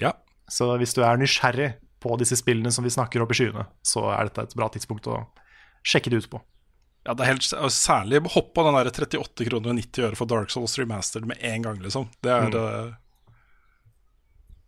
Ja. 0.00 0.12
Så 0.48 0.68
hvis 0.78 0.94
du 0.94 1.02
er 1.02 1.18
nysgjerrig 1.18 1.72
på 2.00 2.16
disse 2.20 2.38
spillene 2.38 2.70
som 2.72 2.86
vi 2.86 2.92
snakker 2.94 3.24
opp 3.24 3.32
i 3.34 3.38
skyene, 3.40 3.66
så 3.84 4.04
er 4.14 4.28
dette 4.28 4.46
et 4.46 4.56
bra 4.58 4.68
tidspunkt 4.72 5.08
å 5.10 5.24
sjekke 5.86 6.12
det 6.12 6.22
ut 6.22 6.30
på. 6.30 6.42
ja, 7.06 7.14
det 7.14 7.24
er 7.24 7.32
helt 7.34 7.46
Særlig 7.72 8.22
hopp 8.34 8.52
på 8.54 8.62
den 8.66 8.74
der 8.78 8.90
38 8.90 9.48
kroner 9.48 9.72
og 9.72 9.78
90 9.78 10.06
øre 10.08 10.18
for 10.18 10.30
Dark 10.30 10.50
Souls 10.50 10.76
Remastered 10.78 11.26
med 11.26 11.42
en 11.42 11.66
gang, 11.66 11.82
liksom. 11.82 12.08
Det 12.22 12.32
er 12.32 12.56
eh, 12.60 12.94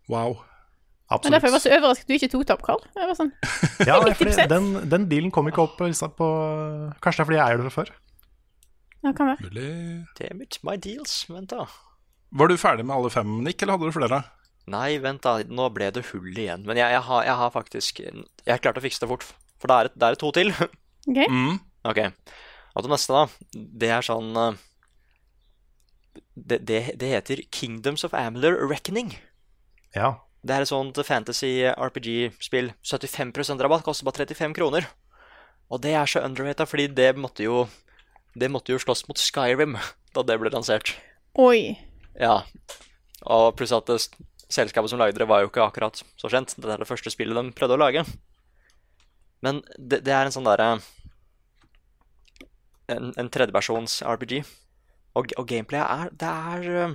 Wow. 0.08 0.38
Men 1.08 1.32
derfor 1.32 1.48
jeg 1.48 1.54
var 1.54 1.62
så 1.64 1.70
overrasket 1.72 2.04
at 2.04 2.08
du 2.10 2.14
ikke 2.18 2.28
tok 2.34 2.42
det 2.48 2.54
opp, 2.54 2.64
Carl. 2.66 2.82
Jeg 2.96 3.08
var 3.08 3.16
sånn, 3.16 3.30
Ja, 3.88 3.96
fordi 4.18 4.48
den, 4.50 4.66
den 4.92 5.06
dealen 5.08 5.32
kom 5.32 5.48
ikke 5.48 5.64
opp 5.64 5.78
på, 5.80 5.88
på 5.88 6.28
Kanskje 7.00 7.22
det 7.22 7.24
er 7.24 7.28
fordi 7.30 7.38
jeg 7.38 7.44
eier 7.46 7.62
det 7.62 7.68
fra 7.68 7.76
før. 7.78 7.92
ja, 9.06 9.12
kan 9.16 9.30
være. 9.30 9.46
Mulig 9.48 9.70
Damn 10.18 10.42
it, 10.44 10.58
my 10.68 10.76
deals. 10.76 11.14
Vent, 11.32 11.54
da. 11.54 11.64
Var 12.36 12.50
du 12.52 12.58
ferdig 12.60 12.84
med 12.84 12.96
alle 12.98 13.12
fem, 13.14 13.38
Nick, 13.46 13.62
eller 13.64 13.78
hadde 13.78 13.88
du 13.88 13.96
flere? 13.96 14.20
Nei, 14.68 14.98
vent, 15.00 15.22
da. 15.24 15.38
Nå 15.48 15.70
ble 15.72 15.88
det 15.96 16.04
hull 16.10 16.28
igjen. 16.34 16.66
Men 16.68 16.76
jeg, 16.76 16.92
jeg, 16.92 17.04
har, 17.08 17.22
jeg 17.24 17.36
har 17.40 17.54
faktisk 17.54 18.02
Jeg 18.04 18.60
klarte 18.60 18.82
å 18.82 18.84
fikse 18.84 19.00
det 19.00 19.08
fort. 19.08 19.24
For 19.58 19.70
det 19.72 19.78
er, 19.78 19.90
det 19.96 20.10
er 20.12 20.20
to 20.20 20.32
til. 20.36 20.52
Ok? 21.08 21.22
Mm. 21.32 21.54
Ok. 21.88 22.02
Og 22.76 22.84
det 22.84 22.90
neste, 22.92 23.16
da, 23.16 23.54
det 23.80 23.88
er 23.96 24.04
sånn 24.04 24.26
eh, 24.36 24.58
det, 26.36 26.58
det, 26.68 26.80
det 27.00 27.08
heter 27.14 27.40
Kingdoms 27.54 28.04
of 28.04 28.12
Amular 28.12 28.58
Reckoning. 28.60 29.14
Ja. 29.96 30.14
Det 30.44 30.54
er 30.54 30.64
et 30.64 30.70
sånt 30.70 30.98
fantasy 31.06 31.52
RPG-spill. 31.72 32.72
75% 32.86 33.62
rabatt, 33.64 33.84
koster 33.86 34.06
bare 34.06 34.26
35 34.26 34.54
kroner. 34.56 34.86
Og 35.68 35.82
det 35.84 35.92
er 35.98 36.08
så 36.08 36.22
underrated, 36.24 36.68
fordi 36.68 36.88
det 36.88 37.12
måtte 37.16 37.44
jo 37.44 37.66
Det 38.38 38.50
måtte 38.52 38.70
jo 38.70 38.78
slåss 38.78 39.08
mot 39.08 39.18
Skyrim 39.18 39.74
da 40.14 40.22
det 40.22 40.36
ble 40.38 40.50
lansert. 40.52 40.92
Oi. 41.34 41.74
Ja. 42.14 42.44
Og 43.26 43.56
pluss 43.58 43.72
at 43.74 43.88
det, 43.88 43.96
selskapet 44.52 44.92
som 44.92 45.00
lagde 45.00 45.18
det, 45.18 45.26
var 45.26 45.42
jo 45.42 45.48
ikke 45.50 45.64
akkurat 45.64 45.98
så 46.16 46.30
kjent. 46.30 46.54
Det 46.54 46.70
er 46.70 46.78
det 46.78 46.86
første 46.86 47.10
spillet 47.10 47.34
de 47.34 47.56
prøvde 47.56 47.74
å 47.74 47.80
lage. 47.82 48.04
Men 49.42 49.62
det, 49.74 50.04
det 50.06 50.14
er 50.14 50.28
en 50.28 50.34
sånn 50.34 50.46
derre 50.46 50.78
En, 52.88 53.10
en 53.20 53.28
tredjepersons 53.28 53.98
RPG. 54.06 54.38
Og, 55.18 55.34
og 55.36 55.48
gameplayet 55.50 55.88
er 55.90 56.14
Det 56.14 56.30
er 56.30 56.94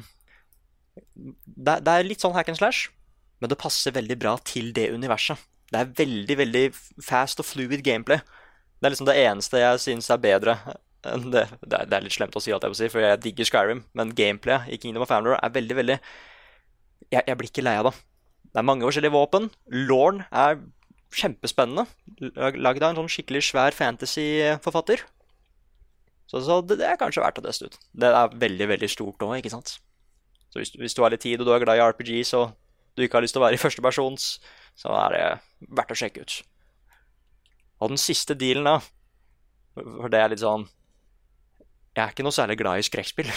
det, 0.96 1.78
det 1.86 1.94
er 1.94 2.06
litt 2.08 2.22
sånn 2.24 2.36
hack 2.36 2.50
and 2.52 2.60
slash, 2.60 2.88
men 3.42 3.52
det 3.52 3.60
passer 3.60 3.96
veldig 3.96 4.18
bra 4.22 4.36
til 4.46 4.72
det 4.76 4.90
universet. 4.94 5.42
Det 5.74 5.80
er 5.82 5.94
veldig, 5.98 6.36
veldig 6.38 6.64
fast 7.02 7.42
og 7.42 7.48
fluid 7.50 7.82
gameplay. 7.86 8.22
Det 8.80 8.88
er 8.90 8.94
liksom 8.94 9.08
det 9.10 9.16
eneste 9.24 9.62
jeg 9.62 9.82
syns 9.82 10.10
er 10.14 10.22
bedre 10.22 10.58
det. 10.64 10.78
Det 11.04 11.76
er, 11.76 11.88
det 11.90 11.98
er 11.98 12.04
litt 12.06 12.16
slemt 12.16 12.36
å 12.38 12.42
si, 12.44 12.54
alt 12.56 12.64
jeg 12.64 12.72
må 12.72 12.78
si, 12.80 12.88
for 12.94 13.04
jeg 13.04 13.20
digger 13.26 13.48
Skyrim, 13.50 13.82
men 13.98 14.14
gameplayet 14.16 14.70
i 14.72 14.78
Kingdom 14.80 15.04
of 15.04 15.12
Amalur 15.12 15.36
er 15.40 15.52
veldig, 15.56 15.76
veldig 15.82 15.98
jeg, 17.12 17.24
jeg 17.28 17.36
blir 17.40 17.50
ikke 17.50 17.66
lei 17.66 17.74
av 17.82 17.90
det. 17.90 17.96
Det 18.54 18.62
er 18.62 18.68
mange 18.70 18.86
forskjellige 18.88 19.16
våpen. 19.16 19.50
Lorn 19.90 20.22
er 20.30 20.62
kjempespennende. 21.14 21.84
Lag- 22.38 22.60
Lagd 22.62 22.86
av 22.86 22.94
en 22.94 23.02
sånn 23.02 23.12
skikkelig 23.12 23.42
svær 23.50 23.76
fantasy-forfatter. 23.76 25.04
Så, 26.30 26.40
så 26.46 26.62
det, 26.66 26.80
det 26.80 26.88
er 26.88 27.00
kanskje 27.02 27.24
verdt 27.26 27.42
å 27.42 27.46
teste 27.46 27.68
ut. 27.68 27.76
Det 27.92 28.14
er 28.14 28.38
veldig, 28.46 28.70
veldig 28.76 28.90
stort 28.94 29.26
òg, 29.26 29.36
ikke 29.42 29.52
sant? 29.54 29.76
Så 30.54 30.62
hvis, 30.62 30.70
hvis 30.78 30.94
du 30.94 31.02
har 31.02 31.10
litt 31.10 31.24
tid, 31.26 31.42
og 31.42 31.48
du 31.50 31.54
er 31.56 31.64
glad 31.64 31.80
i 31.80 31.82
RPGs, 31.82 32.36
og 32.38 32.52
du 32.94 33.02
ikke 33.02 33.18
har 33.18 33.26
lyst 33.26 33.34
til 33.34 33.42
å 33.42 33.46
være 33.48 33.58
i 33.58 33.62
førstepersons, 33.62 34.28
så 34.78 34.94
er 34.94 35.16
det 35.16 35.24
verdt 35.74 35.94
å 35.96 35.98
sjekke 35.98 36.22
ut. 36.22 36.36
Og 37.82 37.90
den 37.90 38.02
siste 38.02 38.38
dealen, 38.38 38.70
da 38.70 38.78
For 39.74 40.12
det 40.14 40.20
er 40.22 40.30
litt 40.30 40.44
sånn 40.44 40.68
Jeg 41.98 42.04
er 42.04 42.12
ikke 42.14 42.24
noe 42.24 42.36
særlig 42.36 42.60
glad 42.60 42.78
i 42.78 42.86
skrekkspill. 42.86 43.32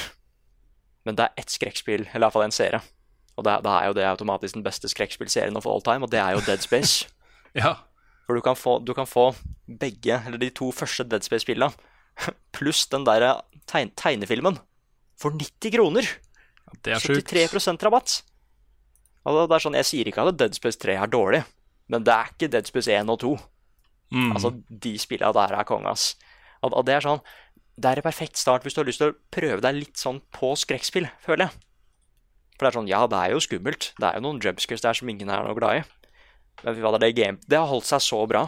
Men 1.09 1.17
det 1.17 1.25
er 1.25 1.41
ett 1.41 1.55
skrekkspill, 1.55 2.05
eller 2.13 2.27
iallfall 2.27 2.45
en 2.45 2.55
serie. 2.55 2.83
Og 3.37 3.49
da 3.49 3.57
da 3.65 3.79
er 3.81 3.89
jo 3.89 3.97
det 3.97 4.05
automatisk 4.09 4.59
den 4.59 4.65
beste 4.67 4.91
skrekkspillserien 4.93 5.57
of 5.57 5.69
all 5.69 5.81
time, 5.85 6.05
og 6.05 6.13
det 6.13 6.21
er 6.21 6.37
jo 6.37 6.45
Dead 6.45 6.63
Space. 6.65 7.07
Ja. 7.57 7.71
For 8.29 8.37
du 8.37 8.43
kan 8.45 8.57
få, 8.59 8.75
du 8.85 8.91
kan 8.93 9.07
få 9.09 9.31
begge, 9.81 10.19
eller 10.27 10.37
de 10.37 10.51
to 10.53 10.67
første 10.75 11.07
Dead 11.09 11.25
Space-spillene, 11.25 11.73
pluss 12.57 12.83
den 12.93 13.07
der 13.09 13.41
tegn, 13.65 13.95
tegnefilmen, 13.97 14.59
for 15.17 15.33
90 15.33 15.73
kroner. 15.73 16.11
Det 16.83 16.97
er 16.97 17.03
sjukt. 17.03 17.29
73 17.31 17.85
rabatt. 17.87 18.21
Og 19.27 19.49
det 19.51 19.57
er 19.57 19.65
sånn, 19.65 19.79
Jeg 19.79 19.89
sier 19.89 20.09
ikke 20.11 20.23
at 20.27 20.39
Dead 20.39 20.55
Space 20.55 20.79
3 20.79 20.97
er 21.03 21.11
dårlig, 21.11 21.43
men 21.91 22.05
det 22.07 22.15
er 22.15 22.31
ikke 22.31 22.51
Dead 22.51 22.67
Space 22.69 22.91
1 22.93 23.11
og 23.11 23.21
2. 23.23 23.33
Mm. 24.15 24.33
Altså, 24.33 24.53
De 24.71 24.95
spillene 24.99 25.35
der 25.35 25.55
er 25.59 25.67
konge, 25.67 25.91
ass. 25.91 26.15
Og, 26.63 26.73
og 26.73 26.87
det 26.87 26.95
er 26.95 27.03
sånn 27.05 27.19
Det 27.77 27.91
er 27.91 27.99
en 28.01 28.07
perfekt 28.07 28.39
start 28.39 28.63
hvis 28.65 28.73
du 28.73 28.81
har 28.81 28.87
lyst 28.89 29.03
til 29.03 29.11
å 29.11 29.17
prøve 29.35 29.61
deg 29.61 29.75
litt 29.77 29.99
sånn 30.01 30.23
på 30.33 30.55
skrekkspill, 30.57 31.11
føler 31.21 31.49
jeg. 31.49 31.63
For 32.57 32.65
det 32.65 32.71
er 32.71 32.79
sånn, 32.79 32.89
ja, 32.89 33.03
det 33.11 33.19
er 33.21 33.35
jo 33.35 33.43
skummelt. 33.45 33.91
Det 34.01 34.07
er 34.09 34.17
jo 34.17 34.25
noen 34.25 34.41
jumpscares 34.41 34.85
der 34.85 34.97
som 34.97 35.11
ingen 35.13 35.29
er 35.29 35.45
noe 35.45 35.59
glad 35.59 35.83
i. 35.83 35.83
Men 36.65 36.79
hva 36.81 36.95
er 36.97 37.03
det 37.03 37.11
game 37.19 37.37
Det 37.45 37.59
har 37.59 37.69
holdt 37.69 37.85
seg 37.85 38.01
så 38.01 38.23
bra. 38.31 38.47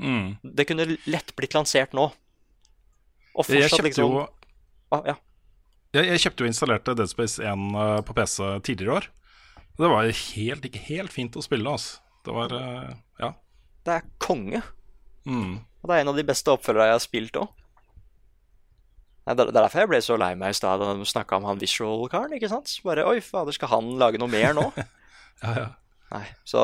Mm. 0.00 0.38
Det 0.42 0.64
kunne 0.70 0.86
lett 1.04 1.34
blitt 1.36 1.54
lansert 1.54 1.92
nå. 1.92 2.08
Og 3.34 3.44
Jeg 3.50 3.66
fortsatt 3.66 3.74
kjøpte 3.74 3.88
liksom 3.90 4.14
jo 4.14 4.24
ah, 4.94 5.04
Ja. 5.10 5.16
Jeg, 5.94 6.08
jeg 6.10 6.22
kjøpte 6.24 6.44
og 6.44 6.50
installerte 6.50 6.94
Dead 6.98 7.10
Space 7.10 7.42
1 7.42 7.66
eh, 7.80 7.98
på 8.06 8.16
PC 8.16 8.38
tidligere 8.66 8.90
i 8.90 8.96
år. 8.98 9.10
Det 9.74 9.90
var 9.90 10.06
helt, 10.06 10.66
ikke 10.68 10.82
helt 10.88 11.14
fint 11.14 11.36
å 11.38 11.42
spille, 11.44 11.70
altså. 11.70 12.00
Det 12.24 12.34
var 12.34 12.54
eh, 12.58 12.94
Ja. 13.22 13.34
Det 13.84 13.98
er 13.98 14.08
konge. 14.22 14.62
Mm. 15.28 15.58
Og 15.82 15.90
det 15.90 15.96
er 15.96 16.04
en 16.04 16.10
av 16.14 16.16
de 16.16 16.24
beste 16.26 16.52
oppfølgerne 16.52 16.88
jeg 16.88 16.96
har 16.96 17.04
spilt 17.04 17.38
òg. 17.40 17.50
Det 19.24 19.40
er 19.40 19.54
derfor 19.56 19.80
jeg 19.80 19.88
ble 19.88 20.00
så 20.04 20.16
lei 20.20 20.34
meg 20.36 20.52
i 20.52 20.56
stad 20.56 20.82
da 20.82 20.90
de 20.96 21.06
snakka 21.08 21.38
om 21.38 21.46
han 21.48 21.60
visual-karen. 21.60 22.32
ikke 22.36 22.50
sant? 22.52 22.72
Bare 22.84 23.06
oi, 23.08 23.18
fader, 23.24 23.56
skal 23.56 23.72
han 23.72 23.94
lage 24.00 24.20
noe 24.20 24.30
mer 24.32 24.56
nå? 24.56 24.68
Ja, 25.42 25.50
ja. 25.58 25.64
Nei, 26.14 26.26
så 26.46 26.60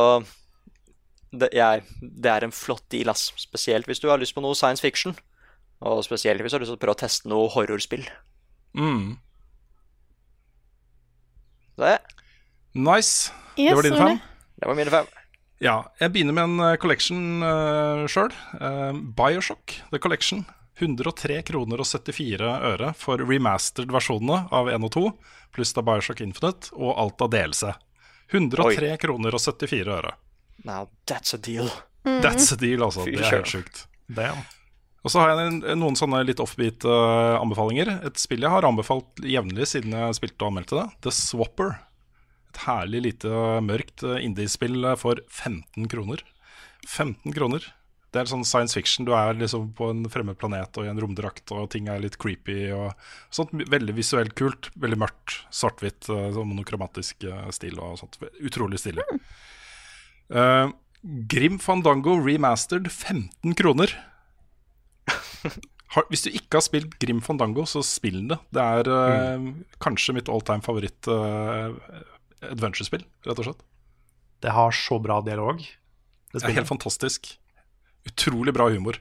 det, 1.34 1.48
jeg, 1.58 1.82
det 2.00 2.30
er 2.30 2.44
en 2.46 2.54
flott 2.54 2.84
deal, 2.92 3.10
ass. 3.10 3.32
Spesielt 3.36 3.88
hvis 3.90 3.98
du 4.00 4.06
har 4.08 4.20
lyst 4.22 4.36
på 4.36 4.44
noe 4.44 4.54
science 4.56 4.80
fiction. 4.80 5.16
Og 5.82 6.04
spesielt 6.06 6.40
hvis 6.40 6.54
du 6.54 6.56
har 6.56 6.62
lyst 6.62 6.70
til 6.70 6.78
å 6.78 6.82
prøve 6.84 6.96
å 6.96 7.00
teste 7.02 7.28
noe 7.28 7.50
horrorspill. 7.52 8.06
Mm. 8.76 9.18
Det, 11.80 11.98
Nice. 12.72 13.32
Yes, 13.56 13.70
det 13.70 13.74
var 13.74 13.82
dine 13.82 13.96
fem? 13.96 14.18
det 14.60 14.66
var 14.68 14.78
mine 14.78 14.90
fem. 14.90 15.06
Ja, 15.60 15.74
jeg 16.00 16.12
begynner 16.14 16.36
med 16.36 16.44
en 16.44 16.60
eh, 16.64 16.76
collection 16.80 17.42
uh, 17.44 18.06
sjøl. 18.08 18.32
Bioshock 19.16 19.80
The 19.90 19.98
Collection. 20.00 20.44
103 20.80 21.42
kroner 21.44 21.82
og 21.82 21.86
74 21.86 22.52
øre 22.70 22.92
for 22.96 23.20
remastered 23.28 23.92
versjonene 23.92 24.46
av 24.54 24.70
1 24.72 24.86
og 24.88 24.92
2, 24.94 25.02
pluss 25.52 25.74
da 25.76 25.84
Bioshock 25.84 26.22
Infinite 26.24 26.72
og 26.72 26.94
alt 26.94 27.20
av 27.26 27.32
delelse. 27.34 27.74
103 28.32 28.94
kroner 29.02 29.36
og 29.36 29.42
74 29.44 29.98
øre. 29.98 30.14
Now 30.64 30.88
that's 31.04 31.34
a 31.36 31.38
deal. 31.38 31.68
That's 32.04 32.52
a 32.54 32.56
deal, 32.56 32.84
altså. 32.86 33.04
Fy 33.04 33.18
Det 33.18 33.26
er 33.26 33.36
helt 33.36 33.52
sjukt. 33.52 33.84
Damn. 34.08 34.40
Og 35.00 35.12
så 35.12 35.22
har 35.22 35.32
jeg 35.32 35.76
noen 35.80 35.96
sånne 35.96 36.22
litt 36.28 36.42
offbeat 36.42 36.84
eh, 36.84 37.36
anbefalinger. 37.40 37.92
Et 38.08 38.20
spill 38.20 38.44
jeg 38.44 38.52
har 38.52 38.66
anbefalt 38.68 39.22
jevnlig 39.24 39.70
siden 39.70 39.96
jeg 39.96 40.18
spilte 40.18 40.44
og 40.44 40.52
anmeldte 40.52 40.76
det. 40.76 40.86
The 41.06 41.14
Swapper. 41.14 41.78
Et 42.50 42.62
herlig 42.66 43.04
lite 43.06 43.44
mørkt 43.64 44.04
eh, 44.04 44.20
indiespill 44.26 44.84
for 45.00 45.22
15 45.30 45.88
kroner. 45.92 46.24
15 46.84 47.32
kroner. 47.36 47.64
Det 48.10 48.18
er 48.18 48.30
sånn 48.30 48.42
science 48.46 48.74
fiction. 48.74 49.06
Du 49.06 49.12
er 49.14 49.38
liksom 49.38 49.68
på 49.78 49.92
en 49.92 50.02
fremmed 50.10 50.38
planet 50.40 50.74
og 50.80 50.86
i 50.86 50.90
en 50.90 50.98
romdrakt, 50.98 51.46
og 51.54 51.68
ting 51.70 51.86
er 51.88 52.02
litt 52.02 52.18
creepy 52.20 52.72
og 52.74 52.90
sånt. 53.34 53.54
Veldig 53.54 53.94
visuelt 53.94 54.34
kult. 54.38 54.72
Veldig 54.82 54.98
mørkt. 54.98 55.38
Svart-hvitt, 55.54 56.10
eh, 56.10 56.28
sånn 56.34 56.50
monokromatisk 56.50 57.28
eh, 57.30 57.48
stil 57.54 57.78
og 57.78 58.00
sånt. 58.02 58.18
Utrolig 58.42 58.82
stilig. 58.82 59.06
Uh, 60.30 60.70
Grim 61.30 61.56
Fandango 61.62 62.18
remastered 62.22 62.90
15 62.90 63.54
kroner. 63.58 63.94
Hvis 66.10 66.22
du 66.22 66.30
ikke 66.30 66.60
har 66.60 66.64
spilt 66.64 66.94
Grim 67.02 67.20
Fandango, 67.24 67.64
så 67.66 67.82
spill 67.86 68.22
det. 68.30 68.38
Det 68.54 68.62
er 68.62 68.90
eh, 68.94 69.48
kanskje 69.82 70.14
mitt 70.14 70.30
all 70.30 70.44
time 70.46 70.62
favoritt 70.62 71.08
uh, 71.10 71.74
adventure-spill, 72.46 73.02
rett 73.26 73.42
og 73.42 73.48
slett. 73.48 73.64
Det 74.40 74.54
har 74.54 74.74
så 74.76 75.00
bra 75.02 75.18
dialog. 75.26 75.58
Det 76.30 76.38
Det 76.38 76.46
er 76.52 76.60
helt 76.60 76.70
fantastisk. 76.70 77.32
Utrolig 78.06 78.54
bra 78.54 78.68
humor. 78.70 79.00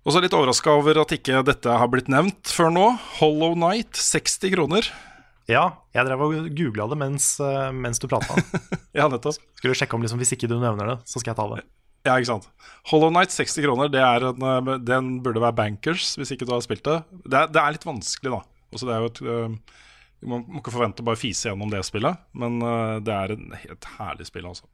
Og 0.00 0.14
så 0.14 0.20
litt 0.24 0.34
overraska 0.34 0.72
over 0.80 0.98
at 1.02 1.12
ikke 1.14 1.42
dette 1.46 1.70
har 1.70 1.88
blitt 1.92 2.10
nevnt 2.10 2.50
før 2.50 2.72
nå. 2.74 2.86
Hollow 3.20 3.54
Night, 3.58 3.94
60 3.94 4.52
kroner. 4.56 4.90
Ja, 5.50 5.64
jeg 5.94 6.06
drev 6.06 6.22
og 6.24 6.50
googla 6.56 6.86
det 6.90 6.98
mens, 7.00 7.32
eh, 7.42 7.70
mens 7.74 8.00
du 8.02 8.08
prata. 8.10 8.36
Ja, 8.96 9.06
nettopp. 9.06 9.38
Skulle 9.58 9.76
sjekke 9.78 9.94
om 9.94 10.02
liksom, 10.02 10.18
hvis 10.18 10.32
ikke 10.34 10.48
du 10.50 10.56
nevner 10.58 10.88
det, 10.92 10.96
så 11.06 11.20
skal 11.22 11.30
jeg 11.32 11.38
ta 11.38 11.46
det. 11.54 11.60
Ja, 12.06 12.14
ikke 12.16 12.30
sant. 12.30 12.48
Hollow 12.88 13.10
Night, 13.12 13.32
60 13.34 13.60
kroner, 13.66 13.90
det 13.92 14.00
er 14.00 14.24
en, 14.30 14.46
eh, 14.46 14.72
den 14.88 15.12
burde 15.24 15.42
være 15.42 15.58
bankers 15.58 16.14
hvis 16.16 16.32
ikke 16.34 16.48
du 16.48 16.54
har 16.54 16.64
spilt 16.64 16.86
det. 16.86 16.96
Det 17.26 17.36
er, 17.36 17.52
det 17.52 17.60
er 17.60 17.76
litt 17.76 17.86
vanskelig, 17.88 18.32
da. 18.32 18.40
Altså, 18.70 18.88
det 18.88 18.94
er 18.94 19.04
jo 19.04 19.10
et, 19.10 19.22
man 19.26 19.60
du 20.20 20.28
må, 20.28 20.60
ikke 20.60 20.72
forvente 20.74 21.04
å 21.04 21.06
bare 21.08 21.20
fise 21.20 21.48
gjennom 21.48 21.70
det 21.72 21.80
spillet, 21.88 22.24
men 22.36 22.60
eh, 22.64 22.96
det 23.04 23.14
er 23.16 23.36
et 23.76 23.92
herlig 23.98 24.28
spill, 24.28 24.50
altså. 24.52 24.68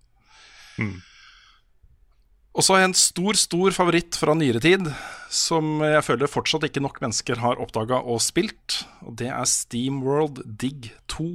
Og 2.56 2.64
så 2.64 2.72
har 2.72 2.82
jeg 2.82 2.88
en 2.88 2.96
stor, 2.96 3.36
stor 3.36 3.74
favoritt 3.76 4.16
fra 4.16 4.32
nyere 4.36 4.62
tid, 4.64 4.86
som 5.28 5.82
jeg 5.84 6.04
føler 6.06 6.30
fortsatt 6.30 6.64
ikke 6.64 6.80
nok 6.80 7.02
mennesker 7.04 7.42
har 7.42 7.60
oppdaga 7.60 7.98
og 8.00 8.22
spilt. 8.24 8.78
Og 9.04 9.18
det 9.20 9.28
er 9.28 9.44
Steamworld 9.50 10.40
Dig 10.62 10.88
2 11.12 11.26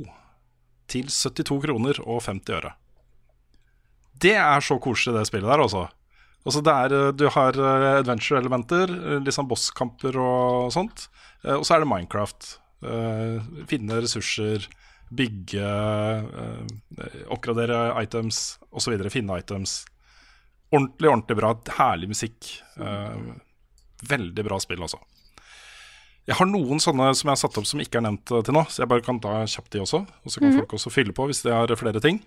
til 0.89 1.12
72 1.14 1.62
kroner 1.68 2.02
og 2.02 2.24
50 2.26 2.58
øre. 2.58 2.74
Det 4.22 4.36
er 4.38 4.63
så 4.63 4.78
koselig, 4.82 5.15
det 5.17 5.28
spillet 5.30 5.49
der, 5.49 5.63
altså. 5.63 5.88
Altså 6.41 6.61
det 6.65 6.74
er, 6.74 6.93
eh, 6.97 7.11
du 7.13 7.28
har 7.34 7.57
eh, 7.57 7.88
adventure-elementer, 8.01 8.93
liksom 9.26 9.49
bosskamper 9.49 10.17
og 10.22 10.72
sånt. 10.74 11.07
Og 11.41 11.65
så 11.65 11.76
er 11.76 11.82
det 11.82 11.89
Minecraft. 11.89 12.57
Finne 13.69 13.97
ressurser, 14.01 14.67
bygge, 15.13 15.69
oppgradere 17.34 17.80
items 18.01 18.59
osv. 18.69 18.93
Finne 19.09 19.39
items. 19.41 19.80
Ordentlig, 20.69 21.09
ordentlig 21.09 21.38
bra. 21.39 21.55
Herlig 21.80 22.11
musikk. 22.13 22.51
Veldig 24.05 24.45
bra 24.45 24.59
spill, 24.61 24.86
altså. 24.86 25.01
Jeg 26.30 26.38
har 26.38 26.49
noen 26.49 26.82
sånne 26.82 27.09
som 27.17 27.32
jeg 27.32 27.34
har 27.34 27.41
satt 27.41 27.57
opp 27.57 27.65
som 27.69 27.82
ikke 27.82 27.97
er 27.97 28.05
nevnt 28.05 28.30
til 28.30 28.53
nå, 28.53 28.61
så 28.69 28.84
jeg 28.84 28.91
bare 28.93 29.05
kan 29.05 29.17
ta 29.22 29.39
kjapt 29.49 29.74
de 29.74 29.82
også. 29.82 30.03
Og 30.05 30.34
så 30.34 30.43
kan 30.43 30.53
folk 30.59 30.78
også 30.78 30.93
fylle 30.93 31.17
på 31.17 31.26
hvis 31.30 31.41
de 31.47 31.57
har 31.57 31.74
flere 31.82 32.01
ting. 32.05 32.22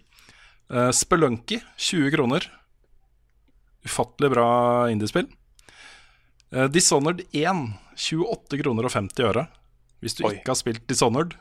Uh, 0.72 0.90
Spelunky, 0.96 1.60
20 1.76 2.10
kroner. 2.14 2.46
Ufattelig 3.84 4.30
bra 4.32 4.46
indiespill. 4.90 5.26
Uh, 6.54 6.64
Dishonored 6.72 7.20
1, 7.32 7.64
28 7.96 8.62
kroner 8.62 8.88
og 8.88 8.94
50 8.94 9.26
øre. 9.28 9.46
Hvis 10.04 10.16
du 10.18 10.24
Oi. 10.28 10.36
ikke 10.38 10.52
har 10.54 10.58
spilt 10.60 10.86
Dishonored. 10.90 11.34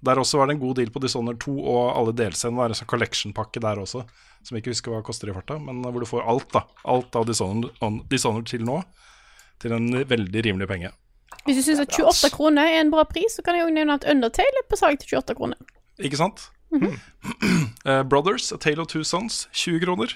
Der 0.00 0.16
også 0.16 0.38
var 0.40 0.48
det 0.48 0.54
en 0.56 0.62
god 0.62 0.78
deal 0.78 0.88
på 0.92 1.00
Dishonored 1.04 1.40
2 1.44 1.54
og 1.60 1.80
alle 1.92 2.14
delscenene. 2.16 2.56
Det 2.62 2.64
er 2.70 2.72
en 2.74 2.78
sånn 2.78 2.88
collection-pakke 2.88 3.60
der 3.60 3.82
også, 3.82 4.00
som 4.40 4.56
jeg 4.56 4.62
ikke 4.62 4.72
husker 4.72 4.94
hva 4.94 5.02
koster 5.04 5.28
i 5.28 5.34
farta, 5.36 5.58
men 5.60 5.82
hvor 5.84 6.00
du 6.00 6.08
får 6.08 6.24
alt 6.24 6.48
da 6.56 6.62
Alt 6.88 7.18
av 7.20 7.26
Dishonored, 7.28 7.74
on- 7.84 8.00
Dishonored 8.08 8.48
til 8.48 8.64
nå, 8.64 8.78
til 9.60 9.74
en 9.76 9.90
veldig 10.08 10.44
rimelig 10.46 10.68
penge. 10.70 10.92
Hvis 11.44 11.60
du 11.60 11.62
syns 11.66 11.82
at 11.84 11.92
28 11.92 12.30
kroner 12.32 12.64
er 12.68 12.80
en 12.80 12.92
bra 12.92 13.04
pris, 13.08 13.36
så 13.36 13.44
kan 13.44 13.56
jeg 13.58 13.66
jo 13.68 13.74
nevne 13.76 13.98
at 14.00 14.08
Undertale 14.08 14.62
er 14.64 14.66
på 14.72 14.78
salg 14.80 15.00
til 15.04 15.18
28 15.20 15.36
kroner. 15.36 15.60
Ikke 16.00 16.16
sant? 16.16 16.46
Eh, 17.84 18.02
Brothers, 18.04 18.52
A 18.52 18.58
Tale 18.60 18.82
of 18.82 18.90
Two 18.92 19.04
Sons, 19.04 19.48
20 19.52 19.80
kroner. 19.80 20.12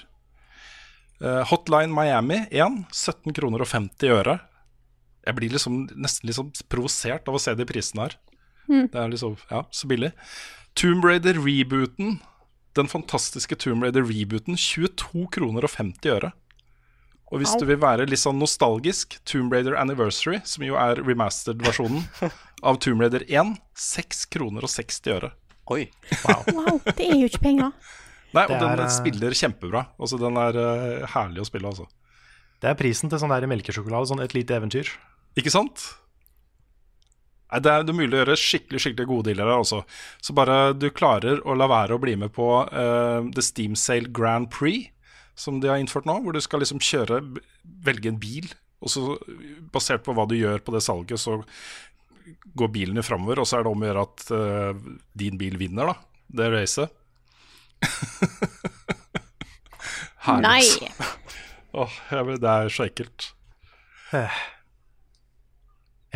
Eh, 1.21 1.41
Hotline 1.49 1.93
Miami 1.93 2.45
1, 2.51 2.85
17 2.91 3.33
kroner 3.33 3.63
og 3.65 3.67
50 3.67 4.13
øre. 4.13 4.35
Jeg 5.25 5.37
blir 5.39 5.55
liksom 5.55 5.79
nesten 5.97 6.29
sånn 6.37 6.51
provosert 6.69 7.25
av 7.27 7.37
å 7.37 7.41
se 7.41 7.55
de 7.57 7.65
prisene 7.65 8.05
her. 8.05 8.17
Det 8.89 9.01
er 9.01 9.09
liksom, 9.09 9.37
ja, 9.49 9.63
så 9.73 9.89
billig. 9.89 10.11
Tomb 10.77 11.05
Raider 11.05 11.37
rebooten, 11.41 12.19
den 12.77 12.89
fantastiske 12.91 13.57
Tomb 13.61 13.85
Raider 13.85 14.05
rebooten, 14.05 14.57
22 14.59 15.25
kroner 15.33 15.65
og 15.65 15.73
50 15.73 16.13
øre. 16.13 16.31
Og 17.33 17.41
hvis 17.41 17.55
Au. 17.55 17.61
du 17.61 17.65
vil 17.71 17.81
være 17.81 18.05
litt 18.09 18.21
sånn 18.21 18.37
nostalgisk, 18.37 19.17
Tomb 19.25 19.53
Raider 19.53 19.77
Anniversary, 19.79 20.43
som 20.45 20.65
jo 20.65 20.77
er 20.77 21.01
remastered-versjonen 21.01 22.05
av 22.67 22.77
Tomb 22.83 23.01
Raider 23.01 23.25
1, 23.25 23.55
6 23.73 24.27
kroner 24.35 24.67
og 24.67 24.71
60 24.71 25.15
øre. 25.15 25.31
Oi. 25.73 25.87
Wow, 26.55 26.79
det 26.93 27.07
er 27.07 27.19
jo 27.19 27.29
ikke 27.29 27.43
penger. 27.47 27.73
Nei, 28.35 28.45
og 28.49 28.55
er, 28.57 28.63
den 28.63 28.85
eh, 28.85 28.93
spiller 28.93 29.35
kjempebra. 29.37 29.85
Altså, 29.97 30.19
den 30.21 30.39
er 30.39 30.57
uh, 30.59 31.05
herlig 31.15 31.43
å 31.43 31.47
spille, 31.47 31.71
altså. 31.71 31.87
Det 32.61 32.71
er 32.71 32.79
prisen 32.79 33.11
til 33.11 33.21
sånn 33.21 33.33
der 33.33 33.47
melkesjokolade, 33.49 34.09
sånn 34.09 34.23
et 34.23 34.35
lite 34.35 34.57
eventyr. 34.57 34.89
Ikke 35.39 35.53
sant? 35.53 35.85
Nei, 37.51 37.61
det 37.63 37.71
er, 37.71 37.85
det 37.85 37.93
er 37.93 37.97
mulig 37.97 38.17
å 38.17 38.21
gjøre 38.23 38.37
skikkelig 38.39 38.81
skikkelig 38.83 39.09
gode 39.09 39.29
dealer 39.29 39.51
her 39.51 39.63
også. 39.63 39.81
Så 40.23 40.35
bare 40.37 40.73
du 40.75 40.89
klarer 40.95 41.41
å 41.45 41.55
la 41.57 41.69
være 41.71 41.95
å 41.95 42.01
bli 42.01 42.17
med 42.19 42.33
på 42.35 42.49
uh, 42.65 43.21
The 43.35 43.45
Steam 43.45 43.77
Sale 43.79 44.11
Grand 44.11 44.49
Prix, 44.51 44.91
som 45.39 45.61
de 45.63 45.71
har 45.71 45.79
innført 45.81 46.07
nå, 46.07 46.17
hvor 46.23 46.35
du 46.35 46.41
skal 46.43 46.63
liksom 46.63 46.83
kjøre, 46.83 47.21
velge 47.85 48.11
en 48.11 48.19
bil, 48.19 48.47
og 48.83 48.91
så 48.91 49.15
basert 49.73 50.03
på 50.05 50.15
hva 50.15 50.27
du 50.29 50.35
gjør 50.37 50.61
på 50.63 50.75
det 50.75 50.83
salget, 50.85 51.19
så 51.21 51.39
går 52.57 52.69
bilen 52.73 52.99
jo 52.99 53.05
framover, 53.05 53.41
og 53.41 53.49
så 53.49 53.59
er 53.59 53.65
det 53.65 53.71
om 53.71 53.83
å 53.83 53.89
gjøre 53.89 54.05
at 54.07 54.25
uh, 54.33 54.73
din 55.17 55.39
bil 55.39 55.55
vinner, 55.61 55.91
da. 55.91 55.95
Det 56.35 56.51
racet. 56.53 57.01
Nei. 60.41 60.63
altså. 60.63 61.11
Åh, 61.75 61.95
oh, 62.15 62.29
det 62.39 62.49
er 62.49 62.69
så 62.71 62.85
ekkelt. 62.87 63.19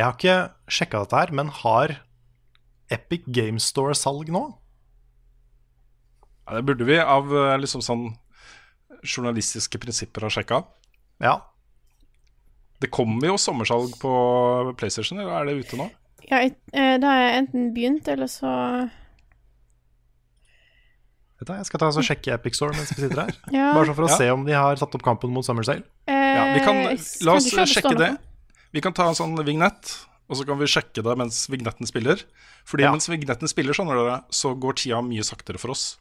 har 0.00 0.16
ikke 0.16 0.38
sjekka 0.72 1.02
dette 1.04 1.20
her, 1.20 1.30
men 1.36 1.52
har 1.60 1.98
Epic 2.90 3.28
Game 3.28 3.60
Store 3.62 3.94
salg 3.98 4.32
nå? 4.32 4.46
Ja, 6.46 6.56
det 6.56 6.64
burde 6.66 6.86
vi 6.88 6.96
av 6.98 7.28
eh, 7.28 7.58
liksom 7.60 7.82
sånn 7.84 8.08
journalistiske 9.04 9.80
prinsipper 9.80 10.26
ha 10.26 10.32
sjekka. 10.32 10.62
Ja. 11.22 11.36
Det 12.80 12.90
kommer 12.92 13.28
jo 13.28 13.36
sommersalg 13.40 13.92
på 14.00 14.12
PlayStation, 14.80 15.20
eller 15.20 15.36
er 15.36 15.50
det 15.50 15.66
ute 15.66 15.78
nå? 15.78 15.90
Ja, 16.30 16.96
da 17.02 17.06
har 17.10 17.20
jeg 17.24 17.38
enten 17.42 17.70
begynt, 17.74 18.08
eller 18.08 18.26
så 18.30 18.50
Vet 21.40 21.48
du, 21.48 21.52
jeg 21.56 21.66
skal 21.70 21.80
ta 21.80 21.88
og 21.88 22.04
sjekke 22.04 22.34
Epic 22.36 22.58
Store 22.58 22.74
mens 22.76 22.90
vi 22.92 23.00
sitter 23.06 23.22
her. 23.24 23.30
Ja. 23.56 23.70
Bare 23.72 23.86
sånn 23.88 23.96
for 23.96 24.04
å 24.04 24.10
Ja. 24.12 24.16
se 24.20 24.26
om 24.34 24.42
de 24.44 24.52
har 24.52 24.76
tatt 24.76 24.94
opp 24.98 25.04
kampen 25.06 25.32
mot 25.32 25.46
Summer 25.46 25.64
Sale. 25.64 25.86
Ja, 26.06 26.50
vi 26.52 26.60
kan, 26.60 26.76
Eh, 26.90 27.00
la 27.24 27.36
oss 27.38 27.48
sjekke 27.48 27.96
det. 27.96 28.10
Vi 28.76 28.82
kan 28.84 28.92
ta 28.92 29.08
en 29.08 29.16
sånn 29.16 29.32
vignett, 29.46 29.94
og 30.28 30.36
så 30.36 30.44
kan 30.46 30.58
vi 30.60 30.68
sjekke 30.68 31.02
det 31.02 31.16
mens 31.18 31.46
vignetten 31.48 31.88
spiller. 31.88 32.20
Fordi 32.68 32.84
Ja. 32.84 32.92
mens 32.92 33.08
vignetten 33.08 33.48
spiller, 33.48 33.72
skjønner 33.72 33.96
dere, 33.96 34.18
så 34.30 34.52
går 34.54 34.76
tida 34.76 35.00
mye 35.02 35.24
saktere 35.24 35.58
for 35.58 35.70
oss. 35.72 35.96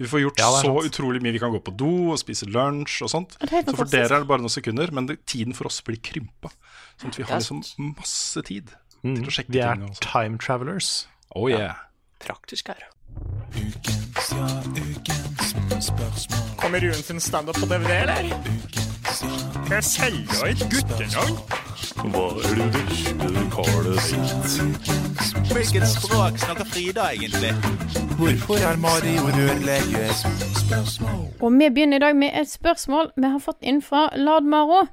Vi 0.00 0.06
får 0.06 0.20
gjort 0.24 0.38
Ja, 0.38 0.48
så 0.56 0.62
sant. 0.80 0.88
utrolig 0.88 1.20
mye. 1.20 1.32
Vi 1.32 1.38
kan 1.38 1.52
gå 1.52 1.60
på 1.62 1.76
do 1.76 2.12
og 2.12 2.18
spise 2.18 2.46
lunsj 2.48 3.02
og 3.02 3.10
sånt. 3.12 3.36
Så 3.38 3.76
for 3.76 3.84
dere 3.84 4.04
er 4.16 4.20
det 4.24 4.28
bare 4.28 4.38
noen 4.40 4.48
sekunder, 4.56 4.90
men 4.90 5.06
det, 5.06 5.26
tiden 5.26 5.52
for 5.54 5.66
oss 5.66 5.80
blir 5.82 5.98
krympa. 6.00 6.48
Sånn 6.98 7.08
at 7.12 7.16
vi 7.18 7.24
har 7.24 7.38
liksom 7.40 7.60
masse 7.96 8.42
tid 8.42 8.70
Mm. 9.02 9.16
til 9.16 9.26
å 9.26 9.30
sjekke 9.30 9.52
Vi 9.52 9.58
er. 9.58 9.74
Altså. 9.78 10.00
time 10.12 10.38
travelers. 10.38 11.08
Oh 11.36 11.48
yeah. 11.50 11.74
Praktisk 12.20 12.68
her. 12.68 12.88
Ukens, 13.54 14.32
ja, 14.32 14.46
ukens 14.74 15.86
spørsmål. 15.86 16.56
Kommer 16.58 16.80
Ruen 16.80 16.94
sin 17.02 17.20
standup 17.20 17.54
på 17.54 17.66
DVD, 17.66 17.90
eller? 18.02 18.24
Ukens, 18.34 19.22
ja, 19.22 19.74
Jeg 19.74 19.84
selger 19.84 20.46
et 20.50 20.62
guttenavn. 20.72 21.38
Hva 22.12 22.26
er 22.46 22.54
det 22.58 22.66
vesle 22.74 23.44
karet 23.54 24.00
sitt? 24.02 24.50
Hvilket 25.52 25.86
språk 25.88 26.38
snakker 26.38 26.64
Frida 26.68 27.08
egentlig? 27.14 27.52
Hvorfor 28.18 28.60
er 28.70 28.76
Mario 28.76 29.24
rørlegger? 29.34 30.12
Og 31.40 31.52
vi 31.58 31.70
begynner 31.70 31.96
i 31.96 32.00
dag 32.00 32.16
med 32.16 32.30
et 32.40 32.50
spørsmål 32.50 33.12
vi 33.16 33.30
har 33.32 33.38
fått 33.42 33.62
inn 33.62 33.80
fra 33.82 34.08
Ladmaro. 34.16 34.84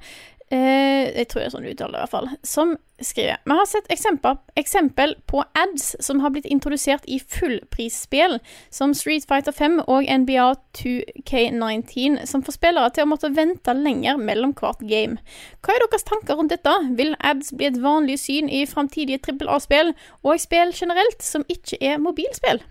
Eh, 0.56 1.12
jeg 1.18 1.28
tror 1.28 1.42
det 1.42 1.48
er 1.48 1.54
sånn 1.54 1.68
uttaler, 1.68 1.98
i 1.98 2.04
hvert 2.04 2.14
fall. 2.14 2.28
Som 2.46 2.76
skriver 3.04 3.42
Vi 3.44 3.56
har 3.58 3.66
sett 3.68 3.90
eksempel, 3.92 4.38
eksempel 4.56 5.16
på 5.28 5.42
ads 5.58 5.88
som 6.06 6.22
har 6.24 6.32
blitt 6.32 6.48
introdusert 6.48 7.04
i 7.12 7.18
fullprisspill, 7.20 8.38
som 8.70 8.94
Street 8.96 9.26
Fighter 9.28 9.56
5 9.56 9.82
og 9.84 10.08
NBA 10.08 10.46
2K19, 10.80 12.22
som 12.30 12.44
får 12.46 12.56
spillere 12.56 12.94
til 12.96 13.06
å 13.06 13.10
måtte 13.12 13.34
vente 13.36 13.76
lenger 13.76 14.22
mellom 14.22 14.54
hvert 14.56 14.86
game. 14.88 15.20
Hva 15.66 15.76
er 15.76 15.84
deres 15.84 16.08
tanker 16.08 16.40
rundt 16.40 16.56
dette? 16.56 16.76
Vil 17.00 17.18
ads 17.20 17.52
bli 17.58 17.68
et 17.72 17.82
vanlig 17.84 18.20
syn 18.24 18.48
i 18.48 18.64
framtidige 18.70 19.26
trippel 19.26 19.52
A-spill, 19.52 19.92
og 20.24 20.40
spill 20.40 20.72
generelt 20.76 21.26
som 21.26 21.44
ikke 21.52 21.82
er 21.84 22.00
mobilspill? 22.00 22.64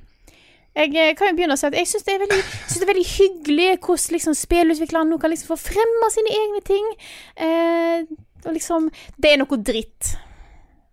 Jeg 0.75 0.91
eh, 0.99 1.13
kan 1.15 1.31
jo 1.31 1.37
begynne 1.39 1.55
å 1.55 1.59
si 1.59 1.69
at 1.69 1.77
jeg 1.79 1.87
syns 1.87 2.07
det, 2.07 2.17
det 2.27 2.35
er 2.35 2.89
veldig 2.91 3.07
hyggelig 3.07 3.67
hvordan 3.79 4.17
liksom 4.17 4.35
spillutviklerne 4.39 5.13
nå 5.13 5.19
kan 5.23 5.31
liksom 5.31 5.53
få 5.53 5.59
fremma 5.71 6.09
sine 6.11 6.33
egne 6.35 6.63
ting. 6.67 6.89
Eh, 7.39 8.07
og 8.45 8.57
liksom 8.57 8.89
Det 9.17 9.33
er 9.33 9.39
noe 9.41 9.59
dritt. 9.63 10.15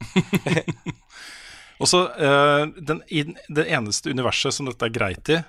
Og 1.81 1.89
så 1.89 2.03
eh, 2.13 2.67
den, 2.77 3.01
Det 3.49 3.65
eneste 3.73 4.13
universet 4.13 4.53
som 4.53 4.69
dette 4.69 4.85
er 4.85 4.93
greit 4.93 5.33
i, 5.33 5.39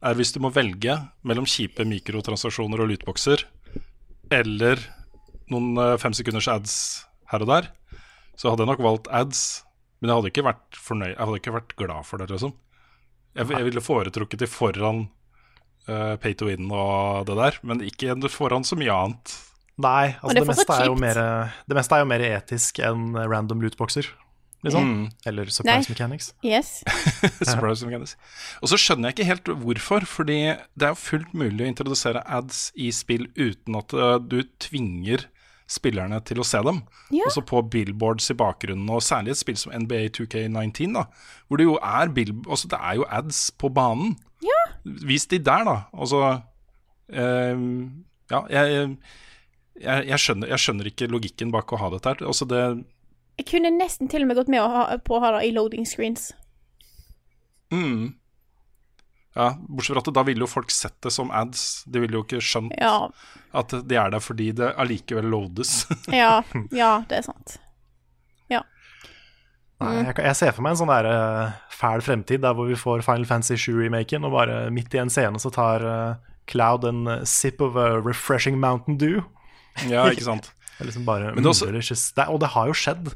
er 0.00 0.16
hvis 0.18 0.32
du 0.34 0.40
må 0.42 0.50
velge 0.50 0.96
mellom 1.28 1.46
kjipe 1.46 1.84
mikrotransaksjoner 1.86 2.82
og 2.82 2.90
lootboxer 2.90 3.44
eller 4.32 4.80
noen 5.52 5.98
femsekunders 6.00 6.48
ads 6.48 6.74
her 7.30 7.44
og 7.44 7.50
der, 7.50 7.68
så 8.38 8.50
hadde 8.50 8.64
jeg 8.64 8.70
nok 8.70 8.82
valgt 8.86 9.10
ads. 9.12 9.40
Men 10.00 10.10
jeg 10.10 10.16
hadde 10.16 10.30
ikke 10.32 10.46
vært 10.46 10.78
fornøyd 10.80 11.12
Jeg 11.12 11.20
hadde 11.20 11.40
ikke 11.42 11.54
vært 11.58 11.74
glad 11.78 12.06
for 12.08 12.22
det, 12.22 12.30
liksom. 12.32 12.54
Jeg, 13.36 13.46
jeg 13.52 13.66
ville 13.68 13.82
foretrukket 13.84 14.42
de 14.42 14.48
foran 14.50 15.04
uh, 15.88 16.16
pay 16.22 16.34
to 16.34 16.48
win 16.50 16.70
og 16.74 17.28
det 17.28 17.38
der, 17.38 17.60
men 17.66 17.84
ikke 17.86 18.16
foran 18.32 18.66
så 18.66 18.78
mye 18.78 18.94
annet. 18.94 19.36
Nei, 19.80 20.16
altså 20.18 20.34
det 20.34 20.40
det, 20.40 20.42
er 20.42 20.50
meste 20.50 20.76
er 20.76 20.88
jo 20.90 20.96
mer, 20.98 21.20
det 21.70 21.76
meste 21.78 21.96
er 21.96 22.02
jo 22.02 22.08
mer 22.10 22.24
etisk 22.26 22.80
enn 22.84 23.14
random 23.16 23.62
lootboxer, 23.64 24.10
liksom. 24.66 24.88
Mm. 24.90 25.04
Eller 25.30 25.52
surprise 25.54 25.88
Nei. 25.88 25.94
mechanics. 25.94 26.32
Yes. 26.44 26.72
Surprise 27.48 27.86
mechanics. 27.88 28.16
Og 28.60 28.72
så 28.72 28.80
skjønner 28.80 29.08
jeg 29.08 29.16
ikke 29.16 29.28
helt 29.30 29.52
hvorfor, 29.62 30.08
fordi 30.08 30.40
det 30.76 30.88
er 30.88 30.92
jo 30.92 31.00
fullt 31.00 31.32
mulig 31.32 31.64
å 31.64 31.70
introdusere 31.70 32.24
ads 32.28 32.66
i 32.76 32.90
spill 32.92 33.30
uten 33.38 33.78
at 33.80 33.96
eh, 33.96 34.18
du 34.20 34.42
tvinger 34.60 35.30
spillerne 35.70 36.18
til 36.26 36.42
å 36.42 36.46
se 36.46 36.60
dem. 36.66 36.82
Ja. 37.14 37.28
Også 37.28 37.42
på 37.46 37.62
billboards 37.70 38.30
i 38.32 38.36
bakgrunnen, 38.38 38.88
og 38.90 39.04
særlig 39.06 39.34
et 39.34 39.40
spill 39.40 39.58
som 39.60 39.74
NBA 39.74 40.10
2K19, 40.18 40.96
da, 40.96 41.06
hvor 41.46 41.60
det 41.60 41.68
jo 41.68 41.76
er, 41.78 42.12
altså 42.48 42.70
det 42.70 42.80
er 42.80 43.00
jo 43.00 43.08
ads 43.20 43.42
på 43.60 43.70
banen. 43.74 44.16
Ja. 44.44 44.60
Vis 44.84 45.28
de 45.30 45.38
der, 45.38 45.66
da. 45.68 45.76
Altså 45.92 46.22
eh, 47.12 47.66
Ja, 48.30 48.44
jeg, 48.48 48.96
jeg, 49.80 50.06
jeg, 50.06 50.18
skjønner, 50.22 50.48
jeg 50.52 50.62
skjønner 50.62 50.88
ikke 50.90 51.10
logikken 51.10 51.52
bak 51.54 51.72
å 51.74 51.80
ha 51.80 51.90
dette 51.94 52.14
her. 52.14 52.22
Altså 52.30 52.46
det 52.48 52.62
Jeg 53.40 53.48
kunne 53.50 53.72
nesten 53.74 54.10
til 54.10 54.24
og 54.24 54.30
med 54.30 54.38
gått 54.38 54.52
med 54.52 54.62
å 54.62 54.70
ha, 54.70 54.84
på 55.04 55.18
å 55.18 55.22
ha 55.24 55.34
det 55.36 55.48
i 55.48 55.52
loading 55.56 55.86
screens. 55.88 56.30
Mm. 57.70 58.14
Ja, 59.36 59.52
Bortsett 59.68 59.94
fra 59.94 60.02
at 60.02 60.14
da 60.14 60.22
ville 60.26 60.42
jo 60.42 60.46
folk 60.50 60.70
sett 60.74 60.96
det 61.06 61.12
som 61.14 61.30
ads. 61.30 61.84
De 61.86 62.00
ville 62.02 62.16
jo 62.18 62.24
ikke 62.24 62.40
skjønt 62.42 62.72
Ja. 62.80 63.08
at 63.54 63.68
de 63.86 63.94
er 63.96 64.10
der 64.10 64.18
fordi 64.20 64.48
det 64.58 64.72
allikevel 64.76 65.28
loades. 65.30 65.84
Ja, 66.10 66.42
ja, 66.74 67.04
det 67.08 67.18
er 67.20 67.22
sant. 67.28 67.58
Ja. 68.50 68.62
Nei, 69.80 69.92
Mm. 70.02 70.06
jeg, 70.10 70.16
jeg 70.26 70.36
ser 70.36 70.52
for 70.52 70.62
meg 70.66 70.74
en 70.74 70.80
sånn 70.82 70.90
der 70.92 71.06
uh, 71.08 71.52
fæl 71.72 72.02
fremtid 72.04 72.42
der 72.42 72.52
hvor 72.58 72.66
vi 72.68 72.74
får 72.76 73.04
Final 73.06 73.24
Fantasy 73.24 73.54
7-remaken, 73.56 74.26
og 74.26 74.34
bare 74.34 74.58
midt 74.74 74.92
i 74.94 74.98
en 75.00 75.08
scene 75.12 75.38
så 75.40 75.50
tar 75.54 75.86
uh, 75.86 76.14
Cloud 76.50 76.84
en 76.84 77.06
eh, 77.06 77.22
sip 77.24 77.60
of 77.62 77.76
a 77.78 78.00
refreshing 78.02 78.58
Mountain 78.58 78.98
Dew. 78.98 79.22
Ja, 79.86 80.08
ikke 80.10 80.26
sant. 80.26 80.50
det 80.76 80.82
er 80.82 80.90
liksom 80.90 81.06
bare 81.06 81.30
Men 81.36 81.44
det 81.46 81.52
også- 81.54 81.70
just- 81.78 82.16
det, 82.16 82.26
Og 82.28 82.40
det 82.42 82.48
har 82.56 82.66
jo 82.66 82.74
skjedd. 82.74 83.12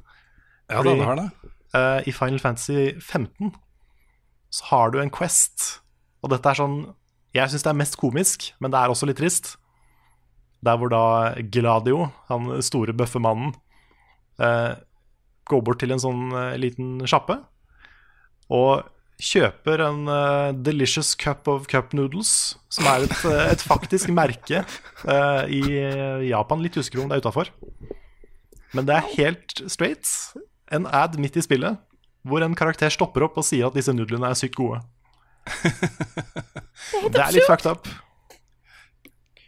Ja, 0.70 0.80
det- 0.86 0.94
det 0.96 1.04
har 1.04 1.16
det. 1.18 1.30
Uh, 1.74 2.00
I 2.06 2.12
Final 2.14 2.38
Fantasy 2.38 2.92
15 3.02 3.50
så 4.54 4.64
har 4.70 4.90
du 4.94 5.00
en 5.02 5.10
quest, 5.10 5.80
og 6.24 6.32
dette 6.32 6.50
er 6.50 6.58
sånn 6.58 6.78
Jeg 7.34 7.50
syns 7.50 7.64
det 7.66 7.70
er 7.72 7.80
mest 7.80 7.98
komisk, 7.98 8.52
men 8.62 8.70
det 8.72 8.78
er 8.80 8.92
også 8.92 9.08
litt 9.10 9.18
trist. 9.18 9.56
Der 10.64 10.78
hvor 10.78 10.88
da 10.92 11.34
Gladio, 11.52 12.08
han 12.30 12.62
store 12.62 12.94
bøffemannen, 12.94 13.52
eh, 14.38 14.76
går 15.50 15.64
bort 15.66 15.82
til 15.82 15.92
en 15.92 16.00
sånn 16.00 16.30
eh, 16.30 16.54
liten 16.62 17.02
sjappe 17.10 17.40
og 18.54 18.86
kjøper 19.22 19.82
en 19.84 20.08
eh, 20.10 20.52
delicious 20.66 21.14
cup 21.18 21.48
of 21.50 21.68
cup 21.70 21.94
noodles, 21.96 22.56
som 22.72 22.88
er 22.90 23.06
et, 23.06 23.18
eh, 23.28 23.52
et 23.52 23.62
faktisk 23.62 24.10
merke 24.14 24.62
eh, 24.62 25.42
i 25.50 25.62
Japan. 26.30 26.62
Litt 26.64 26.78
usikker 26.78 27.02
om 27.02 27.10
det 27.10 27.18
er 27.18 27.24
utafor. 27.24 27.50
Men 28.74 28.88
det 28.88 28.96
er 28.96 29.12
helt 29.14 29.64
straight. 29.70 30.06
En 30.72 30.88
ad 30.90 31.18
midt 31.20 31.38
i 31.38 31.44
spillet 31.44 31.78
hvor 32.24 32.40
en 32.40 32.56
karakter 32.56 32.88
stopper 32.88 33.26
opp 33.26 33.36
og 33.36 33.44
sier 33.44 33.68
at 33.68 33.76
disse 33.76 33.92
nudlene 33.92 34.30
er 34.30 34.38
sykt 34.38 34.56
gode. 34.56 34.80
Det 35.44 37.20
er 37.20 37.34
litt 37.36 37.46
fucked 37.48 37.70
up. 37.70 37.88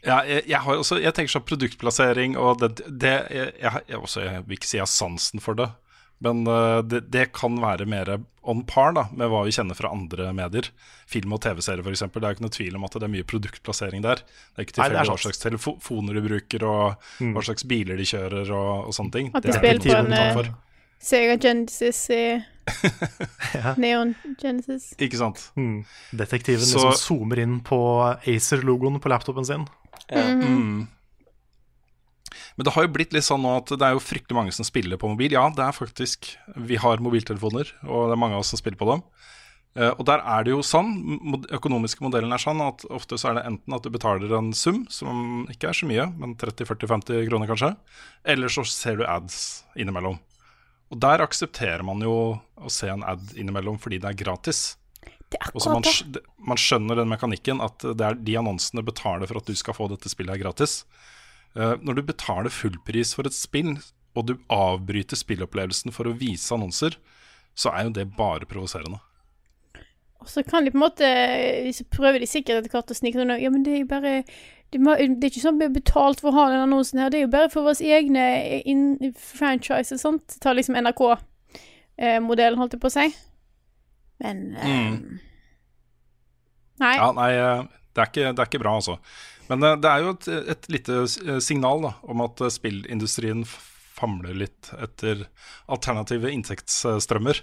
Ja, 0.06 0.20
jeg, 0.28 0.44
jeg, 0.46 0.60
har 0.62 0.78
også, 0.78 1.00
jeg 1.02 1.14
tenker 1.16 1.32
sånn 1.34 1.46
produktplassering 1.48 2.36
og 2.38 2.60
det, 2.62 2.76
det 2.86 3.16
jeg, 3.34 3.56
jeg, 3.58 3.98
også, 3.98 4.22
jeg 4.22 4.44
vil 4.46 4.58
ikke 4.58 4.68
si 4.68 4.78
jeg 4.78 4.84
har 4.84 4.92
sansen 4.92 5.42
for 5.42 5.58
det, 5.58 5.66
men 6.22 6.44
uh, 6.46 6.78
det, 6.86 7.00
det 7.10 7.24
kan 7.34 7.58
være 7.60 7.88
mer 7.90 8.12
on 8.46 8.60
par 8.70 8.94
da, 8.94 9.08
med 9.18 9.32
hva 9.32 9.40
vi 9.44 9.50
kjenner 9.56 9.74
fra 9.74 9.90
andre 9.90 10.28
medier. 10.36 10.68
Film 11.10 11.34
og 11.34 11.40
TV-serier 11.42 11.82
f.eks. 11.82 12.04
Det 12.06 12.22
er 12.22 12.28
jo 12.30 12.36
ikke 12.36 12.44
noe 12.46 12.54
tvil 12.54 12.76
om 12.78 12.86
at 12.86 12.94
det 12.94 13.08
er 13.08 13.10
mye 13.16 13.26
produktplassering 13.26 14.04
der. 14.04 14.22
Det 14.22 14.62
er 14.62 14.66
ikke 14.68 14.76
tilfeldig 14.78 15.02
hva 15.10 15.16
slags 15.24 15.42
telefoner 15.42 16.14
de 16.14 16.22
bruker, 16.28 16.64
og 16.70 17.08
Mm. 17.18 17.32
hva 17.34 17.42
slags 17.48 17.66
biler 17.66 17.98
de 17.98 18.06
kjører, 18.06 18.52
og, 18.54 18.86
og 18.86 18.94
sånne 18.94 19.12
ting. 19.18 19.32
At 19.34 19.42
de 19.42 19.50
er 19.50 19.58
spiller 19.58 19.82
på 19.82 19.96
en 19.98 20.14
eh. 20.14 20.52
Sega 21.02 21.34
Genesis 21.42 22.04
i 22.14 22.22
Neon 23.82 24.14
Genesis. 24.40 24.90
Ikke 24.98 25.20
sant? 25.20 25.50
Mm. 25.56 25.84
Detektiven 26.16 26.66
Så- 26.66 26.82
liksom 26.82 26.98
zoomer 27.00 27.42
inn 27.42 27.60
på 27.64 27.78
Acer-logoen 28.26 29.00
på 29.00 29.12
laptopen 29.12 29.46
sin. 29.46 29.66
Mm. 30.10 30.86
Men 32.56 32.64
det 32.64 32.72
har 32.72 32.86
jo 32.86 32.92
blitt 32.92 33.12
litt 33.12 33.26
sånn 33.26 33.42
nå 33.44 33.52
at 33.58 33.72
det 33.74 33.84
er 33.84 33.96
jo 33.96 34.02
fryktelig 34.02 34.36
mange 34.36 34.52
som 34.56 34.64
spiller 34.64 34.96
på 35.00 35.10
mobil. 35.12 35.34
Ja, 35.36 35.48
det 35.52 35.64
er 35.64 35.76
faktisk 35.76 36.36
Vi 36.56 36.78
har 36.80 37.02
mobiltelefoner, 37.04 37.72
og 37.84 38.08
det 38.08 38.16
er 38.16 38.22
mange 38.22 38.38
av 38.38 38.44
oss 38.44 38.54
som 38.54 38.60
spiller 38.60 38.80
på 38.80 38.88
dem. 38.90 39.02
Uh, 39.76 39.92
og 39.98 40.06
der 40.08 40.22
er 40.24 40.46
det 40.46 40.54
jo 40.54 40.62
sånn, 40.64 40.88
mod 41.20 41.50
økonomiske 41.52 42.00
modellen 42.00 42.32
er 42.32 42.40
sånn 42.40 42.62
at 42.64 42.86
ofte 42.88 43.18
så 43.20 43.28
er 43.28 43.34
det 43.36 43.42
enten 43.50 43.74
at 43.76 43.84
du 43.84 43.90
betaler 43.92 44.32
en 44.32 44.54
sum, 44.56 44.86
som 44.88 45.44
ikke 45.52 45.68
er 45.68 45.76
så 45.76 45.88
mye, 45.90 46.06
men 46.16 46.32
30-40-50 46.40 47.26
kroner 47.28 47.50
kanskje, 47.50 47.74
eller 48.24 48.48
så 48.48 48.64
ser 48.64 48.96
du 48.96 49.04
ads 49.04 49.66
innimellom. 49.76 50.16
Og 50.92 51.00
der 51.02 51.24
aksepterer 51.24 51.82
man 51.86 52.02
jo 52.04 52.16
å 52.36 52.72
se 52.72 52.88
en 52.92 53.04
ad 53.06 53.32
innimellom 53.34 53.78
fordi 53.82 53.98
det 54.02 54.12
er 54.12 54.20
gratis. 54.20 54.76
Det 55.32 55.40
er 55.42 55.50
man, 55.66 55.82
man 56.52 56.60
skjønner 56.60 57.00
den 57.00 57.10
mekanikken 57.10 57.60
at 57.64 57.82
det 57.82 58.06
er 58.06 58.18
de 58.28 58.36
annonsene 58.38 58.84
betaler 58.86 59.26
for 59.26 59.40
at 59.40 59.50
du 59.50 59.58
skal 59.58 59.74
få 59.74 59.88
dette 59.90 60.10
spillet 60.12 60.36
her 60.36 60.44
gratis. 60.44 60.84
Uh, 61.56 61.74
når 61.82 61.98
du 61.98 62.06
betaler 62.12 62.54
fullpris 62.54 63.16
for 63.16 63.26
et 63.26 63.34
spill, 63.34 63.74
og 64.16 64.30
du 64.30 64.36
avbryter 64.52 65.18
spillopplevelsen 65.18 65.92
for 65.92 66.08
å 66.08 66.14
vise 66.16 66.54
annonser, 66.54 66.96
så 67.58 67.72
er 67.74 67.88
jo 67.88 67.96
det 67.98 68.06
bare 68.16 68.48
provoserende. 68.48 69.00
Og 70.22 70.30
så 70.30 70.42
kan 70.46 70.64
de 70.64 70.72
på 70.72 70.78
en 70.78 70.84
måte 70.86 71.08
Så 71.76 71.84
prøver 71.92 72.22
de 72.22 72.26
sikkert 72.26 72.62
etter 72.62 72.72
hvert 72.72 72.88
å 72.90 72.96
snike 72.96 73.20
noe 73.20 73.36
Ja, 73.36 73.50
men 73.52 73.66
det 73.66 73.74
er 73.74 73.82
jo 73.82 73.90
bare 73.90 74.12
det, 74.74 74.80
er 74.82 75.30
ikke 75.30 75.42
sånn 75.42 75.56
at 75.56 75.62
vi 75.62 75.68
har 75.68 75.76
betalt 75.76 76.20
for 76.22 76.32
å 76.32 76.36
ha 76.36 76.48
den 76.52 76.64
annonsen 76.64 77.00
her, 77.00 77.10
det 77.12 77.20
er 77.20 77.26
jo 77.26 77.32
bare 77.32 77.50
for 77.52 77.66
våre 77.68 77.92
egne 77.98 78.24
in, 78.66 78.82
franchises, 79.14 80.02
sant? 80.02 80.38
Ta 80.42 80.52
liksom 80.56 80.76
NRK-modellen, 80.82 82.58
holdt 82.60 82.76
jeg 82.76 82.82
på 82.82 82.90
å 82.90 82.96
si. 82.96 83.06
Men 84.24 84.44
eh, 84.56 84.74
Mm. 84.76 85.22
Nei. 86.76 86.96
Ja, 86.98 87.08
nei, 87.16 87.30
eh, 87.32 87.62
det 87.96 88.02
er 88.02 88.10
ikke, 88.10 88.32
det 88.36 88.42
er 88.42 88.48
ikke 88.50 88.60
bra, 88.60 88.74
altså. 88.76 88.98
Men 89.48 89.62
eh, 89.64 89.78
det 89.80 89.88
er 89.90 90.04
jo 90.04 90.12
et, 90.12 90.28
et 90.56 90.68
lite 90.72 90.98
eh, 91.06 91.38
signal 91.44 91.80
da, 91.86 91.92
om 92.10 92.20
at 92.26 92.42
eh, 92.44 92.52
spillindustrien 92.52 93.46
famler 93.96 94.36
litt 94.36 94.72
etter 94.76 95.24
alternative 95.72 96.28
inntektsstrømmer. 96.34 97.40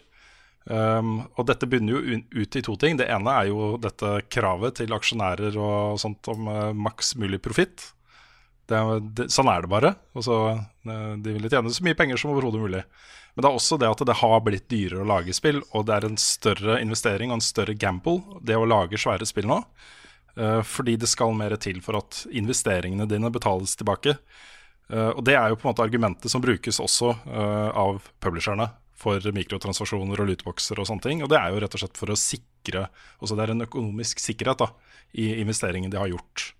Um, 0.63 1.25
og 1.35 1.47
dette 1.49 1.67
bunner 1.67 1.97
jo 1.97 2.19
ut 2.31 2.55
i 2.55 2.63
to 2.63 2.77
ting. 2.79 2.95
Det 2.99 3.09
ene 3.11 3.35
er 3.35 3.49
jo 3.49 3.73
dette 3.81 4.15
kravet 4.31 4.79
til 4.79 4.95
aksjonærer 4.95 5.57
og 5.59 5.99
sånt 6.01 6.29
om 6.31 6.47
uh, 6.47 6.69
maks 6.71 7.15
mulig 7.19 7.41
profitt. 7.43 7.89
Sånn 8.63 9.49
er 9.51 9.65
det 9.65 9.69
bare. 9.69 9.91
Og 10.15 10.23
så, 10.23 10.37
eh, 10.87 11.15
de 11.19 11.33
vil 11.35 11.49
tjene 11.49 11.69
så 11.69 11.83
mye 11.83 11.97
penger 11.99 12.17
som 12.17 12.31
overhodet 12.31 12.61
mulig. 12.61 12.83
Men 13.35 13.43
det 13.43 13.49
er 13.49 13.57
også 13.57 13.77
det 13.77 13.89
at 13.89 14.05
det 14.07 14.15
har 14.21 14.39
blitt 14.45 14.69
dyrere 14.69 15.03
å 15.03 15.09
lage 15.09 15.33
spill, 15.33 15.59
og 15.73 15.85
det 15.85 15.95
er 15.95 16.05
en 16.05 16.17
større 16.17 16.79
investering 16.81 17.29
og 17.29 17.41
en 17.41 17.43
større 17.43 17.73
gamble, 17.73 18.21
det 18.41 18.55
å 18.55 18.65
lage 18.65 18.97
svære 18.97 19.27
spill 19.27 19.49
nå. 19.49 19.59
Eh, 20.37 20.61
fordi 20.63 20.95
det 20.95 21.09
skal 21.09 21.35
mer 21.35 21.57
til 21.57 21.81
for 21.81 21.99
at 21.99 22.23
investeringene 22.31 23.09
dine 23.09 23.29
betales 23.33 23.75
tilbake. 23.75 24.17
Og 24.93 25.23
det 25.25 25.33
er 25.33 25.49
jo 25.49 25.55
på 25.55 25.65
en 25.65 25.71
måte 25.71 25.81
argumentet 25.81 26.29
som 26.29 26.41
brukes 26.43 26.77
også 26.83 27.13
av 27.73 28.03
publisherne 28.21 28.67
for 29.03 29.35
mikrotransaksjoner 29.35 30.23
og 30.23 30.31
lootboxer 30.31 30.79
og 30.79 30.89
sånne 30.89 31.05
ting. 31.05 31.23
Og 31.23 31.31
det 31.31 31.39
er 31.39 31.51
jo 31.51 31.61
rett 31.63 31.77
og 31.77 31.83
slett 31.83 31.99
for 31.99 32.13
å 32.13 32.19
sikre 32.19 32.87
Altså 33.19 33.35
det 33.35 33.43
er 33.43 33.51
en 33.51 33.65
økonomisk 33.65 34.21
sikkerhet 34.23 34.61
da, 34.61 34.69
i 35.19 35.33
investeringen 35.41 35.91
de 35.91 35.99
har 35.99 36.07
gjort. 36.13 36.53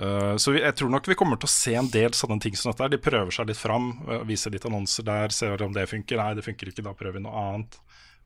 Uh, 0.00 0.36
så 0.40 0.54
vi, 0.54 0.62
jeg 0.64 0.72
tror 0.78 0.88
nok 0.94 1.10
vi 1.10 1.16
kommer 1.18 1.36
til 1.36 1.44
å 1.44 1.52
se 1.52 1.74
en 1.76 1.90
del 1.92 2.14
sånne 2.16 2.40
ting 2.40 2.56
som 2.56 2.72
dette. 2.72 2.88
De 2.94 3.00
prøver 3.04 3.34
seg 3.36 3.50
litt 3.50 3.60
fram, 3.60 3.90
eh, 4.08 4.22
viser 4.28 4.54
litt 4.54 4.64
annonser 4.64 5.04
der, 5.04 5.34
ser 5.36 5.60
om 5.66 5.74
det 5.76 5.84
funker. 5.90 6.16
Nei, 6.16 6.38
det 6.38 6.46
funker 6.46 6.72
ikke, 6.72 6.86
da 6.86 6.94
prøver 6.96 7.18
vi 7.18 7.24
noe 7.26 7.42
annet. 7.44 7.76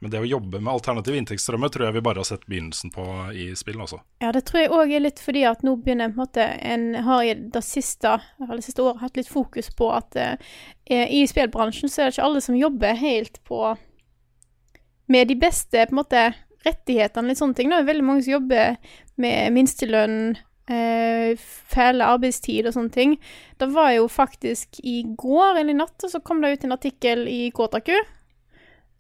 Men 0.02 0.10
det 0.10 0.20
å 0.20 0.26
jobbe 0.26 0.58
med 0.60 0.72
alternative 0.72 1.16
inntektsstrømmer 1.20 1.70
tror 1.72 1.86
jeg 1.86 1.96
vi 1.96 2.02
bare 2.04 2.20
har 2.20 2.28
sett 2.28 2.46
begynnelsen 2.50 2.92
på 2.92 3.04
i 3.32 3.46
spill. 3.56 3.80
Også. 3.84 4.00
Ja, 4.22 4.32
det 4.34 4.44
tror 4.48 4.60
jeg 4.60 4.72
òg 4.74 4.92
er 4.92 5.04
litt 5.04 5.20
fordi 5.22 5.44
at 5.48 5.64
nå 5.66 5.76
begynner 5.80 6.12
på 6.12 6.18
en 6.18 6.24
måte 6.24 6.46
en 6.66 6.86
har 7.06 7.24
i 7.24 7.34
det 7.54 7.62
siste, 7.64 8.16
det 8.38 8.62
siste 8.66 8.84
året 8.84 9.02
hatt 9.04 9.18
litt 9.18 9.30
fokus 9.30 9.70
på 9.76 9.90
at 9.94 10.18
eh, 10.20 10.36
i 10.84 11.24
spillbransjen 11.30 11.90
så 11.90 12.02
er 12.02 12.10
det 12.10 12.16
ikke 12.16 12.26
alle 12.28 12.42
som 12.44 12.58
jobber 12.58 12.98
helt 13.00 13.40
på 13.48 13.60
med 15.12 15.28
de 15.28 15.36
beste 15.36 15.86
på 15.86 15.94
en 15.94 16.00
måte 16.00 16.24
rettighetene, 16.64 17.30
litt 17.30 17.40
sånne 17.40 17.56
ting. 17.58 17.70
Nå 17.70 17.76
er 17.76 17.84
det 17.84 17.92
veldig 17.92 18.06
mange 18.06 18.24
som 18.24 18.38
jobber 18.38 18.76
med 19.20 19.54
minstelønn, 19.54 20.18
eh, 20.72 21.46
fæle 21.72 22.08
arbeidstid 22.08 22.66
og 22.68 22.76
sånne 22.76 22.92
ting. 22.94 23.16
Det 23.60 23.68
var 23.72 23.92
jo 23.96 24.08
faktisk 24.08 24.80
i 24.80 25.02
går 25.04 25.60
eller 25.60 25.74
i 25.74 25.80
natt, 25.80 25.96
og 26.02 26.12
så 26.12 26.22
kom 26.24 26.40
det 26.40 26.54
ut 26.54 26.64
en 26.64 26.76
artikkel 26.76 27.26
i 27.28 27.50
Kotaku 27.54 27.96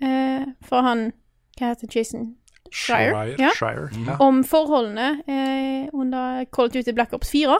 eh, 0.02 0.44
fra 0.64 0.80
han 0.82 1.12
Hva 1.58 1.68
heter 1.74 1.88
Jason 1.96 2.36
Shire? 2.72 3.12
Shire, 3.12 3.36
Ja. 3.38 3.50
Shire 3.54 3.88
ja. 4.06 4.16
Om 4.20 4.42
forholdene 4.44 5.22
eh, 5.28 5.88
under 5.92 6.44
Call 6.50 6.66
of 6.66 6.72
Duty 6.72 6.92
Black 6.92 7.12
Ops 7.12 7.30
4, 7.30 7.58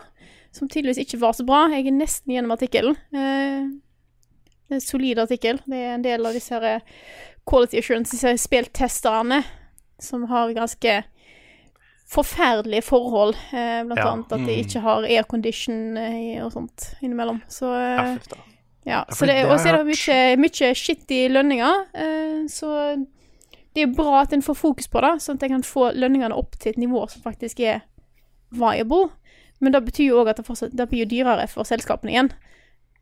som 0.52 0.68
tydeligvis 0.68 0.98
ikke 1.06 1.20
var 1.20 1.32
så 1.32 1.44
bra. 1.46 1.68
Jeg 1.70 1.86
er 1.86 1.92
nesten 1.92 2.32
gjennom 2.34 2.50
artikkelen. 2.56 2.96
Eh, 3.14 3.68
det 4.66 4.70
er 4.70 4.74
en 4.74 4.80
solid 4.80 5.18
artikkel. 5.18 5.60
Det 5.66 5.76
er 5.78 5.94
en 5.94 6.02
del 6.02 6.26
av 6.26 6.32
disse 6.34 6.50
her 6.54 6.62
eh, 6.64 6.80
quality 7.46 7.78
assurance, 7.78 8.10
disse 8.16 8.34
spilltesterne, 8.42 9.42
som 10.00 10.24
har 10.30 10.52
ganske 10.56 11.02
forferdelige 12.10 12.82
forhold. 12.82 13.34
Eh, 13.52 13.84
blant 13.86 13.98
Ja. 14.00 14.10
annet 14.12 14.32
at 14.32 14.38
de 14.38 14.44
Mm. 14.56 14.64
ikke 14.66 14.80
har 14.80 15.02
aircondition 15.04 15.96
eh, 15.96 16.44
og 16.44 16.52
sånt 16.52 16.94
innimellom. 17.02 17.42
Så 17.48 17.66
eh, 17.74 18.18
Ja, 18.84 19.04
Ja, 19.08 19.14
så 19.16 19.26
det, 19.26 19.44
og 19.48 19.58
så 19.60 19.70
er 19.72 19.78
det 19.78 19.86
mye, 19.88 20.36
mye 20.36 21.14
i 21.16 21.28
lønninger. 21.32 21.84
Eh, 21.94 22.46
så 22.52 23.06
det 23.74 23.82
er 23.82 23.94
bra 23.96 24.20
at 24.20 24.32
en 24.32 24.42
får 24.44 24.54
fokus 24.60 24.86
på 24.92 25.00
det, 25.00 25.14
sånn 25.24 25.36
at 25.40 25.42
en 25.42 25.54
kan 25.56 25.62
få 25.66 25.88
lønningene 25.96 26.36
opp 26.36 26.58
til 26.60 26.70
et 26.74 26.76
nivå 26.78 27.08
som 27.10 27.22
faktisk 27.22 27.60
er 27.60 27.80
viable. 28.52 29.08
Men 29.60 29.72
det 29.72 29.84
betyr 29.86 30.10
jo 30.10 30.20
òg 30.22 30.28
at 30.30 30.36
det, 30.36 30.46
fortsatt, 30.46 30.76
det 30.76 30.88
blir 30.90 31.04
jo 31.06 31.10
dyrere 31.14 31.48
for 31.48 31.64
selskapene 31.64 32.12
igjen. 32.12 32.30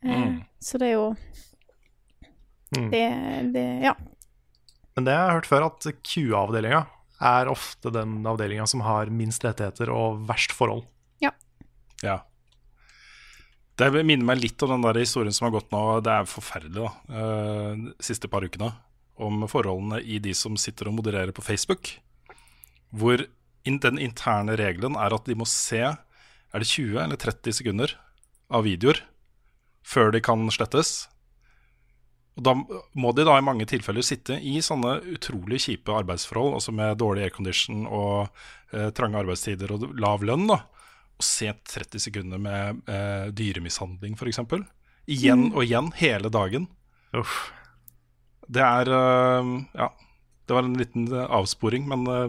Eh, 0.04 0.16
Mm. 0.16 0.44
Så 0.60 0.78
det 0.78 0.88
er 0.88 0.92
jo 0.92 1.16
Mm. 2.76 2.90
det, 2.90 3.52
det 3.52 3.82
Ja. 3.82 3.94
Men 4.96 5.04
det 5.04 5.12
har 5.14 5.26
jeg 5.28 5.34
hørt 5.40 5.46
før, 5.46 5.66
at 5.66 6.02
Q-avdelinga 6.04 6.86
er 7.20 7.46
ofte 7.46 7.90
den 7.92 8.22
avdelinga 8.24 8.66
som 8.66 8.80
har 8.80 9.06
minst 9.06 9.42
rettigheter 9.44 9.88
og 9.92 10.26
verst 10.26 10.52
forhold. 10.52 10.84
Ja. 11.20 11.30
Ja. 12.02 12.20
Det 13.78 13.88
minner 14.04 14.26
meg 14.26 14.42
litt 14.42 14.62
om 14.64 14.74
den 14.74 14.84
der 14.84 15.00
historien 15.00 15.34
som 15.34 15.48
har 15.48 15.54
gått 15.56 15.70
nå. 15.72 15.82
Det 16.04 16.12
er 16.12 16.28
forferdelig, 16.28 16.74
da. 16.76 16.90
eh, 17.08 17.84
de 17.86 18.04
siste 18.04 18.28
par 18.28 18.44
ukene. 18.44 18.72
Om 19.22 19.46
forholdene 19.48 20.00
i 20.02 20.18
de 20.22 20.34
som 20.36 20.56
sitter 20.60 20.88
og 20.90 20.98
modererer 20.98 21.32
på 21.32 21.44
Facebook. 21.44 21.94
Hvor 22.92 23.24
den 23.64 23.98
interne 24.02 24.56
regelen 24.58 24.96
er 24.98 25.14
at 25.14 25.28
de 25.28 25.36
må 25.38 25.46
se 25.46 25.80
Er 26.52 26.60
det 26.60 26.68
20 26.68 26.98
eller 27.00 27.16
30 27.16 27.54
sekunder 27.62 27.94
av 28.52 28.66
videoer 28.66 29.00
før 29.82 30.12
de 30.12 30.20
kan 30.20 30.44
slettes. 30.52 31.08
Og 32.36 32.44
Da 32.44 32.54
må 32.94 33.12
de 33.16 33.24
da 33.24 33.38
i 33.38 33.44
mange 33.44 33.66
tilfeller 33.68 34.04
sitte 34.04 34.38
i 34.40 34.60
sånne 34.64 34.98
utrolig 35.14 35.62
kjipe 35.66 35.92
arbeidsforhold, 35.92 36.54
altså 36.56 36.72
med 36.72 37.00
dårlig 37.00 37.26
aircondition 37.26 37.86
og 37.86 38.28
eh, 38.72 38.90
trange 38.96 39.20
arbeidstider 39.20 39.72
og 39.74 39.88
lav 40.00 40.24
lønn, 40.24 40.46
da. 40.48 40.62
Og 41.22 41.26
se 41.26 41.52
30 41.70 42.02
sekunder 42.08 42.40
med 42.42 42.82
eh, 42.90 43.28
dyremishandling, 43.38 44.16
f.eks. 44.18 44.40
Igjen 45.06 45.48
Mm. 45.48 45.52
og 45.54 45.62
igjen, 45.64 45.92
hele 45.98 46.30
dagen. 46.34 46.66
Det 48.50 48.62
er 48.66 48.90
eh, 48.90 49.50
Ja, 49.78 49.88
det 50.48 50.56
var 50.56 50.66
en 50.66 50.74
liten 50.78 51.06
eh, 51.12 51.26
avsporing, 51.38 51.86
men 51.86 52.02
uh, 52.10 52.26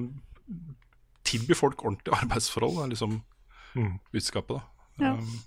tilby 1.25 1.55
folk 1.57 1.81
ordentlige 1.83 2.13
arbeidsforhold 2.21 2.83
er 2.85 2.91
liksom 2.93 3.21
Mm. 3.73 3.95
budskapet, 4.13 4.59
da. 4.59 4.61
Ja. 5.01 5.13
Um, 5.17 5.39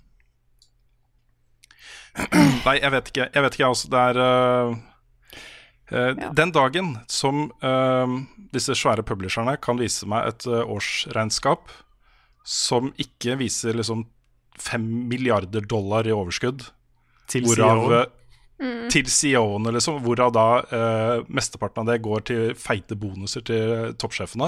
Nei, 2.67 2.73
jeg 2.81 2.91
vet 2.91 3.11
ikke. 3.13 3.27
Jeg 3.31 3.43
vet 3.45 3.53
ikke, 3.55 3.63
jeg 3.63 3.71
også. 3.71 3.89
Det 3.93 4.01
er 4.09 4.17
uh, 4.19 4.77
ja. 6.19 6.31
Den 6.35 6.51
dagen 6.51 6.89
som 7.07 7.45
uh, 7.63 8.17
disse 8.51 8.75
svære 8.75 9.05
publisherne 9.07 9.55
kan 9.63 9.79
vise 9.79 10.03
meg 10.11 10.27
et 10.33 10.47
årsregnskap 10.51 11.71
som 12.47 12.93
ikke 13.01 13.35
viser 13.41 13.75
liksom 13.75 14.05
fem 14.57 14.85
milliarder 15.09 15.65
dollar 15.67 16.07
i 16.07 16.13
overskudd 16.15 16.63
Til 17.27 17.43
hvorav, 17.43 17.81
CEO-en. 17.83 18.13
øh, 18.63 18.87
Til 18.93 19.09
CEO-ene, 19.11 19.73
liksom. 19.75 19.99
Hvorav 20.05 20.31
da 20.33 20.45
eh, 20.63 21.25
mesteparten 21.27 21.83
av 21.83 21.91
det 21.91 21.99
går 22.05 22.23
til 22.31 22.53
feite 22.57 22.95
bonuser 22.97 23.43
til 23.45 23.91
toppsjefene. 23.99 24.47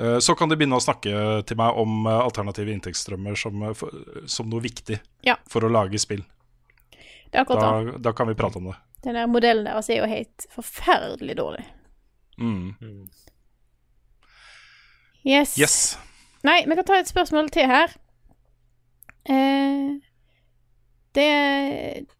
Eh, 0.00 0.16
Så 0.24 0.34
kan 0.36 0.48
de 0.48 0.56
begynne 0.56 0.80
å 0.80 0.82
snakke 0.82 1.44
til 1.46 1.56
meg 1.60 1.76
om 1.84 2.06
eh, 2.08 2.16
alternative 2.24 2.72
inntektsstrømmer 2.72 3.36
som, 3.38 3.62
eh, 3.62 3.84
som 4.26 4.48
noe 4.50 4.64
viktig 4.64 4.98
Ja. 5.28 5.36
for 5.48 5.60
å 5.68 5.70
lage 5.70 6.00
spill. 6.00 6.24
Det 7.30 7.42
er. 7.42 7.44
Da, 7.44 7.98
da 8.00 8.12
kan 8.16 8.28
vi 8.28 8.34
prate 8.38 8.56
om 8.58 8.70
det. 8.72 8.76
Den 9.04 9.14
der 9.20 9.26
modellen 9.28 9.68
deres 9.68 9.90
er 9.92 10.00
jo 10.00 10.08
helt 10.08 10.46
forferdelig 10.56 11.36
dårlig. 11.36 11.64
Mm. 12.40 12.74
Yes. 15.26 15.58
Yes. 15.58 15.98
Nei, 16.46 16.60
vi 16.68 16.76
kan 16.78 16.86
ta 16.86 16.98
et 17.00 17.10
spørsmål 17.10 17.48
til 17.54 17.66
her. 17.70 17.94
Eh, 19.28 19.96
det 21.16 21.30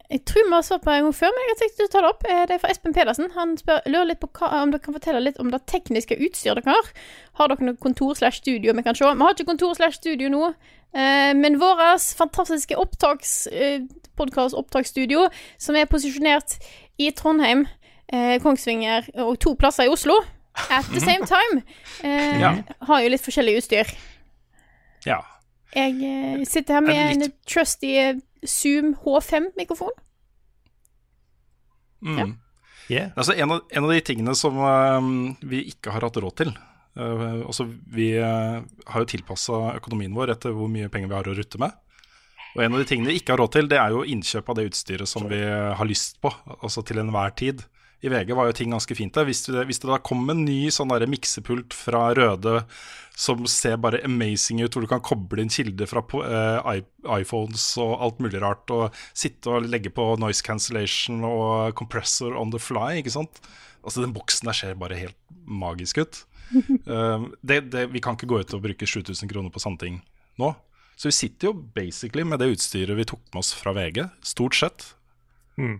Jeg 0.09 0.21
tror 0.25 0.45
vi 0.47 0.53
har 0.55 0.61
svart 0.63 0.81
på 0.85 0.91
en 0.91 1.03
gang 1.03 1.15
før, 1.15 1.31
men 1.35 1.43
jeg 1.43 1.53
har 1.53 1.59
tenkt 1.61 1.81
å 1.83 1.87
ta 1.91 2.01
det 2.01 2.09
opp. 2.09 2.23
Eh, 2.29 2.45
Det 2.47 2.55
er 2.55 2.61
fra 2.63 2.69
Espen 2.71 2.93
Pedersen. 2.95 3.31
Han 3.35 3.57
spør, 3.59 3.81
lurer 3.91 4.07
litt 4.13 4.21
på 4.23 4.29
hva, 4.39 4.61
om 4.63 4.71
dere 4.71 4.79
kan 4.83 4.95
fortelle 4.95 5.19
litt 5.23 5.39
om 5.43 5.51
det 5.51 5.61
tekniske 5.67 6.15
utstyret 6.15 6.63
dere 6.63 6.75
har. 6.77 6.91
Har 7.39 7.51
dere 7.51 7.67
noe 7.67 7.75
kontor 7.83 8.15
slash 8.15 8.39
studio 8.41 8.73
vi 8.73 8.83
kan 8.85 8.95
se? 8.95 9.03
Vi 9.03 9.23
har 9.25 9.35
ikke 9.35 9.49
kontor 9.51 9.75
slash 9.75 9.99
studio 9.99 10.29
nå, 10.31 10.53
eh, 10.95 11.33
men 11.35 11.59
vårt 11.59 12.07
fantastiske 12.17 12.75
opptaks, 12.79 13.47
eh, 13.51 13.81
podkast-opptaksstudio, 14.17 15.27
som 15.59 15.75
er 15.75 15.85
posisjonert 15.85 16.57
i 16.97 17.11
Trondheim, 17.11 17.67
eh, 18.09 18.39
Kongsvinger 18.39 19.09
og 19.19 19.39
to 19.39 19.55
plasser 19.55 19.83
i 19.83 19.89
Oslo 19.91 20.15
at 20.71 20.85
the 20.93 20.99
same 20.99 21.25
time, 21.27 21.63
eh, 22.03 22.39
har 22.81 23.01
jo 23.01 23.09
litt 23.09 23.21
forskjellig 23.21 23.57
utstyr. 23.59 23.85
Ja. 25.07 25.21
Jeg 25.75 25.97
eh, 26.03 26.43
sitter 26.47 26.79
her 26.79 26.85
med 26.85 26.99
en 27.13 27.31
trusty 27.47 27.93
eh, 27.99 28.19
Zoom 28.47 28.93
H5-mikrofon. 29.03 29.95
Mm. 32.05 32.37
Altså, 33.15 33.33
en, 33.33 33.51
av, 33.51 33.63
en 33.69 33.83
av 33.83 33.91
de 33.91 34.01
tingene 34.05 34.35
som 34.37 34.59
uh, 34.61 35.07
vi 35.43 35.65
ikke 35.73 35.91
har 35.91 36.05
hatt 36.07 36.19
råd 36.21 36.35
til 36.39 36.53
uh, 36.53 37.41
altså, 37.41 37.65
Vi 37.67 38.13
uh, 38.15 38.61
har 38.63 39.03
jo 39.03 39.09
tilpassa 39.11 39.73
økonomien 39.73 40.13
vår 40.15 40.35
etter 40.35 40.53
hvor 40.55 40.69
mye 40.71 40.87
penger 40.93 41.11
vi 41.11 41.17
har 41.17 41.27
å 41.27 41.35
rutte 41.35 41.59
med. 41.59 41.73
Og 42.55 42.63
en 42.63 42.77
av 42.77 42.79
de 42.79 42.87
tingene 42.87 43.11
vi 43.11 43.19
ikke 43.19 43.33
har 43.33 43.41
råd 43.43 43.55
til, 43.57 43.67
det 43.69 43.81
er 43.81 43.93
jo 43.93 44.05
innkjøp 44.07 44.47
av 44.49 44.59
det 44.59 44.69
utstyret 44.69 45.09
som 45.09 45.27
vi 45.29 45.41
har 45.43 45.89
lyst 45.89 46.21
på. 46.23 46.31
Altså 46.57 46.81
til 46.87 47.01
enhver 47.01 47.35
tid. 47.37 47.65
I 48.05 48.11
VG 48.13 48.35
var 48.37 48.49
jo 48.49 48.55
ting 48.59 48.73
ganske 48.73 48.95
fint 48.97 49.15
der. 49.15 49.25
Hvis 49.25 49.47
det, 49.47 49.63
hvis 49.69 49.81
det 49.81 49.89
da 49.89 49.97
kom 50.05 50.27
en 50.29 50.43
ny 50.45 50.67
sånn 50.73 50.91
der 50.93 51.07
miksepult 51.09 51.73
fra 51.73 52.11
Røde 52.17 52.61
som 53.17 53.41
ser 53.49 53.79
bare 53.81 54.03
amazing 54.05 54.61
ut, 54.61 54.75
hvor 54.75 54.85
du 54.85 54.89
kan 54.91 55.01
koble 55.01 55.41
inn 55.41 55.49
kilder 55.49 55.89
fra 55.89 56.03
eh, 56.21 56.83
iPhones 57.17 57.63
og 57.81 57.95
alt 58.05 58.19
mulig 58.21 58.43
rart, 58.43 58.69
og 58.69 58.93
sitte 59.17 59.49
og 59.49 59.65
legge 59.65 59.89
på 59.89 60.11
noise 60.21 60.45
cancellation 60.45 61.25
og 61.25 61.73
compressor 61.79 62.37
on 62.37 62.53
the 62.53 62.61
fly, 62.61 62.99
ikke 63.01 63.15
sant. 63.15 63.41
Altså 63.81 64.03
Den 64.03 64.13
boksen 64.13 64.51
der 64.51 64.59
ser 64.59 64.77
bare 64.77 64.99
helt 64.99 65.17
magisk 65.47 66.03
ut. 66.03 66.21
Uh, 66.85 67.25
det, 67.49 67.63
det, 67.73 67.87
vi 67.95 68.03
kan 68.03 68.15
ikke 68.15 68.29
gå 68.29 68.43
ut 68.43 68.53
og 68.53 68.63
bruke 68.63 68.87
7000 68.87 69.31
kroner 69.31 69.49
på 69.51 69.63
sånne 69.63 69.81
ting 69.81 69.99
nå. 70.37 70.53
Så 70.97 71.09
vi 71.09 71.17
sitter 71.17 71.49
jo 71.49 71.57
basically 71.75 72.23
med 72.25 72.41
det 72.41 72.51
utstyret 72.53 72.97
vi 72.97 73.05
tok 73.09 73.21
med 73.33 73.41
oss 73.41 73.51
fra 73.57 73.73
VG, 73.77 74.03
stort 74.25 74.57
sett. 74.57 74.91
Mm. 75.57 75.79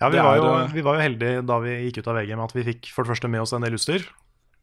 Ja, 0.00 0.08
vi 0.10 0.18
var, 0.18 0.36
jo, 0.40 0.48
vi 0.74 0.82
var 0.84 0.96
jo 0.98 1.04
heldige 1.04 1.42
da 1.46 1.56
vi 1.62 1.74
gikk 1.86 2.00
ut 2.02 2.08
av 2.10 2.16
VG 2.18 2.32
med 2.34 2.44
at 2.48 2.54
vi 2.56 2.64
fikk 2.66 2.88
for 2.92 3.04
det 3.06 3.12
første 3.14 3.28
med 3.30 3.40
oss 3.44 3.52
en 3.54 3.62
del 3.64 3.76
utstyr. 3.76 4.02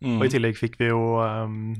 Mm. 0.03 0.17
Og 0.19 0.25
i 0.27 0.31
tillegg 0.33 0.57
fikk 0.59 0.75
vi 0.81 0.89
jo, 0.89 0.99
um, 1.23 1.71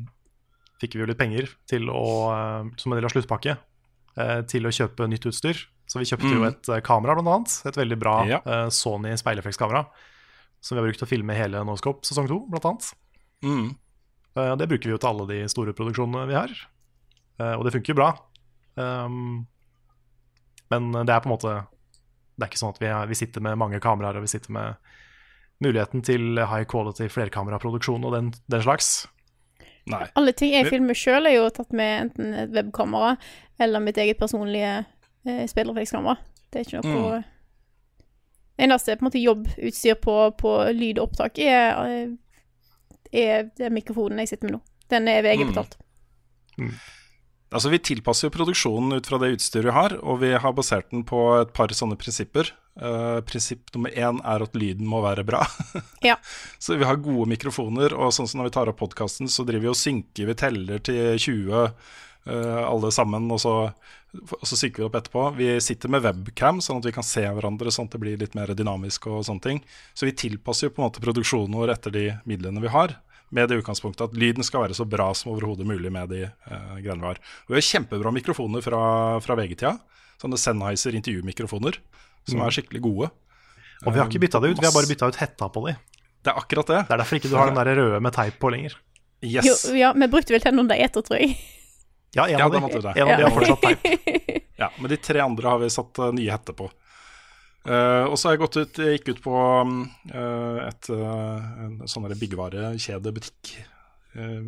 fikk 0.81 0.95
vi 0.95 1.01
jo 1.03 1.07
litt 1.09 1.19
penger 1.19 1.49
til 1.69 1.89
å, 1.91 2.03
um, 2.31 2.71
som 2.79 2.93
en 2.93 2.99
del 3.01 3.07
av 3.09 3.13
sluttpakke 3.13 3.57
uh, 3.57 4.39
til 4.49 4.65
å 4.69 4.71
kjøpe 4.73 5.07
nytt 5.11 5.27
utstyr. 5.29 5.59
Så 5.91 5.99
vi 5.99 6.07
kjøpte 6.07 6.31
jo 6.31 6.39
Mm. 6.39 6.47
et 6.47 6.69
uh, 6.71 6.79
kamera, 6.85 7.17
blant 7.17 7.27
annet. 7.33 7.57
Et 7.67 7.77
veldig 7.81 7.97
bra 7.99 8.15
Ja. 8.29 8.39
uh, 8.47 8.69
Sony 8.71 9.11
speileffektskamera. 9.19 9.83
Som 10.61 10.77
vi 10.77 10.81
har 10.81 10.87
brukt 10.87 11.01
til 11.01 11.09
å 11.09 11.11
filme 11.11 11.35
hele 11.35 11.63
Noscope 11.67 12.05
sesong 12.07 12.29
to, 12.31 12.39
blant 12.47 12.65
annet. 12.69 12.91
Mm. 13.43 13.75
Det 14.61 14.67
bruker 14.69 14.87
vi 14.87 14.93
jo 14.93 14.97
til 15.01 15.09
alle 15.09 15.25
de 15.27 15.39
store 15.51 15.73
produksjonene 15.75 16.27
vi 16.29 16.35
har. 16.37 16.51
Og 17.57 17.65
det 17.65 17.73
funker 17.73 17.91
jo 17.91 17.97
bra. 17.97 18.11
Um, 18.79 19.47
Men 20.71 20.91
det 20.93 21.09
er 21.11 21.19
på 21.19 21.27
en 21.27 21.33
måte 21.33 21.55
Det 22.41 22.47
er 22.47 22.51
ikke 22.51 22.61
sånn 22.63 22.73
at 22.73 22.81
vi, 22.81 22.89
er, 22.89 23.07
vi 23.11 23.17
sitter 23.19 23.43
med 23.45 23.59
mange 23.61 23.79
kameraer, 23.83 24.17
og 24.17 24.25
vi 24.25 24.31
sitter 24.33 24.51
med 24.57 24.91
muligheten 25.61 26.01
til 26.01 26.39
high 26.41 26.65
quality 26.65 27.05
flerkameraproduksjon 27.13 28.07
og 28.07 28.15
den, 28.15 28.31
den 28.49 28.63
slags. 28.65 28.87
Nei. 29.91 30.07
Alle 30.17 30.33
ting 30.37 30.55
jeg 30.55 30.67
filmer 30.69 30.97
sjøl, 30.97 31.25
er 31.29 31.35
jo 31.37 31.45
tatt 31.53 31.71
med 31.77 32.07
enten 32.07 32.33
et 32.37 32.51
webkamera 32.53 33.15
eller 33.61 33.81
mitt 33.85 33.97
eget 34.01 34.17
personlige 34.17 34.71
eh, 35.25 35.43
spillreflekskamera. 35.49 36.17
Det 36.51 36.59
er 36.63 36.67
ikke 36.67 36.81
noe 36.81 37.21
Mm. 37.21 37.29
Eneste 38.61 38.93
på 38.93 39.01
en 39.01 39.07
måte 39.07 39.21
jobbutstyr 39.21 39.95
på, 40.03 40.15
på 40.37 40.49
lyd 40.75 40.99
og 40.99 41.07
opptak 41.07 41.39
er, 41.41 42.11
er, 43.09 43.47
er 43.57 43.71
mikrofonen 43.73 44.19
jeg 44.21 44.29
sitter 44.33 44.49
med 44.49 44.57
nå. 44.57 44.59
Den 44.91 45.07
er 45.09 45.23
VG 45.25 45.45
Mm. 45.45 45.53
betalt. 45.53 45.77
Altså, 47.51 47.67
vi 47.73 47.81
tilpasser 47.83 48.29
jo 48.29 48.33
produksjonen 48.33 48.95
ut 48.95 49.07
fra 49.07 49.19
det 49.19 49.33
utstyret 49.35 49.67
vi 49.67 49.75
har, 49.75 49.97
og 49.99 50.21
vi 50.21 50.31
har 50.39 50.53
basert 50.55 50.87
den 50.93 51.03
på 51.07 51.19
et 51.41 51.51
par 51.55 51.73
sånne 51.75 51.97
prinsipper. 51.99 52.53
Uh, 52.79 53.19
prinsipp 53.27 53.73
nummer 53.75 53.91
én 53.91 54.21
er 54.23 54.43
at 54.45 54.53
lyden 54.55 54.87
må 54.87 55.01
være 55.03 55.25
bra. 55.27 55.43
Ja. 56.01 56.15
Så 56.57 56.79
vi 56.79 56.87
har 56.87 57.01
gode 57.03 57.27
mikrofoner, 57.29 57.93
og 57.93 58.13
sånn 58.15 58.29
som 58.29 58.39
når 58.39 58.47
vi 58.47 58.53
tar 58.55 58.71
opp 58.71 58.79
podkasten, 58.79 59.27
så 59.29 59.43
driver 59.45 59.67
vi 59.67 59.73
og 59.73 59.77
synker, 59.77 60.29
vi 60.31 60.37
teller 60.39 60.79
til 60.81 61.19
20 61.19 61.51
uh, 61.51 62.63
alle 62.63 62.93
sammen, 62.95 63.27
og 63.35 63.43
så, 63.43 63.53
og 64.39 64.47
så 64.47 64.57
synker 64.57 64.81
vi 64.81 64.87
opp 64.87 64.97
etterpå. 65.01 65.27
Vi 65.35 65.51
sitter 65.61 65.91
med 65.91 66.07
webcam, 66.07 66.63
sånn 66.63 66.79
at 66.79 66.87
vi 66.87 66.95
kan 66.95 67.05
se 67.05 67.27
hverandre, 67.27 67.75
sånn 67.75 67.91
at 67.91 67.99
det 67.99 68.03
blir 68.05 68.23
litt 68.23 68.39
mer 68.39 68.55
dynamisk 68.55 69.11
og 69.11 69.25
sånne 69.27 69.45
ting. 69.45 69.63
Så 69.93 70.07
vi 70.07 70.15
tilpasser 70.23 70.69
jo 70.69 70.77
på 70.77 70.81
en 70.81 70.87
måte 70.87 71.03
produksjonen 71.03 71.59
vår 71.59 71.75
etter 71.75 71.99
de 71.99 72.07
midlene 72.31 72.63
vi 72.63 72.71
har. 72.71 72.95
Med 73.31 73.47
det 73.47 73.61
utgangspunktet 73.61 74.09
at 74.09 74.17
lyden 74.19 74.43
skal 74.43 74.65
være 74.65 74.75
så 74.75 74.83
bra 74.87 75.07
som 75.15 75.31
overhodet 75.31 75.63
mulig 75.67 75.91
med 75.93 76.09
de 76.11 76.25
eh, 76.27 76.73
greiene 76.83 76.99
vi 76.99 77.07
har. 77.13 77.21
Og 77.47 77.53
vi 77.53 77.59
har 77.61 77.67
kjempebra 77.67 78.11
mikrofoner 78.11 78.63
fra, 78.65 78.81
fra 79.23 79.37
VG-tida. 79.39 79.77
Sånne 80.21 80.37
Sennheiser 80.37 80.97
intervjumikrofoner, 80.99 81.79
som 82.27 82.41
Mm. 82.41 82.45
er 82.45 82.51
skikkelig 82.57 82.81
gode. 82.83 83.07
Og 83.85 83.93
vi 83.93 83.97
har 83.99 84.09
ikke 84.11 84.21
bytta 84.21 84.41
det 84.43 84.51
ut, 84.51 84.59
vi 84.61 84.67
har 84.67 84.75
bare 84.75 84.89
bytta 84.91 85.07
ut 85.09 85.15
hetta 85.23 85.47
på 85.49 85.63
de. 85.67 85.75
Det 86.21 86.29
er 86.29 86.37
akkurat 86.37 86.67
det. 86.67 86.81
Det 86.87 86.93
er 86.93 87.01
derfor 87.01 87.17
ikke 87.17 87.31
du 87.31 87.37
har 87.39 87.49
den 87.49 87.57
der 87.57 87.75
røde 87.79 88.01
med 88.03 88.13
teip 88.13 88.37
på 88.37 88.51
lenger. 88.53 88.75
Yes. 89.23 89.45
Jo, 89.47 89.73
ja, 89.77 89.93
vi 89.93 90.07
brukte 90.11 90.33
vel 90.35 90.43
den 90.43 90.59
under 90.59 90.75
eter, 90.75 91.01
tror 91.01 91.17
jeg. 91.17 91.37
Ja, 92.13 92.27
en 92.27 92.35
av 92.41 92.53
ja, 92.53 92.59
de, 92.59 92.91
en 92.99 93.07
av 93.07 93.17
de 93.17 93.23
har 93.23 93.31
fortsatt 93.31 93.61
teip. 93.61 93.87
Ja, 94.61 94.67
men 94.77 94.91
de 94.91 94.97
tre 95.01 95.17
andre 95.23 95.47
har 95.49 95.57
vi 95.57 95.69
satt 95.73 95.97
uh, 95.97 96.11
nye 96.13 96.29
hetter 96.29 96.53
på. 96.53 96.67
Eh, 97.61 98.03
og 98.09 98.17
så 98.17 98.27
har 98.27 98.35
jeg 98.35 98.41
gått 98.41 98.57
ut, 98.57 98.79
jeg 98.81 98.97
gikk 98.97 99.11
ut 99.11 99.23
på 99.27 99.37
mm, 99.69 99.81
eh, 100.09 100.59
et 100.65 100.87
uh, 100.89 101.49
en 101.67 101.75
sånn 101.89 102.07
der 102.07 102.17
byggevarekjedebutikk 102.17 103.51
eh, 104.17 104.47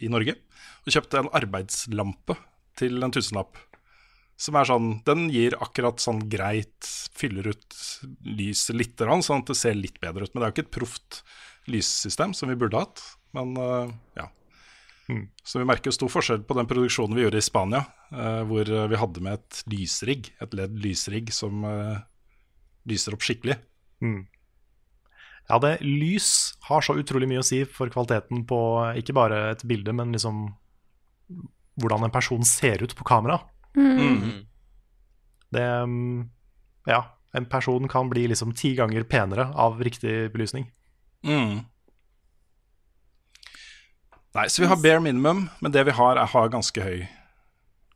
i 0.00 0.08
Norge 0.08 0.38
og 0.86 0.94
kjøpte 0.94 1.20
en 1.20 1.32
arbeidslampe 1.36 2.38
til 2.80 3.04
en 3.04 3.12
tusenlapp. 3.12 3.60
Som 4.38 4.54
er 4.54 4.68
sånn 4.70 4.88
Den 5.02 5.26
gir 5.34 5.56
akkurat 5.58 5.98
sånn 5.98 6.20
greit 6.30 6.86
Fyller 7.18 7.50
ut 7.50 7.78
lyset 8.22 8.76
litt, 8.78 9.00
sånn 9.02 9.42
at 9.42 9.50
det 9.50 9.56
ser 9.58 9.74
litt 9.74 9.98
bedre 10.00 10.24
ut. 10.24 10.32
Men 10.32 10.40
det 10.40 10.46
er 10.46 10.52
jo 10.52 10.54
ikke 10.54 10.66
et 10.68 10.76
proft 10.78 11.22
lyssystem 11.68 12.30
som 12.38 12.48
vi 12.48 12.56
burde 12.56 12.78
hatt. 12.78 13.02
Men 13.34 13.58
ja. 14.14 14.28
Så 15.42 15.58
vi 15.58 15.66
merker 15.66 15.90
jo 15.90 15.96
stor 15.96 16.12
forskjell 16.14 16.46
på 16.46 16.54
den 16.54 16.70
produksjonen 16.70 17.18
vi 17.18 17.24
gjorde 17.24 17.42
i 17.42 17.48
Spania, 17.48 17.82
hvor 18.46 18.70
vi 18.70 19.00
hadde 19.02 19.24
med 19.26 19.40
et 19.40 19.64
lysrigg, 19.74 20.30
et 20.38 20.54
ledd 20.54 20.78
lysrigg 20.86 21.34
som 21.34 21.66
lyser 22.88 23.16
opp 23.16 23.24
skikkelig. 23.24 23.58
Mm. 24.04 24.26
Ja, 25.48 25.58
det 25.64 25.78
lys 25.80 26.58
har 26.68 26.84
så 26.84 26.98
utrolig 27.00 27.28
mye 27.30 27.40
å 27.40 27.46
si 27.46 27.62
for 27.64 27.88
kvaliteten 27.92 28.44
på 28.48 28.58
ikke 29.00 29.16
bare 29.16 29.44
et 29.54 29.64
bilde, 29.68 29.94
men 29.96 30.12
liksom 30.12 30.48
hvordan 31.80 32.04
en 32.04 32.12
person 32.12 32.44
ser 32.44 32.82
ut 32.84 32.94
på 32.96 33.06
kamera. 33.08 33.40
Mm. 33.76 34.44
Det 35.54 35.64
mm, 35.64 36.28
Ja, 36.88 37.18
en 37.32 37.46
person 37.46 37.88
kan 37.88 38.10
bli 38.10 38.26
liksom 38.28 38.52
ti 38.52 38.74
ganger 38.74 39.02
penere 39.08 39.48
av 39.54 39.80
riktig 39.84 40.32
belysning. 40.32 40.70
Mm. 41.24 41.64
Nei, 44.34 44.48
så 44.48 44.62
vi 44.62 44.68
har 44.68 44.76
bare 44.76 45.00
minimum, 45.00 45.48
men 45.60 45.72
det 45.72 45.84
vi 45.88 45.96
har, 45.96 46.16
er, 46.16 46.28
har 46.28 46.52
ganske 46.52 46.82
høy 46.82 47.06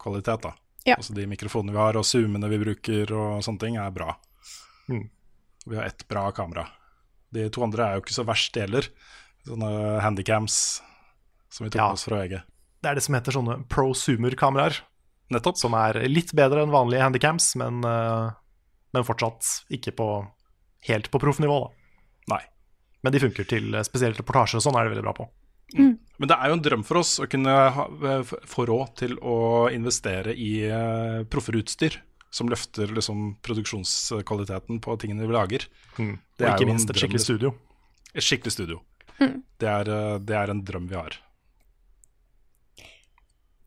kvalitet. 0.01 0.43
da. 0.43 0.55
Ja. 0.85 0.97
Altså 0.97 1.15
De 1.15 1.27
mikrofonene 1.29 1.73
vi 1.73 1.79
har, 1.79 1.97
og 1.97 2.07
zoomene 2.07 2.49
vi 2.51 2.61
bruker, 2.63 3.13
og 3.13 3.45
sånne 3.45 3.61
ting, 3.63 3.77
er 3.77 3.93
bra. 3.95 4.17
Mm. 4.89 5.09
Vi 5.67 5.77
har 5.77 5.85
ett 5.85 6.07
bra 6.09 6.31
kamera. 6.35 6.67
De 7.33 7.49
to 7.53 7.63
andre 7.65 7.85
er 7.87 7.97
jo 7.97 8.05
ikke 8.05 8.17
så 8.17 8.25
verst, 8.29 8.53
de 8.55 8.65
heller. 8.65 8.89
Sånne 9.47 10.01
handycams 10.03 10.57
som 11.53 11.65
vi 11.67 11.71
tok 11.71 11.81
Ja. 11.81 11.87
med 11.89 11.99
oss 11.99 12.05
fra 12.05 12.23
VG. 12.23 12.43
Det 12.83 12.91
er 12.91 12.95
det 12.95 13.03
som 13.03 13.15
heter 13.15 13.33
sånne 13.33 13.69
prosumer-kameraer. 13.69 14.81
Nettopp. 15.31 15.57
Som 15.57 15.75
er 15.75 15.95
litt 16.09 16.33
bedre 16.35 16.63
enn 16.63 16.71
vanlige 16.75 17.03
handycams, 17.03 17.55
men, 17.57 17.85
eh, 17.85 18.31
men 18.93 19.05
fortsatt 19.05 19.65
ikke 19.71 19.95
på, 19.97 20.09
helt 20.89 21.11
på 21.11 21.21
proffnivå. 21.21 21.61
da. 21.69 22.35
Nei. 22.35 22.43
Men 23.03 23.13
de 23.13 23.21
funker 23.21 23.49
til 23.49 23.75
eh, 23.75 23.83
spesielt 23.83 24.19
reportasjer 24.19 24.57
og 24.57 24.63
sånn, 24.63 24.77
er 24.79 24.85
det 24.85 24.97
veldig 24.97 25.07
bra 25.07 25.15
på. 25.15 25.29
Men 25.73 26.29
det 26.29 26.37
er 26.37 26.49
jo 26.49 26.53
en 26.59 26.63
drøm 26.63 26.83
for 26.85 26.99
oss 27.01 27.19
å 27.19 27.27
kunne 27.31 27.49
ha, 27.49 27.87
få 28.45 28.67
råd 28.69 28.97
til 28.97 29.15
å 29.25 29.71
investere 29.73 30.35
i 30.37 30.69
uh, 30.69 31.25
proffere 31.25 31.63
utstyr 31.63 31.97
som 32.33 32.49
løfter 32.49 32.93
liksom, 32.97 33.35
produksjonskvaliteten 33.45 34.81
på 34.81 34.97
tingene 35.01 35.29
vi 35.29 35.37
lager. 35.37 35.67
Mm. 35.99 36.17
Det 36.39 36.47
Og 36.47 36.49
er 36.49 36.55
ikke 36.55 36.67
jo 36.67 36.71
minst 36.73 36.93
et 36.93 37.03
skikkelig 37.03 37.25
studio. 37.27 37.53
Et 38.13 38.25
skikkelig 38.25 38.55
studio. 38.55 38.81
Mm. 39.19 39.43
Det, 39.61 39.69
er, 39.69 39.91
eh, 39.93 40.19
det 40.25 40.39
er 40.39 40.53
en 40.53 40.65
drøm 40.65 40.89
vi 40.89 40.97
har. 40.97 41.19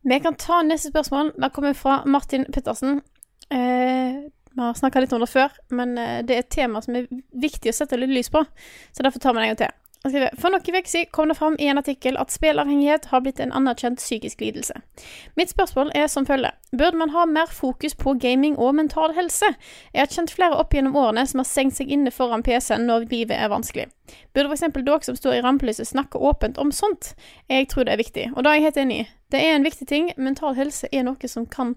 Vi 0.06 0.20
kan 0.22 0.38
ta 0.38 0.62
neste 0.66 0.92
spørsmål. 0.92 1.34
Det 1.38 1.52
kommer 1.54 1.78
fra 1.78 2.02
Martin 2.06 2.46
Pettersen. 2.54 3.02
Eh, 3.50 4.26
vi 4.56 4.62
har 4.62 4.74
snakka 4.74 5.02
litt 5.02 5.14
om 5.14 5.22
det 5.22 5.30
før, 5.30 5.54
men 5.70 5.98
eh, 5.98 6.20
det 6.26 6.36
er 6.36 6.44
et 6.44 6.54
tema 6.54 6.82
som 6.82 6.98
er 6.98 7.10
viktig 7.34 7.70
å 7.70 7.76
sette 7.76 7.98
litt 8.00 8.14
lys 8.14 8.30
på, 8.34 8.42
så 8.94 9.06
derfor 9.06 9.22
tar 9.22 9.36
vi 9.36 9.42
det 9.42 9.50
en 9.50 9.54
gang 9.54 9.62
til. 9.66 9.74
For 10.06 10.54
noen 10.54 10.62
uker 10.62 10.86
siden 10.86 11.10
kom 11.12 11.32
det 11.32 11.38
fram 11.40 11.56
i 11.60 11.66
en 11.72 11.80
artikkel 11.82 12.18
at 12.22 12.34
spillavhengighet 12.34 13.08
har 13.10 13.24
blitt 13.26 13.40
en 13.42 13.54
anerkjent 13.56 13.98
psykisk 13.98 14.42
lidelse. 14.44 14.78
Mitt 15.36 15.50
spørsmål 15.50 15.90
er 15.98 16.08
som 16.12 16.28
følger. 16.28 16.54
Burde 16.78 17.00
man 17.00 17.10
ha 17.16 17.26
mer 17.26 17.50
fokus 17.50 17.96
på 17.98 18.14
gaming 18.22 18.58
og 18.62 18.76
mental 18.78 19.16
helse? 19.18 19.50
Jeg 19.94 20.04
har 20.04 20.12
kjent 20.14 20.34
flere 20.36 20.60
opp 20.62 20.76
gjennom 20.78 20.98
årene 21.00 21.26
som 21.26 21.42
har 21.42 21.50
stengt 21.50 21.78
seg 21.80 21.90
inne 21.90 22.14
foran 22.14 22.46
PC-en 22.46 22.86
når 22.86 23.08
livet 23.10 23.38
er 23.38 23.50
vanskelig. 23.50 23.88
Burde 24.34 24.54
f.eks. 24.54 24.68
dere 24.76 25.00
som 25.08 25.18
står 25.18 25.40
i 25.40 25.46
rampelyset 25.46 25.90
snakke 25.90 26.22
åpent 26.22 26.60
om 26.62 26.74
sånt? 26.76 27.16
Jeg 27.50 27.72
tror 27.72 27.88
det 27.88 27.96
er 27.96 28.04
viktig, 28.04 28.28
og 28.36 28.46
da 28.46 28.52
er 28.52 28.62
jeg 28.62 28.68
helt 28.70 28.84
enig. 28.84 29.00
Det 29.34 29.42
er 29.42 29.56
en 29.56 29.66
viktig 29.66 29.88
ting. 29.90 30.12
Mental 30.18 30.54
helse 30.54 30.92
er 30.92 31.08
noe 31.08 31.32
som 31.32 31.50
kan 31.50 31.74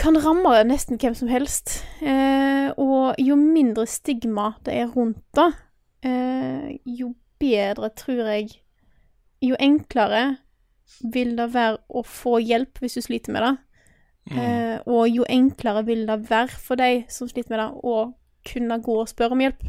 kan 0.00 0.16
ramme 0.16 0.54
nesten 0.64 0.96
hvem 0.96 1.14
som 1.14 1.28
helst. 1.28 1.82
Eh, 2.00 2.70
og 2.80 3.18
jo 3.20 3.36
mindre 3.36 3.84
stigma 3.90 4.54
det 4.64 4.78
er 4.80 4.94
rundt 4.94 5.20
det, 5.36 5.50
eh, 6.06 6.78
jo 6.84 7.14
bedre 7.40 7.88
tror 7.96 8.26
jeg 8.28 8.50
Jo 9.40 9.56
enklere 9.56 10.36
vil 11.00 11.32
det 11.38 11.46
være 11.54 11.78
å 11.88 12.02
få 12.04 12.38
hjelp 12.42 12.80
hvis 12.82 12.98
du 12.98 13.04
sliter 13.04 13.32
med 13.32 13.46
det. 13.46 13.52
Eh, 14.30 14.76
og 14.84 15.08
jo 15.08 15.24
enklere 15.30 15.82
vil 15.86 16.04
det 16.06 16.18
være 16.28 16.58
for 16.60 16.78
deg 16.78 17.06
som 17.10 17.30
sliter 17.30 17.54
med 17.54 17.62
det, 17.62 17.68
å 17.82 17.94
kunne 18.46 18.78
gå 18.84 18.96
og 19.00 19.08
spørre 19.10 19.36
om 19.36 19.42
hjelp. 19.42 19.64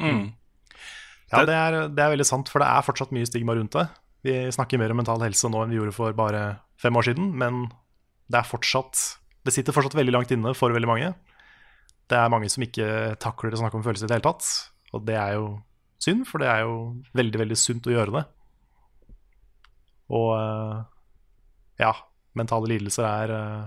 Mm. 0.00 0.24
Ja, 1.32 1.42
det 1.46 1.54
er, 1.58 1.78
det 1.92 2.02
er 2.02 2.12
veldig 2.14 2.26
sant, 2.26 2.50
for 2.50 2.62
det 2.62 2.70
er 2.70 2.86
fortsatt 2.86 3.12
mye 3.14 3.28
stigma 3.28 3.56
rundt 3.58 3.76
det. 3.76 3.86
Vi 4.26 4.34
snakker 4.54 4.80
mer 4.80 4.94
om 4.94 5.00
mental 5.02 5.22
helse 5.22 5.50
nå 5.50 5.62
enn 5.62 5.74
vi 5.74 5.78
gjorde 5.78 5.94
for 5.94 6.16
bare 6.16 6.42
fem 6.80 6.96
år 6.98 7.10
siden, 7.10 7.30
men 7.38 7.66
det 8.26 8.40
er 8.40 8.48
fortsatt 8.48 8.98
Det 9.46 9.52
sitter 9.54 9.74
fortsatt 9.74 9.94
veldig 9.94 10.14
langt 10.14 10.32
inne 10.34 10.50
for 10.58 10.74
veldig 10.74 10.88
mange. 10.90 11.12
Det 12.10 12.18
er 12.18 12.30
mange 12.32 12.48
som 12.50 12.64
ikke 12.66 13.14
takler 13.22 13.54
å 13.54 13.60
snakke 13.60 13.78
om 13.78 13.84
følelser 13.84 14.08
i 14.08 14.10
det 14.10 14.16
hele 14.18 14.26
tatt, 14.26 14.48
og 14.94 15.04
det 15.06 15.16
er 15.18 15.36
jo 15.38 15.46
synd, 16.02 16.26
for 16.28 16.42
det 16.42 16.50
er 16.50 16.64
jo 16.66 16.76
veldig, 17.16 17.40
veldig 17.42 17.58
sunt 17.58 17.88
å 17.88 17.94
gjøre 17.94 18.14
det. 18.18 18.24
Og 20.16 20.28
eh, 20.36 20.82
ja, 21.82 21.92
mentale 22.38 22.70
lidelser 22.70 23.06
er 23.08 23.34
eh, 23.36 23.64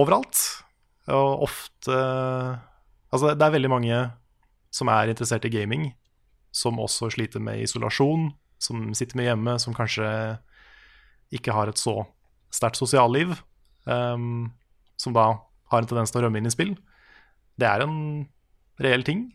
overalt, 0.00 0.40
og 1.12 1.44
ofte 1.48 1.98
Altså, 3.14 3.30
det 3.38 3.44
er 3.46 3.52
veldig 3.54 3.68
mange 3.70 3.98
som 4.74 4.88
er 4.90 5.12
interessert 5.12 5.44
i 5.46 5.52
gaming, 5.52 5.84
som 6.50 6.80
også 6.82 7.12
sliter 7.14 7.38
med 7.38 7.60
isolasjon, 7.62 8.32
som 8.58 8.88
sitter 8.90 9.20
med 9.20 9.28
hjemme, 9.28 9.54
som 9.62 9.76
kanskje 9.76 10.08
ikke 11.34 11.54
har 11.54 11.70
et 11.70 11.78
så 11.78 12.00
sterkt 12.50 12.80
sosialliv, 12.80 13.36
um, 13.86 14.50
som 14.98 15.14
da 15.14 15.28
har 15.70 15.82
en 15.82 15.88
tendens 15.90 16.10
til 16.10 16.22
å 16.22 16.26
rømme 16.26 16.42
inn 16.42 16.50
i 16.50 16.54
spill. 16.54 16.74
Det 17.54 17.68
er 17.70 17.84
en 17.84 17.96
reell 18.82 19.06
ting. 19.06 19.28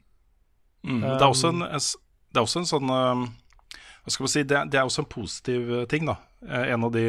Mm. 0.86 1.02
Det, 1.04 1.20
er 1.20 1.28
også 1.28 1.52
en, 1.52 1.66
det 1.66 2.40
er 2.40 2.46
også 2.46 2.62
en 2.62 2.70
sånn 2.70 2.92
eh, 2.96 3.24
Hva 4.06 4.14
skal 4.14 4.24
man 4.24 4.32
si, 4.32 4.44
det, 4.48 4.62
det 4.72 4.80
er 4.80 4.88
også 4.88 5.04
en 5.04 5.12
positiv 5.12 5.74
eh, 5.76 5.86
ting, 5.92 6.08
da. 6.08 6.16
Eh, 6.48 6.72
En 6.76 6.88
av 6.88 6.94
de 6.96 7.06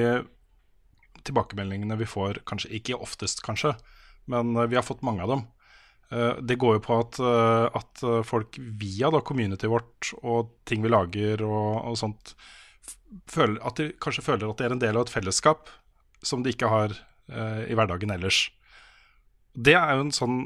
tilbakemeldingene 1.22 1.98
vi 2.00 2.08
får, 2.08 2.40
kanskje 2.48 2.72
ikke 2.80 2.98
oftest, 2.98 3.44
kanskje, 3.46 3.74
men 4.32 4.54
eh, 4.56 4.68
vi 4.72 4.78
har 4.78 4.86
fått 4.86 5.06
mange 5.06 5.26
av 5.26 5.34
dem. 5.36 5.48
Det 6.10 6.56
går 6.58 6.72
jo 6.74 6.80
på 6.82 6.94
at, 6.98 7.20
at 7.78 8.00
folk 8.26 8.56
via 8.58 9.12
da 9.14 9.20
communityet 9.22 9.70
vårt 9.70 10.08
og 10.26 10.48
ting 10.66 10.82
vi 10.82 10.90
lager 10.90 11.44
og, 11.46 11.84
og 11.86 11.98
sånt, 12.00 12.32
føler, 13.30 13.60
at 13.62 13.78
de 13.78 13.92
kanskje 14.02 14.24
føler 14.26 14.50
at 14.50 14.58
de 14.58 14.66
er 14.66 14.74
en 14.74 14.82
del 14.82 14.98
av 14.98 15.06
et 15.06 15.12
fellesskap 15.12 15.70
som 16.26 16.42
de 16.42 16.50
ikke 16.50 16.70
har 16.70 16.94
eh, 17.30 17.62
i 17.70 17.76
hverdagen 17.78 18.12
ellers. 18.14 18.48
Det 19.54 19.74
er 19.78 19.96
jo 19.96 20.06
en 20.06 20.14
sånn 20.14 20.40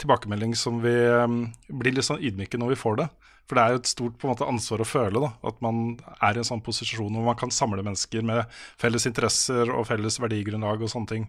tilbakemelding 0.00 0.56
som 0.58 0.80
vi 0.82 0.94
um, 1.22 1.44
blir 1.68 1.94
litt 1.94 2.06
sånn 2.06 2.22
ydmyke 2.22 2.58
når 2.58 2.74
vi 2.74 2.80
får 2.80 2.98
det. 3.02 3.08
For 3.44 3.58
det 3.58 3.64
er 3.64 3.74
jo 3.74 3.80
et 3.82 3.90
stort 3.90 4.16
på 4.18 4.26
en 4.26 4.32
måte, 4.32 4.48
ansvar 4.48 4.80
å 4.80 4.88
føle. 4.88 5.20
da, 5.20 5.30
At 5.46 5.60
man 5.64 5.98
er 6.16 6.36
i 6.36 6.40
en 6.40 6.48
sånn 6.48 6.64
posisjon 6.64 7.12
hvor 7.12 7.26
man 7.26 7.38
kan 7.38 7.52
samle 7.52 7.84
mennesker 7.84 8.24
med 8.24 8.48
felles 8.80 9.06
interesser 9.10 9.70
og 9.70 9.86
felles 9.90 10.16
verdigrunnlag 10.22 10.82
og 10.82 10.92
sånne 10.92 11.12
ting 11.12 11.26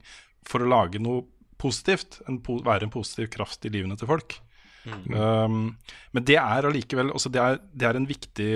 for 0.48 0.64
å 0.64 0.70
lage 0.72 1.02
noe 1.04 1.26
positivt. 1.62 2.22
En, 2.30 2.40
po 2.44 2.62
være 2.64 2.88
en 2.88 2.94
positiv 2.94 3.30
kraft 3.36 3.68
i 3.68 3.74
livene 3.74 4.00
til 4.00 4.10
folk. 4.10 4.38
Um, 4.86 5.76
men 6.14 6.26
det 6.28 6.38
er 6.38 6.68
allikevel 6.68 7.10
også 7.10 7.32
det 7.34 7.42
er, 7.42 7.56
det 7.74 7.88
er 7.90 7.98
en 7.98 8.06
viktig 8.06 8.52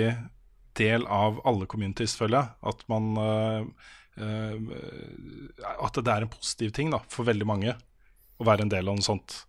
del 0.78 1.06
av 1.10 1.40
alle 1.48 1.66
communities, 1.68 2.14
føler 2.16 2.38
jeg. 2.38 2.56
At 2.72 2.84
man 2.92 3.10
uh, 3.18 3.90
uh, 4.20 5.74
At 5.76 6.00
det 6.00 6.14
er 6.14 6.24
en 6.24 6.32
positiv 6.32 6.72
ting 6.76 6.94
da, 6.94 7.02
for 7.12 7.28
veldig 7.28 7.48
mange 7.48 7.76
å 8.40 8.46
være 8.48 8.64
en 8.64 8.72
del 8.72 8.88
av 8.88 8.96
noe 8.96 9.04
sånt. 9.04 9.42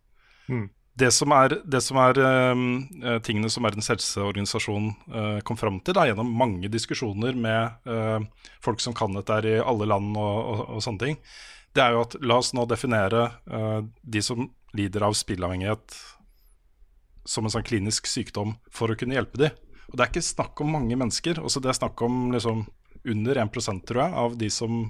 Mm. 0.51 0.69
Det 1.01 1.07
som 1.15 1.31
er, 1.33 1.55
det 1.63 1.79
som 1.81 1.97
er 2.03 2.19
eh, 2.19 3.17
tingene 3.23 3.49
som 3.49 3.63
Verdens 3.63 3.87
helseorganisasjon 3.89 4.89
uh, 5.15 5.39
kom 5.47 5.57
fram 5.57 5.79
til 5.79 5.95
da, 5.95 6.03
gjennom 6.09 6.33
mange 6.35 6.67
diskusjoner 6.69 7.37
med 7.39 7.87
uh, 7.87 8.19
folk 8.61 8.83
som 8.83 8.93
kan 8.97 9.15
dette 9.15 9.39
i 9.47 9.55
alle 9.63 9.87
land 9.87 10.11
og, 10.19 10.39
og, 10.51 10.63
og 10.75 10.83
sånne 10.83 11.05
ting, 11.05 11.19
det 11.71 11.85
er 11.85 11.95
jo 11.95 12.03
at 12.03 12.17
la 12.19 12.41
oss 12.43 12.51
nå 12.53 12.67
definere 12.67 13.29
uh, 13.47 13.79
de 14.03 14.23
som 14.25 14.49
lider 14.75 15.07
av 15.07 15.15
spillavhengighet 15.17 15.95
som 17.25 17.47
en 17.47 17.53
sånn 17.53 17.65
klinisk 17.65 18.09
sykdom 18.09 18.57
for 18.73 18.91
å 18.91 18.97
kunne 18.99 19.15
hjelpe 19.15 19.39
dem. 19.39 19.57
Og 19.91 19.95
det 19.95 20.03
er 20.03 20.11
ikke 20.11 20.25
snakk 20.25 20.61
om 20.63 20.71
mange 20.75 20.97
mennesker. 20.97 21.39
Også 21.43 21.61
det 21.63 21.71
er 21.71 21.79
snakk 21.79 22.01
om 22.03 22.31
liksom 22.35 22.65
under 23.07 23.39
1 23.43 23.51
tror 23.87 24.03
jeg, 24.03 24.13
av 24.23 24.37
de 24.39 24.49
som 24.53 24.83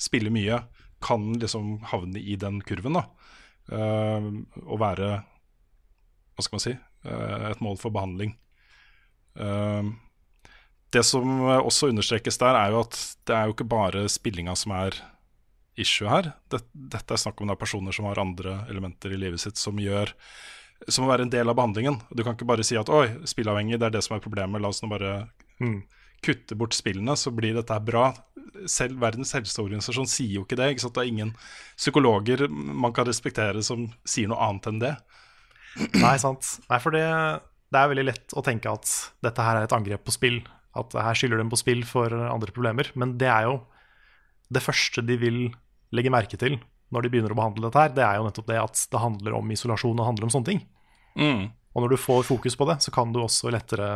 spiller 0.00 0.32
mye, 0.32 0.60
kan 1.04 1.32
liksom 1.40 1.80
havne 1.92 2.20
i 2.20 2.36
den 2.40 2.60
kurven. 2.64 2.96
da. 2.96 3.06
Uh, 3.66 4.46
og 4.62 4.78
være 4.78 5.10
hva 6.36 6.44
skal 6.44 6.54
man 6.54 6.62
si 6.62 6.74
uh, 6.76 7.46
et 7.50 7.62
mål 7.64 7.78
for 7.80 7.94
behandling. 7.94 8.36
Uh, 9.34 9.90
det 10.94 11.02
som 11.04 11.42
også 11.42 11.90
understrekes 11.90 12.38
der, 12.38 12.56
er 12.56 12.72
jo 12.72 12.84
at 12.84 12.98
det 13.26 13.34
er 13.34 13.48
jo 13.48 13.56
ikke 13.56 13.68
bare 13.68 14.04
spillinga 14.12 14.54
som 14.56 14.74
er 14.76 15.00
issue 15.76 16.08
her. 16.08 16.30
Dette, 16.52 17.02
er 17.02 17.20
snakk 17.20 17.40
om 17.42 17.50
det 17.50 17.56
er 17.56 17.64
personer 17.64 17.92
som 17.92 18.06
har 18.08 18.22
andre 18.22 18.60
elementer 18.70 19.12
i 19.12 19.18
livet 19.20 19.42
sitt 19.42 19.60
som 19.60 19.76
gjør 19.82 20.14
som 20.88 21.04
må 21.04 21.10
være 21.10 21.26
en 21.26 21.32
del 21.32 21.48
av 21.48 21.56
behandlingen. 21.56 21.98
Du 22.12 22.22
kan 22.22 22.36
ikke 22.36 22.48
bare 22.48 22.64
si 22.66 22.76
at 22.78 22.90
oi, 22.92 23.06
spillavhengig, 23.28 23.78
det 23.80 23.88
er 23.88 23.94
det 23.96 24.02
som 24.04 24.16
er 24.16 24.24
problemet, 24.24 24.60
la 24.62 24.70
oss 24.72 24.82
nå 24.84 24.90
bare 24.92 25.28
Mm. 25.56 25.82
kutte 26.20 26.54
bort 26.54 26.74
spillene, 26.74 27.16
så 27.16 27.30
blir 27.30 27.54
dette 27.54 27.80
bra. 27.80 28.12
Selv 28.70 29.00
Verdens 29.02 29.34
helseorganisasjon 29.36 30.08
sier 30.10 30.38
jo 30.38 30.46
ikke 30.46 30.58
det. 30.58 30.72
Ikke? 30.74 30.90
Det 30.90 31.02
er 31.02 31.10
ingen 31.10 31.32
psykologer 31.76 32.46
man 32.50 32.94
kan 32.96 33.08
respektere 33.08 33.62
som 33.66 33.88
sier 34.08 34.30
noe 34.30 34.40
annet 34.48 34.70
enn 34.70 34.82
det. 34.82 34.94
Nei, 36.00 36.16
sant. 36.22 36.56
Nei, 36.70 36.80
for 36.80 36.96
det, 36.96 37.04
det 37.72 37.80
er 37.80 37.90
veldig 37.92 38.06
lett 38.08 38.36
å 38.36 38.44
tenke 38.44 38.72
at 38.72 38.92
dette 39.24 39.44
her 39.44 39.60
er 39.60 39.68
et 39.68 39.76
angrep 39.76 40.06
på 40.06 40.14
spill. 40.14 40.40
At 40.76 40.96
her 40.96 41.18
skylder 41.18 41.42
de 41.42 41.50
på 41.52 41.60
spill 41.60 41.84
for 41.88 42.12
andre 42.12 42.54
problemer. 42.54 42.88
Men 42.96 43.16
det 43.20 43.28
er 43.32 43.48
jo 43.48 43.60
det 44.52 44.62
første 44.62 45.02
de 45.04 45.18
vil 45.20 45.40
legge 45.94 46.12
merke 46.12 46.38
til 46.40 46.58
når 46.94 47.02
de 47.02 47.12
begynner 47.12 47.34
å 47.34 47.38
behandle 47.38 47.66
dette 47.66 47.82
her, 47.82 47.94
det 47.96 48.04
er 48.06 48.18
jo 48.18 48.26
nettopp 48.28 48.48
det 48.50 48.58
at 48.62 48.82
det 48.92 49.02
handler 49.02 49.36
om 49.38 49.48
isolasjon 49.50 49.98
og 49.98 50.06
handler 50.06 50.28
om 50.28 50.32
sånne 50.32 50.50
ting. 50.52 50.60
Mm. 51.18 51.48
Og 51.74 51.82
når 51.82 51.92
du 51.92 51.98
får 52.00 52.26
fokus 52.28 52.56
på 52.58 52.68
det, 52.70 52.78
så 52.84 52.92
kan 52.94 53.12
du 53.12 53.20
også 53.22 53.50
lettere 53.52 53.88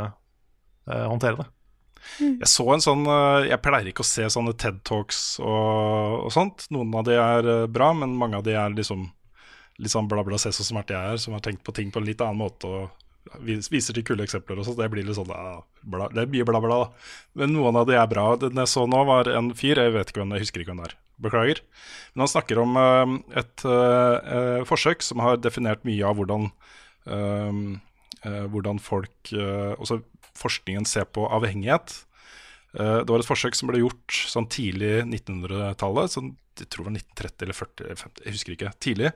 eh, 0.90 1.06
håndtere 1.06 1.38
det. 1.38 1.46
Jeg 2.20 2.48
så 2.48 2.66
en 2.74 2.82
sånn 2.84 3.04
eh, 3.08 3.48
Jeg 3.50 3.62
pleier 3.64 3.90
ikke 3.90 4.04
å 4.04 4.08
se 4.08 4.26
sånne 4.32 4.54
TED 4.58 4.80
Talks 4.88 5.20
og, 5.42 6.26
og 6.26 6.32
sånt. 6.34 6.66
Noen 6.74 6.94
av 6.96 7.06
de 7.08 7.16
er 7.18 7.50
eh, 7.54 7.66
bra, 7.70 7.92
men 7.96 8.16
mange 8.18 8.40
av 8.40 8.46
de 8.46 8.56
er 8.56 8.72
liksom 8.76 9.08
litt 9.80 9.92
sånn 9.92 10.08
bla, 10.10 10.24
bla, 10.26 10.38
se 10.40 10.52
så 10.52 10.66
smart 10.66 10.92
jeg 10.92 11.14
er, 11.14 11.20
som 11.20 11.36
har 11.36 11.44
tenkt 11.44 11.64
på 11.64 11.72
ting 11.76 11.92
på 11.92 12.02
en 12.02 12.08
litt 12.08 12.20
annen 12.24 12.40
måte 12.42 12.68
og 12.68 12.90
viser 13.44 13.94
til 13.94 14.04
kule 14.06 14.24
eksempler 14.24 14.58
og 14.60 14.66
sånt. 14.66 14.78
Det 14.80 14.88
blir 14.92 15.06
litt 15.06 15.16
sånn 15.18 15.30
ja, 15.30 15.60
bla, 15.82 16.08
Det 16.12 16.24
er 16.24 16.32
mye 16.32 16.46
bla, 16.48 16.60
bla, 16.62 16.80
da. 16.82 17.12
Men 17.40 17.54
noen 17.54 17.78
av 17.80 17.86
de 17.88 17.96
er 17.98 18.08
bra. 18.10 18.32
Den 18.40 18.60
jeg 18.60 18.72
så 18.72 18.86
nå, 18.90 19.04
var 19.08 19.30
en 19.32 19.52
fyr, 19.56 19.80
jeg 19.80 19.94
vet 19.94 20.10
ikke 20.10 20.22
hvem, 20.22 20.34
jeg 20.36 20.46
husker 20.46 20.64
ikke 20.64 20.74
hvem 20.74 20.82
det 20.82 20.90
er. 20.90 20.96
Beklager. 21.20 21.62
Men 22.14 22.24
han 22.24 22.32
snakker 22.32 22.62
om 22.62 22.80
eh, 22.80 23.14
et 23.42 23.64
uh, 23.68 24.62
forsøk 24.68 25.04
som 25.04 25.20
har 25.20 25.40
definert 25.42 25.84
mye 25.88 26.04
av 26.08 26.16
hvordan 26.16 26.48
uh, 27.10 27.60
hvordan 28.20 28.80
folk, 28.84 29.14
uh, 29.32 29.76
forskningen 30.38 30.86
ser 30.88 31.08
på 31.10 31.26
avhengighet. 31.30 31.94
Eh, 32.76 33.00
det 33.02 33.10
var 33.10 33.22
et 33.22 33.28
forsøk 33.28 33.58
som 33.58 33.70
ble 33.70 33.82
gjort 33.82 34.20
sånn 34.32 34.48
tidlig 34.52 35.00
1900-tallet, 35.06 36.14
sånn, 36.14 36.32
jeg 36.60 36.68
tror 36.68 36.86
det 36.86 36.90
var 36.90 36.98
1930 37.00 37.46
eller 37.46 37.58
40, 37.60 37.84
eller 37.86 38.00
50, 38.04 38.24
jeg 38.26 38.36
husker 38.36 38.56
ikke, 38.56 38.72
tidlig, 38.84 39.12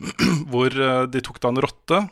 hvor 0.52 0.78
eh, 0.88 1.02
de 1.12 1.24
tok 1.24 1.42
da 1.42 1.52
en 1.52 1.64
rotte 1.66 2.02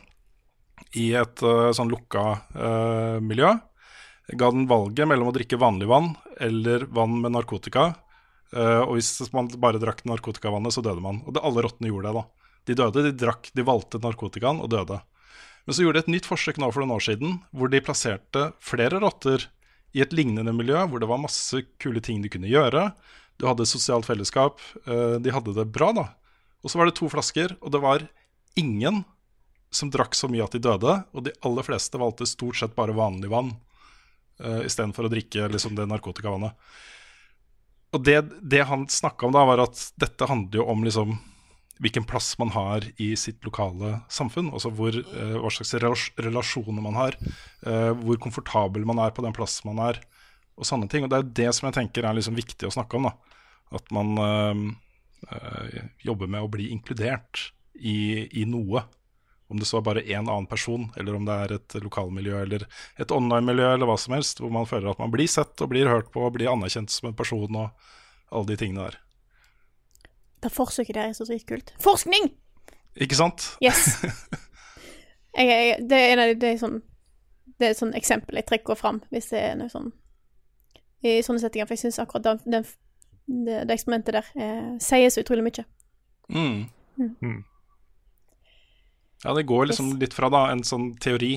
i 1.01 1.11
et 1.19 1.47
eh, 1.47 1.71
sånn 1.75 1.93
lukka 1.93 2.25
eh, 2.55 3.19
miljø, 3.25 3.55
ga 4.35 4.49
den 4.55 4.69
valget 4.71 5.09
mellom 5.09 5.29
å 5.29 5.37
drikke 5.37 5.61
vanlig 5.61 5.91
vann 5.91 6.15
eller 6.41 6.87
vann 6.93 7.19
med 7.21 7.35
narkotika, 7.35 7.91
Eh, 8.55 8.83
og 8.85 8.99
hvis 8.99 9.33
man 9.35 9.49
bare 9.59 9.81
drakk 9.83 10.05
narkotikavannet, 10.07 10.75
så 10.75 10.85
døde 10.85 11.03
man. 11.03 11.23
Og 11.27 11.35
det, 11.35 11.43
alle 11.43 11.65
rottene 11.65 11.91
gjorde 11.91 12.11
det, 12.11 12.21
da. 12.21 12.53
De 12.65 12.77
døde, 12.79 13.05
de 13.09 13.13
drakk, 13.25 13.51
de 13.55 13.67
valgte 13.67 14.01
narkotikaen 14.03 14.63
og 14.63 14.71
døde. 14.73 15.01
Men 15.65 15.77
så 15.77 15.85
gjorde 15.85 16.01
de 16.01 16.05
et 16.05 16.15
nytt 16.17 16.29
forsøk 16.29 16.59
nå 16.61 16.69
for 16.73 16.85
noen 16.85 16.97
år 16.99 17.05
siden, 17.07 17.39
hvor 17.57 17.71
de 17.73 17.83
plasserte 17.85 18.51
flere 18.63 19.01
rotter 19.01 19.49
i 19.97 20.03
et 20.05 20.13
lignende 20.13 20.53
miljø, 20.53 20.77
hvor 20.91 21.01
det 21.01 21.09
var 21.09 21.23
masse 21.23 21.63
kule 21.81 22.03
ting 22.05 22.21
de 22.21 22.31
kunne 22.33 22.51
gjøre. 22.51 22.91
Du 23.41 23.47
hadde 23.49 23.67
sosialt 23.67 24.07
fellesskap. 24.07 24.61
eh, 24.87 25.17
de 25.23 25.33
hadde 25.33 25.55
det 25.57 25.71
bra, 25.73 25.93
da. 25.93 26.07
Og 26.63 26.71
så 26.71 26.79
var 26.79 26.89
det 26.89 26.97
to 26.99 27.09
flasker, 27.09 27.57
og 27.61 27.73
det 27.73 27.81
var 27.81 28.09
ingen 28.57 29.05
som 29.75 29.91
drakk 29.91 30.15
så 30.15 30.29
mye 30.31 30.45
at 30.45 30.55
de 30.55 30.63
døde. 30.63 30.97
Og 31.13 31.27
de 31.27 31.35
aller 31.45 31.67
fleste 31.67 32.01
valgte 32.01 32.29
stort 32.29 32.57
sett 32.61 32.77
bare 32.77 32.95
vanlig 32.95 33.31
vann 33.33 33.53
uh, 34.41 34.63
istedenfor 34.65 35.09
å 35.09 35.13
drikke 35.13 35.49
liksom, 35.51 35.75
det 35.75 35.89
narkotikavannet. 35.91 36.55
Og 37.95 38.03
det, 38.07 38.21
det 38.43 38.65
han 38.71 38.87
snakka 38.91 39.27
om 39.27 39.35
da, 39.35 39.45
var 39.47 39.65
at 39.67 39.81
dette 40.01 40.31
handler 40.31 40.63
jo 40.63 40.69
om 40.71 40.87
liksom 40.87 41.19
hvilken 41.83 42.07
plass 42.07 42.35
man 42.39 42.53
har 42.55 42.85
i 43.03 43.13
sitt 43.19 43.43
lokale 43.47 44.01
samfunn. 44.13 44.53
Altså 44.55 44.71
hvor, 44.75 44.95
eh, 44.95 45.37
hva 45.41 45.51
slags 45.53 45.75
relasjoner 45.75 46.83
man 46.83 46.99
har. 46.99 47.17
eh, 47.67 47.93
hvor 47.99 48.21
komfortabel 48.21 48.85
man 48.87 48.99
er 48.99 49.11
på 49.11 49.25
den 49.25 49.35
plassen 49.35 49.71
man 49.73 49.89
er, 49.89 50.01
og 50.57 50.69
sånne 50.69 50.89
ting. 50.89 51.05
Og 51.05 51.11
det 51.11 51.19
er 51.19 51.33
det 51.43 51.55
som 51.55 51.69
jeg 51.69 51.79
tenker 51.81 52.05
er 52.05 52.15
liksom 52.15 52.37
viktig 52.39 52.69
å 52.69 52.75
snakke 52.75 52.99
om. 52.99 53.09
da. 53.11 53.15
At 53.75 53.91
man 53.91 54.19
eh, 54.19 54.65
eh, 55.31 55.81
jobber 56.05 56.31
med 56.31 56.45
å 56.45 56.51
bli 56.53 56.71
inkludert 56.71 57.51
i, 57.75 58.29
i 58.41 58.45
noe. 58.47 58.85
Om 59.51 59.61
det 59.61 59.67
så 59.69 59.79
er 59.79 59.87
bare 59.87 60.07
én 60.07 60.25
annen 60.25 60.47
person, 60.49 60.89
eller 60.97 61.19
om 61.19 61.27
det 61.27 61.35
er 61.35 61.53
et 61.59 61.75
lokalmiljø 61.85 62.39
eller 62.47 62.65
et 62.97 63.13
online-miljø, 63.13 63.75
eller 63.75 63.91
hva 63.91 63.99
som 64.01 64.15
helst, 64.17 64.41
hvor 64.41 64.51
man 64.55 64.67
føler 64.67 64.95
at 64.95 65.03
man 65.03 65.13
blir 65.13 65.29
sett 65.29 65.61
og 65.61 65.69
blir 65.75 65.91
hørt 65.91 66.09
på 66.15 66.23
og 66.25 66.33
blir 66.39 66.49
anerkjent 66.51 66.91
som 66.91 67.11
en 67.11 67.19
person 67.19 67.61
og 67.61 67.91
alle 68.33 68.49
de 68.49 68.57
tingene 68.57 68.87
der. 68.89 69.04
Det 70.45 70.53
forsøket 70.53 70.99
der 70.99 71.09
er 71.09 71.17
så 71.17 71.25
dritkult. 71.29 71.73
Forskning! 71.83 72.29
Ikke 73.01 73.17
sant? 73.19 73.55
Yes. 73.65 73.87
Jeg, 75.35 75.49
jeg, 75.51 75.79
det, 75.91 75.99
er, 75.99 76.21
en 76.23 76.39
det, 76.39 76.47
er 76.47 76.59
sånn, 76.61 76.77
det 77.59 77.67
er 77.67 77.73
et 77.73 77.79
sånn 77.81 77.95
eksempel 77.99 78.37
jeg 78.39 78.47
trekker 78.47 78.77
fram 78.79 79.01
hvis 79.11 79.33
det 79.33 79.41
er 79.41 79.57
noe 79.59 79.73
sånn 79.73 79.89
i 81.03 81.17
sånne 81.27 81.43
settinger, 81.43 81.67
for 81.67 81.75
jeg 81.75 81.83
syns 81.83 81.99
akkurat 81.99 82.29
den, 82.29 82.39
den, 82.55 82.69
det, 83.49 83.57
det 83.67 83.75
eksperimentet 83.75 84.15
der 84.15 84.29
eh, 84.39 84.69
sier 84.79 85.11
så 85.11 85.25
utrolig 85.25 85.43
mye. 85.49 85.65
Mm. 86.31 86.61
Mm. 87.03 87.41
Ja, 89.25 89.35
det 89.35 89.47
går 89.51 89.67
liksom 89.73 89.91
litt 90.01 90.15
fra 90.15 90.31
da, 90.33 90.47
en 90.53 90.63
sånn 90.65 90.93
teori 91.03 91.35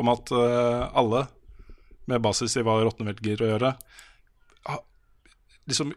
om 0.00 0.10
at 0.10 0.32
uh, 0.34 0.88
alle, 0.96 1.26
med 2.10 2.24
basis 2.24 2.56
i 2.58 2.64
hva 2.66 2.80
rottene 2.80 3.12
velger 3.12 3.44
å 3.44 3.50
gjøre, 3.52 3.74
ha, 4.70 4.80
liksom 5.70 5.92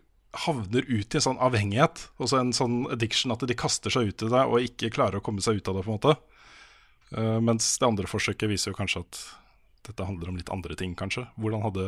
havner 0.46 0.86
ut 0.88 1.14
i 1.14 1.20
en 1.20 1.24
sånn 1.24 1.40
avhengighet, 1.42 2.08
også 2.22 2.42
en 2.42 2.54
sånn 2.56 2.80
addiction, 2.94 3.34
at 3.34 3.46
de 3.48 3.58
kaster 3.58 3.94
seg 3.94 4.12
ut 4.12 4.26
i 4.26 4.30
det 4.32 4.44
og 4.46 4.64
ikke 4.64 4.94
klarer 4.94 5.20
å 5.20 5.26
komme 5.26 5.44
seg 5.44 5.60
ut 5.60 5.72
av 5.72 5.80
det, 5.80 5.86
på 5.86 5.92
en 5.92 5.98
måte. 5.98 6.16
Uh, 7.16 7.40
mens 7.44 7.70
det 7.80 7.88
andre 7.88 8.10
forsøket 8.10 8.52
viser 8.52 8.74
jo 8.74 8.78
kanskje 8.78 9.04
at 9.06 9.22
dette 9.88 10.06
handler 10.08 10.32
om 10.32 10.38
litt 10.40 10.52
andre 10.54 10.76
ting, 10.80 10.94
kanskje. 11.00 11.26
Hvordan 11.40 11.64
hadde 11.64 11.88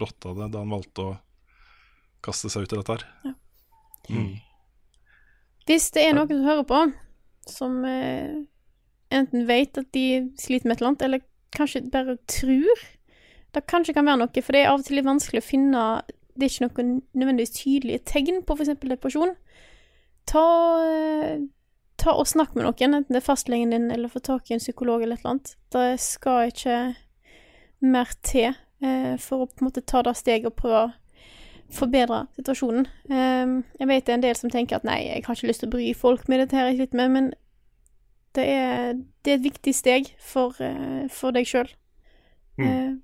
rotta 0.00 0.34
det 0.36 0.50
da 0.54 0.64
han 0.64 0.72
valgte 0.72 1.04
å 1.04 1.14
kaste 2.24 2.50
seg 2.52 2.66
ut 2.66 2.74
i 2.74 2.80
dette 2.80 2.96
her? 2.96 3.34
Mm. 4.08 4.34
Hvis 5.66 5.90
det 5.94 6.06
er 6.06 6.16
noen 6.16 6.30
som 6.30 6.46
hører 6.46 6.66
på, 6.66 6.82
som 7.50 7.80
eh, 7.86 8.42
enten 9.14 9.46
vet 9.48 9.78
at 9.80 9.88
de 9.94 10.06
sliter 10.40 10.68
med 10.68 10.76
et 10.76 10.82
eller 10.82 10.92
annet, 10.92 11.06
eller 11.06 11.26
kanskje 11.56 11.86
bare 11.92 12.16
tror 12.30 12.84
det 13.56 13.64
kanskje 13.70 13.94
kan 13.96 14.04
være 14.04 14.20
noe, 14.20 14.42
for 14.44 14.52
det 14.52 14.62
er 14.62 14.70
av 14.70 14.82
og 14.82 14.86
til 14.86 14.98
litt 14.98 15.06
vanskelig 15.06 15.40
å 15.40 15.46
finne 15.46 15.82
Det 16.36 16.46
er 16.46 16.52
ikke 16.52 16.68
noen 16.68 17.02
nødvendigvis 17.16 17.56
tydelige 17.56 18.04
tegn 18.04 18.42
på 18.44 18.56
f.eks. 18.56 18.74
depresjon. 18.82 19.34
Ta, 20.28 20.44
eh, 20.84 21.40
ta 21.96 22.12
og 22.12 22.28
snakk 22.28 22.54
med 22.54 22.66
noen, 22.66 22.98
enten 23.00 23.14
det 23.14 23.22
er 23.22 23.26
fastlegen 23.26 23.72
din 23.72 23.90
eller 23.94 24.12
få 24.12 24.20
tak 24.20 24.50
i 24.50 24.56
en 24.56 24.62
psykolog 24.62 25.02
eller 25.02 25.16
et 25.16 25.24
eller 25.24 25.36
annet. 25.36 25.56
Det 25.72 25.88
skal 26.02 26.52
ikke 26.52 26.78
mer 27.80 28.12
til 28.22 28.52
eh, 28.52 29.16
for 29.22 29.44
å 29.44 29.50
på 29.50 29.62
en 29.62 29.70
måte 29.70 29.84
ta 29.86 30.02
det 30.04 30.16
steget 30.18 30.50
og 30.50 30.58
prøve, 30.60 30.86
å 30.86 31.72
forbedre 31.72 32.26
situasjonen. 32.36 32.86
Ehm, 33.10 33.56
jeg 33.78 33.88
vet 33.88 34.06
det 34.06 34.12
er 34.12 34.18
en 34.20 34.22
del 34.22 34.36
som 34.38 34.52
tenker 34.52 34.78
at 34.78 34.86
nei, 34.86 35.00
jeg 35.06 35.24
har 35.26 35.34
ikke 35.34 35.50
lyst 35.50 35.64
til 35.64 35.70
å 35.70 35.74
bry 35.74 35.88
folk 35.98 36.28
med 36.30 36.44
dette 36.44 36.58
her 36.58 36.68
jeg 36.70 36.78
sliter 36.78 37.00
med, 37.00 37.10
men 37.10 37.32
det 38.36 38.44
er, 38.52 38.92
det 39.24 39.32
er 39.32 39.38
et 39.40 39.48
viktig 39.48 39.74
steg 39.74 40.12
for, 40.22 40.54
eh, 40.62 41.08
for 41.10 41.34
deg 41.34 41.48
sjøl. 41.48 41.72
Mm. 42.56 43.02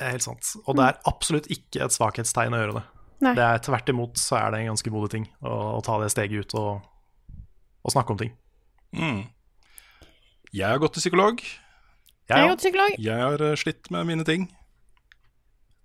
Det 0.00 0.06
er 0.06 0.14
helt 0.16 0.24
sant. 0.24 0.54
Og 0.64 0.78
det 0.78 0.86
er 0.86 1.00
absolutt 1.10 1.50
ikke 1.52 1.84
et 1.84 1.92
svakhetstegn 1.92 2.56
å 2.56 2.60
gjøre 2.62 2.76
det. 2.78 2.84
Nei. 3.20 3.34
Det 3.36 3.44
er 3.44 3.58
Tvert 3.60 3.90
imot 3.92 4.16
så 4.16 4.38
er 4.38 4.54
det 4.54 4.62
en 4.62 4.70
ganske 4.70 4.92
modig 4.94 5.10
ting 5.12 5.26
å, 5.44 5.52
å 5.76 5.80
ta 5.84 5.98
det 6.00 6.08
steget 6.14 6.46
ut 6.46 6.54
og, 6.56 6.86
og 7.84 7.92
snakke 7.92 8.14
om 8.14 8.20
ting. 8.22 8.32
Mm. 8.96 9.26
Jeg 10.56 10.64
har 10.64 10.80
gått 10.80 10.96
til 10.96 11.04
psykolog. 11.04 11.44
Jeg 11.44 12.32
har 12.32 12.48
gått 12.48 12.64
til 12.64 12.70
psykolog. 12.70 12.96
Jeg 12.96 13.26
har 13.26 13.44
eh, 13.44 13.58
slitt 13.60 13.90
med 13.92 14.08
mine 14.08 14.24
ting. 14.24 14.48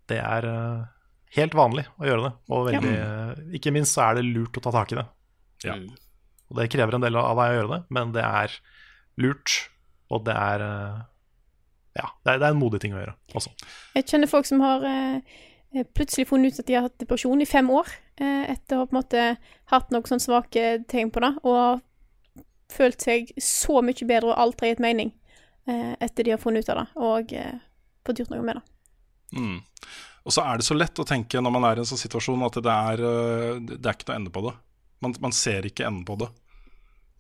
Det 0.08 0.22
er 0.22 0.48
uh, 0.48 0.88
helt 1.36 1.58
vanlig 1.58 1.84
å 2.00 2.08
gjøre 2.08 2.28
det, 2.28 2.32
og 2.54 2.68
veldig, 2.70 2.94
eh, 3.02 3.44
ikke 3.58 3.74
minst 3.76 3.98
så 3.98 4.06
er 4.08 4.20
det 4.20 4.28
lurt 4.30 4.60
å 4.60 4.64
ta 4.64 4.72
tak 4.76 4.94
i 4.94 5.00
det. 5.00 5.06
Ja. 5.66 5.76
Og 6.48 6.60
det 6.60 6.70
krever 6.72 6.96
en 6.96 7.04
del 7.04 7.18
av 7.20 7.36
deg 7.42 7.52
å 7.52 7.58
gjøre 7.58 7.72
det, 7.74 7.80
men 7.98 8.14
det 8.16 8.24
er 8.24 8.54
lurt, 9.22 9.58
og 10.14 10.24
det 10.28 10.36
er 10.38 10.64
eh, 10.64 11.02
Ja, 11.96 12.10
det 12.26 12.34
er, 12.34 12.40
det 12.42 12.48
er 12.48 12.54
en 12.54 12.60
modig 12.60 12.82
ting 12.84 12.96
å 12.96 13.00
gjøre 13.00 13.16
også. 13.38 13.52
Jeg 13.96 14.08
kjenner 14.10 14.32
folk 14.32 14.48
som 14.50 14.64
har 14.64 14.84
eh, 14.90 15.36
plutselig 15.96 16.28
funnet 16.30 16.54
ut 16.54 16.64
at 16.64 16.70
de 16.70 16.78
har 16.78 16.88
hatt 16.88 16.98
depresjon 17.02 17.44
i 17.44 17.48
fem 17.50 17.70
år, 17.72 17.92
eh, 18.20 18.52
etter 18.52 18.78
å 18.78 18.84
ha 18.84 18.90
på 18.90 18.96
en 18.96 19.00
måte 19.00 19.28
hatt 19.72 19.94
noen 19.94 20.08
sånne 20.10 20.26
svake 20.26 20.66
tegn 20.92 21.14
på 21.16 21.24
det, 21.24 21.32
og 21.44 21.56
har 21.60 21.84
følt 22.76 23.06
seg 23.06 23.32
så 23.42 23.80
mye 23.86 24.08
bedre 24.08 24.34
og 24.34 24.42
alt 24.42 24.64
har 24.64 24.74
gitt 24.74 24.84
mening 24.84 25.14
eh, 25.70 25.94
etter 26.04 26.26
de 26.26 26.36
har 26.36 26.42
funnet 26.42 26.66
ut 26.66 26.74
av 26.74 26.82
det, 26.82 26.88
og 27.00 27.34
eh, 27.36 27.56
fått 28.06 28.22
gjort 28.22 28.34
noe 28.34 28.46
med 28.46 28.60
det. 28.60 28.66
Mm. 29.36 29.60
Og 30.26 30.34
så 30.34 30.42
er 30.46 30.58
det 30.58 30.66
så 30.66 30.78
lett 30.78 31.00
å 31.02 31.06
tenke 31.08 31.42
når 31.42 31.54
man 31.54 31.68
er 31.68 31.78
i 31.78 31.84
en 31.84 31.90
sånn 31.90 32.02
situasjon 32.02 32.46
at 32.48 32.58
det 32.66 32.78
er, 32.92 33.04
øh, 33.06 33.60
det 33.62 33.84
er 33.84 33.94
ikke 33.94 34.10
noe 34.10 34.20
ende 34.20 34.34
på 34.34 34.48
det. 34.48 34.56
Man, 35.06 35.14
man 35.22 35.36
ser 35.36 35.68
ikke 35.68 35.86
enden 35.86 36.06
på 36.08 36.18
det. 36.22 36.32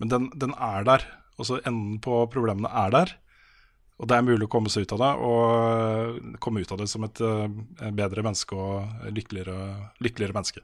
Men 0.02 0.12
den, 0.12 0.32
den 0.36 0.56
er 0.58 0.88
der. 0.88 1.06
Altså 1.40 1.60
enden 1.62 2.00
på 2.04 2.24
problemene 2.34 2.72
er 2.72 2.94
der. 2.96 3.14
Og 3.96 4.10
det 4.12 4.16
er 4.18 4.26
mulig 4.28 4.44
å 4.44 4.52
komme 4.52 4.72
seg 4.72 4.84
ut 4.84 4.94
av 4.98 5.02
det, 5.02 5.12
og 5.24 6.40
komme 6.44 6.60
ut 6.60 6.72
av 6.76 6.82
det 6.82 6.88
som 6.92 7.06
et 7.08 7.22
øh, 7.24 7.46
bedre 7.96 8.26
menneske 8.26 8.58
og 8.60 9.06
lykkeligere, 9.16 9.92
lykkeligere 10.04 10.36
menneske. 10.36 10.64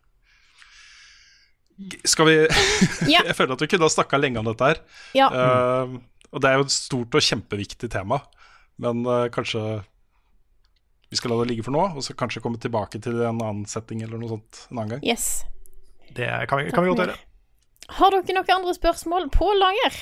Skal 2.04 2.28
vi 2.28 2.36
Ja. 3.14 3.24
Jeg 3.24 3.38
føler 3.38 3.56
at 3.56 3.64
vi 3.64 3.70
kunne 3.72 3.88
ha 3.88 3.94
snakka 3.94 4.20
lenge 4.20 4.42
om 4.42 4.50
dette 4.52 4.74
her. 4.74 4.84
Ja. 5.18 5.30
Uh, 5.32 5.96
og 6.32 6.44
det 6.44 6.52
er 6.52 6.60
jo 6.60 6.68
et 6.68 6.76
stort 6.76 7.16
og 7.18 7.24
kjempeviktig 7.24 7.90
tema, 7.92 8.20
men 8.84 9.06
uh, 9.08 9.32
kanskje 9.34 9.64
vi 11.12 11.20
skal 11.20 11.34
la 11.34 11.42
det 11.42 11.50
ligge 11.50 11.66
for 11.66 11.76
nå, 11.76 11.82
og 11.96 12.04
så 12.06 12.16
kanskje 12.16 12.44
komme 12.44 12.60
tilbake 12.62 13.00
til 13.04 13.18
en 13.20 13.42
annen 13.42 13.66
setting 13.68 14.04
eller 14.04 14.20
noe 14.20 14.32
sånt 14.32 14.62
en 14.70 14.78
annen 14.78 14.94
gang. 14.96 15.02
Yes. 15.04 15.42
Det 16.12 16.28
kan 16.48 16.62
vi, 16.62 16.72
kan 16.72 16.86
vi 16.86 16.92
godt 16.92 17.04
gjøre. 17.04 17.18
Har 17.98 18.16
dere 18.16 18.36
noen 18.38 18.54
andre 18.56 18.76
spørsmål 18.78 19.28
på 19.34 19.50
lager? 19.60 19.98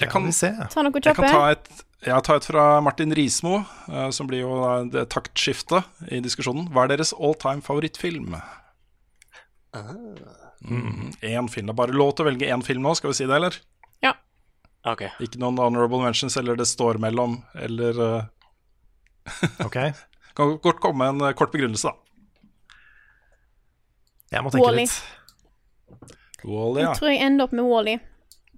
Jeg 0.00 0.10
kan, 0.10 0.26
se. 0.34 0.50
Ta 0.72 0.82
noe 0.82 0.98
jeg 0.98 1.14
kan 1.14 1.28
ta 1.30 1.42
et, 1.52 1.68
jeg 2.02 2.24
tar 2.26 2.40
et 2.40 2.46
fra 2.48 2.64
Martin 2.82 3.14
Rismo, 3.14 3.60
eh, 3.92 4.08
som 4.14 4.26
blir 4.30 4.42
jo 4.42 4.56
eh, 4.66 4.88
det 4.90 5.04
taktskiftet 5.14 6.10
i 6.10 6.18
diskusjonen. 6.24 6.66
Hva 6.74 6.86
er 6.86 6.96
deres 6.96 7.12
all 7.14 7.36
time 7.38 7.62
favorittfilm? 7.62 8.34
Mm, 10.66 11.12
én 11.22 11.48
film. 11.52 11.70
Det 11.70 11.74
er 11.74 11.78
bare 11.84 11.94
lov 11.94 12.16
til 12.16 12.26
å 12.26 12.30
velge 12.32 12.50
én 12.50 12.64
film 12.66 12.82
nå, 12.86 12.96
skal 12.98 13.12
vi 13.12 13.20
si 13.20 13.28
det, 13.30 13.36
eller? 13.36 13.60
Ja. 14.02 14.16
Okay. 14.90 15.12
Ikke 15.22 15.38
noen 15.42 15.60
honorable 15.60 16.02
mentions, 16.02 16.38
eller 16.40 16.58
det 16.58 16.66
står 16.70 16.98
mellom, 17.02 17.38
eller 17.54 18.02
uh... 18.02 18.20
Ok. 19.68 19.78
Kan 20.34 20.56
godt 20.64 20.82
komme 20.82 21.12
en 21.12 21.30
kort 21.38 21.54
begrunnelse, 21.54 21.92
da. 21.92 22.10
Jeg 24.30 24.46
må 24.46 24.50
tenke 24.54 24.66
Wall-E. 24.66 24.86
litt. 24.86 26.46
Wall-E, 26.46 26.80
ja. 26.80 26.90
Jeg 26.90 26.98
tror 27.00 27.12
jeg 27.12 27.22
ender 27.26 27.48
opp 27.48 27.54
med 27.54 27.66
Wall-E. 27.66 28.00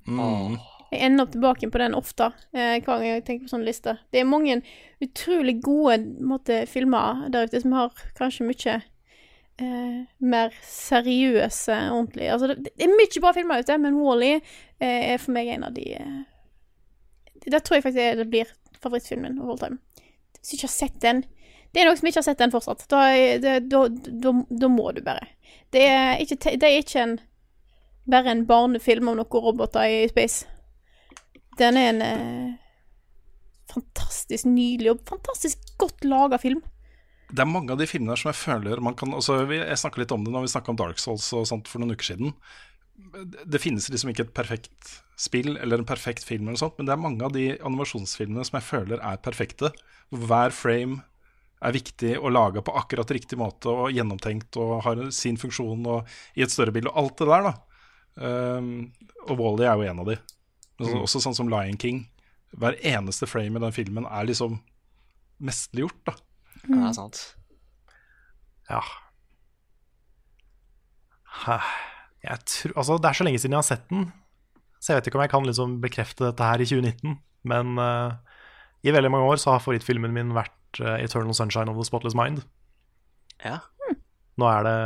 Mm. 0.06 0.58
Jeg 0.92 1.06
ender 1.06 1.24
opp 1.24 1.32
tilbake 1.32 1.68
på 1.72 1.80
den 1.80 1.94
ofte, 1.96 2.26
eh, 2.52 2.76
hver 2.76 2.98
gang 3.00 3.06
jeg 3.06 3.24
tenker 3.24 3.46
på 3.46 3.54
sånne 3.54 3.64
lister. 3.64 4.00
Det 4.12 4.20
er 4.20 4.28
mange 4.28 4.58
utrolig 5.00 5.54
gode 5.64 6.02
måte, 6.20 6.66
filmer 6.68 7.30
der 7.32 7.48
ute 7.48 7.62
som 7.62 7.72
har 7.72 7.94
kanskje 8.18 8.44
mye 8.44 8.74
eh, 9.62 10.02
mer 10.20 10.52
seriøse, 10.68 11.78
ordentlig 11.94 12.28
Altså, 12.28 12.52
det, 12.52 12.74
det 12.76 12.84
er 12.84 12.92
mye 12.92 13.24
bra 13.24 13.32
filmer 13.32 13.64
ute, 13.64 13.78
men 13.80 13.96
Wall-E 14.02 14.34
eh, 14.36 15.14
er 15.14 15.22
for 15.22 15.32
meg 15.32 15.48
en 15.48 15.64
av 15.70 15.72
de 15.76 15.86
eh, 15.96 16.20
Det 17.46 17.64
tror 17.64 17.78
jeg 17.78 17.88
faktisk 17.88 18.20
det 18.20 18.28
blir 18.30 18.52
favorittfilmen 18.82 19.40
of 19.40 19.48
all 19.48 19.58
time. 19.58 19.78
Hvis 20.38 20.52
du 20.52 20.56
ikke 20.56 20.68
har 20.68 20.76
sett 20.76 21.02
den 21.02 21.24
Det 21.72 21.80
er 21.80 21.88
noen 21.88 21.96
som 21.96 22.08
ikke 22.08 22.20
har 22.20 22.28
sett 22.28 22.40
den 22.42 22.52
fortsatt. 22.52 22.84
Da, 22.92 23.04
det, 23.40 23.58
da, 23.72 23.86
da, 23.88 24.32
da 24.50 24.68
må 24.68 24.90
du 24.92 25.00
bare. 25.00 25.24
Det 25.72 25.86
er 25.88 26.18
ikke, 26.20 26.36
det 26.60 26.68
er 26.68 26.82
ikke 26.82 27.00
en 27.00 27.20
bare 28.04 28.34
en 28.34 28.46
barnefilm 28.46 29.08
om 29.08 29.16
noen 29.16 29.44
roboter 29.46 29.88
i 29.88 30.02
space. 30.10 30.51
Den 31.60 31.76
er 31.76 31.88
en 31.92 32.02
eh, 32.06 32.52
fantastisk 33.72 34.48
nydelig 34.48 34.94
og 34.94 35.02
fantastisk 35.08 35.62
godt 35.80 36.04
laga 36.08 36.38
film. 36.40 36.62
Det 37.32 37.40
er 37.40 37.48
mange 37.48 37.72
av 37.72 37.80
de 37.80 37.88
filmene 37.88 38.16
som 38.20 38.28
jeg 38.28 38.40
føler 38.42 38.80
man 38.84 38.96
kan 38.98 39.14
altså, 39.16 39.38
Jeg 39.48 39.78
snakka 39.80 40.02
litt 40.02 40.12
om 40.12 40.24
det 40.24 40.34
når 40.34 40.44
vi 40.44 40.52
snakka 40.52 40.72
om 40.74 40.80
Dark 40.80 41.00
Souls 41.00 41.30
og 41.32 41.46
sånt 41.48 41.70
for 41.70 41.80
noen 41.80 41.94
uker 41.96 42.10
siden. 42.12 42.34
Det- 43.48 43.60
finnes 43.62 43.88
liksom 43.88 44.10
ikke 44.12 44.26
et 44.26 44.34
perfekt 44.36 44.98
spill 45.16 45.56
eller 45.56 45.78
en 45.80 45.88
perfekt 45.88 46.24
film, 46.24 46.48
eller 46.48 46.60
sånt, 46.60 46.76
men 46.76 46.86
det 46.86 46.92
er 46.92 47.00
mange 47.00 47.24
av 47.24 47.32
de 47.32 47.46
animasjonsfilmene 47.58 48.44
som 48.44 48.58
jeg 48.58 48.68
føler 48.68 49.00
er 49.00 49.16
perfekte. 49.24 49.72
Hver 50.12 50.52
frame 50.52 51.00
er 51.62 51.72
viktig 51.72 52.16
og 52.18 52.32
laga 52.34 52.60
på 52.60 52.74
akkurat 52.76 53.10
riktig 53.14 53.38
måte 53.38 53.70
og 53.70 53.92
gjennomtenkt 53.94 54.56
og 54.60 54.82
har 54.84 55.02
sin 55.14 55.38
funksjon 55.38 55.86
og 55.86 56.08
i 56.36 56.42
et 56.42 56.50
større 56.50 56.74
bilde 56.74 56.90
og 56.90 56.98
alt 57.04 57.22
det 57.22 57.28
der, 57.30 57.48
da. 57.48 57.54
Um, 58.18 58.92
og 59.28 59.38
Wall-E 59.38 59.64
er 59.70 59.78
jo 59.78 59.88
en 59.88 60.02
av 60.02 60.10
de. 60.10 60.18
Men 60.82 60.98
Mm. 60.98 61.02
Også 61.06 61.20
sånn 61.22 61.36
som 61.36 61.48
Lion 61.48 61.78
King. 61.78 62.06
Hver 62.58 62.76
eneste 62.84 63.26
frame 63.26 63.56
i 63.56 63.62
den 63.62 63.72
filmen 63.72 64.04
er 64.04 64.26
liksom 64.28 64.58
mesterliggjort, 65.42 66.02
da. 66.06 66.14
Ja, 66.68 66.74
det 66.74 66.88
er 66.88 66.96
sant. 66.98 67.22
Ja. 68.70 68.82
Jeg 72.22 72.38
tror, 72.46 72.74
altså, 72.76 72.98
det 73.02 73.08
er 73.08 73.18
så 73.18 73.24
lenge 73.26 73.40
siden 73.42 73.56
jeg 73.56 73.62
har 73.62 73.70
sett 73.70 73.88
den, 73.90 74.12
så 74.78 74.92
jeg 74.92 75.00
vet 75.00 75.08
ikke 75.10 75.18
om 75.18 75.24
jeg 75.24 75.32
kan 75.32 75.46
liksom 75.48 75.80
bekrefte 75.82 76.28
dette 76.28 76.46
her 76.46 76.62
i 76.62 76.66
2019. 76.68 77.16
Men 77.50 77.78
uh, 77.78 78.14
i 78.86 78.94
veldig 78.94 79.10
mange 79.10 79.30
år 79.32 79.40
så 79.42 79.54
har 79.54 79.62
favorittfilmen 79.64 80.14
min 80.14 80.34
vært 80.36 80.82
uh, 80.82 80.98
'Eternal 80.98 81.34
Sunshine 81.34 81.70
of 81.70 81.78
the 81.78 81.86
Spotless 81.86 82.14
Mind'. 82.18 82.44
Ja. 83.42 83.58
Nå 84.38 84.46
er 84.46 84.62
det 84.66 84.76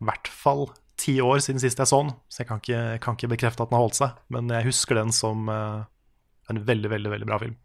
i 0.00 0.04
hvert 0.08 0.28
fall 0.28 0.68
ti 0.98 1.14
år 1.22 1.40
siden 1.44 1.62
sist 1.62 1.78
jeg 1.80 1.90
så 1.90 2.02
den, 2.02 2.12
så 2.28 2.42
jeg 2.42 2.48
kan 2.50 2.60
ikke, 2.62 2.82
kan 3.04 3.16
ikke 3.18 3.32
bekrefte 3.34 3.64
at 3.64 3.70
den 3.70 3.78
har 3.78 3.84
holdt 3.86 3.98
seg. 4.00 4.18
Men 4.34 4.50
jeg 4.52 4.68
husker 4.68 4.98
den 4.98 5.14
som 5.14 5.48
uh, 5.50 5.86
en 6.50 6.60
veldig, 6.66 6.90
veldig 6.92 7.12
veldig 7.14 7.28
bra 7.28 7.38
film. 7.42 7.56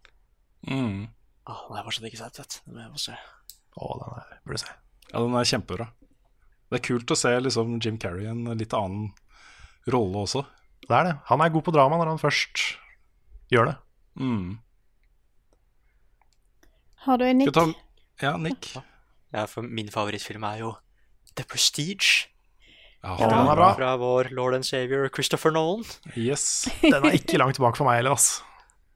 Mm. 0.69 1.09
Åh, 1.49 1.61
den 1.67 1.75
har 1.75 1.81
jeg 1.81 1.87
fortsatt 1.89 2.09
ikke 2.09 2.21
sett, 2.21 2.39
vet 2.39 2.55
du. 2.55 2.59
Den 2.69 2.79
må 2.79 3.01
jeg 3.01 3.05
se. 3.07 3.17
Å, 3.73 3.91
den 3.99 4.17
er, 4.21 4.33
burde 4.45 4.59
du 4.59 4.63
se. 4.63 4.75
Ja, 5.09 5.17
den 5.17 5.37
er 5.39 5.49
kjempebra. 5.49 5.89
Det 6.69 6.79
er 6.79 6.85
kult 6.87 7.13
å 7.13 7.19
se 7.19 7.31
liksom, 7.45 7.77
Jim 7.83 7.99
Carrey 8.01 8.25
i 8.25 8.31
en 8.31 8.45
litt 8.57 8.73
annen 8.77 9.11
rolle 9.93 10.23
også. 10.25 10.45
Det 10.83 10.95
er 10.97 11.09
det. 11.09 11.15
Han 11.29 11.43
er 11.43 11.51
god 11.53 11.65
på 11.67 11.73
drama 11.75 11.99
når 11.99 12.13
han 12.13 12.21
først 12.21 12.63
gjør 13.53 13.71
det. 13.71 13.75
Mm. 14.19 14.57
Har 17.03 17.19
du 17.19 17.25
en 17.27 17.41
nikk? 17.41 17.53
ta 17.55 17.67
Ja, 18.23 18.37
Nick. 18.37 18.69
Ja, 19.33 19.45
for 19.49 19.65
min 19.65 19.89
favorittfilm 19.91 20.45
er 20.47 20.61
jo 20.61 20.73
The 21.35 21.45
Prestige. 21.49 22.29
Ja, 23.03 23.17
den 23.19 23.49
er 23.51 23.57
bra. 23.59 23.69
Fra 23.75 23.93
vår 23.99 24.29
lord 24.31 24.55
and 24.55 24.65
savior 24.65 25.09
Christopher 25.11 25.51
Nolan. 25.51 25.83
Yes. 26.15 26.69
Den 26.81 27.03
er 27.03 27.17
ikke 27.17 27.37
langt 27.41 27.57
tilbake 27.59 27.79
for 27.79 27.89
meg 27.89 27.99
heller, 27.99 28.15
ass. 28.15 28.37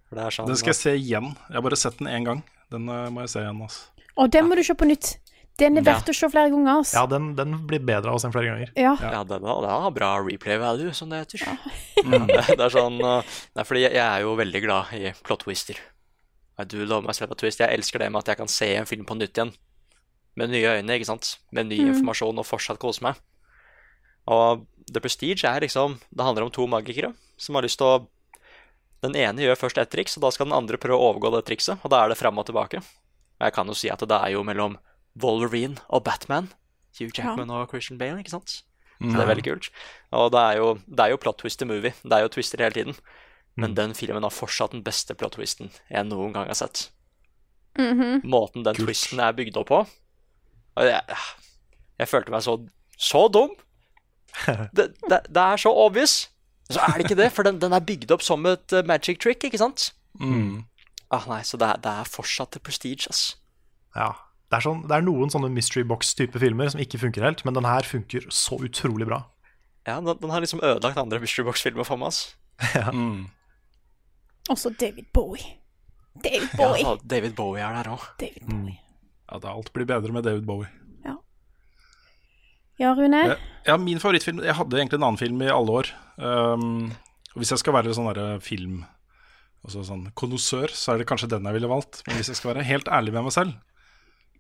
Det 0.08 0.24
er 0.24 0.32
sånn 0.32 0.48
Den 0.48 0.56
skal 0.60 0.72
jeg 0.72 0.80
se 0.80 0.94
igjen. 0.96 1.34
Jeg 1.50 1.58
har 1.60 1.66
bare 1.66 1.80
sett 1.80 1.98
den 2.00 2.08
én 2.08 2.24
gang. 2.28 2.44
Den 2.72 2.88
eh, 2.88 3.08
må 3.12 3.26
jeg 3.26 3.34
se 3.36 3.44
igjen. 3.44 3.60
ass. 3.66 3.82
Og 4.16 4.32
den 4.32 4.48
må 4.48 4.56
du 4.56 4.64
se 4.64 4.76
på 4.80 4.88
nytt. 4.88 5.18
Den 5.58 5.80
er 5.80 5.84
verdt 5.84 6.08
å 6.12 6.14
se 6.16 6.30
flere 6.30 6.52
ganger. 6.54 6.80
ass. 6.84 6.94
Ja, 6.96 7.04
den, 7.10 7.32
den 7.36 7.58
blir 7.68 7.82
bedre 7.84 8.14
av 8.14 8.20
å 8.20 8.22
se 8.22 8.30
flere 8.32 8.52
ganger. 8.52 8.72
Ja. 8.78 8.94
Ja, 9.02 9.24
den 9.28 9.44
har, 9.44 9.62
den 9.66 9.84
har 9.84 9.94
bra 9.96 10.12
replay 10.22 10.60
value, 10.62 10.94
som 10.96 11.10
det 11.12 11.24
heter. 11.24 11.44
Ja, 11.50 11.56
det, 12.30 12.42
det 12.60 12.64
er 12.68 12.74
sånn 12.74 13.00
uh, 13.02 13.20
Det 13.26 13.64
er 13.64 13.68
fordi 13.68 13.84
jeg, 13.88 13.96
jeg 13.98 14.06
er 14.06 14.24
jo 14.24 14.36
veldig 14.38 14.62
glad 14.64 14.94
i 14.96 15.12
plot 15.26 15.44
twister. 15.48 15.82
A 16.58 16.66
twist. 16.66 17.60
Jeg 17.62 17.70
elsker 17.70 18.02
det 18.02 18.12
med 18.14 18.24
at 18.24 18.32
jeg 18.32 18.40
kan 18.40 18.50
se 18.50 18.70
en 18.80 18.88
film 18.90 19.06
på 19.06 19.18
nytt 19.18 19.36
igjen. 19.38 19.52
Med 20.38 20.54
nye 20.54 20.78
øyne, 20.78 20.96
ikke 20.98 21.10
sant. 21.10 21.36
Med 21.52 21.68
ny 21.70 21.82
Mm. 21.84 21.92
informasjon 21.96 22.38
og 22.40 22.46
fortsatt 22.46 22.80
kose 22.82 23.02
meg. 23.06 23.18
Og 24.28 24.66
The 24.88 25.02
Prestige 25.04 25.48
er 25.48 25.64
liksom 25.64 25.98
Det 26.16 26.24
handler 26.24 26.46
om 26.46 26.52
to 26.52 26.64
magikere 26.68 27.14
som 27.40 27.56
har 27.56 27.66
lyst 27.66 27.80
til 27.80 27.88
å 27.88 28.08
Den 29.04 29.16
ene 29.16 29.44
gjør 29.44 29.60
først 29.60 29.78
ett 29.78 29.92
triks, 29.94 30.16
og 30.18 30.24
da 30.26 30.32
skal 30.34 30.48
den 30.48 30.56
andre 30.58 30.80
prøve 30.82 30.98
å 30.98 31.12
overgå 31.12 31.30
det 31.36 31.44
trikset. 31.46 31.78
Og 31.86 31.92
da 31.94 32.00
er 32.04 32.10
det 32.10 32.18
fram 32.18 32.40
og 32.42 32.48
tilbake. 32.48 32.80
Og 33.38 33.44
jeg 33.46 33.54
kan 33.54 33.68
jo 33.70 33.76
si 33.78 33.92
at 33.94 34.02
det 34.02 34.18
er 34.18 34.32
jo 34.34 34.42
mellom 34.44 34.80
Wolverine 35.22 35.78
og 35.94 36.04
Batman. 36.08 36.48
Hugh 36.98 37.12
Jackman 37.14 37.52
og 37.54 37.70
Christian 37.70 38.00
Bale, 38.02 38.18
ikke 38.24 38.34
sant? 38.34 38.64
Så 38.98 39.14
det 39.14 39.22
er 39.22 39.30
veldig 39.30 39.46
kult. 39.46 39.70
Og 40.18 40.32
det 40.34 40.42
er 40.42 40.58
jo, 40.58 40.72
det 40.90 41.04
er 41.06 41.12
jo 41.14 41.20
plot 41.22 41.38
twist 41.44 41.62
i 41.62 41.68
movie. 41.70 41.94
Det 42.02 42.18
er 42.18 42.24
jo 42.26 42.32
twister 42.34 42.64
hele 42.66 42.74
tiden. 42.74 42.98
Men 43.56 43.76
den 43.78 43.94
filmen 43.94 44.26
har 44.26 44.34
fortsatt 44.34 44.74
den 44.74 44.82
beste 44.86 45.14
plot 45.14 45.38
twisten 45.38 45.70
jeg 45.94 46.06
noen 46.10 46.34
gang 46.34 46.50
har 46.50 46.58
sett. 46.58 46.88
Mhm. 47.78 48.24
Måten 48.26 48.66
den 48.66 48.74
twisten 48.82 49.22
er 49.22 49.38
bygd 49.38 49.58
opp 49.62 49.70
på, 49.70 49.84
Og 50.78 50.86
jeg, 50.86 51.02
jeg 52.00 52.10
følte 52.10 52.34
meg 52.34 52.42
så, 52.42 52.58
så 52.98 53.28
dum. 53.30 53.54
Det, 54.46 54.92
det, 55.10 55.22
det 55.28 55.44
er 55.44 55.62
så 55.62 55.72
obvious. 55.74 56.28
Så 56.70 56.82
er 56.84 56.98
det 56.98 57.08
ikke 57.08 57.20
det, 57.20 57.32
for 57.32 57.48
den, 57.48 57.62
den 57.62 57.74
er 57.74 57.84
bygd 57.84 58.12
opp 58.12 58.24
som 58.26 58.46
et 58.50 58.76
uh, 58.76 58.84
magic 58.88 59.22
trick, 59.24 59.44
ikke 59.48 59.60
sant? 59.62 59.92
Mm. 60.20 60.66
Ah, 61.14 61.24
nei, 61.32 61.42
så 61.48 61.60
det 61.60 61.70
er, 61.70 61.80
det 61.84 61.94
er 62.02 62.10
fortsatt 62.12 62.58
prestige, 62.64 63.08
ass. 63.10 63.38
Ja. 63.96 64.12
Det 64.48 64.62
er, 64.62 64.64
sånn, 64.64 64.84
det 64.88 64.96
er 64.96 65.04
noen 65.04 65.32
sånne 65.32 65.50
mystery 65.52 65.84
box-type 65.88 66.40
filmer 66.40 66.70
som 66.72 66.80
ikke 66.80 67.00
funker 67.02 67.26
helt, 67.26 67.42
men 67.44 67.56
den 67.58 67.66
her 67.68 67.84
funker 67.88 68.30
så 68.32 68.56
utrolig 68.64 69.08
bra. 69.10 69.26
Ja, 69.88 69.98
den, 70.00 70.20
den 70.22 70.32
har 70.32 70.44
liksom 70.44 70.60
ødelagt 70.64 71.00
andre 71.00 71.20
Mystery 71.24 71.46
Box-filmer 71.48 71.88
for 71.88 72.00
meg, 72.00 72.12
ass. 72.12 72.36
Ja. 72.76 72.92
Mm. 72.92 73.28
Også 74.52 74.72
David 74.80 75.08
Bowie. 75.14 75.58
David 76.24 76.50
Bowie. 76.58 76.84
Ja, 76.84 76.96
David 77.04 77.36
Bowie 77.38 77.64
er 77.64 77.76
der 77.78 77.92
òg. 77.94 78.04
Mm. 78.48 78.74
Ja, 79.28 79.40
det 79.44 79.52
alt 79.52 79.72
blir 79.76 79.88
bedre 79.88 80.12
med 80.16 80.24
David 80.28 80.48
Bowie. 80.48 80.68
Ja, 82.78 82.94
Rune? 82.98 83.22
Ja, 83.32 83.36
ja, 83.66 83.78
min 83.82 84.00
favorittfilm 84.02 84.44
Jeg 84.46 84.54
hadde 84.58 84.78
egentlig 84.78 84.98
en 85.00 85.06
annen 85.08 85.20
film 85.20 85.42
i 85.42 85.50
alle 85.50 85.72
år. 85.82 85.88
Um, 86.18 86.92
og 87.34 87.40
hvis 87.42 87.52
jeg 87.54 87.62
skal 87.64 87.76
være 87.78 87.96
sånn 87.98 88.10
derre 88.12 88.40
film 88.44 88.76
Altså 89.66 89.80
sånn 89.84 90.06
konnoissør, 90.16 90.70
så 90.72 90.92
er 90.94 90.98
det 91.02 91.08
kanskje 91.10 91.32
den 91.34 91.46
jeg 91.50 91.56
ville 91.58 91.72
valgt. 91.72 91.96
Men 92.08 92.16
hvis 92.20 92.30
jeg 92.32 92.38
skal 92.40 92.52
være 92.54 92.70
helt 92.70 92.88
ærlig 92.94 93.12
med 93.16 93.24
meg 93.26 93.34
selv, 93.36 93.52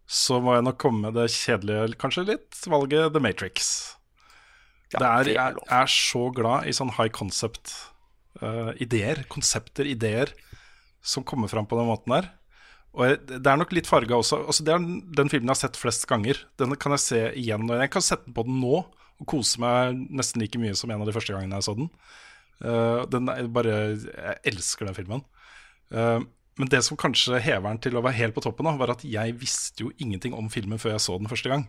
så 0.08 0.36
må 0.40 0.50
jeg 0.56 0.64
nok 0.64 0.80
komme 0.80 1.02
med 1.04 1.14
det 1.20 1.28
kjedelige, 1.34 1.98
kanskje 2.00 2.30
litt, 2.30 2.56
valget 2.72 3.12
The 3.12 3.20
Matrix. 3.20 3.58
Ja, 4.94 4.98
det 5.02 5.10
er, 5.10 5.26
jeg 5.36 5.52
er 5.82 5.88
så 5.92 6.32
glad 6.32 6.64
i 6.64 6.72
sånn 6.78 6.96
high 6.96 7.12
concept-ideer, 7.12 9.28
konsepter, 9.28 9.84
ideer, 9.92 10.32
som 11.04 11.28
kommer 11.28 11.52
fram 11.52 11.68
på 11.68 11.76
den 11.76 11.92
måten 11.92 12.08
der. 12.16 12.32
Og 12.98 13.28
det 13.30 13.46
er 13.46 13.60
nok 13.60 13.74
litt 13.78 13.90
farga 13.90 14.18
også. 14.18 14.40
Altså, 14.50 14.64
det 14.66 14.74
er 14.74 14.86
den, 15.20 15.30
filmen 15.30 15.52
jeg 15.52 15.54
har 15.54 15.60
sett 15.60 15.78
flest 15.78 16.08
ganger. 16.10 16.40
Den 16.58 16.74
kan 16.82 16.96
jeg 16.96 17.04
se 17.04 17.20
igjen. 17.38 17.68
Og 17.70 17.84
jeg 17.84 17.92
kan 17.94 18.06
sette 18.06 18.26
den 18.26 18.38
på 18.38 18.46
den 18.48 18.58
nå 18.64 18.80
og 19.18 19.30
kose 19.30 19.62
meg 19.62 19.98
nesten 20.14 20.42
like 20.42 20.60
mye 20.62 20.78
som 20.78 20.92
en 20.94 21.02
av 21.02 21.10
de 21.10 21.14
første 21.14 21.34
gangene 21.34 21.60
jeg 21.60 21.68
så 21.68 21.76
den. 21.78 21.92
Uh, 22.58 23.06
den 23.10 23.30
er 23.30 23.50
bare, 23.54 23.76
Jeg 24.02 24.42
elsker 24.54 24.90
den 24.90 24.98
filmen. 24.98 25.24
Uh, 25.94 26.26
men 26.58 26.70
det 26.74 26.82
som 26.86 26.98
kanskje 26.98 27.38
hever 27.42 27.70
den 27.70 27.82
til 27.86 27.98
å 27.98 28.02
være 28.02 28.18
helt 28.18 28.38
på 28.38 28.42
toppen, 28.46 28.66
da, 28.66 28.74
var 28.80 28.96
at 28.96 29.06
jeg 29.06 29.36
visste 29.38 29.86
jo 29.86 29.94
ingenting 30.02 30.34
om 30.34 30.50
filmen 30.50 30.82
før 30.82 30.96
jeg 30.96 31.06
så 31.06 31.18
den 31.22 31.30
første 31.30 31.54
gang. 31.54 31.68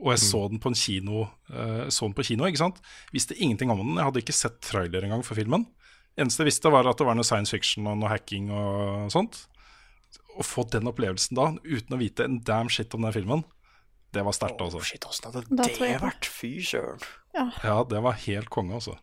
Og 0.00 0.12
jeg 0.12 0.22
så 0.22 0.42
den 0.48 0.60
på 0.60 0.72
en 0.72 0.76
kino, 0.76 1.26
uh, 1.52 1.86
så 1.88 2.04
den 2.04 2.16
på 2.16 2.26
kino, 2.28 2.48
ikke 2.48 2.64
sant. 2.66 2.80
Visste 3.16 3.36
ingenting 3.36 3.72
om 3.72 3.80
den. 3.80 3.96
Jeg 3.96 4.08
hadde 4.10 4.24
ikke 4.24 4.36
sett 4.36 4.60
trailer 4.64 5.08
engang 5.08 5.24
for 5.24 5.40
filmen. 5.40 5.64
Eneste 6.20 6.44
jeg 6.44 6.52
visste, 6.52 6.72
var 6.72 6.88
at 6.88 7.00
det 7.00 7.08
var 7.08 7.16
noe 7.16 7.24
science 7.24 7.52
fiction 7.52 7.88
og 7.88 7.96
noe 8.00 8.12
hacking 8.12 8.52
og 8.52 9.08
sånt. 9.12 9.46
Å 10.40 10.44
få 10.46 10.64
den 10.72 10.88
opplevelsen 10.88 11.36
da, 11.36 11.50
uten 11.64 11.96
å 11.96 12.00
vite 12.00 12.24
en 12.24 12.38
damn 12.46 12.70
shit 12.72 12.94
om 12.96 13.02
den 13.04 13.12
filmen, 13.12 13.42
det 14.14 14.22
var 14.26 14.32
sterkt, 14.34 14.60
altså. 14.64 14.80
Shit, 14.82 15.04
åssen 15.06 15.28
hadde 15.28 15.44
det 15.52 16.00
vært? 16.00 16.24
Fy 16.26 16.54
søren. 16.64 17.02
Ja, 17.36 17.82
det 17.86 18.00
var 18.02 18.16
helt 18.24 18.48
konge, 18.50 18.78
altså. 18.80 18.96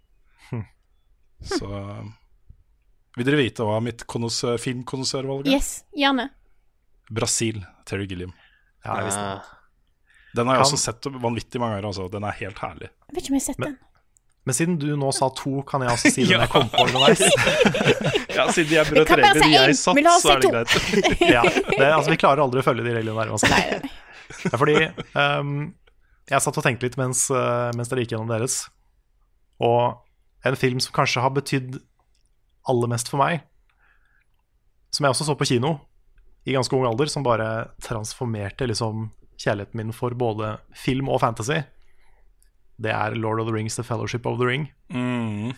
Så 1.46 1.68
Vil 3.18 3.26
dere 3.26 3.38
vite 3.40 3.66
hva 3.66 3.78
mitt 3.82 4.02
filmkonnoissørvalg 4.06 5.48
er? 5.48 5.56
Yes, 5.58 5.84
gjerne. 5.98 6.28
Brasil, 7.10 7.62
Terry 7.88 8.06
Gilliam. 8.10 8.34
Ja, 8.86 8.98
jeg 9.00 9.08
visste 9.08 9.24
det. 9.24 9.54
Den 10.38 10.48
har 10.50 10.58
jeg 10.58 10.64
Kan- 10.66 10.74
også 10.74 10.78
sett 10.82 11.08
vanvittig 11.24 11.60
mange 11.62 11.78
ganger. 11.78 11.88
Altså. 11.88 12.10
Den 12.12 12.24
er 12.28 12.32
helt 12.42 12.58
herlig. 12.62 12.90
Jeg 13.08 13.16
vet 13.16 13.24
ikke 13.24 13.32
om 13.32 13.38
jeg 13.38 13.42
har 13.42 13.54
sett 13.54 13.64
den. 13.64 13.78
Men 14.48 14.56
siden 14.56 14.78
du 14.80 14.88
nå 14.96 15.10
sa 15.16 15.28
to, 15.36 15.58
kan 15.68 15.84
jeg 15.84 15.92
også 15.92 16.12
si 16.14 16.24
den 16.28 16.38
Ja. 16.38 16.46
jeg 16.46 16.52
kom 16.54 16.70
på 16.72 16.86
underveis. 16.88 17.24
Ja, 18.38 18.44
Siden 18.54 18.76
jeg 18.76 18.86
brøt 18.86 19.10
bare 19.10 19.32
si 19.42 19.50
jeg 19.50 19.76
satt, 19.80 20.00
så 20.22 20.34
er 20.36 20.42
det 20.44 20.52
greit. 20.54 20.74
ja, 21.36 21.42
det, 21.42 21.88
altså, 21.90 22.12
vi 22.14 22.20
klarer 22.22 22.44
aldri 22.44 22.62
å 22.62 22.66
følge 22.68 22.86
de 22.86 22.94
reglene 22.94 23.18
der 23.18 23.32
uansett. 23.34 23.88
Ja, 24.46 24.60
fordi 24.60 24.76
um, 25.18 25.54
jeg 26.30 26.44
satt 26.46 26.60
og 26.62 26.66
tenkte 26.68 26.86
litt 26.86 27.00
mens, 27.00 27.24
eh, 27.34 27.72
mens 27.74 27.90
dere 27.90 28.04
gikk 28.04 28.14
gjennom 28.14 28.30
deres. 28.30 28.60
Og 29.64 29.98
en 30.46 30.60
film 30.60 30.84
som 30.84 30.94
kanskje 30.94 31.24
har 31.24 31.34
betydd 31.34 31.80
aller 32.70 32.92
mest 32.94 33.10
for 33.10 33.24
meg, 33.24 33.42
som 34.94 35.08
jeg 35.08 35.16
også 35.16 35.28
så 35.32 35.38
på 35.40 35.48
kino 35.50 35.74
i 36.48 36.54
ganske 36.54 36.78
ung 36.78 36.86
alder, 36.88 37.10
som 37.12 37.26
bare 37.26 37.72
transformerte 37.84 38.70
liksom 38.70 39.08
kjærligheten 39.42 39.82
min 39.82 39.96
for 39.98 40.14
både 40.18 40.54
film 40.78 41.10
og 41.10 41.24
fantasy, 41.26 41.64
det 42.80 42.92
er 42.94 43.16
Lord 43.18 43.40
of 43.42 43.48
the 43.48 43.54
Rings, 43.56 43.76
The 43.76 43.84
Fellowship 43.84 44.26
of 44.30 44.38
the 44.40 44.46
Ring. 44.46 44.68
Mm. 44.94 45.54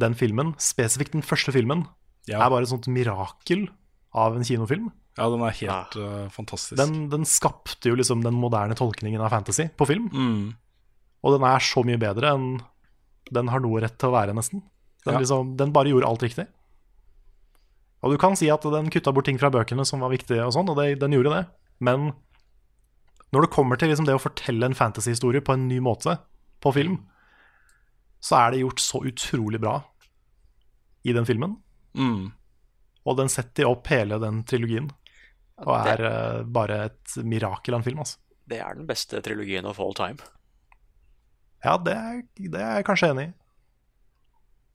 Den 0.00 0.14
filmen, 0.14 0.54
spesifikt 0.62 1.12
den 1.16 1.22
første 1.26 1.52
filmen, 1.52 1.86
Ja. 2.28 2.44
er 2.44 2.50
bare 2.50 2.62
et 2.62 2.68
sånt 2.70 2.86
mirakel 2.88 3.68
av 4.14 4.36
en 4.36 4.44
kinofilm. 4.44 4.90
ja, 5.18 5.28
den 5.28 5.40
er 5.42 5.50
helt 5.50 5.96
eh, 5.96 6.28
fantastisk. 6.30 6.76
Den, 6.78 7.08
den 7.10 7.24
skapte 7.24 7.88
jo 7.90 7.96
liksom 7.98 8.22
den 8.22 8.34
moderne 8.34 8.74
tolkningen 8.78 9.20
av 9.20 9.30
fantasy 9.30 9.68
på 9.76 9.86
film. 9.86 10.08
Mm. 10.12 10.54
Og 11.24 11.34
den 11.38 11.44
er 11.48 11.58
så 11.60 11.82
mye 11.84 11.98
bedre 12.00 12.30
enn 12.32 12.60
den 13.30 13.48
har 13.52 13.60
noe 13.60 13.80
rett 13.82 13.98
til 13.98 14.08
å 14.08 14.14
være, 14.14 14.32
nesten. 14.34 14.62
Den, 15.04 15.14
Ja. 15.14 15.20
liksom, 15.20 15.56
den 15.56 15.72
bare 15.72 15.88
gjorde 15.90 16.06
alt 16.08 16.22
riktig. 16.22 16.46
Og 18.02 18.12
du 18.14 18.16
kan 18.18 18.34
si 18.36 18.48
at 18.48 18.62
den 18.62 18.88
kutta 18.90 19.12
bort 19.12 19.26
ting 19.28 19.38
fra 19.38 19.50
bøkene 19.52 19.84
som 19.84 20.00
var 20.00 20.10
viktige, 20.14 20.40
og 20.46 20.54
sånn, 20.54 20.70
og 20.72 20.76
det, 20.80 20.98
den 21.02 21.12
gjorde 21.12 21.34
det. 21.34 21.42
Men 21.80 22.12
når 23.32 23.42
det 23.44 23.50
kommer 23.52 23.76
til 23.78 23.90
liksom 23.92 24.06
det 24.08 24.14
å 24.16 24.22
fortelle 24.22 24.64
en 24.66 24.74
fantasyhistorie 24.74 25.42
på 25.44 25.52
en 25.52 25.68
ny 25.68 25.80
måte 25.84 26.16
på 26.60 26.72
film, 26.76 26.98
så 28.20 28.36
er 28.42 28.52
det 28.52 28.62
gjort 28.62 28.82
så 28.84 29.00
utrolig 29.08 29.60
bra 29.62 29.78
i 31.02 31.14
den 31.16 31.26
filmen. 31.28 31.56
Mm. 31.96 32.30
Og 33.08 33.16
den 33.16 33.32
setter 33.32 33.70
opp 33.70 33.88
hele 33.90 34.20
den 34.20 34.42
trilogien. 34.48 34.90
Og 35.60 35.72
er 35.76 36.00
det, 36.00 36.12
bare 36.52 36.84
et 36.88 37.16
mirakel 37.24 37.76
av 37.76 37.80
en 37.80 37.86
film, 37.86 38.02
altså. 38.04 38.20
Det 38.50 38.60
er 38.60 38.76
den 38.76 38.88
beste 38.88 39.20
trilogien 39.24 39.68
of 39.68 39.80
all 39.80 39.94
time. 39.96 40.18
Ja, 41.64 41.76
det 41.76 41.94
er, 41.94 42.22
det 42.40 42.60
er 42.60 42.80
jeg 42.80 42.88
kanskje 42.88 43.12
enig 43.12 43.26
i. 43.28 43.32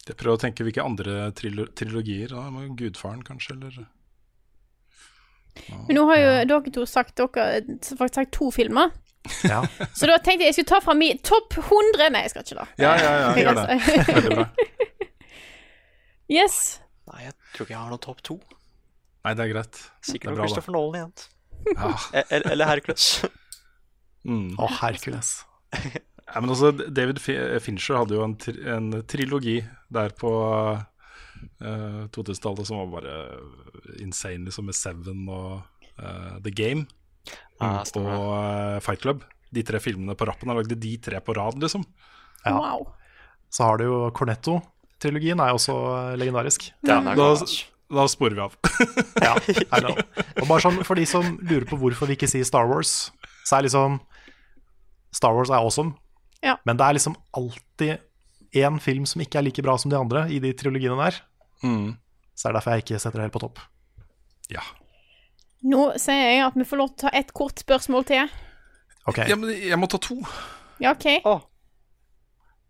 Jeg 0.05 0.17
prøver 0.19 0.37
å 0.37 0.41
tenke 0.41 0.65
hvilke 0.65 0.85
andre 0.85 1.31
trilo 1.37 1.65
trilogier. 1.73 2.29
Da. 2.29 2.65
Gudfaren, 2.77 3.23
kanskje? 3.25 3.55
Eller 3.57 3.87
Men 5.87 5.97
nå 5.97 6.03
har 6.11 6.19
jo 6.21 6.33
dere 6.51 6.73
to 6.75 6.85
sagt 6.89 7.17
dere 7.17 7.63
faktisk 7.81 8.19
sagt 8.19 8.35
to 8.37 8.51
filmer. 8.53 8.93
Ja. 9.45 9.61
Så 9.93 10.09
da 10.09 10.17
tenkte 10.21 10.45
jeg 10.45 10.51
jeg 10.51 10.57
skulle 10.59 10.71
ta 10.73 10.81
fram 10.83 10.99
min 11.01 11.19
topp 11.25 11.57
100 11.61 12.09
Nei, 12.13 12.25
jeg 12.25 12.33
skal 12.33 12.45
ikke 12.45 12.57
da. 12.59 12.65
Ja, 12.81 12.91
ja, 12.99 13.13
ja, 13.21 13.29
gjør 13.41 13.59
det. 13.61 13.79
Veldig 14.09 14.35
bra. 14.35 14.49
Yes. 16.25 16.79
Nei, 17.11 17.19
jeg 17.27 17.35
tror 17.53 17.67
ikke 17.67 17.73
jeg 17.75 17.77
har 17.77 17.91
noen 17.93 18.01
topp 18.01 18.21
to. 18.25 18.39
Nei, 19.25 19.33
det 19.37 19.43
er 19.43 19.51
greit. 19.51 19.81
Sikkert 20.05 20.31
er 20.31 20.39
noe. 20.39 20.47
Christopher 20.47 20.73
Nolan 20.73 20.95
igjen. 20.97 21.11
Ja. 21.75 21.91
Eller, 22.23 22.51
eller 22.55 22.71
Hercules. 22.73 23.09
Mm. 24.25 24.55
Å, 24.57 24.65
Hercules. 24.79 25.35
Ja, 26.25 26.39
men 26.41 26.49
altså, 26.49 26.71
David 26.73 27.19
Fincher 27.21 27.99
hadde 27.99 28.15
jo 28.17 28.23
en, 28.25 28.31
tri 28.41 28.55
en 28.73 28.87
trilogi 29.05 29.59
der 29.93 30.15
på 30.17 30.31
uh, 30.73 31.99
2000-tallet 32.09 32.65
som 32.65 32.79
var 32.79 32.89
bare 32.95 33.17
insane, 34.01 34.47
liksom, 34.47 34.65
med 34.65 34.73
Seven 34.73 35.27
og 35.29 35.59
uh, 36.01 36.39
The 36.41 36.49
Game 36.49 36.87
Ah, 37.63 37.83
og 37.95 38.31
eh, 38.35 38.79
Fight 38.83 39.01
Club. 39.05 39.23
De 39.55 39.63
tre 39.63 39.79
filmene 39.79 40.15
på 40.19 40.25
rappen. 40.27 40.49
Han 40.51 40.57
lagde 40.59 40.75
de 40.75 40.97
tre 40.99 41.21
på 41.23 41.35
rad, 41.37 41.55
liksom. 41.61 41.85
Ja. 42.45 42.55
Wow. 42.57 42.87
Så 43.49 43.63
har 43.63 43.77
du 43.79 43.85
jo 43.87 43.99
Cornetto-trilogien, 44.11 45.39
er 45.39 45.53
jo 45.53 45.59
også 45.61 45.75
eh, 45.95 46.15
legendarisk. 46.19 46.67
Den 46.83 47.07
er 47.07 47.15
Da, 47.15 47.29
god, 47.37 47.53
da 47.95 48.07
sporer 48.11 48.35
vi 48.35 48.43
av. 48.43 48.57
Ja, 49.25 49.35
Og 50.41 50.47
bare 50.49 50.59
sånn, 50.65 50.81
For 50.83 50.99
de 50.99 51.05
som 51.07 51.37
lurer 51.45 51.63
på 51.69 51.77
hvorfor 51.79 52.09
vi 52.09 52.17
ikke 52.17 52.27
sier 52.29 52.43
Star 52.47 52.67
Wars, 52.67 53.11
så 53.47 53.57
er 53.59 53.67
liksom 53.69 53.99
Star 55.15 55.31
Wars 55.37 55.49
er 55.53 55.61
awesome, 55.61 55.93
Ja. 56.43 56.57
men 56.67 56.75
det 56.77 56.83
er 56.89 56.97
liksom 56.97 57.15
alltid 57.33 58.01
én 58.55 58.79
film 58.83 59.05
som 59.07 59.21
ikke 59.23 59.39
er 59.39 59.45
like 59.47 59.63
bra 59.63 59.77
som 59.79 59.89
de 59.91 59.97
andre 59.97 60.25
i 60.31 60.41
de 60.43 60.51
trilogiene 60.57 60.97
der. 60.99 61.21
Mm. 61.63 61.93
Så 62.35 62.49
er 62.49 62.51
det 62.53 62.59
derfor 62.59 62.75
jeg 62.75 62.83
ikke 62.83 62.99
setter 62.99 63.19
det 63.21 63.25
helt 63.29 63.35
på 63.37 63.41
topp. 63.45 63.61
Ja. 64.51 64.61
Nå 65.65 65.81
sier 66.01 66.21
jeg 66.35 66.43
at 66.45 66.57
vi 66.59 66.65
får 66.67 66.77
lov 66.81 66.91
til 66.93 66.95
å 66.95 67.09
ta 67.09 67.11
et 67.17 67.31
kort 67.35 67.61
spørsmål 67.63 68.05
til. 68.09 68.29
Ok, 69.09 69.19
ja, 69.29 69.35
men 69.37 69.51
jeg 69.53 69.77
må 69.81 69.87
ta 69.89 69.97
to. 70.01 70.17
Ja, 70.81 70.91
OK. 70.93 71.05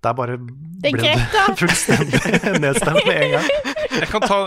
Det 0.06 0.12
er 0.12 0.18
bare 0.20 0.36
Det 0.38 0.92
er 0.92 0.94
ble 0.94 1.02
greit, 1.02 1.28
da. 1.34 1.44
det 1.50 1.58
fullstendig 1.64 2.60
nedstemt 2.62 3.02
med 3.08 3.20
en 3.24 3.32
gang. 3.36 3.48
Jeg 3.96 4.10
kan 4.12 4.26
ta, 4.28 4.38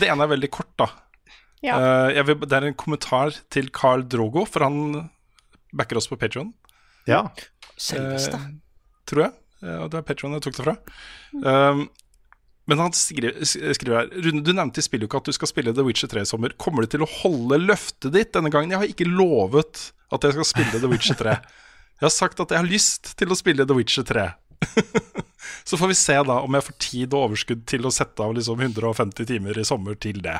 Det 0.00 0.08
ene 0.10 0.26
er 0.26 0.32
veldig 0.34 0.50
kort, 0.56 0.72
da. 0.80 0.88
Ja. 1.64 1.76
Eh, 1.78 2.08
jeg 2.18 2.26
vil, 2.28 2.38
det 2.44 2.56
er 2.58 2.66
en 2.68 2.76
kommentar 2.80 3.36
til 3.54 3.70
Carl 3.72 4.02
Drogo, 4.10 4.42
for 4.48 4.66
han 4.66 5.08
backer 5.74 5.96
oss 6.00 6.10
på 6.10 6.18
Patreon 6.20 6.50
Ja. 7.08 7.22
Selveste. 7.80 8.36
tror 9.08 9.22
jeg. 9.26 9.32
Eh, 9.64 9.78
og 9.84 9.88
det 9.92 10.00
er 10.02 10.08
Patreon 10.10 10.34
jeg 10.36 10.44
tok 10.44 10.58
det 10.58 10.66
fra. 10.66 10.74
Um, 11.40 11.86
men 12.70 12.80
han 12.80 12.94
skriver, 12.96 13.42
skriver 13.44 13.98
her 13.98 14.12
Rune, 14.24 14.40
du 14.44 14.52
nevnte 14.56 14.80
i 14.80 14.86
spilluka 14.86 15.20
at 15.20 15.28
du 15.28 15.36
skal 15.36 15.50
spille 15.50 15.74
The 15.76 15.84
Witcher 15.84 16.08
3 16.08 16.22
i 16.24 16.28
sommer. 16.28 16.54
Kommer 16.60 16.84
du 16.84 16.94
til 16.94 17.04
å 17.04 17.10
holde 17.20 17.58
løftet 17.60 18.14
ditt 18.14 18.32
denne 18.36 18.52
gangen? 18.52 18.72
Jeg 18.72 18.80
har 18.80 18.92
ikke 18.94 19.08
lovet 19.10 19.90
at 20.14 20.24
jeg 20.24 20.36
skal 20.38 20.48
spille 20.48 20.80
The 20.80 20.90
Witcher 20.90 21.18
3. 21.20 21.36
Jeg 21.94 22.08
har 22.08 22.10
sagt 22.10 22.40
at 22.42 22.50
jeg 22.50 22.58
har 22.58 22.66
lyst 22.66 23.12
til 23.20 23.30
å 23.30 23.36
spille 23.38 23.64
The 23.64 23.74
Witcher 23.78 24.02
3. 24.04 24.24
Så 25.68 25.78
får 25.78 25.92
vi 25.92 25.96
se 25.96 26.16
da 26.26 26.40
om 26.42 26.56
jeg 26.56 26.66
får 26.66 26.74
tid 26.82 27.14
og 27.14 27.28
overskudd 27.28 27.62
til 27.70 27.86
å 27.86 27.92
sette 27.94 28.24
av 28.24 28.34
liksom 28.34 28.60
150 28.60 29.28
timer 29.30 29.60
i 29.60 29.64
sommer 29.64 29.94
til 30.02 30.18
det. 30.24 30.34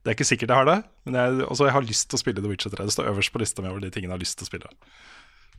Det 0.00 0.12
er 0.12 0.18
ikke 0.18 0.28
sikkert 0.28 0.52
jeg 0.52 0.60
har 0.60 0.68
det, 0.68 0.76
men 1.08 1.16
jeg, 1.16 1.40
altså 1.46 1.66
jeg 1.66 1.74
har 1.78 1.88
lyst 1.88 2.06
til 2.10 2.18
å 2.18 2.22
spille 2.22 2.44
The 2.44 2.52
Witcher 2.52 2.74
3. 2.76 2.86
Det 2.86 2.94
står 2.94 3.08
øverst 3.14 3.32
på 3.32 3.40
lista 3.42 3.64
mi 3.64 3.72
over 3.72 3.82
de 3.82 3.90
tingene 3.94 4.12
jeg 4.12 4.18
har 4.18 4.22
lyst 4.22 4.38
til 4.40 4.46
å 4.46 4.50
spille. 4.50 4.70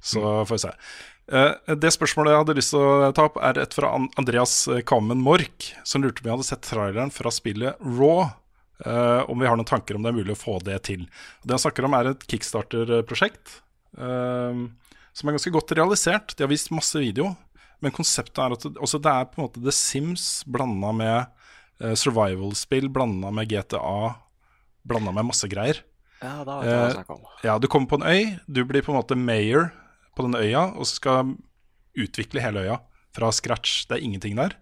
Så 0.01 0.21
får 0.49 0.55
vi 0.57 0.61
se. 0.65 0.71
Eh, 1.31 1.75
det 1.79 1.91
spørsmålet 1.95 2.33
jeg 2.33 2.41
hadde 2.41 2.55
lyst 2.57 2.73
til 2.73 2.81
å 2.83 3.11
ta 3.15 3.27
opp, 3.29 3.37
er 3.39 3.59
et 3.61 3.73
fra 3.77 3.93
Andreas 4.19 4.55
Kammen 4.89 5.21
Mork, 5.23 5.71
som 5.87 6.03
lurte 6.03 6.19
på 6.21 6.27
om 6.27 6.31
jeg 6.31 6.37
hadde 6.39 6.49
sett 6.49 6.65
traileren 6.67 7.13
fra 7.13 7.31
spillet 7.31 7.77
Raw. 7.79 8.31
eh, 8.83 9.21
om 9.29 9.37
vi 9.39 9.45
har 9.47 9.55
noen 9.59 9.69
tanker 9.69 9.95
om 9.95 10.01
det 10.03 10.09
er 10.09 10.17
mulig 10.17 10.33
å 10.33 10.41
få 10.41 10.57
det 10.65 10.79
til. 10.89 11.05
Det 11.45 11.53
han 11.53 11.61
snakker 11.61 11.85
om, 11.85 11.93
er 11.93 12.11
et 12.15 12.25
kickstarter-prosjekt. 12.27 13.61
eh, 13.97 14.61
som 15.13 15.27
er 15.29 15.33
ganske 15.35 15.51
godt 15.53 15.71
realisert. 15.75 16.35
De 16.37 16.43
har 16.43 16.49
vist 16.49 16.71
masse 16.71 16.95
video. 16.97 17.35
Men 17.81 17.91
konseptet 17.91 18.37
er 18.39 18.53
at 18.53 18.61
det, 18.63 18.73
det 18.77 19.11
er 19.11 19.25
på 19.25 19.41
en 19.41 19.45
måte 19.47 19.61
The 19.63 19.71
Sims 19.73 20.43
blanda 20.45 20.91
med 20.93 21.27
eh, 21.81 21.93
survival-spill, 21.97 22.89
blanda 22.93 23.31
med 23.33 23.49
GTA, 23.49 24.15
blanda 24.85 25.11
med 25.11 25.25
masse 25.31 25.49
greier. 25.51 25.81
Ja, 26.21 26.43
da 26.45 26.59
vet 26.61 26.69
jeg 26.69 26.77
hva 26.77 26.85
jeg 26.85 26.91
Eh, 26.91 26.97
snakker 26.99 27.15
om. 27.17 27.23
ja, 27.43 27.55
du 27.59 27.67
kommer 27.67 27.87
på 27.89 27.97
en 27.99 28.05
øy, 28.07 28.39
du 28.47 28.63
blir 28.65 28.81
på 28.85 28.93
en 28.93 28.99
måte 29.01 29.17
mayor 29.17 29.71
på 30.15 30.25
den 30.27 30.37
øya, 30.37 30.71
og 30.75 30.87
skal 30.89 31.35
utvikle 31.97 32.43
hele 32.43 32.65
øya 32.65 32.81
fra 33.15 33.31
scratch. 33.35 33.85
Det 33.87 33.97
er 33.97 34.05
ingenting 34.05 34.37
der. 34.39 34.55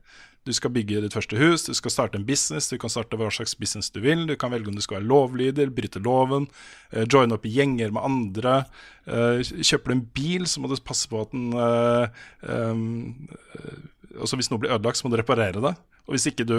Du 0.47 0.53
skal 0.55 0.71
bygge 0.73 1.01
ditt 1.03 1.13
første 1.13 1.37
hus, 1.37 1.65
du 1.67 1.75
skal 1.77 1.91
starte 1.93 2.17
en 2.17 2.25
business, 2.25 2.71
du 2.71 2.79
kan 2.81 2.89
starte 2.89 3.17
hva 3.19 3.27
slags 3.33 3.53
business 3.59 3.91
du 3.93 3.99
vil. 4.01 4.23
Du 4.25 4.33
kan 4.39 4.53
velge 4.53 4.71
om 4.71 4.77
du 4.77 4.81
skal 4.81 4.97
være 4.97 5.09
lovlyder, 5.11 5.73
bryte 5.75 6.01
loven, 6.01 6.47
uh, 6.95 7.03
joine 7.03 7.35
opp 7.35 7.45
gjenger 7.45 7.91
med 7.93 8.07
andre. 8.07 8.55
Uh, 9.05 9.43
kjøper 9.43 9.91
du 9.91 9.97
en 9.97 10.05
bil, 10.15 10.47
så 10.49 10.63
må 10.63 10.71
du 10.71 10.77
passe 10.81 11.11
på 11.11 11.21
at 11.21 11.35
den 11.35 11.51
uh, 11.53 12.07
um, 12.47 13.27
Hvis 14.09 14.49
noe 14.49 14.63
blir 14.63 14.73
ødelagt, 14.73 15.01
så 15.01 15.05
må 15.05 15.13
du 15.13 15.19
reparere 15.19 15.61
det. 15.61 15.75
Og 16.07 16.15
hvis 16.15 16.29
ikke 16.31 16.47
du 16.47 16.57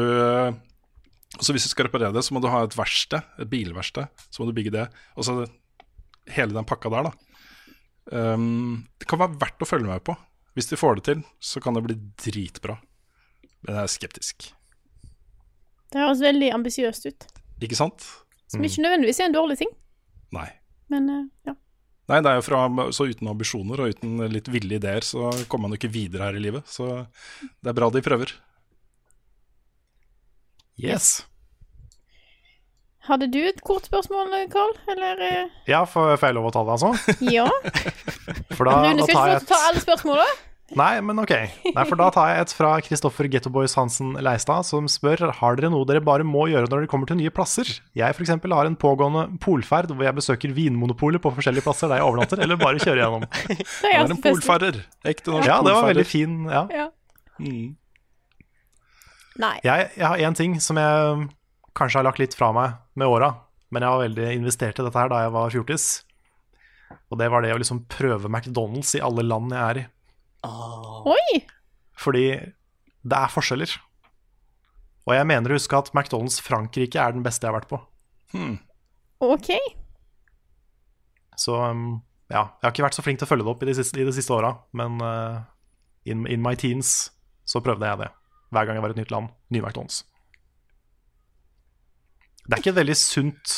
så 1.39 1.55
hvis 1.55 1.63
du 1.69 1.71
skal 1.71 1.87
reparere 1.87 2.11
det, 2.15 2.25
så 2.27 2.35
må 2.35 2.41
du 2.43 2.49
ha 2.51 2.65
et 2.67 2.75
verksted, 2.75 3.27
et 3.39 3.51
bilverksted. 3.51 4.11
Så 4.35 4.43
må 4.43 4.49
du 4.49 4.55
bygge 4.57 4.73
det. 4.75 4.89
Og 5.15 5.27
så 5.27 5.37
hele 6.35 6.55
den 6.57 6.67
pakka 6.67 6.91
der, 6.91 7.07
da. 7.07 7.30
Um, 8.11 8.87
det 8.99 9.09
kan 9.11 9.21
være 9.21 9.39
verdt 9.41 9.65
å 9.65 9.69
følge 9.69 9.91
med 9.91 10.03
på. 10.07 10.17
Hvis 10.57 10.71
de 10.71 10.79
får 10.81 10.99
det 10.99 11.05
til, 11.07 11.21
så 11.39 11.61
kan 11.63 11.77
det 11.77 11.85
bli 11.85 11.97
dritbra. 12.25 12.79
Men 13.67 13.77
jeg 13.77 13.83
er 13.83 13.93
skeptisk. 13.93 14.49
Det 15.91 16.01
høres 16.01 16.23
veldig 16.23 16.51
ambisiøst 16.57 17.07
ut. 17.11 17.27
Ikke 17.61 17.79
sant? 17.79 18.07
Som 18.51 18.65
ikke 18.67 18.83
nødvendigvis 18.83 19.21
er 19.21 19.29
en 19.29 19.37
dårlig 19.37 19.61
ting, 19.61 19.71
Nei. 20.35 20.49
men 20.91 21.11
eh, 21.13 21.27
ja. 21.47 21.55
Nei, 22.11 22.19
det 22.25 22.31
er 22.33 22.41
jo 22.41 22.43
fra 22.43 22.89
Så 22.91 23.07
uten 23.07 23.29
ambisjoner 23.31 23.85
og 23.85 23.93
uten 23.95 24.25
litt 24.33 24.49
ville 24.51 24.81
ideer, 24.81 25.05
så 25.07 25.29
kommer 25.47 25.69
man 25.69 25.77
jo 25.77 25.79
ikke 25.79 25.93
videre 25.95 26.27
her 26.27 26.39
i 26.39 26.43
livet. 26.43 26.67
Så 26.67 26.89
det 27.39 27.71
er 27.71 27.77
bra 27.77 27.87
de 27.95 28.03
prøver. 28.03 28.33
Yes. 30.81 31.21
Hadde 33.09 33.31
du 33.33 33.41
et 33.49 33.63
kort 33.65 33.87
spørsmål, 33.89 34.35
Carl? 34.53 34.75
Eller 34.93 35.25
eh, 35.25 35.57
Ja, 35.71 35.87
får 35.89 36.21
jeg 36.21 36.37
lov 36.37 36.51
å 36.51 36.53
ta 36.53 36.67
det, 36.67 36.77
altså? 36.77 37.17
Ja? 37.37 37.49
For 38.53 38.69
da, 38.69 38.77
Rune 38.85 39.01
da 39.01 39.09
skal 39.09 39.17
ikke 39.17 39.33
jeg 39.33 39.43
å 39.43 39.49
ta 39.49 39.61
alle 39.71 39.85
spørsmåla? 39.87 40.29
Nei, 40.79 41.01
men 41.03 41.19
ok. 41.19 41.33
Nei, 41.75 41.85
for 41.89 41.99
da 41.99 42.11
tar 42.15 42.29
jeg 42.31 42.45
et 42.45 42.53
fra 42.55 42.69
Kristoffer 42.85 43.27
Gettoboys 43.33 43.75
Hansen 43.75 44.13
Leistad, 44.23 44.63
som 44.69 44.87
spør 44.91 45.25
har 45.41 45.59
dere 45.59 45.71
noe 45.73 45.89
dere 45.89 46.03
bare 46.05 46.27
må 46.27 46.45
gjøre 46.51 46.69
når 46.69 46.85
dere 46.85 46.91
kommer 46.93 47.11
til 47.11 47.19
nye 47.19 47.33
plasser. 47.35 47.73
Jeg 47.99 48.15
f.eks. 48.15 48.31
har 48.37 48.69
en 48.69 48.79
pågående 48.79 49.25
polferd 49.43 49.91
hvor 49.91 50.07
jeg 50.07 50.19
besøker 50.21 50.55
Vinmonopolet 50.55 51.23
på 51.25 51.33
forskjellige 51.41 51.67
plasser 51.67 51.91
der 51.91 51.99
jeg 51.99 52.07
overnatter, 52.07 52.45
eller 52.45 52.61
bare 52.61 52.79
kjører 52.79 53.03
gjennom. 53.03 53.27
Det 53.83 53.91
er 53.91 54.05
en 54.05 54.23
polfarer. 54.23 54.81
Ekte 55.11 55.35
norsk 55.35 55.51
Ja, 55.51 55.59
det 55.67 55.75
var 55.75 55.91
veldig 55.91 56.07
fin. 56.07 56.39
Ja. 56.53 56.65
Ja. 56.71 56.87
Mm. 57.43 57.75
Nei. 59.41 59.57
Jeg, 59.65 59.91
jeg 59.97 60.07
har 60.07 60.23
én 60.29 60.37
ting 60.39 60.59
som 60.63 60.79
jeg 60.79 61.29
kanskje 61.77 62.01
har 62.01 62.07
lagt 62.07 62.21
litt 62.23 62.35
fra 62.37 62.51
meg 62.55 62.79
med 63.01 63.11
åra, 63.11 63.33
men 63.71 63.85
jeg 63.85 63.95
var 63.95 64.05
veldig 64.05 64.31
investert 64.37 64.79
i 64.79 64.87
dette 64.87 64.99
her 64.99 65.11
da 65.13 65.25
jeg 65.25 65.35
var 65.35 65.53
fjortis. 65.55 65.89
Og 67.11 67.19
det 67.21 67.29
var 67.31 67.45
det 67.45 67.53
å 67.55 67.61
liksom 67.61 67.85
prøve 67.91 68.31
McDonald's 68.31 68.95
i 68.99 69.03
alle 69.05 69.25
land 69.27 69.55
jeg 69.55 69.63
er 69.63 69.83
i. 69.83 69.85
Oi! 71.11 71.41
Fordi 72.01 72.25
det 73.01 73.17
er 73.17 73.33
forskjeller. 73.33 73.77
Og 75.09 75.15
jeg 75.17 75.29
mener 75.29 75.53
å 75.53 75.57
huske 75.59 75.79
at 75.79 75.91
McDonald's 75.97 76.41
Frankrike 76.45 77.01
er 77.01 77.15
den 77.17 77.25
beste 77.27 77.47
jeg 77.47 77.53
har 77.53 77.61
vært 77.61 77.71
på. 77.71 77.81
OK. 79.27 79.51
Så 81.41 81.57
um, 81.57 82.01
ja, 82.31 82.45
jeg 82.61 82.67
har 82.67 82.75
ikke 82.75 82.87
vært 82.87 82.99
så 82.99 83.05
flink 83.05 83.21
til 83.21 83.27
å 83.27 83.31
følge 83.31 83.47
det 83.47 83.55
opp 83.55 83.65
i 83.65 83.71
de 83.71 83.77
siste, 83.81 84.01
i 84.01 84.07
de 84.07 84.15
siste 84.15 84.35
åra, 84.35 84.53
men 84.77 85.01
uh, 85.03 85.41
in, 86.07 86.27
in 86.31 86.43
my 86.45 86.55
teens 86.59 87.11
så 87.49 87.63
prøvde 87.65 87.89
jeg 87.89 88.05
det. 88.05 88.11
Hver 88.55 88.67
gang 88.67 88.79
jeg 88.79 88.85
var 88.85 88.93
i 88.93 88.97
et 88.97 89.03
nytt 89.03 89.15
land. 89.15 89.33
Ny 89.51 89.63
McDonald's. 89.63 90.03
Det 92.51 92.57
er 92.59 92.65
ikke 92.65 92.73
et 92.75 92.81
veldig 92.81 92.97
sunt 92.99 93.53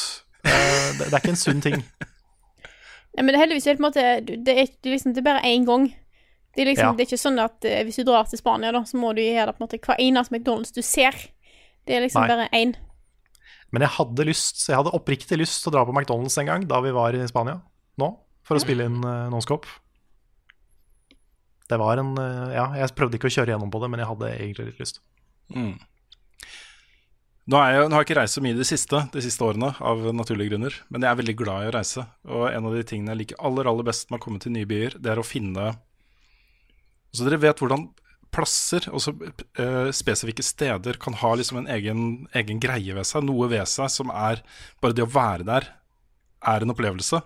uh, 0.44 0.89
det, 0.98 1.06
det 1.06 1.12
er 1.12 1.20
ikke 1.23 1.32
en 1.32 1.40
sunn 1.40 1.64
ting. 1.64 1.81
Nei, 3.16 3.24
men 3.24 3.35
det 3.35 3.43
er 3.44 3.52
på 3.52 3.73
en 3.73 3.85
måte 3.85 4.02
Det 4.24 4.55
er, 4.56 4.70
liksom, 4.89 5.12
det 5.12 5.20
er 5.20 5.27
bare 5.27 5.44
én 5.44 5.66
gang. 5.69 5.90
Det 6.52 6.62
er, 6.62 6.70
liksom, 6.70 6.86
Ja. 6.86 6.93
det 6.97 7.05
er 7.05 7.10
ikke 7.10 7.20
sånn 7.20 7.40
at 7.40 7.64
eh, 7.64 7.82
hvis 7.85 8.01
du 8.01 8.05
drar 8.09 8.24
til 8.28 8.40
Spania, 8.40 8.73
da, 8.73 8.82
så 8.85 8.98
må 9.01 9.12
du 9.16 9.23
gjøre 9.24 9.51
det 9.51 9.56
på 9.56 9.62
en 9.62 9.66
måte 9.66 9.81
hver 9.81 10.01
eneste 10.01 10.35
McDonald's 10.35 10.73
du 10.77 10.82
ser. 10.85 11.16
Det 11.89 11.97
er 11.97 12.05
liksom 12.05 12.24
Nei. 12.24 12.28
bare 12.28 12.48
én. 12.56 12.74
Men 13.73 13.86
jeg 13.86 13.94
hadde 13.97 14.27
lyst, 14.28 14.60
jeg 14.69 14.77
hadde 14.77 14.93
oppriktig 14.93 15.39
lyst 15.40 15.62
til 15.62 15.73
å 15.73 15.77
dra 15.78 15.85
på 15.89 15.94
McDonald's 15.97 16.36
en 16.40 16.51
gang 16.51 16.66
da 16.69 16.81
vi 16.85 16.93
var 16.93 17.16
i 17.16 17.24
Spania 17.28 17.62
nå, 18.01 18.09
for 18.44 18.56
å 18.56 18.60
spille 18.60 18.85
inn 18.89 19.01
uh, 19.01 19.31
Nonscope. 19.32 19.69
Det 21.73 21.78
var 21.81 22.01
en 22.01 22.12
uh, 22.20 22.52
Ja, 22.52 22.66
jeg 22.77 22.93
prøvde 22.98 23.16
ikke 23.16 23.31
å 23.31 23.32
kjøre 23.32 23.55
gjennom 23.55 23.73
på 23.73 23.81
det, 23.81 23.89
men 23.93 24.02
jeg 24.02 24.10
hadde 24.12 24.32
egentlig 24.35 24.69
litt 24.69 24.82
lyst. 24.85 25.01
Mm. 25.56 25.81
Nå, 27.51 27.59
jeg, 27.59 27.86
nå 27.90 27.97
har 27.97 28.05
jeg 28.05 28.06
ikke 28.06 28.19
reist 28.20 28.36
så 28.39 28.43
mye 28.44 28.55
de 28.55 28.64
siste, 28.66 28.98
de 29.10 29.23
siste 29.24 29.43
årene, 29.43 29.73
av 29.82 30.05
naturlige 30.14 30.52
grunner. 30.52 30.77
Men 30.94 31.02
jeg 31.02 31.10
er 31.10 31.19
veldig 31.19 31.35
glad 31.40 31.64
i 31.64 31.70
å 31.73 31.74
reise. 31.74 32.05
Og 32.31 32.44
en 32.52 32.69
av 32.69 32.77
de 32.77 32.85
tingene 32.86 33.10
jeg 33.16 33.20
liker 33.24 33.40
aller 33.48 33.66
aller 33.70 33.89
best 33.89 34.12
med 34.12 34.20
å 34.20 34.23
komme 34.23 34.39
til 34.43 34.55
nye 34.55 34.69
byer, 34.70 34.94
det 35.02 35.10
er 35.10 35.19
å 35.23 35.27
finne 35.27 35.73
Så 37.12 37.27
dere 37.27 37.40
vet 37.43 37.59
hvordan 37.60 37.89
plasser, 38.32 38.86
også 38.89 39.12
eh, 39.60 39.90
spesifikke 39.93 40.44
steder, 40.47 40.97
kan 41.02 41.19
ha 41.20 41.35
liksom 41.36 41.59
en 41.60 41.66
egen, 41.74 42.05
egen 42.39 42.62
greie 42.62 42.94
ved 42.97 43.05
seg. 43.05 43.27
Noe 43.27 43.51
ved 43.52 43.66
seg 43.69 43.90
som 43.93 44.12
er 44.14 44.40
Bare 44.81 44.97
det 44.97 45.05
å 45.05 45.10
være 45.12 45.44
der 45.44 45.66
er 46.47 46.64
en 46.64 46.73
opplevelse. 46.73 47.20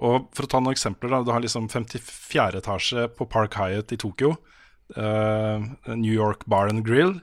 Og 0.00 0.30
For 0.32 0.46
å 0.46 0.52
ta 0.54 0.62
noen 0.62 0.72
eksempler. 0.78 1.10
da, 1.12 1.24
Du 1.26 1.34
har 1.34 1.42
liksom 1.42 1.66
54. 1.68 2.62
etasje 2.62 3.08
på 3.18 3.26
Park 3.28 3.58
Hyatt 3.58 3.92
i 3.92 3.98
Tokyo. 4.00 4.36
eh, 4.96 5.58
New 5.94 6.14
York 6.14 6.46
Bar 6.46 6.68
and 6.70 6.86
Grill 6.86 7.20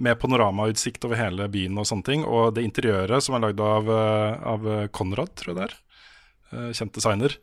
med 0.00 0.18
panoramautsikt 0.20 1.04
over 1.04 1.20
hele 1.20 1.46
byen 1.52 1.76
og 1.80 1.88
sånne 1.88 2.06
ting. 2.06 2.24
Og 2.24 2.54
det 2.56 2.64
interiøret 2.66 3.24
som 3.24 3.36
er 3.36 3.44
lagd 3.46 3.60
av, 3.64 3.90
eh, 3.92 4.46
av 4.54 4.70
Konrad, 4.96 5.34
tror 5.36 5.52
jeg 5.52 5.60
det 5.60 5.66
er. 5.68 5.76
eh, 6.52 6.70
Kjent 6.74 6.96
designer. 6.96 7.36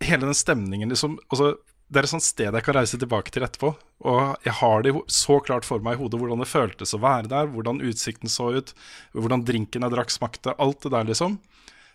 Hele 0.00 0.24
den 0.30 0.38
stemningen, 0.38 0.88
liksom. 0.88 1.18
Altså, 1.28 1.58
det 1.90 1.98
er 1.98 2.06
et 2.06 2.12
sånt 2.12 2.24
sted 2.24 2.54
jeg 2.54 2.64
kan 2.64 2.76
reise 2.78 2.98
tilbake 3.02 3.32
til 3.34 3.42
etterpå. 3.42 3.74
Og 4.06 4.36
jeg 4.46 4.54
har 4.60 4.82
det 4.86 4.94
så 5.10 5.40
klart 5.44 5.66
for 5.66 5.82
meg 5.82 5.98
i 5.98 6.00
hodet 6.00 6.20
hvordan 6.20 6.40
det 6.40 6.48
føltes 6.48 6.94
å 6.94 7.02
være 7.02 7.28
der, 7.28 7.50
hvordan 7.50 7.82
utsikten 7.82 8.30
så 8.30 8.52
ut, 8.56 8.72
hvordan 9.12 9.42
drinken 9.44 9.82
jeg 9.82 9.92
drakk 9.92 10.14
smakte, 10.14 10.54
alt 10.56 10.86
det 10.86 10.94
der, 10.94 11.08
liksom. 11.10 11.40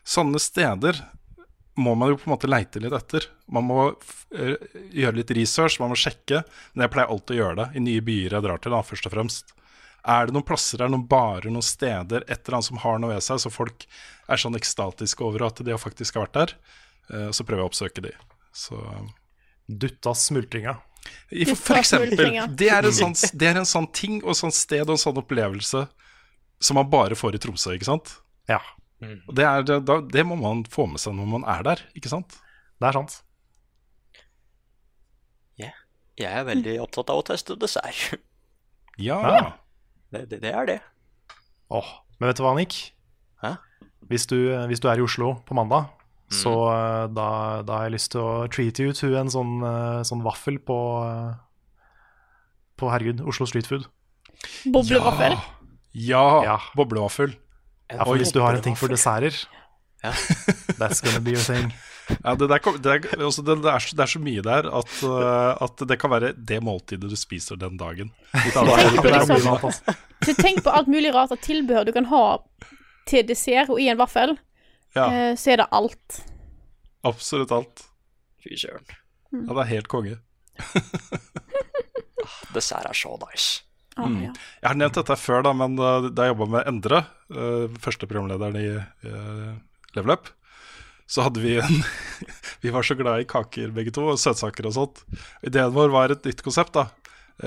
Sånne 0.05 0.41
steder 0.43 0.99
må 1.77 1.91
man 1.99 2.13
jo 2.13 2.17
på 2.21 2.29
en 2.29 2.33
måte 2.37 2.47
leite 2.49 2.79
litt 2.79 2.93
etter. 2.95 3.25
Man 3.51 3.65
må 3.67 3.79
f- 3.99 4.25
eh, 4.35 4.55
gjøre 4.95 5.17
litt 5.19 5.31
research, 5.35 5.79
man 5.81 5.91
må 5.91 5.97
sjekke. 5.99 6.43
Men 6.73 6.85
jeg 6.85 6.93
pleier 6.93 7.11
alltid 7.11 7.35
å 7.35 7.39
gjøre 7.41 7.57
det 7.59 7.67
i 7.75 7.83
nye 7.83 8.03
byer 8.05 8.37
jeg 8.37 8.45
drar 8.45 8.61
til, 8.63 8.71
da, 8.71 8.79
først 8.85 9.09
og 9.09 9.15
fremst. 9.17 9.51
Er 10.07 10.27
det 10.29 10.35
noen 10.37 10.45
plasser, 10.45 10.79
her, 10.83 10.91
noen 10.93 11.07
barer, 11.09 11.49
noen 11.51 11.65
steder, 11.65 12.23
et 12.29 12.39
eller 12.45 12.59
annet 12.59 12.69
som 12.69 12.77
har 12.83 12.99
noe 13.01 13.11
ved 13.15 13.23
seg, 13.25 13.39
så 13.41 13.51
folk 13.51 13.87
er 14.29 14.37
sånn 14.41 14.55
ekstatiske 14.55 15.25
over 15.25 15.47
at 15.47 15.59
de 15.65 15.75
faktisk 15.81 16.15
har 16.19 16.27
vært 16.27 16.37
der, 16.39 16.53
eh, 17.11 17.29
så 17.35 17.43
prøver 17.43 17.63
jeg 17.63 17.67
å 17.67 17.71
oppsøke 17.73 18.03
de. 18.07 18.13
Så 18.55 18.79
Dutta 19.67 20.13
smultringa. 20.13 20.75
for, 21.49 21.55
for 21.57 21.75
eksempel. 21.81 22.31
Det 22.55 22.69
er, 22.69 22.85
en 22.85 22.93
sånn, 22.93 23.15
det 23.37 23.47
er 23.49 23.57
en 23.59 23.65
sånn 23.67 23.87
ting 23.93 24.19
og 24.23 24.37
sånn 24.37 24.53
sted 24.53 24.85
og 24.85 24.93
en 24.95 25.01
sånn 25.01 25.17
opplevelse 25.21 25.87
som 26.61 26.77
man 26.79 26.87
bare 26.89 27.17
får 27.17 27.35
i 27.35 27.41
Tromsø, 27.41 27.73
ikke 27.75 27.89
sant? 27.89 28.13
Ja, 28.49 28.61
Og 29.03 29.35
det, 29.35 29.43
er, 29.45 29.63
det, 29.67 29.81
da, 29.85 29.99
det 30.01 30.23
må 30.25 30.37
man 30.39 30.63
få 30.71 30.85
med 30.87 31.01
seg 31.03 31.13
når 31.17 31.27
man 31.33 31.43
er 31.51 31.63
der, 31.67 31.81
ikke 31.97 32.09
sant? 32.09 32.37
det 32.79 32.87
er 32.89 32.95
sant. 32.99 33.21
Jeg 36.15 36.31
er 36.31 36.45
veldig 36.47 36.77
opptatt 36.79 37.09
av 37.11 37.19
å 37.19 37.23
teste 37.27 37.57
dessert. 37.59 38.15
Ja. 38.95 39.17
Ja. 39.19 39.39
Det, 40.13 40.21
det, 40.31 40.37
det 40.45 40.51
er 40.55 40.67
det. 40.69 40.75
Åh, 41.75 41.89
men 42.21 42.29
vet 42.29 42.39
du 42.39 42.43
hva, 42.45 42.53
Nick? 42.55 42.77
Hæ? 43.43 43.49
Hvis 44.07 44.23
du, 44.31 44.37
hvis 44.69 44.79
du 44.79 44.87
er 44.87 45.01
i 45.01 45.03
Oslo 45.03 45.33
på 45.43 45.57
mandag, 45.57 45.89
så 46.31 46.53
eh, 46.71 47.01
da, 47.11 47.25
da 47.67 47.81
har 47.81 47.89
jeg 47.89 47.95
lyst 47.97 48.13
til 48.13 48.23
å 48.23 48.45
treat 48.47 48.79
you 48.79 48.95
to 48.95 49.11
en 49.19 49.27
sånn, 49.33 49.57
eh, 49.67 49.99
sånn 50.07 50.23
vaffel 50.25 50.55
på 50.63 50.77
På 52.79 52.89
herregud, 52.93 53.19
Oslo 53.27 53.45
Street 53.51 53.67
Food. 53.67 53.89
Boblevaffel. 54.71 55.35
Ja, 55.95 56.23
Ja. 56.47 56.55
boblevaffel. 56.79 57.35
Ja, 57.91 58.03
for 58.03 58.17
hvis 58.17 58.31
du 58.33 58.41
har 58.41 58.55
en 58.57 58.63
ting 58.65 58.77
for 58.79 58.87
desserter, 58.91 59.35
Ja. 60.03 60.11
that's 60.79 61.01
gonna 61.01 61.19
be 61.19 61.31
your 61.33 61.41
thing. 61.43 61.71
Ja, 62.23 62.35
det, 62.37 62.45
der, 62.49 62.59
det, 62.77 62.91
er, 62.91 63.23
altså, 63.25 63.41
det, 63.41 63.55
er 63.65 63.79
så, 63.81 63.95
det 63.97 64.03
er 64.03 64.11
så 64.11 64.19
mye 64.21 64.41
der 64.45 64.67
at, 64.77 64.91
uh, 65.01 65.55
at 65.65 65.81
det 65.89 65.95
kan 65.99 66.11
være 66.13 66.33
det 66.37 66.59
måltidet 66.61 67.09
du 67.09 67.15
spiser 67.17 67.57
den 67.57 67.77
dagen. 67.81 68.11
Litt 68.45 68.53
Tenk 68.53 69.61
på. 69.63 69.71
Så 70.25 70.35
tenk 70.37 70.67
alt 70.69 70.87
mulig 70.91 71.09
rart 71.15 71.33
av 71.33 71.41
tilbehør 71.41 71.87
du 71.89 71.93
kan 71.95 72.05
ha 72.11 72.21
til 73.09 73.25
dessert 73.25 73.71
og 73.73 73.81
i 73.81 73.89
en 73.89 73.97
vaffel. 74.01 74.37
Ja, 74.95 75.09
Eh, 75.11 75.33
så 75.35 75.51
er 75.51 75.57
det 75.63 75.67
alt. 75.75 76.21
absolutt 77.03 77.51
alt. 77.51 77.81
Fy 78.45 78.55
søren. 78.61 78.85
Ja, 79.33 79.49
det 79.51 79.61
er 79.65 79.71
helt 79.73 79.89
konge. 79.91 80.19
Dessert 82.55 82.85
er 82.87 82.95
så 82.95 83.17
nice. 83.25 83.65
Mm. 83.95 84.33
Jeg 84.33 84.67
har 84.67 84.75
nevnt 84.77 84.97
dette 84.99 85.15
før, 85.19 85.45
da, 85.45 85.53
men 85.55 85.77
uh, 85.79 86.09
da 86.09 86.25
jeg 86.25 86.33
jobba 86.33 86.47
med 86.57 86.67
Endre, 86.71 87.05
uh, 87.31 87.71
første 87.81 88.09
programlederen 88.09 88.57
i 88.59 88.67
uh, 88.75 89.53
Level 89.95 90.15
Up, 90.17 90.29
så 91.07 91.27
hadde 91.27 91.43
vi 91.43 91.55
en 91.61 91.83
Vi 92.65 92.73
var 92.73 92.83
så 92.83 92.97
glad 92.97 93.21
i 93.21 93.27
kaker 93.29 93.71
begge 93.75 93.93
to, 93.95 94.07
og 94.11 94.19
søtsaker 94.19 94.67
og 94.67 94.75
sånt. 94.75 95.03
Ideen 95.45 95.73
vår 95.75 95.93
var 95.93 96.11
et 96.11 96.25
nytt 96.25 96.41
konsept. 96.43 96.73
da 96.73 96.89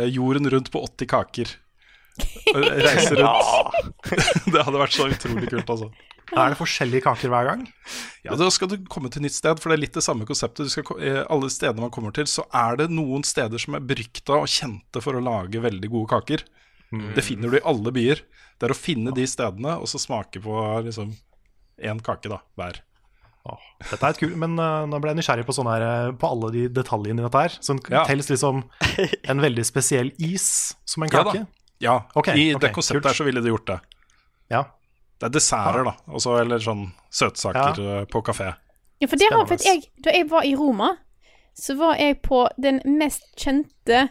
Jorden 0.06 0.46
rundt 0.52 0.70
på 0.70 0.82
80 0.84 1.08
kaker. 1.10 1.54
Reise 2.54 3.16
rundt. 3.18 3.96
det 4.52 4.62
hadde 4.62 4.78
vært 4.78 4.94
så 4.94 5.08
utrolig 5.10 5.50
kult, 5.50 5.72
altså. 5.74 5.90
Er 6.36 6.52
det 6.52 6.58
forskjellige 6.60 7.04
kaker 7.06 7.30
hver 7.32 7.46
gang? 7.48 7.62
Ja, 8.24 8.34
Da 8.36 8.48
skal 8.52 8.68
du 8.68 8.76
komme 8.90 9.08
til 9.10 9.22
nytt 9.24 9.32
sted, 9.36 9.60
for 9.60 9.70
det 9.70 9.78
er 9.78 9.84
litt 9.86 9.94
det 9.96 10.04
samme 10.04 10.26
konseptet. 10.28 10.68
Du 10.68 10.72
skal, 10.72 10.84
eh, 11.00 11.22
alle 11.30 11.48
stedene 11.48 11.80
man 11.86 11.90
kommer 11.94 12.12
til, 12.12 12.24
så 12.28 12.44
er 12.52 12.76
det 12.76 12.90
noen 12.92 13.24
steder 13.24 13.58
som 13.58 13.74
er 13.78 13.80
berykta 13.80 14.36
og 14.42 14.50
kjente 14.52 15.00
for 15.04 15.14
å 15.16 15.22
lage 15.24 15.62
veldig 15.64 15.88
gode 15.88 16.10
kaker. 16.12 16.44
Mm. 16.92 17.14
Det 17.14 17.24
finner 17.24 17.50
du 17.50 17.56
i 17.56 17.64
alle 17.64 17.92
byer. 17.92 18.20
Det 18.58 18.68
er 18.68 18.74
å 18.74 18.76
finne 18.76 19.14
de 19.14 19.24
stedene, 19.26 19.78
og 19.78 19.86
så 19.88 19.98
smake 20.02 20.42
på 20.42 20.84
liksom 20.84 21.14
én 21.80 22.00
kake 22.02 22.28
da, 22.28 22.40
hver. 22.58 22.82
Dette 23.88 24.02
er 24.04 24.10
et 24.12 24.18
kul, 24.20 24.34
men 24.36 24.58
uh, 24.60 24.84
nå 24.84 24.98
ble 25.00 25.14
jeg 25.14 25.22
nysgjerrig 25.22 25.46
på, 25.48 25.54
sånn 25.56 25.68
her, 25.70 25.80
uh, 25.80 26.12
på 26.20 26.28
alle 26.28 26.50
de 26.52 26.64
detaljene 26.68 27.22
i 27.22 27.24
dette 27.24 27.44
her. 27.46 27.54
Så 27.64 27.78
Ja. 27.88 28.02
telles 28.04 28.28
liksom 28.28 28.64
en 29.32 29.40
veldig 29.40 29.64
spesiell 29.64 30.10
is 30.18 30.74
som 30.84 31.02
en 31.06 31.08
Ja 31.12 31.22
da. 31.24 31.32
kake? 31.32 31.46
Ja, 31.80 31.94
okay, 32.18 32.34
i 32.36 32.54
okay, 32.54 32.66
det 32.66 32.74
konseptet 32.74 33.02
kult. 33.02 33.06
her 33.06 33.16
så 33.16 33.24
ville 33.24 33.40
de 33.40 33.48
gjort 33.54 33.66
det. 33.70 33.78
Ja. 34.50 34.64
Det 35.18 35.26
er 35.26 35.34
desserter, 35.34 35.84
da. 35.88 35.94
Også, 36.14 36.36
eller 36.38 36.62
sånn 36.62 36.86
søtsaker 37.10 37.82
ja. 37.82 37.98
på 38.10 38.22
kafé. 38.26 38.52
Ja, 38.98 39.08
for 39.08 39.18
det 39.18 39.30
har 39.32 39.46
for 39.46 39.66
jeg, 39.66 39.88
Da 40.02 40.14
jeg 40.14 40.28
var 40.30 40.46
i 40.46 40.54
Roma, 40.58 40.92
så 41.54 41.74
var 41.78 41.98
jeg 41.98 42.20
på 42.22 42.44
den 42.58 42.80
mest 42.98 43.26
kjente 43.38 44.08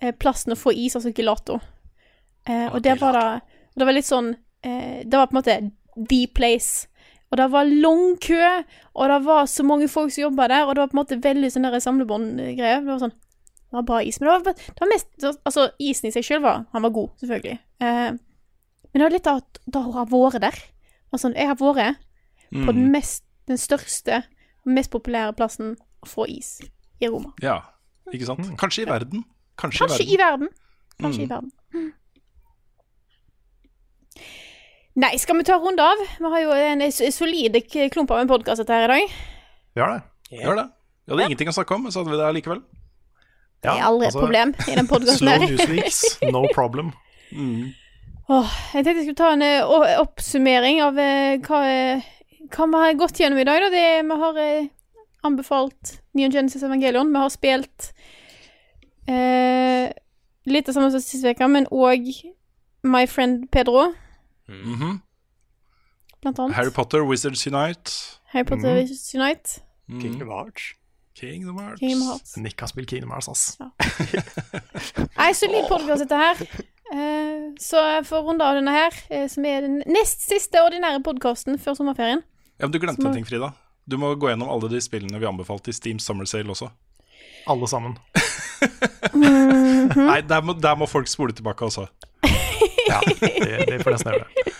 eh, 0.00 0.12
plassen 0.12 0.52
å 0.52 0.58
få 0.58 0.72
is, 0.72 0.96
altså 0.96 1.12
gelato. 1.16 1.58
Eh, 2.48 2.68
og 2.72 2.80
der 2.84 3.00
var 3.00 3.16
det 3.16 3.56
Det 3.76 3.84
var 3.84 3.92
litt 3.92 4.06
sånn 4.08 4.30
eh, 4.64 5.04
Det 5.04 5.12
var 5.12 5.28
på 5.28 5.36
en 5.36 5.40
måte 5.40 5.56
the 6.08 6.26
place. 6.34 6.88
Og 7.30 7.38
det 7.38 7.46
var 7.52 7.68
lang 7.68 8.16
kø, 8.18 8.46
og 8.94 9.10
det 9.12 9.18
var 9.24 9.46
så 9.46 9.62
mange 9.62 9.88
folk 9.88 10.10
som 10.12 10.24
jobba 10.24 10.48
der, 10.50 10.64
og 10.66 10.74
det 10.74 10.82
var 10.82 10.88
på 10.90 10.96
en 10.96 11.02
måte 11.02 11.20
veldig 11.22 11.50
sånn 11.52 11.68
der 11.68 11.82
samlebåndgreie. 11.82 12.80
Det 12.80 12.88
var 12.88 13.04
sånn 13.04 13.14
Det 13.14 13.78
var 13.78 13.86
bra 13.86 14.00
is. 14.02 14.18
Men 14.20 14.28
det 14.28 14.32
var, 14.34 14.54
det 14.56 14.82
var 14.82 14.90
mest 14.90 15.28
Altså, 15.44 15.68
isen 15.78 16.08
i 16.08 16.12
seg 16.14 16.26
sjøl 16.26 16.42
var 16.42 16.64
Han 16.72 16.82
var 16.82 16.96
god, 16.96 17.12
selvfølgelig. 17.22 17.60
Eh, 17.80 18.10
men 18.92 19.00
det 19.00 19.06
er 19.06 19.14
litt 19.16 19.26
av 19.26 19.36
at 19.42 19.58
da 19.66 19.80
har 19.92 20.06
vært 20.06 20.40
der. 20.40 20.56
Altså, 21.12 21.32
jeg 21.34 21.46
har 21.46 21.56
vært 21.56 21.96
på 22.50 22.72
den 22.72 22.86
Mm. 22.86 22.90
mest 22.92 23.24
Den 23.46 23.56
største 23.58 24.16
og 24.64 24.72
mest 24.72 24.90
populære 24.92 25.32
plassen 25.34 25.76
å 26.04 26.06
få 26.06 26.24
is 26.28 26.60
i 27.00 27.06
Roma. 27.08 27.32
Ja, 27.42 27.62
ikke 28.12 28.26
sant? 28.26 28.46
Kanskje 28.60 28.82
i 28.84 28.86
verden. 28.86 29.24
Kanskje, 29.58 29.86
Kanskje 29.88 30.04
i 30.06 30.14
i 30.14 30.16
verden. 30.20 30.48
Kanskje 31.00 31.18
Mm. 31.18 31.24
i 31.24 31.26
verden. 31.26 31.50
Mm. 31.74 31.92
Nei, 35.00 35.16
skal 35.18 35.36
vi 35.38 35.44
ta 35.46 35.54
en 35.56 35.62
runde 35.64 35.82
av? 35.82 35.96
Vi 36.18 36.24
har 36.32 36.40
jo 36.44 36.52
en 36.52 36.82
solid 36.92 37.56
klump 37.92 38.10
av 38.10 38.18
en 38.20 38.28
podkast 38.28 38.68
her 38.68 38.84
i 38.84 38.90
dag. 38.92 39.14
Vi 39.74 39.80
har 39.80 39.94
det. 39.96 40.02
Vi 40.30 40.42
har 40.44 40.56
det. 40.56 40.66
Vi 41.06 41.12
hadde 41.14 41.26
ingenting 41.30 41.48
å 41.48 41.54
snakke 41.56 41.74
om, 41.74 41.82
men 41.86 41.92
så 41.94 42.02
hadde 42.04 42.10
vi 42.12 42.16
det 42.20 42.26
allikevel. 42.28 42.62
Det 43.62 43.70
er 43.70 43.82
aldri 43.84 44.06
et 44.08 44.14
problem 44.16 44.54
i 44.68 44.74
den 44.78 44.86
podcasten 44.88 45.18
Slow 45.26 45.38
her. 45.38 45.48
news 45.48 45.68
leaks, 45.68 46.18
no 46.30 46.46
problem. 46.54 46.92
Åh, 48.28 48.50
jeg 48.74 48.84
tenkte 48.84 49.00
jeg 49.00 49.06
skulle 49.08 49.18
ta 49.18 49.32
en 49.34 49.42
eh, 49.42 49.98
oppsummering 50.00 50.80
av 50.84 50.98
eh, 51.02 51.38
hva, 51.42 51.60
eh, 51.66 52.04
hva 52.52 52.66
vi 52.70 52.82
har 52.84 52.98
gått 53.00 53.18
gjennom 53.20 53.40
i 53.42 53.46
dag. 53.48 53.60
Da. 53.64 53.70
Det, 53.72 53.86
vi 54.06 54.18
har 54.22 54.68
anbefalt 55.26 55.96
Neon 56.14 56.32
Genesis 56.32 56.62
Evangelion. 56.66 57.10
Vi 57.12 57.18
har 57.24 57.32
spilt 57.34 57.90
eh, 59.10 59.90
litt 60.46 60.66
det 60.70 60.74
samme 60.76 60.90
som 60.94 61.02
sist 61.02 61.26
uke, 61.26 61.48
men 61.50 61.66
òg 61.74 62.06
My 62.86 63.06
Friend 63.06 63.48
Pedro, 63.52 63.90
Mhm. 64.48 65.00
blant 66.22 66.38
annet. 66.38 66.54
Harry 66.56 66.70
Potter, 66.70 67.04
Wizards 67.06 67.46
Unite. 67.46 67.92
Harry 68.32 68.44
Potter 68.44 68.80
Mhm. 68.82 68.94
Unite. 69.14 69.60
Kingdom 70.00 70.28
Hearts. 70.30 70.74
Kingdom 71.14 71.58
Hearts. 71.58 71.80
Kingdom 71.80 72.06
Hearts. 72.08 72.36
Nick 72.36 72.60
har 72.60 72.66
spilt 72.68 72.88
Kingdom 72.88 73.10
Hearts, 73.10 73.28
ass. 73.28 73.58
Nei, 75.18 75.32
solid 75.34 75.66
podkast 75.68 76.06
dette 76.06 76.16
her. 76.16 76.34
Eh, 76.90 77.50
så 77.62 77.82
for 78.06 78.20
å 78.20 78.28
runde 78.30 78.46
av 78.46 78.58
denne 78.58 78.74
her, 78.74 78.96
eh, 79.10 79.26
som 79.30 79.44
er 79.46 79.62
den 79.66 79.80
nest 79.86 80.24
siste 80.26 80.58
ordinære 80.58 81.02
podkasten 81.06 81.58
før 81.62 81.78
sommerferien 81.78 82.24
Ja, 82.58 82.66
men 82.66 82.72
Du 82.74 82.80
glemte 82.82 83.06
en 83.06 83.14
ting, 83.14 83.26
Frida. 83.26 83.52
Du 83.86 83.96
må 83.96 84.12
gå 84.14 84.30
gjennom 84.30 84.50
alle 84.50 84.68
de 84.68 84.80
spillene 84.82 85.18
vi 85.18 85.28
anbefalte 85.28 85.70
i 85.70 85.76
Steam 85.76 85.98
Summer 85.98 86.26
Sale 86.26 86.50
også. 86.50 86.70
Alle 87.48 87.68
sammen. 87.70 87.96
Nei, 89.14 90.20
der 90.28 90.42
må, 90.44 90.54
der 90.58 90.76
må 90.76 90.86
folk 90.90 91.08
spole 91.08 91.32
tilbake 91.32 91.64
også. 91.64 91.86
Ja, 92.90 93.00
de, 93.06 93.30
de 93.70 93.78
får 93.82 93.94
nesten 93.94 94.12
gjøre 94.12 94.26
det. 94.26 94.54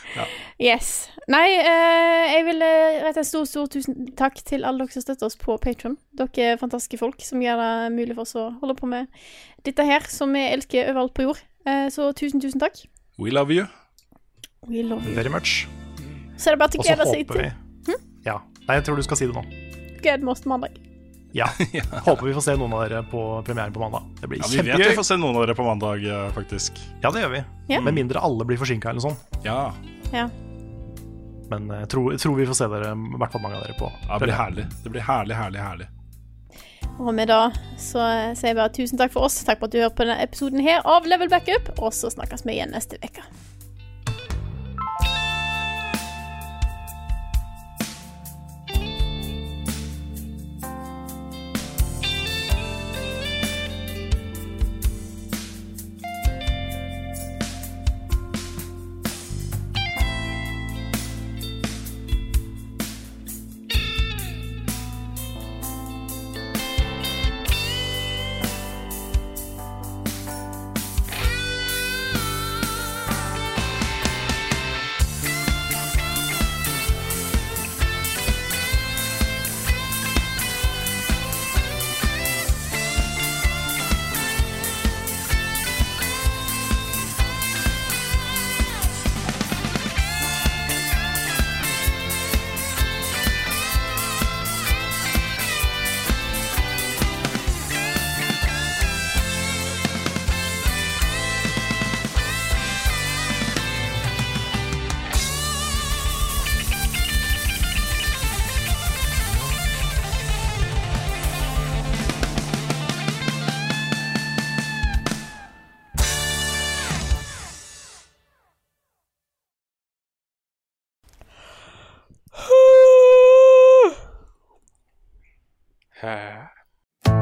Yes. 0.60 1.08
Nei, 1.30 1.46
eh, 1.56 2.24
jeg 2.34 2.46
vil 2.48 2.64
eh, 2.64 2.98
rette 3.04 3.22
en 3.22 3.28
stor, 3.28 3.46
stor 3.48 3.68
tusen 3.70 4.10
takk 4.18 4.40
til 4.44 4.66
alle 4.66 4.84
dere 4.84 4.94
som 4.94 5.04
støtter 5.04 5.28
oss 5.28 5.38
på 5.40 5.56
Patron. 5.62 5.96
Dere 6.18 6.52
er 6.52 6.60
fantastiske 6.60 6.98
folk 7.00 7.22
som 7.24 7.42
gjør 7.42 7.60
det 7.60 7.92
mulig 7.94 8.16
for 8.16 8.26
oss 8.26 8.36
å 8.38 8.50
holde 8.60 8.76
på 8.78 8.90
med 8.90 9.08
dette 9.66 9.86
her, 9.86 10.04
som 10.10 10.34
vi 10.36 10.42
elsker 10.50 10.90
overalt 10.92 11.14
på 11.16 11.28
jord. 11.28 11.40
Eh, 11.66 11.88
så 11.92 12.12
tusen, 12.16 12.40
tusen 12.40 12.60
takk. 12.60 12.78
We 13.18 13.30
love 13.30 13.52
you. 13.54 13.66
We 14.68 14.82
love 14.82 15.04
you. 15.06 15.14
Very 15.14 15.28
much. 15.32 15.66
Så 16.36 16.50
er 16.50 16.56
det 16.56 16.60
bare 16.62 16.72
til 16.72 16.80
å 16.80 16.86
glede 16.86 17.08
seg 17.10 17.26
til 17.28 17.94
Ja. 18.24 18.38
Nei, 18.66 18.76
jeg 18.78 18.84
tror 18.86 18.96
du 18.96 19.02
skal 19.02 19.16
si 19.18 19.26
det 19.26 19.34
nå. 19.34 19.42
Gled 20.00 20.24
oss 20.28 20.40
til 20.44 20.52
mandag. 20.54 20.78
Ja. 21.32 21.46
Håper 22.02 22.26
vi 22.26 22.32
får 22.34 22.42
se 22.42 22.54
noen 22.58 22.72
av 22.74 22.80
dere 22.88 23.04
på 23.06 23.20
premieren 23.46 23.70
på 23.70 23.78
mandag. 23.78 24.02
Det 24.18 24.26
blir 24.32 24.40
Ja, 24.42 24.48
vi 24.50 24.64
vet 24.66 24.80
vi 24.82 24.96
får 24.96 25.06
se 25.12 25.16
noen 25.20 25.36
av 25.38 25.44
dere 25.44 25.54
på 25.54 25.62
mandag, 25.62 26.02
eh, 26.02 26.24
faktisk. 26.34 26.80
Ja, 27.04 27.12
det 27.14 27.22
gjør 27.22 27.30
vi. 27.36 27.42
Ja. 27.70 27.78
Med 27.86 27.94
mindre 27.94 28.18
alle 28.18 28.42
blir 28.48 28.58
forsinka 28.58 28.90
eller 28.90 28.98
noe 28.98 29.12
sånt. 29.12 29.44
Ja, 29.46 29.72
Ja. 30.10 30.24
Men 31.50 31.66
jeg 31.70 31.88
tror, 31.90 32.12
jeg 32.14 32.20
tror 32.22 32.34
vi 32.38 32.46
får 32.46 32.54
se 32.58 32.66
dere, 32.70 32.90
i 32.94 33.18
hvert 33.18 33.32
fall 33.32 33.42
mange 33.42 33.58
av 33.58 33.62
dere, 33.64 33.74
på 33.78 33.86
ja 34.08 34.18
Det 34.18 34.26
blir 34.26 34.36
herlig. 34.38 34.64
Det 34.84 34.90
blir 34.94 35.02
herlig, 35.06 35.34
herlig, 35.38 35.62
herlig. 35.62 35.86
Og 36.98 37.14
med 37.16 37.30
da 37.30 37.50
så 37.80 38.02
sier 38.36 38.50
jeg 38.50 38.58
bare 38.58 38.74
tusen 38.74 39.00
takk 39.00 39.14
for 39.14 39.28
oss. 39.28 39.38
Takk 39.46 39.62
for 39.62 39.70
at 39.70 39.76
du 39.76 39.80
hører 39.80 39.94
på 39.94 40.06
denne 40.06 40.18
episoden 40.24 40.64
her 40.64 40.82
av 40.88 41.08
Level 41.08 41.30
Backup. 41.32 41.72
Og 41.78 41.94
så 41.96 42.10
snakkes 42.12 42.44
vi 42.46 42.58
igjen 42.58 42.74
neste 42.74 43.00
uke. 43.04 43.24